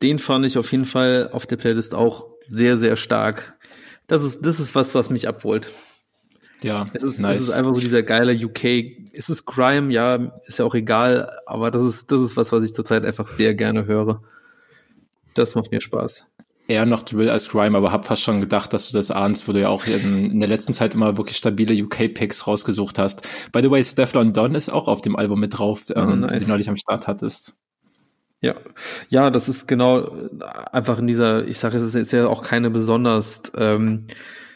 Den 0.02 0.18
fand 0.18 0.44
ich 0.44 0.58
auf 0.58 0.70
jeden 0.72 0.84
Fall 0.84 1.30
auf 1.32 1.46
der 1.46 1.56
Playlist 1.56 1.94
auch 1.94 2.26
sehr, 2.46 2.76
sehr 2.76 2.96
stark. 2.96 3.56
Das 4.06 4.22
ist, 4.22 4.44
das 4.44 4.60
ist 4.60 4.74
was, 4.74 4.94
was 4.94 5.08
mich 5.08 5.28
abholt. 5.28 5.70
Ja, 6.62 6.86
es 6.92 7.02
ist, 7.02 7.20
nice. 7.20 7.38
es 7.38 7.42
ist 7.44 7.50
einfach 7.50 7.74
so 7.74 7.80
dieser 7.80 8.02
geile 8.02 8.32
UK. 8.32 8.64
Es 9.12 9.30
ist 9.30 9.46
Crime, 9.46 9.92
ja, 9.92 10.16
ist 10.46 10.58
ja 10.58 10.64
auch 10.64 10.74
egal, 10.74 11.30
aber 11.46 11.70
das 11.70 11.82
ist, 11.82 12.12
das 12.12 12.22
ist 12.22 12.36
was, 12.36 12.52
was 12.52 12.64
ich 12.64 12.72
zurzeit 12.72 13.04
einfach 13.04 13.28
sehr 13.28 13.54
gerne 13.54 13.86
höre. 13.86 14.22
Das 15.34 15.54
macht 15.54 15.70
mir 15.70 15.80
Spaß. 15.80 16.26
Eher 16.68 16.86
noch 16.86 17.02
Drill 17.02 17.30
als 17.30 17.48
Grime, 17.48 17.76
aber 17.76 17.90
hab 17.90 18.04
fast 18.04 18.22
schon 18.22 18.40
gedacht, 18.40 18.72
dass 18.72 18.88
du 18.88 18.96
das 18.96 19.10
ahnst, 19.10 19.48
wo 19.48 19.52
du 19.52 19.60
ja 19.60 19.68
auch 19.68 19.86
in, 19.86 20.30
in 20.30 20.40
der 20.40 20.48
letzten 20.48 20.72
Zeit 20.72 20.94
immer 20.94 21.16
wirklich 21.16 21.36
stabile 21.36 21.74
UK-Picks 21.84 22.46
rausgesucht 22.46 22.98
hast. 22.98 23.26
By 23.50 23.60
the 23.62 23.70
way, 23.70 23.84
Stefan 23.84 24.32
Don 24.32 24.54
ist 24.54 24.68
auch 24.68 24.86
auf 24.86 25.02
dem 25.02 25.16
Album 25.16 25.40
mit 25.40 25.58
drauf, 25.58 25.84
oh, 25.88 25.98
ähm, 25.98 26.20
nice. 26.20 26.32
den 26.32 26.40
du 26.42 26.48
neulich 26.48 26.68
am 26.68 26.76
Start 26.76 27.08
hattest. 27.08 27.56
Ja, 28.40 28.54
ja, 29.08 29.30
das 29.30 29.48
ist 29.48 29.66
genau 29.66 30.16
einfach 30.72 30.98
in 30.98 31.06
dieser, 31.06 31.46
ich 31.46 31.58
sage, 31.58 31.76
es 31.76 31.94
ist 31.94 32.12
ja 32.12 32.26
auch 32.26 32.42
keine 32.42 32.70
besonders 32.70 33.42
ähm, 33.56 34.06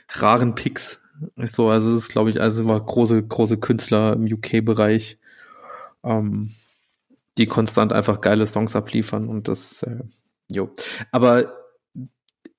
raren 0.08 0.54
Picks. 0.54 1.03
Ist 1.36 1.54
so, 1.54 1.68
also 1.68 1.92
es 1.92 2.04
ist, 2.04 2.08
glaube 2.10 2.30
ich, 2.30 2.40
also 2.40 2.66
war 2.66 2.84
große, 2.84 3.22
große 3.22 3.58
Künstler 3.58 4.14
im 4.14 4.24
UK-Bereich, 4.24 5.18
ähm, 6.02 6.50
die 7.38 7.46
konstant 7.46 7.92
einfach 7.92 8.20
geile 8.20 8.46
Songs 8.46 8.76
abliefern 8.76 9.28
und 9.28 9.48
das 9.48 9.82
äh, 9.82 10.00
Jo. 10.50 10.70
Aber 11.10 11.52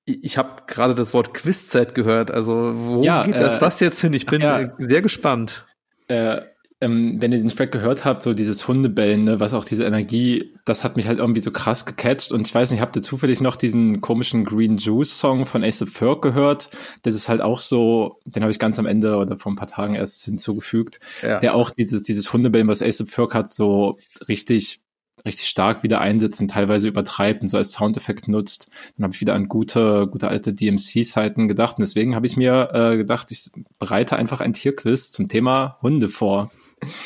ich 0.06 0.38
habe 0.38 0.64
gerade 0.68 0.96
das 0.96 1.14
Wort 1.14 1.34
Quizzeit 1.34 1.96
gehört. 1.96 2.32
Also 2.32 2.74
wo 2.76 3.04
ja, 3.04 3.24
geht 3.24 3.36
äh, 3.36 3.60
das 3.60 3.80
jetzt 3.80 4.02
hin? 4.02 4.14
Ich 4.14 4.26
bin 4.26 4.42
ja, 4.42 4.74
sehr 4.78 5.02
gespannt. 5.02 5.66
Äh, 6.08 6.42
ähm, 6.86 7.20
wenn 7.20 7.32
ihr 7.32 7.40
den 7.40 7.50
Track 7.50 7.72
gehört 7.72 8.06
habt, 8.06 8.22
so 8.22 8.34
dieses 8.34 8.68
Hundebellen, 8.68 9.24
ne, 9.24 9.40
was 9.40 9.54
auch 9.54 9.66
diese 9.66 9.86
Energie, 9.86 10.54
das 10.66 10.84
hat 10.84 10.96
mich 10.96 11.08
halt 11.08 11.20
irgendwie 11.20 11.42
so 11.42 11.52
krass 11.52 11.86
gecatcht. 11.86 12.32
Und 12.32 12.48
ich 12.48 12.54
weiß 12.54 12.72
nicht, 12.72 12.82
habt 12.82 12.96
ihr 12.96 13.02
zufällig 13.02 13.42
noch 13.42 13.56
diesen 13.56 14.02
komischen 14.02 14.46
Green 14.46 14.78
Juice 14.78 15.18
Song 15.18 15.46
von 15.46 15.64
Ace 15.64 15.82
of 15.82 15.90
Ferg 15.90 16.22
gehört? 16.22 16.70
Das 17.02 17.16
ist 17.16 17.28
halt 17.28 17.42
auch 17.42 17.60
so, 17.60 18.20
den 18.26 18.44
habe 18.44 18.52
ich 18.52 18.60
ganz 18.60 18.78
am 18.78 18.86
Ende 18.86 19.18
oder 19.18 19.38
vor 19.38 19.52
ein 19.52 19.56
paar 19.56 19.68
Tagen 19.68 19.96
erst 19.96 20.24
hinzugefügt, 20.26 21.00
ja. 21.24 21.40
der 21.40 21.56
auch 21.56 21.72
dieses, 21.72 22.04
dieses 22.04 22.32
Hundebellen, 22.32 22.68
was 22.68 22.84
Ace 22.84 23.02
of 23.02 23.10
Ferg 23.10 23.34
hat, 23.34 23.50
so 23.50 23.98
richtig 24.28 24.82
richtig 25.26 25.48
stark 25.48 25.82
wieder 25.82 26.02
einsetzt 26.02 26.40
und 26.40 26.52
teilweise 26.52 26.88
übertreibt 26.88 27.42
und 27.42 27.48
so 27.48 27.58
als 27.58 27.72
Soundeffekt 27.72 28.28
nutzt. 28.28 28.70
Dann 28.96 29.06
habe 29.06 29.16
ich 29.16 29.22
wieder 29.22 29.34
an 29.34 29.48
gute, 29.48 30.08
gute 30.08 30.28
alte 30.28 30.54
DMC-Seiten 30.54 31.48
gedacht. 31.48 31.78
Und 31.78 31.82
deswegen 31.82 32.14
habe 32.14 32.28
ich 32.28 32.38
mir 32.38 32.70
äh, 32.74 32.98
gedacht, 32.98 33.32
ich 33.32 33.50
bereite 33.80 34.18
einfach 34.18 34.40
ein 34.40 34.54
Tierquiz 34.54 35.12
zum 35.12 35.28
Thema 35.28 35.80
Hunde 35.82 36.10
vor. 36.10 36.52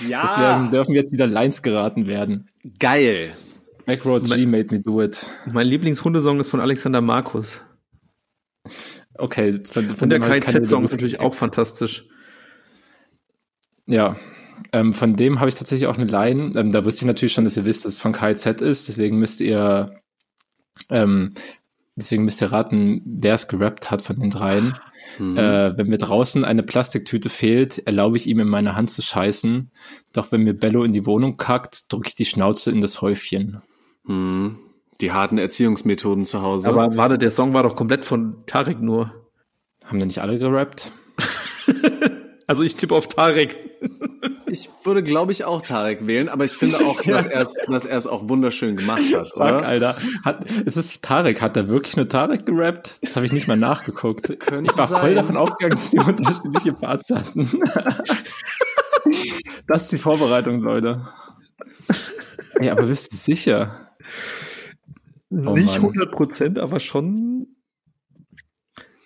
Ja. 0.08 0.24
Deswegen 0.24 0.72
dürfen 0.72 0.94
wir 0.94 1.02
jetzt 1.02 1.14
wieder 1.14 1.28
Lines 1.28 1.62
geraten 1.62 2.08
werden. 2.08 2.50
Geil. 2.80 3.36
Backroad 3.86 4.26
G 4.26 4.46
made 4.46 4.68
me 4.74 4.80
do 4.80 5.02
it. 5.02 5.30
Mein 5.52 5.68
Lieblingshundesong 5.68 6.40
ist 6.40 6.50
von 6.50 6.60
Alexander 6.60 7.02
Markus. 7.02 7.62
Okay, 9.16 9.52
von, 9.66 9.90
von 9.90 10.04
und 10.04 10.10
der 10.10 10.20
KZ-Song 10.20 10.86
ist 10.86 10.92
natürlich 10.92 11.20
auch 11.20 11.34
fantastisch. 11.34 12.08
Ja, 13.86 14.16
ähm, 14.72 14.94
von 14.94 15.16
dem 15.16 15.40
habe 15.40 15.50
ich 15.50 15.56
tatsächlich 15.56 15.88
auch 15.88 15.98
eine 15.98 16.10
Line. 16.10 16.52
Ähm, 16.56 16.72
da 16.72 16.86
wusste 16.86 17.04
ich 17.04 17.08
natürlich 17.08 17.34
schon, 17.34 17.44
dass 17.44 17.58
ihr 17.58 17.66
wisst, 17.66 17.86
dass 17.86 17.94
es 17.94 18.00
von 18.00 18.12
KZ 18.12 18.62
ist. 18.62 18.88
Deswegen 18.88 19.18
müsst 19.18 19.42
ihr, 19.42 20.00
ähm, 20.90 21.34
deswegen 22.00 22.24
müsst 22.24 22.42
ihr 22.42 22.52
raten, 22.52 23.02
wer 23.06 23.36
es 23.36 23.48
gerappt 23.48 23.92
hat 23.92 24.02
von 24.02 24.20
den 24.20 24.30
dreien. 24.30 24.76
Mhm. 25.18 25.38
Äh, 25.38 25.78
wenn 25.78 25.88
mir 25.88 25.98
draußen 25.98 26.44
eine 26.44 26.64
Plastiktüte 26.64 27.30
fehlt, 27.30 27.80
erlaube 27.86 28.18
ich 28.18 28.28
ihm 28.28 28.40
in 28.40 28.48
meine 28.48 28.76
Hand 28.76 28.90
zu 28.90 29.02
scheißen. 29.02 29.72
Doch 30.14 30.32
wenn 30.32 30.44
mir 30.44 30.54
Bello 30.54 30.84
in 30.84 30.94
die 30.94 31.06
Wohnung 31.06 31.38
kackt, 31.38 31.92
drücke 31.92 32.10
ich 32.10 32.16
die 32.16 32.26
Schnauze 32.26 32.72
in 32.72 32.82
das 32.82 33.02
Häufchen. 33.02 33.62
Mhm. 34.06 34.58
Die 35.02 35.12
harten 35.12 35.38
Erziehungsmethoden 35.38 36.26
zu 36.26 36.42
Hause. 36.42 36.70
Aber 36.70 36.96
warte, 36.98 37.18
der 37.18 37.32
Song 37.32 37.54
war 37.54 37.64
doch 37.64 37.76
komplett 37.76 38.04
von 38.04 38.44
Tarek 38.46 38.82
nur. 38.82 39.14
Haben 39.86 40.00
denn 40.00 40.08
nicht 40.08 40.22
alle 40.22 40.38
gerappt? 40.38 40.92
Also 42.50 42.64
ich 42.64 42.76
tippe 42.76 42.96
auf 42.96 43.08
Tarek. 43.08 43.58
Ich 44.48 44.72
würde, 44.84 45.04
glaube 45.04 45.32
ich, 45.32 45.46
auch 45.46 45.62
Tarek 45.62 46.08
wählen, 46.08 46.30
aber 46.30 46.46
ich 46.46 46.52
finde 46.52 46.80
auch, 46.80 47.00
dass 47.06 47.28
er 47.28 47.42
es, 47.42 47.54
dass 47.68 48.08
auch 48.08 48.28
wunderschön 48.28 48.76
gemacht 48.76 49.04
hat, 49.14 49.28
Fuck, 49.28 49.40
oder? 49.40 49.64
Alter. 49.68 49.96
Hat, 50.26 50.50
ist 50.50 50.76
es 50.76 51.00
Tarek? 51.00 51.44
Hat 51.44 51.56
er 51.56 51.70
wirklich 51.70 51.96
nur 51.96 52.10
Tarek 52.10 52.48
gerappt? 52.48 52.98
Das 53.04 53.16
habe 53.16 53.28
ich 53.28 53.32
nicht 53.34 53.48
mal 53.48 53.56
nachgeguckt. 53.56 54.40
Könnte 54.40 54.72
ich 54.72 54.78
war 54.80 54.88
voll 54.88 55.00
sein. 55.00 55.16
davon 55.16 55.38
ausgegangen, 55.38 55.76
dass 55.76 55.92
die 55.92 56.00
unterschiedliche 56.00 56.74
Parts 56.74 57.12
hatten. 57.12 57.52
das 59.68 59.84
ist 59.84 59.92
die 59.92 60.00
Vorbereitung, 60.00 60.62
Leute. 60.62 61.08
Ja, 62.60 62.72
aber 62.72 62.88
bist 62.88 63.12
du 63.12 63.16
sicher? 63.16 63.92
Oh 65.30 65.52
Nicht 65.52 65.68
Mann. 65.68 65.92
100 65.92 66.12
Prozent, 66.12 66.58
aber 66.58 66.80
schon. 66.80 67.46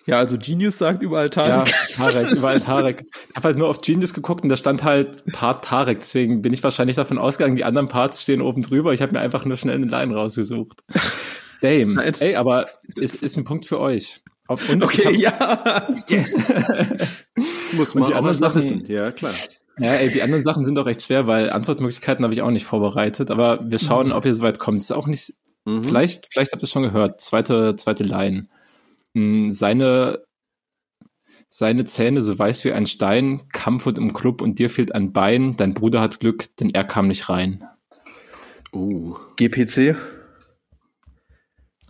Ja, 0.06 0.18
also 0.18 0.36
Genius 0.38 0.78
sagt 0.78 1.02
überall 1.02 1.26
Ja, 1.34 1.64
Tarek. 1.64 1.74
Tarek, 1.96 2.30
überall 2.32 2.60
Tarek. 2.60 3.04
Ich 3.30 3.36
habe 3.36 3.48
halt 3.48 3.56
nur 3.58 3.68
auf 3.68 3.80
Genius 3.80 4.12
geguckt 4.12 4.42
und 4.42 4.50
da 4.50 4.56
stand 4.56 4.84
halt 4.84 5.24
Part 5.32 5.64
Tarek. 5.64 6.00
Deswegen 6.00 6.42
bin 6.42 6.52
ich 6.52 6.62
wahrscheinlich 6.62 6.96
davon 6.96 7.16
ausgegangen, 7.18 7.56
die 7.56 7.64
anderen 7.64 7.88
Parts 7.88 8.20
stehen 8.22 8.42
oben 8.42 8.62
drüber. 8.62 8.92
Ich 8.92 9.00
habe 9.00 9.12
mir 9.12 9.20
einfach 9.20 9.44
nur 9.46 9.56
schnell 9.56 9.76
eine 9.76 9.86
Line 9.86 10.14
rausgesucht. 10.14 10.82
Damn. 11.62 11.94
Nein. 11.94 12.14
Ey, 12.20 12.36
aber 12.36 12.66
ist, 12.96 13.22
ist 13.22 13.36
ein 13.38 13.44
Punkt 13.44 13.66
für 13.66 13.80
euch. 13.80 14.20
Auf, 14.46 14.68
und 14.68 14.82
Okay, 14.84 15.16
ja. 15.16 15.86
Yes. 16.08 16.52
Muss 17.72 17.94
man 17.94 18.06
die 18.06 18.14
anderen 18.14 18.36
Sachen- 18.36 18.56
wissen. 18.56 18.84
Ja, 18.86 19.10
klar. 19.10 19.32
Ja, 19.78 19.94
ey, 19.94 20.10
die 20.10 20.22
anderen 20.22 20.44
Sachen 20.44 20.64
sind 20.64 20.78
auch 20.78 20.86
echt 20.86 21.02
schwer, 21.02 21.26
weil 21.26 21.50
Antwortmöglichkeiten 21.50 22.22
habe 22.24 22.34
ich 22.34 22.42
auch 22.42 22.50
nicht 22.50 22.66
vorbereitet. 22.66 23.30
Aber 23.30 23.58
wir 23.62 23.78
schauen, 23.78 24.12
ob 24.12 24.24
ihr 24.26 24.34
soweit 24.34 24.58
kommt. 24.58 24.80
Ist 24.82 24.92
auch 24.92 25.06
nicht. 25.06 25.32
Mhm. 25.64 25.82
Vielleicht, 25.82 26.28
vielleicht 26.32 26.52
habt 26.52 26.62
ihr 26.62 26.64
es 26.64 26.70
schon 26.70 26.82
gehört. 26.82 27.20
Zweite, 27.22 27.74
zweite 27.76 28.04
Line. 28.04 28.48
Hm, 29.14 29.50
Seine, 29.50 30.22
seine 31.48 31.84
Zähne 31.84 32.22
so 32.22 32.38
weiß 32.38 32.64
wie 32.64 32.72
ein 32.72 32.86
Stein, 32.86 33.48
Kampfhund 33.52 33.98
im 33.98 34.12
Club 34.12 34.42
und 34.42 34.58
dir 34.58 34.70
fehlt 34.70 34.94
ein 34.94 35.12
Bein. 35.12 35.56
Dein 35.56 35.74
Bruder 35.74 36.00
hat 36.00 36.20
Glück, 36.20 36.54
denn 36.56 36.70
er 36.70 36.84
kam 36.84 37.08
nicht 37.08 37.28
rein. 37.28 37.64
Uh. 38.72 39.16
GPC. 39.36 39.96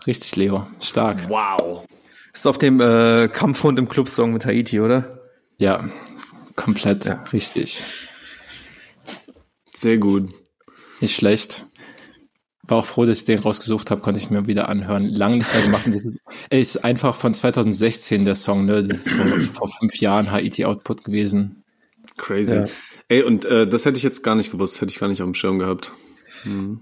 Richtig, 0.07 0.37
Leo. 0.37 0.66
Stark. 0.81 1.29
Wow. 1.31 1.87
Ist 2.33 2.47
auf 2.47 2.59
dem 2.59 2.81
äh, 2.81 3.29
Kampfhund 3.29 3.79
im 3.79 3.89
Club-Song 3.89 4.33
mit 4.33 4.45
Haiti, 4.45 4.81
oder? 4.81 5.20
Ja, 5.57 5.89
komplett 6.57 7.05
Ja. 7.07 7.22
richtig. 7.33 7.83
Sehr 9.66 9.99
gut. 9.99 10.31
Nicht 11.01 11.14
schlecht. 11.16 11.64
War 12.66 12.78
auch 12.78 12.86
froh, 12.86 13.04
dass 13.04 13.18
ich 13.18 13.24
den 13.24 13.38
rausgesucht 13.40 13.90
habe, 13.90 14.00
konnte 14.00 14.18
ich 14.20 14.30
mir 14.30 14.46
wieder 14.46 14.68
anhören. 14.68 15.06
Lange 15.08 15.36
nicht 15.36 15.52
mehr 15.54 15.62
gemacht. 15.64 15.86
Und 15.86 15.94
Das 15.94 16.04
ist, 16.06 16.18
ist 16.50 16.84
einfach 16.84 17.14
von 17.14 17.34
2016 17.34 18.24
der 18.24 18.34
Song, 18.34 18.64
ne? 18.64 18.82
Das 18.82 19.06
ist 19.06 19.10
vor, 19.10 19.26
vor 19.52 19.68
fünf 19.68 19.96
Jahren 20.00 20.30
Haiti 20.32 20.64
Output 20.64 21.04
gewesen. 21.04 21.64
Crazy. 22.16 22.56
Ja. 22.56 22.64
Ey, 23.08 23.22
und 23.22 23.44
äh, 23.44 23.66
das 23.66 23.84
hätte 23.84 23.98
ich 23.98 24.02
jetzt 24.02 24.22
gar 24.22 24.34
nicht 24.34 24.50
gewusst, 24.52 24.80
hätte 24.80 24.90
ich 24.92 24.98
gar 24.98 25.08
nicht 25.08 25.20
auf 25.20 25.26
dem 25.26 25.34
Schirm 25.34 25.58
gehabt. 25.58 25.92
Mhm. 26.44 26.80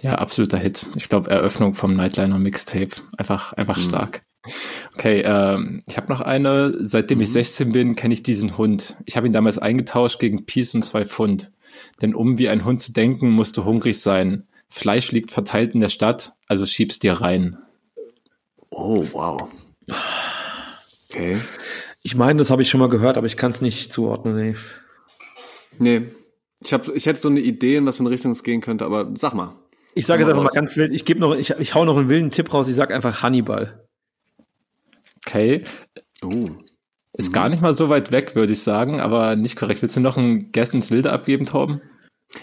Ja, 0.00 0.16
absoluter 0.16 0.58
Hit. 0.58 0.86
Ich 0.96 1.08
glaube, 1.08 1.30
Eröffnung 1.30 1.74
vom 1.74 1.94
Nightliner 1.94 2.38
Mixtape. 2.38 2.96
Einfach, 3.16 3.52
einfach 3.54 3.76
Mhm. 3.78 3.82
stark. 3.82 4.22
Okay, 4.94 5.22
ähm, 5.24 5.80
ich 5.86 5.96
habe 5.96 6.12
noch 6.12 6.20
eine. 6.20 6.76
Seitdem 6.80 7.20
ich 7.22 7.28
Mhm. 7.28 7.32
16 7.32 7.72
bin, 7.72 7.94
kenne 7.96 8.12
ich 8.12 8.22
diesen 8.22 8.58
Hund. 8.58 8.96
Ich 9.06 9.16
habe 9.16 9.26
ihn 9.26 9.32
damals 9.32 9.58
eingetauscht 9.58 10.18
gegen 10.18 10.44
Peace 10.44 10.74
und 10.74 10.82
zwei 10.82 11.04
Pfund. 11.06 11.50
Denn 12.02 12.14
um 12.14 12.36
wie 12.38 12.48
ein 12.48 12.64
Hund 12.64 12.82
zu 12.82 12.92
denken, 12.92 13.30
musst 13.30 13.56
du 13.56 13.64
hungrig 13.64 14.00
sein. 14.00 14.46
Fleisch 14.74 15.12
liegt 15.12 15.30
verteilt 15.30 15.72
in 15.72 15.80
der 15.80 15.88
Stadt, 15.88 16.34
also 16.48 16.66
schieb's 16.66 16.98
dir 16.98 17.12
rein. 17.12 17.56
Oh, 18.70 19.06
wow. 19.12 19.48
Okay. 21.08 21.38
Ich 22.02 22.16
meine, 22.16 22.40
das 22.40 22.50
habe 22.50 22.62
ich 22.62 22.68
schon 22.68 22.80
mal 22.80 22.88
gehört, 22.88 23.16
aber 23.16 23.28
ich 23.28 23.36
kann 23.36 23.52
es 23.52 23.60
nicht 23.60 23.92
zuordnen. 23.92 24.34
Nee. 24.34 24.56
Nee. 25.78 26.08
Ich, 26.60 26.72
hab, 26.72 26.88
ich 26.88 27.06
hätte 27.06 27.20
so 27.20 27.28
eine 27.28 27.38
Idee, 27.38 27.76
in 27.76 27.86
was 27.86 27.98
für 27.98 28.02
eine 28.02 28.10
Richtung 28.10 28.32
es 28.32 28.42
gehen 28.42 28.60
könnte, 28.60 28.84
aber 28.84 29.12
sag 29.14 29.34
mal. 29.34 29.52
Ich 29.94 30.06
sage 30.06 30.22
jetzt 30.22 30.30
einfach 30.30 30.42
mal 30.42 30.48
ganz 30.52 30.76
wild. 30.76 30.92
Ich 30.92 31.04
gebe 31.04 31.20
noch, 31.20 31.36
ich, 31.36 31.50
ich 31.50 31.74
hau 31.76 31.84
noch 31.84 31.96
einen 31.96 32.08
wilden 32.08 32.32
Tipp 32.32 32.52
raus. 32.52 32.66
Ich 32.66 32.74
sage 32.74 32.96
einfach 32.96 33.22
Hannibal. 33.22 33.86
Okay, 35.24 35.62
Oh. 36.20 36.48
ist 37.12 37.32
gar 37.32 37.48
nicht 37.48 37.62
mal 37.62 37.76
so 37.76 37.88
weit 37.90 38.10
weg, 38.10 38.34
würde 38.34 38.52
ich 38.52 38.60
sagen, 38.60 39.00
aber 39.00 39.36
nicht 39.36 39.54
korrekt. 39.54 39.82
Willst 39.82 39.94
du 39.94 40.00
noch 40.00 40.16
ein 40.16 40.50
Guess 40.50 40.74
ins 40.74 40.90
Wilde 40.90 41.12
abgeben, 41.12 41.46
Torben? 41.46 41.80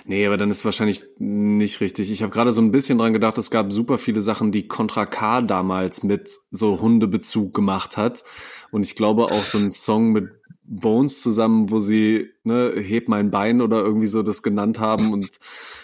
Nee, 0.05 0.25
aber 0.25 0.37
dann 0.37 0.51
ist 0.51 0.65
wahrscheinlich 0.65 1.03
nicht 1.17 1.81
richtig. 1.81 2.11
Ich 2.11 2.23
habe 2.23 2.31
gerade 2.31 2.51
so 2.51 2.61
ein 2.61 2.71
bisschen 2.71 2.97
dran 2.97 3.13
gedacht, 3.13 3.37
es 3.37 3.51
gab 3.51 3.71
super 3.71 3.97
viele 3.97 4.21
Sachen, 4.21 4.51
die 4.51 4.67
Contra 4.67 5.05
K 5.05 5.41
damals 5.41 6.03
mit 6.03 6.31
so 6.49 6.79
Hundebezug 6.81 7.53
gemacht 7.53 7.97
hat. 7.97 8.23
Und 8.71 8.85
ich 8.85 8.95
glaube 8.95 9.25
auch 9.25 9.45
so 9.45 9.57
ein 9.57 9.71
Song 9.71 10.11
mit 10.11 10.29
Bones 10.63 11.21
zusammen, 11.21 11.69
wo 11.69 11.79
sie 11.79 12.29
ne, 12.43 12.73
Heb 12.77 13.09
mein 13.09 13.29
Bein 13.29 13.61
oder 13.61 13.81
irgendwie 13.81 14.07
so 14.07 14.23
das 14.23 14.41
genannt 14.41 14.79
haben 14.79 15.11
und 15.11 15.29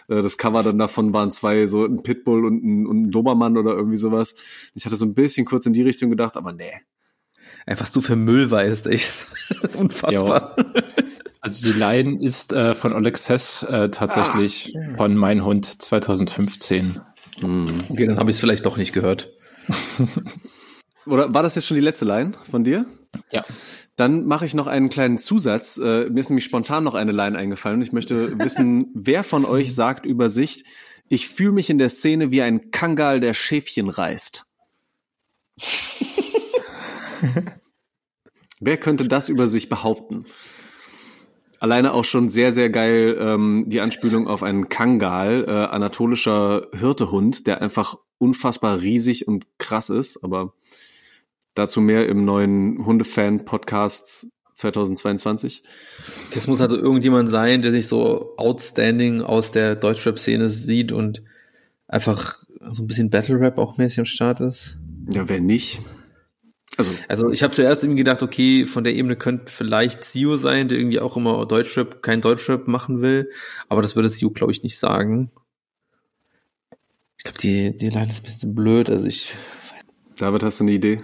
äh, 0.08 0.22
das 0.22 0.38
Cover 0.38 0.64
dann 0.64 0.78
davon 0.78 1.14
waren 1.14 1.30
zwei, 1.30 1.68
so 1.68 1.84
ein 1.84 2.02
Pitbull 2.04 2.46
und 2.46 2.64
ein, 2.64 2.88
und 2.88 3.02
ein 3.02 3.12
Dobermann 3.12 3.58
oder 3.58 3.72
irgendwie 3.76 3.98
sowas. 3.98 4.36
Ich 4.76 4.86
hatte 4.86 4.96
so 4.96 5.06
ein 5.06 5.14
bisschen 5.14 5.46
kurz 5.46 5.66
in 5.66 5.74
die 5.74 5.82
Richtung 5.82 6.10
gedacht, 6.10 6.38
aber 6.38 6.54
nee. 6.54 6.72
Was 7.66 7.92
du 7.92 8.00
für 8.00 8.16
Müll 8.16 8.50
weißt, 8.50 8.88
echt. 8.88 9.28
Unfassbar. 9.76 10.56
Also 11.48 11.72
die 11.72 11.78
Line 11.78 12.22
ist 12.22 12.52
äh, 12.52 12.76
von 12.76 12.92
Alexis 12.92 13.64
äh, 13.64 13.90
tatsächlich 13.90 14.74
von 14.98 15.16
Mein 15.16 15.46
Hund 15.46 15.66
2015. 15.82 17.00
Okay, 17.90 18.06
dann 18.06 18.20
habe 18.20 18.30
ich 18.30 18.36
es 18.36 18.40
vielleicht 18.42 18.66
doch 18.66 18.76
nicht 18.76 18.92
gehört. 18.92 19.32
Oder 21.06 21.34
war 21.34 21.44
das 21.44 21.56
jetzt 21.56 21.68
schon 21.68 21.76
die 21.76 21.82
letzte 21.82 22.04
Line 22.04 22.34
von 22.50 22.66
dir? 22.66 22.86
Ja. 23.32 23.46
Dann 23.96 24.26
mache 24.26 24.44
ich 24.46 24.54
noch 24.54 24.68
einen 24.68 24.90
kleinen 24.90 25.20
Zusatz. 25.20 25.78
Äh, 25.78 26.10
mir 26.10 26.20
ist 26.20 26.30
nämlich 26.30 26.44
spontan 26.44 26.84
noch 26.84 26.96
eine 26.96 27.14
Line 27.14 27.38
eingefallen 27.38 27.78
und 27.78 27.86
ich 27.86 27.94
möchte 27.94 28.38
wissen, 28.44 28.92
wer 28.94 29.24
von 29.24 29.46
euch 29.46 29.74
sagt 29.74 30.06
über 30.06 30.30
sich, 30.30 30.66
ich 31.08 31.30
fühle 31.30 31.54
mich 31.54 31.70
in 31.70 31.78
der 31.78 31.88
Szene 31.90 32.32
wie 32.32 32.42
ein 32.42 32.72
Kangal, 32.72 33.22
der 33.22 33.34
Schäfchen 33.34 33.88
reißt. 33.88 34.46
wer 38.60 38.78
könnte 38.78 39.08
das 39.08 39.30
über 39.30 39.48
sich 39.48 39.70
behaupten? 39.70 40.26
Alleine 41.60 41.94
auch 41.94 42.06
schon 42.06 42.30
sehr, 42.30 42.52
sehr 42.52 42.70
geil 42.70 43.18
ähm, 43.20 43.66
die 43.68 43.82
Anspielung 43.82 44.28
auf 44.28 44.44
einen 44.44 44.70
Kangal, 44.70 45.46
äh, 45.48 45.52
anatolischer 45.52 46.68
Hirtehund, 46.78 47.48
der 47.48 47.62
einfach 47.62 47.98
unfassbar 48.20 48.82
riesig 48.82 49.28
und 49.28 49.46
krass 49.58 49.90
ist, 49.90 50.24
aber 50.24 50.54
dazu 51.54 51.82
mehr 51.82 52.08
im 52.08 52.26
neuen 52.26 52.86
Hundefan-Podcast 52.86 54.28
2022. 54.54 55.64
Es 56.36 56.48
muss 56.48 56.62
also 56.62 56.78
irgendjemand 56.78 57.30
sein, 57.30 57.62
der 57.62 57.72
sich 57.72 57.88
so 57.88 58.36
outstanding 58.38 59.22
aus 59.22 59.52
der 59.52 59.76
Deutschrap-Szene 59.76 60.50
sieht 60.50 60.92
und 60.92 61.24
einfach 61.88 62.36
so 62.70 62.84
ein 62.84 62.88
bisschen 62.88 63.10
Battle-Rap 63.10 63.58
auch 63.58 63.78
mäßig 63.78 64.00
am 64.00 64.06
Start 64.06 64.42
ist. 64.42 64.78
Ja, 65.12 65.30
wer 65.30 65.40
nicht? 65.40 65.80
Also, 66.78 66.92
Also 67.08 67.30
ich 67.32 67.44
habe 67.44 67.54
zuerst 67.54 67.84
irgendwie 67.84 68.04
gedacht, 68.04 68.24
okay, 68.24 68.66
von 68.66 68.84
der 68.84 68.96
Ebene 68.96 69.16
könnte 69.16 69.52
vielleicht 69.52 70.04
Sio 70.04 70.38
sein, 70.38 70.68
der 70.68 70.78
irgendwie 70.78 71.00
auch 71.00 71.18
immer 71.18 71.46
Deutschrap, 71.46 72.02
kein 72.02 72.22
Deutschrap 72.22 72.68
machen 72.68 73.02
will, 73.02 73.30
aber 73.68 73.82
das 73.82 73.96
würde 73.96 74.10
Sio, 74.10 74.30
glaube 74.30 74.52
ich, 74.52 74.64
nicht 74.64 74.78
sagen. 74.78 75.32
Ich 77.18 77.24
glaube, 77.24 77.40
die, 77.40 77.76
die 77.76 77.90
Line 77.90 78.10
ist 78.10 78.22
ein 78.22 78.24
bisschen 78.24 78.56
blöd, 78.56 78.90
also 78.90 79.06
ich, 79.06 79.34
David, 80.18 80.44
hast 80.44 80.60
du 80.60 80.66
eine 80.66 80.74
Idee? 80.74 81.00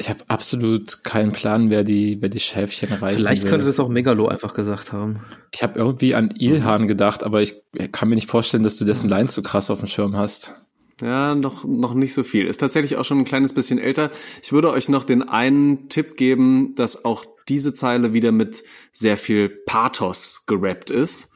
Ich 0.00 0.08
habe 0.08 0.20
absolut 0.28 1.02
keinen 1.02 1.32
Plan, 1.32 1.70
wer 1.70 1.82
die, 1.82 2.18
wer 2.20 2.28
die 2.28 2.38
Schäfchen 2.38 2.92
reißen 2.92 3.18
vielleicht 3.18 3.42
will. 3.42 3.50
könnte 3.50 3.66
das 3.66 3.80
auch 3.80 3.88
Megalo 3.88 4.28
einfach 4.28 4.54
gesagt 4.54 4.92
haben. 4.92 5.20
Ich 5.50 5.64
habe 5.64 5.76
irgendwie 5.76 6.14
an 6.14 6.30
Ilhan 6.30 6.86
gedacht, 6.86 7.24
aber 7.24 7.42
ich 7.42 7.64
kann 7.90 8.08
mir 8.08 8.14
nicht 8.14 8.30
vorstellen, 8.30 8.62
dass 8.62 8.76
du 8.76 8.84
dessen 8.84 9.08
Lines 9.08 9.32
so 9.32 9.42
krass 9.42 9.70
auf 9.70 9.80
dem 9.80 9.88
Schirm 9.88 10.16
hast. 10.16 10.54
Ja, 11.00 11.34
noch, 11.34 11.64
noch 11.64 11.94
nicht 11.94 12.12
so 12.12 12.24
viel. 12.24 12.46
Ist 12.46 12.58
tatsächlich 12.58 12.96
auch 12.96 13.04
schon 13.04 13.18
ein 13.18 13.24
kleines 13.24 13.52
bisschen 13.52 13.78
älter. 13.78 14.10
Ich 14.42 14.52
würde 14.52 14.70
euch 14.70 14.88
noch 14.88 15.04
den 15.04 15.22
einen 15.22 15.88
Tipp 15.88 16.16
geben, 16.16 16.74
dass 16.74 17.04
auch 17.04 17.24
diese 17.48 17.72
Zeile 17.72 18.12
wieder 18.12 18.32
mit 18.32 18.64
sehr 18.92 19.16
viel 19.16 19.48
Pathos 19.48 20.44
gerappt 20.46 20.90
ist. 20.90 21.30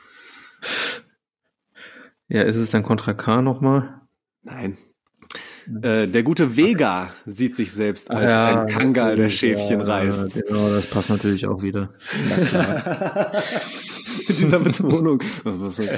Ja, 2.28 2.42
ist 2.42 2.56
es 2.56 2.70
dann 2.70 2.82
Contra 2.82 3.14
K 3.14 3.40
nochmal? 3.42 4.00
Nein. 4.42 4.76
Äh, 5.82 6.08
der 6.08 6.22
gute 6.22 6.56
Vega 6.56 7.12
sieht 7.24 7.54
sich 7.54 7.72
selbst 7.72 8.10
als 8.10 8.36
ein 8.36 8.66
Kangal, 8.66 9.16
der 9.16 9.30
Schäfchen 9.30 9.80
reißt. 9.80 10.42
Genau, 10.48 10.68
das 10.68 10.90
passt 10.90 11.10
natürlich 11.10 11.46
auch 11.46 11.62
wieder. 11.62 11.94
Mit 14.28 14.40
dieser 14.40 14.60
Betonung. 14.60 15.22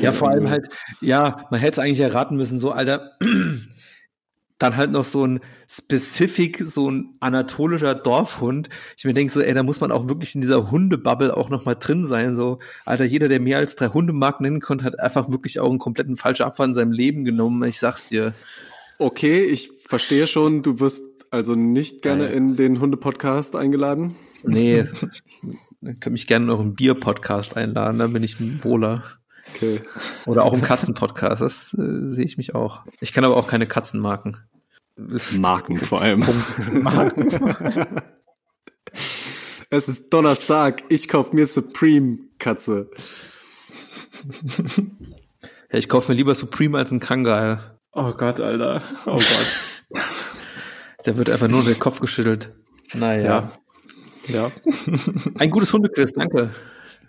Ja, 0.01 0.13
vor 0.13 0.31
allem 0.31 0.49
halt, 0.49 0.69
ja, 1.01 1.47
man 1.51 1.61
hätte 1.61 1.73
es 1.73 1.79
eigentlich 1.79 2.01
erraten 2.01 2.37
müssen, 2.37 2.59
so, 2.59 2.73
Alter, 2.73 3.13
dann 4.59 4.77
halt 4.77 4.93
noch 4.93 5.05
so 5.05 5.27
ein 5.27 5.41
Specific, 5.69 6.63
so 6.65 6.91
ein 6.91 7.17
anatolischer 7.21 7.95
Dorfhund. 7.95 8.69
Ich 8.97 9.05
mir 9.05 9.15
denke 9.15 9.33
so, 9.33 9.41
ey, 9.41 9.53
da 9.53 9.63
muss 9.63 9.81
man 9.81 9.91
auch 9.91 10.09
wirklich 10.09 10.35
in 10.35 10.41
dieser 10.41 10.71
Hundebubble 10.71 11.37
auch 11.37 11.51
noch 11.51 11.65
mal 11.65 11.75
drin 11.75 12.05
sein, 12.07 12.35
so, 12.35 12.61
Alter, 12.85 13.05
jeder, 13.05 13.29
der 13.29 13.41
mehr 13.41 13.59
als 13.59 13.77
drei 13.77 13.89
Hundemarken 13.89 14.45
nennen 14.45 14.61
konnte, 14.61 14.85
hat 14.85 15.01
einfach 15.01 15.31
wirklich 15.31 15.61
auch 15.61 15.71
einen 15.71 15.79
kompletten 15.79 16.17
falschen 16.17 16.45
Abfall 16.45 16.69
in 16.69 16.75
seinem 16.75 16.93
Leben 16.93 17.25
genommen, 17.25 17.63
ich 17.69 17.79
sag's 17.79 18.07
dir. 18.07 18.35
Okay, 18.99 19.45
ich 19.45 19.71
verstehe 19.87 20.27
schon, 20.27 20.63
du 20.63 20.79
wirst 20.79 21.03
also 21.31 21.57
nicht 21.57 22.03
gerne 22.03 22.27
in 22.29 22.55
den 22.55 22.81
Hunde-Podcast 22.81 23.57
eingeladen. 23.57 24.15
Nee, 24.45 24.85
Dann 25.85 26.01
könnt 26.01 26.15
mich 26.15 26.27
gerne 26.27 26.47
in 26.47 26.51
euren 26.51 26.75
Bier-Podcast 26.75 27.57
einladen, 27.57 27.99
dann 27.99 28.13
bin 28.13 28.23
ich 28.23 28.65
wohler. 28.65 29.03
Okay. 29.55 29.83
Oder 30.25 30.45
auch 30.45 30.55
im 30.55 30.63
Katzen-Podcast, 30.63 31.43
das 31.43 31.75
äh, 31.75 32.09
sehe 32.09 32.25
ich 32.25 32.39
mich 32.39 32.55
auch. 32.55 32.85
Ich 33.01 33.13
kann 33.13 33.25
aber 33.25 33.37
auch 33.37 33.47
keine 33.47 33.67
Katzenmarken. 33.67 34.39
Marken 35.39 35.79
vor 35.79 36.01
allem. 36.01 36.25
Marken. 36.83 37.29
es 39.71 39.89
ist 39.89 40.13
Donnerstag, 40.13 40.85
ich 40.89 41.09
kaufe 41.09 41.37
mir 41.37 41.47
Supreme 41.47 42.19
Katze. 42.39 42.91
Ja, 45.71 45.79
ich 45.79 45.89
kaufe 45.89 46.13
mir 46.13 46.17
lieber 46.17 46.35
Supreme 46.35 46.79
als 46.79 46.91
einen 46.91 47.01
Kangal. 47.01 47.79
Oh 47.93 48.13
Gott, 48.13 48.41
Alter. 48.41 48.81
Oh 49.05 49.17
Gott. 49.17 50.03
Der 51.05 51.19
wird 51.19 51.29
einfach 51.29 51.49
nur 51.49 51.63
der 51.63 51.75
Kopf 51.75 52.01
geschüttelt. 52.01 52.55
Naja. 52.95 53.25
Ja. 53.25 53.53
Ein 55.39 55.51
gutes 55.51 55.73
Hundequiz, 55.73 56.13
danke. 56.13 56.51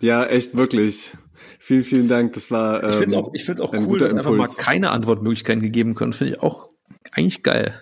Ja, 0.00 0.24
echt 0.24 0.56
wirklich. 0.56 1.12
Vielen, 1.58 1.84
vielen 1.84 2.08
Dank. 2.08 2.32
Das 2.34 2.50
war. 2.50 2.82
Ähm, 2.82 2.90
ich 2.90 2.96
finde 2.96 3.14
es 3.14 3.22
auch, 3.22 3.34
ich 3.34 3.44
find's 3.44 3.60
auch 3.60 3.72
cool, 3.72 3.98
dass 3.98 4.12
Impuls. 4.12 4.26
einfach 4.26 4.58
mal 4.58 4.64
keine 4.64 4.90
Antwortmöglichkeiten 4.90 5.62
gegeben 5.62 5.94
können. 5.94 6.12
Finde 6.12 6.34
ich 6.34 6.42
auch 6.42 6.68
eigentlich 7.12 7.42
geil. 7.42 7.80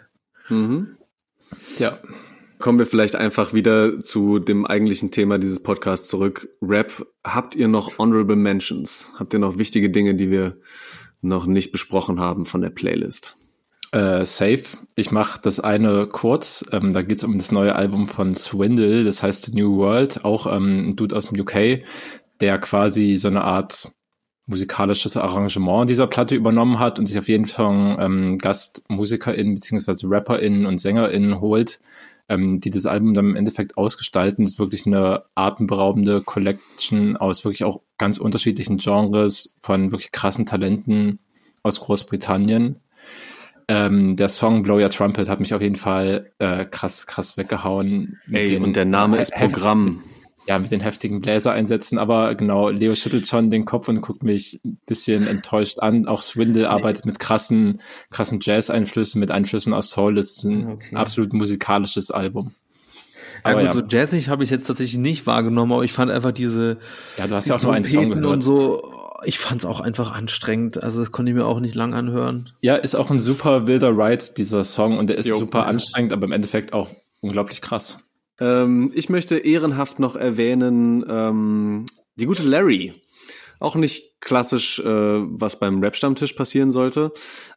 Mhm. 0.48 0.96
Ja. 1.78 1.98
Kommen 2.58 2.78
wir 2.78 2.86
vielleicht 2.86 3.16
einfach 3.16 3.52
wieder 3.52 3.98
zu 3.98 4.38
dem 4.38 4.64
eigentlichen 4.64 5.10
Thema 5.10 5.38
dieses 5.38 5.62
Podcasts 5.62 6.08
zurück. 6.08 6.48
Rap, 6.62 7.04
habt 7.24 7.54
ihr 7.56 7.68
noch 7.68 7.98
Honorable 7.98 8.36
Mentions? 8.36 9.12
Habt 9.18 9.34
ihr 9.34 9.40
noch 9.40 9.58
wichtige 9.58 9.90
Dinge, 9.90 10.14
die 10.14 10.30
wir 10.30 10.56
noch 11.20 11.46
nicht 11.46 11.72
besprochen 11.72 12.20
haben 12.20 12.46
von 12.46 12.60
der 12.62 12.70
Playlist? 12.70 13.36
Äh, 13.94 14.24
safe. 14.24 14.64
Ich 14.96 15.12
mache 15.12 15.40
das 15.40 15.60
eine 15.60 16.08
kurz. 16.08 16.64
Ähm, 16.72 16.92
da 16.92 17.02
geht 17.02 17.18
es 17.18 17.22
um 17.22 17.38
das 17.38 17.52
neue 17.52 17.76
Album 17.76 18.08
von 18.08 18.34
Swindle, 18.34 19.04
das 19.04 19.22
heißt 19.22 19.44
The 19.44 19.52
New 19.54 19.76
World, 19.76 20.24
auch 20.24 20.52
ähm, 20.52 20.88
ein 20.88 20.96
Dude 20.96 21.14
aus 21.14 21.28
dem 21.28 21.38
UK, 21.40 21.84
der 22.40 22.58
quasi 22.58 23.14
so 23.14 23.28
eine 23.28 23.44
Art 23.44 23.92
musikalisches 24.46 25.16
Arrangement 25.16 25.88
dieser 25.88 26.08
Platte 26.08 26.34
übernommen 26.34 26.80
hat 26.80 26.98
und 26.98 27.06
sich 27.06 27.16
auf 27.20 27.28
jeden 27.28 27.46
Fall 27.46 27.96
ähm, 28.00 28.38
GastmusikerInnen 28.38 29.54
beziehungsweise 29.54 30.08
RapperInnen 30.10 30.66
und 30.66 30.80
SängerInnen 30.80 31.40
holt, 31.40 31.80
ähm, 32.28 32.58
die 32.58 32.70
das 32.70 32.86
Album 32.86 33.14
dann 33.14 33.26
im 33.26 33.36
Endeffekt 33.36 33.78
ausgestalten. 33.78 34.44
Das 34.44 34.54
ist 34.54 34.58
wirklich 34.58 34.86
eine 34.86 35.22
atemberaubende 35.36 36.20
Collection 36.20 37.16
aus 37.16 37.44
wirklich 37.44 37.62
auch 37.62 37.80
ganz 37.96 38.18
unterschiedlichen 38.18 38.78
Genres 38.78 39.54
von 39.62 39.92
wirklich 39.92 40.10
krassen 40.10 40.46
Talenten 40.46 41.20
aus 41.62 41.78
Großbritannien. 41.78 42.80
Ähm, 43.68 44.16
der 44.16 44.28
Song 44.28 44.62
Blow 44.62 44.78
Your 44.78 44.90
Trumpet 44.90 45.28
hat 45.28 45.40
mich 45.40 45.54
auf 45.54 45.62
jeden 45.62 45.76
Fall 45.76 46.30
äh, 46.38 46.64
krass, 46.64 47.06
krass 47.06 47.36
weggehauen. 47.36 48.18
Ey, 48.30 48.56
und 48.58 48.76
der 48.76 48.84
Name 48.84 49.18
ist 49.18 49.34
Programm. 49.34 50.02
Ja, 50.46 50.58
mit 50.58 50.70
den 50.70 50.80
heftigen 50.80 51.22
Bläsereinsätzen, 51.22 51.96
aber 51.96 52.34
genau, 52.34 52.68
Leo 52.68 52.94
schüttelt 52.94 53.26
schon 53.26 53.48
den 53.48 53.64
Kopf 53.64 53.88
und 53.88 54.02
guckt 54.02 54.22
mich 54.22 54.60
ein 54.62 54.78
bisschen 54.84 55.26
enttäuscht 55.26 55.78
an. 55.78 56.06
Auch 56.06 56.20
Swindle 56.20 56.68
arbeitet 56.68 57.06
mit 57.06 57.18
krassen, 57.18 57.80
krassen 58.10 58.40
Jazz-Einflüssen, 58.42 59.20
mit 59.20 59.30
Einflüssen 59.30 59.72
aus 59.72 59.88
Soul. 59.88 60.16
Das 60.16 60.32
ist 60.32 60.44
ein 60.44 60.72
okay. 60.72 60.96
absolut 60.96 61.32
musikalisches 61.32 62.10
Album. 62.10 62.52
Aber 63.42 63.62
ja, 63.62 63.72
gut, 63.72 63.82
ja. 63.82 63.88
so 63.88 63.96
jazzig 63.96 64.28
habe 64.28 64.44
ich 64.44 64.50
jetzt 64.50 64.66
tatsächlich 64.66 64.98
nicht 64.98 65.26
wahrgenommen, 65.26 65.72
aber 65.72 65.84
ich 65.84 65.92
fand 65.92 66.10
einfach 66.10 66.32
diese. 66.32 66.78
Ja, 67.16 67.26
du 67.26 67.36
hast 67.36 67.46
ja 67.46 67.56
auch 67.56 67.62
nur 67.62 67.72
einen 67.72 67.84
Song 67.84 68.10
gehört. 68.10 68.26
Und 68.26 68.40
so, 68.42 68.82
ich 69.26 69.38
fand 69.38 69.60
es 69.60 69.66
auch 69.66 69.80
einfach 69.80 70.12
anstrengend. 70.12 70.82
Also 70.82 71.00
das 71.00 71.12
konnte 71.12 71.30
ich 71.30 71.36
mir 71.36 71.46
auch 71.46 71.60
nicht 71.60 71.74
lang 71.74 71.94
anhören. 71.94 72.50
Ja, 72.60 72.76
ist 72.76 72.94
auch 72.94 73.10
ein 73.10 73.18
super 73.18 73.66
wilder 73.66 73.90
Ride, 73.90 74.24
dieser 74.36 74.64
Song. 74.64 74.98
Und 74.98 75.08
der 75.08 75.18
ist 75.18 75.26
jo. 75.26 75.38
super 75.38 75.66
anstrengend, 75.66 76.12
aber 76.12 76.26
im 76.26 76.32
Endeffekt 76.32 76.72
auch 76.72 76.90
unglaublich 77.20 77.60
krass. 77.60 77.96
Ähm, 78.40 78.90
ich 78.94 79.08
möchte 79.08 79.38
ehrenhaft 79.38 79.98
noch 79.98 80.16
erwähnen, 80.16 81.04
ähm, 81.08 81.84
die 82.16 82.26
gute 82.26 82.42
Larry. 82.42 82.92
Auch 83.60 83.76
nicht 83.76 84.20
klassisch, 84.20 84.80
äh, 84.80 84.84
was 84.84 85.58
beim 85.58 85.80
Rap-Stammtisch 85.80 86.32
passieren 86.34 86.70
sollte. 86.70 87.12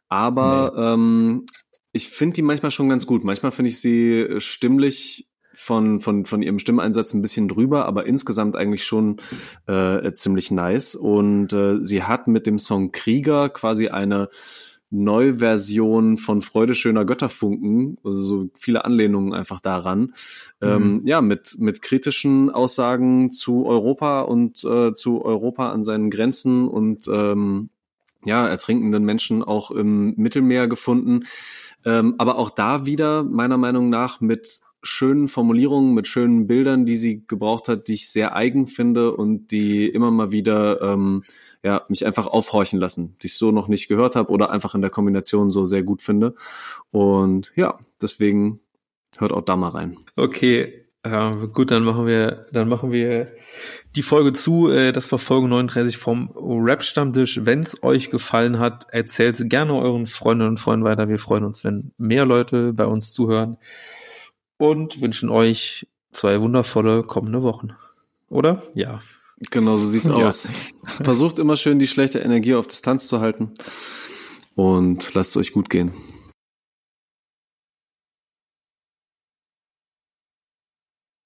Aber 0.08 0.72
nee. 0.74 0.82
ähm, 0.82 1.46
ich 1.92 2.08
finde 2.08 2.34
die 2.34 2.42
manchmal 2.42 2.70
schon 2.70 2.88
ganz 2.88 3.06
gut. 3.06 3.24
Manchmal 3.24 3.52
finde 3.52 3.70
ich 3.70 3.80
sie 3.80 4.36
stimmlich 4.38 5.27
von, 5.58 6.00
von, 6.00 6.24
von 6.24 6.42
ihrem 6.42 6.58
Stimmeinsatz 6.58 7.12
ein 7.12 7.22
bisschen 7.22 7.48
drüber, 7.48 7.86
aber 7.86 8.06
insgesamt 8.06 8.56
eigentlich 8.56 8.84
schon 8.84 9.16
äh, 9.66 10.12
ziemlich 10.12 10.50
nice. 10.50 10.94
Und 10.94 11.52
äh, 11.52 11.78
sie 11.82 12.04
hat 12.04 12.28
mit 12.28 12.46
dem 12.46 12.58
Song 12.58 12.92
Krieger 12.92 13.48
quasi 13.48 13.88
eine 13.88 14.28
Neuversion 14.90 16.16
von 16.16 16.40
Freude 16.40 16.74
schöner 16.74 17.04
Götterfunken, 17.04 17.96
also 18.04 18.22
so 18.22 18.48
viele 18.54 18.84
Anlehnungen 18.84 19.34
einfach 19.34 19.60
daran. 19.60 20.12
Ähm, 20.62 20.70
mhm. 20.70 20.84
Ähm, 20.84 21.02
ja, 21.04 21.20
mit, 21.20 21.56
mit 21.58 21.82
kritischen 21.82 22.50
Aussagen 22.50 23.30
zu 23.30 23.66
Europa 23.66 24.22
und 24.22 24.64
äh, 24.64 24.94
zu 24.94 25.24
Europa 25.24 25.70
an 25.72 25.82
seinen 25.82 26.08
Grenzen 26.08 26.68
und 26.68 27.06
ähm, 27.08 27.68
ja, 28.24 28.46
ertrinkenden 28.46 29.04
Menschen 29.04 29.42
auch 29.42 29.70
im 29.70 30.14
Mittelmeer 30.16 30.68
gefunden. 30.68 31.24
Ähm, 31.84 32.14
aber 32.18 32.38
auch 32.38 32.50
da 32.50 32.86
wieder, 32.86 33.24
meiner 33.24 33.58
Meinung 33.58 33.90
nach, 33.90 34.20
mit 34.20 34.60
schönen 34.82 35.28
Formulierungen, 35.28 35.94
mit 35.94 36.06
schönen 36.06 36.46
Bildern, 36.46 36.86
die 36.86 36.96
sie 36.96 37.26
gebraucht 37.26 37.68
hat, 37.68 37.88
die 37.88 37.94
ich 37.94 38.10
sehr 38.10 38.36
eigen 38.36 38.66
finde 38.66 39.14
und 39.14 39.50
die 39.50 39.88
immer 39.88 40.10
mal 40.10 40.32
wieder 40.32 40.80
ähm, 40.80 41.22
ja, 41.62 41.84
mich 41.88 42.06
einfach 42.06 42.26
aufhorchen 42.26 42.78
lassen, 42.78 43.16
die 43.20 43.26
ich 43.26 43.34
so 43.34 43.50
noch 43.50 43.68
nicht 43.68 43.88
gehört 43.88 44.16
habe 44.16 44.30
oder 44.30 44.50
einfach 44.50 44.74
in 44.74 44.80
der 44.80 44.90
Kombination 44.90 45.50
so 45.50 45.66
sehr 45.66 45.82
gut 45.82 46.02
finde. 46.02 46.34
Und 46.90 47.52
ja, 47.56 47.78
deswegen 48.00 48.60
hört 49.18 49.32
auch 49.32 49.44
da 49.44 49.56
mal 49.56 49.70
rein. 49.70 49.96
Okay, 50.16 50.86
ja, 51.04 51.30
gut, 51.30 51.70
dann 51.70 51.84
machen 51.84 52.06
wir, 52.06 52.46
dann 52.52 52.68
machen 52.68 52.92
wir 52.92 53.26
die 53.96 54.02
Folge 54.02 54.32
zu. 54.32 54.70
Äh, 54.70 54.92
das 54.92 55.10
war 55.10 55.18
Folge 55.18 55.48
39 55.48 55.96
vom 55.96 56.30
Rap-Stammtisch. 56.36 57.40
Wenn 57.44 57.62
es 57.62 57.82
euch 57.82 58.10
gefallen 58.10 58.58
hat, 58.58 58.86
erzählt 58.90 59.38
es 59.38 59.48
gerne 59.48 59.74
euren 59.74 60.06
Freundinnen 60.06 60.50
und 60.50 60.60
Freunden 60.60 60.84
weiter. 60.84 61.08
Wir 61.08 61.18
freuen 61.18 61.44
uns, 61.44 61.64
wenn 61.64 61.92
mehr 61.98 62.26
Leute 62.26 62.72
bei 62.72 62.84
uns 62.84 63.12
zuhören 63.12 63.58
und 64.58 65.00
wünschen 65.00 65.30
euch 65.30 65.86
zwei 66.12 66.40
wundervolle 66.40 67.02
kommende 67.02 67.42
Wochen. 67.42 67.70
Oder? 68.28 68.62
Ja. 68.74 69.00
Genau, 69.50 69.76
so 69.76 69.86
sieht's 69.86 70.08
ja. 70.08 70.14
aus. 70.14 70.50
Versucht 71.02 71.38
immer 71.38 71.56
schön 71.56 71.78
die 71.78 71.86
schlechte 71.86 72.18
Energie 72.18 72.54
auf 72.54 72.66
Distanz 72.66 73.06
zu 73.06 73.20
halten 73.20 73.52
und 74.56 75.14
lasst 75.14 75.30
es 75.30 75.36
euch 75.36 75.52
gut 75.52 75.70
gehen. 75.70 75.92